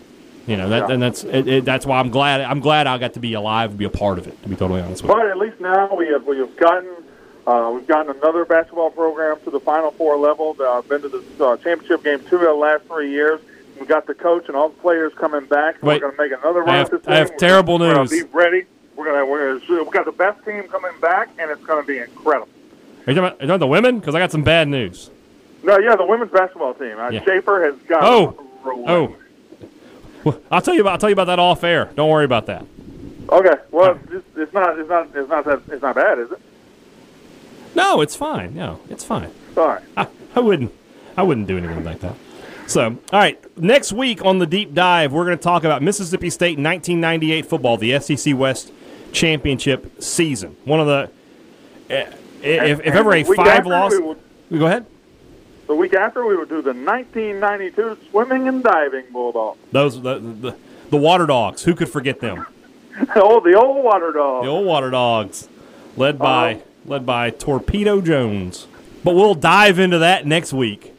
You 0.47 0.57
know 0.59 0.68
that, 0.68 0.89
Yeah. 0.89 0.95
and 0.95 1.03
that's 1.03 1.25
it, 1.25 1.49
it, 1.49 1.64
that's 1.64 1.87
why 1.87 1.99
I'm 1.99 2.11
glad 2.11 2.43
I'm 2.43 2.61
glad 2.61 2.87
I 2.87 2.99
got 2.99 3.14
to 3.14 3.20
be 3.20 3.33
alive 3.35 3.70
and 3.70 3.79
be 3.79 3.87
a 3.87 3.91
part 3.91 4.18
of 4.18 4.27
it. 4.27 4.43
To 4.43 4.49
be 4.49 4.57
totally 4.57 4.83
honest 4.83 5.03
with 5.03 5.11
you. 5.11 5.16
But 5.16 5.27
at 5.31 5.39
least 5.39 5.61
now 5.61 5.95
we 5.95 6.09
have 6.09 6.27
we 6.27 6.39
have 6.39 6.55
gotten 6.57 6.91
uh, 7.47 7.70
we've 7.75 7.87
gotten 7.87 8.14
another 8.16 8.45
basketball 8.45 8.91
program 8.91 9.39
to 9.45 9.51
the 9.51 9.61
Final 9.61 9.91
Four 9.93 10.16
level. 10.18 10.57
Uh, 10.61 10.83
been 10.83 11.01
to 11.03 11.09
the 11.09 11.45
uh, 11.45 11.57
championship 11.59 12.03
game 12.05 12.20
two 12.29 12.37
of 12.37 12.43
the 12.43 12.53
last 12.53 12.85
three 12.85 13.11
years. 13.11 13.41
We 13.81 13.87
got 13.87 14.07
the 14.07 14.14
coach 14.14 14.45
and 14.49 14.57
all 14.57 14.68
the 14.68 14.81
players 14.81 15.12
coming 15.14 15.47
back. 15.47 15.83
Wait. 15.83 16.01
we're 16.03 16.11
going 16.11 16.16
to 16.16 16.22
make 16.31 16.41
another 16.43 16.61
run 16.61 16.68
I 16.68 16.77
have- 16.79 17.09
I 17.09 17.16
have 17.16 17.37
terrible 17.39 17.79
we're 17.79 17.95
news. 17.95 18.11
We're 18.11 18.18
going 18.18 18.20
to 18.20 18.27
be 18.27 18.33
ready. 18.39 18.64
We're 18.97 19.05
going 19.07 19.18
to 19.18 19.27
we're 19.31 19.59
gonna, 19.59 19.83
we've 19.83 19.93
got 19.93 20.05
the 20.05 20.12
best 20.12 20.45
team 20.45 20.68
coming 20.68 20.93
back, 21.01 21.31
and 21.39 21.51
it's 21.51 21.64
going 21.64 21.83
to 21.83 21.87
be 21.87 21.99
incredible. 21.99 22.49
Are 23.07 23.11
you 23.11 23.14
talking 23.14 23.18
about, 23.18 23.40
you 23.40 23.46
talking 23.46 23.61
the 23.61 23.66
women? 23.66 23.98
Because 23.98 24.14
I 24.14 24.18
got 24.18 24.32
some 24.32 24.42
bad 24.42 24.68
news. 24.68 25.11
No, 25.62 25.78
yeah, 25.78 25.96
the 25.96 26.07
women's 26.07 26.30
basketball 26.30 26.74
team. 26.74 26.98
Uh, 26.98 27.11
Yeah. 27.11 27.24
Schaefer 27.24 27.64
has 27.64 27.74
got. 27.88 28.02
Oh. 28.02 28.40
Oh, 28.66 29.14
well, 30.24 30.40
I'll 30.50 30.62
tell 30.62 30.72
you 30.74 30.80
about 30.80 30.92
I'll 30.92 30.98
tell 30.98 31.11
you 31.11 31.14
about 31.14 31.26
that 31.26 31.38
off 31.38 31.64
air. 31.64 31.90
Don't 31.94 32.09
worry 32.09 32.24
about 32.24 32.46
that. 32.46 32.64
Okay. 33.28 33.55
Well, 33.70 33.98
it's, 34.11 34.26
it's 34.36 34.52
not. 34.55 34.78
It's 34.78 34.88
not. 34.88 35.09
It's 35.14 35.28
not 35.28 35.44
that. 35.44 35.61
It's 35.70 35.82
not 35.82 35.94
bad, 35.94 36.18
is 36.18 36.32
it? 36.32 36.40
No, 37.74 38.00
it's 38.00 38.16
fine. 38.16 38.55
No, 38.55 38.80
it's 38.88 39.05
fine. 39.05 39.30
Sorry. 39.55 39.82
I, 39.96 40.07
I 40.34 40.40
wouldn't 40.40 40.72
I 41.16 41.22
wouldn't 41.22 41.46
do 41.46 41.59
anything 41.59 41.84
like 41.84 42.00
that. 42.00 42.14
So, 42.66 42.86
all 42.86 42.96
right, 43.12 43.38
next 43.59 43.92
week 43.92 44.24
on 44.24 44.38
the 44.38 44.46
deep 44.46 44.72
dive, 44.72 45.12
we're 45.12 45.26
going 45.26 45.36
to 45.36 45.42
talk 45.42 45.64
about 45.64 45.82
Mississippi 45.82 46.30
State 46.30 46.59
1998 46.59 47.44
football, 47.44 47.76
the 47.76 47.98
SEC 48.00 48.34
West 48.34 48.72
championship 49.12 50.02
season. 50.02 50.57
One 50.64 50.80
of 50.80 50.86
the 50.86 51.11
eh, 51.90 52.11
if, 52.45 52.80
if 52.80 52.95
ever 52.95 53.14
a 53.14 53.24
five 53.24 53.66
loss. 53.66 53.92
we 53.92 53.99
will- 53.99 54.16
Go 54.57 54.66
ahead. 54.66 54.86
The 55.66 55.74
week 55.74 55.95
after, 55.95 56.26
we 56.26 56.36
would 56.36 56.51
do 56.51 56.61
the 56.61 56.74
1992 56.74 57.97
swimming 58.11 58.49
and 58.49 58.62
diving 58.62 59.05
bulldog. 59.11 59.57
Those 59.72 60.01
the, 60.01 60.18
the 60.18 60.57
the 60.90 60.97
water 60.97 61.26
dogs. 61.26 61.64
Who 61.64 61.74
could 61.74 61.88
forget 61.88 62.20
them? 62.20 62.47
oh, 63.16 63.40
the 63.40 63.55
old 63.55 63.82
water 63.82 64.12
dogs. 64.12 64.45
The 64.45 64.51
old 64.51 64.66
water 64.66 64.90
dogs, 64.90 65.49
led 65.97 66.16
uh-huh. 66.16 66.24
by 66.24 66.62
led 66.84 67.07
by 67.07 67.30
Torpedo 67.30 68.01
Jones. 68.01 68.66
But 69.03 69.14
we'll 69.14 69.34
dive 69.34 69.78
into 69.78 69.99
that 69.99 70.26
next 70.26 70.53
week. 70.53 70.93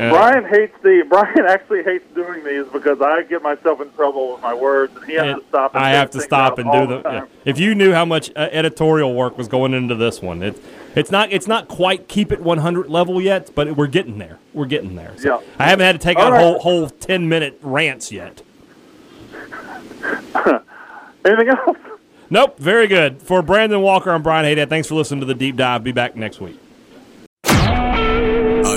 Uh, 0.00 0.10
Brian 0.10 0.44
hates 0.44 0.74
the. 0.82 1.04
Brian 1.08 1.46
actually 1.46 1.82
hates 1.82 2.04
doing 2.14 2.42
these 2.44 2.64
because 2.72 3.00
I 3.02 3.22
get 3.24 3.42
myself 3.42 3.80
in 3.80 3.92
trouble 3.92 4.32
with 4.32 4.40
my 4.42 4.54
words, 4.54 4.96
and 4.96 5.04
he 5.04 5.14
has 5.14 5.36
to 5.38 5.44
stop. 5.48 5.74
And 5.74 5.84
I 5.84 5.90
have 5.90 6.10
to 6.10 6.20
stop 6.20 6.58
and 6.58 6.70
do 6.72 6.86
the. 6.86 7.02
time. 7.02 7.14
yeah. 7.14 7.26
If 7.44 7.58
you 7.58 7.74
knew 7.74 7.92
how 7.92 8.04
much 8.04 8.30
uh, 8.34 8.48
editorial 8.50 9.14
work 9.14 9.36
was 9.36 9.46
going 9.48 9.74
into 9.74 9.94
this 9.94 10.22
one, 10.22 10.42
it, 10.42 10.62
it's 10.94 11.10
not 11.10 11.30
it's 11.32 11.46
not 11.46 11.68
quite 11.68 12.08
keep 12.08 12.32
it 12.32 12.40
100 12.40 12.88
level 12.88 13.20
yet, 13.20 13.50
but 13.54 13.76
we're 13.76 13.86
getting 13.86 14.18
there. 14.18 14.38
We're 14.54 14.66
getting 14.66 14.94
there. 14.96 15.12
So 15.18 15.40
Yeah. 15.40 15.46
I 15.58 15.64
haven't 15.68 15.84
had 15.84 15.92
to 15.92 15.98
take 15.98 16.16
All 16.16 16.24
out 16.28 16.32
right. 16.32 16.40
whole 16.42 16.58
whole 16.60 16.88
10 16.88 17.28
minute 17.28 17.58
rants 17.62 18.10
yet. 18.10 18.42
Anything 21.24 21.48
else? 21.48 21.76
Nope. 22.30 22.58
Very 22.58 22.86
good. 22.86 23.20
For 23.20 23.42
Brandon 23.42 23.80
Walker, 23.82 24.10
I'm 24.10 24.22
Brian 24.22 24.46
Haydad. 24.46 24.68
Thanks 24.70 24.88
for 24.88 24.94
listening 24.94 25.20
to 25.20 25.26
the 25.26 25.34
deep 25.34 25.56
dive. 25.56 25.84
Be 25.84 25.92
back 25.92 26.16
next 26.16 26.40
week. 26.40 26.58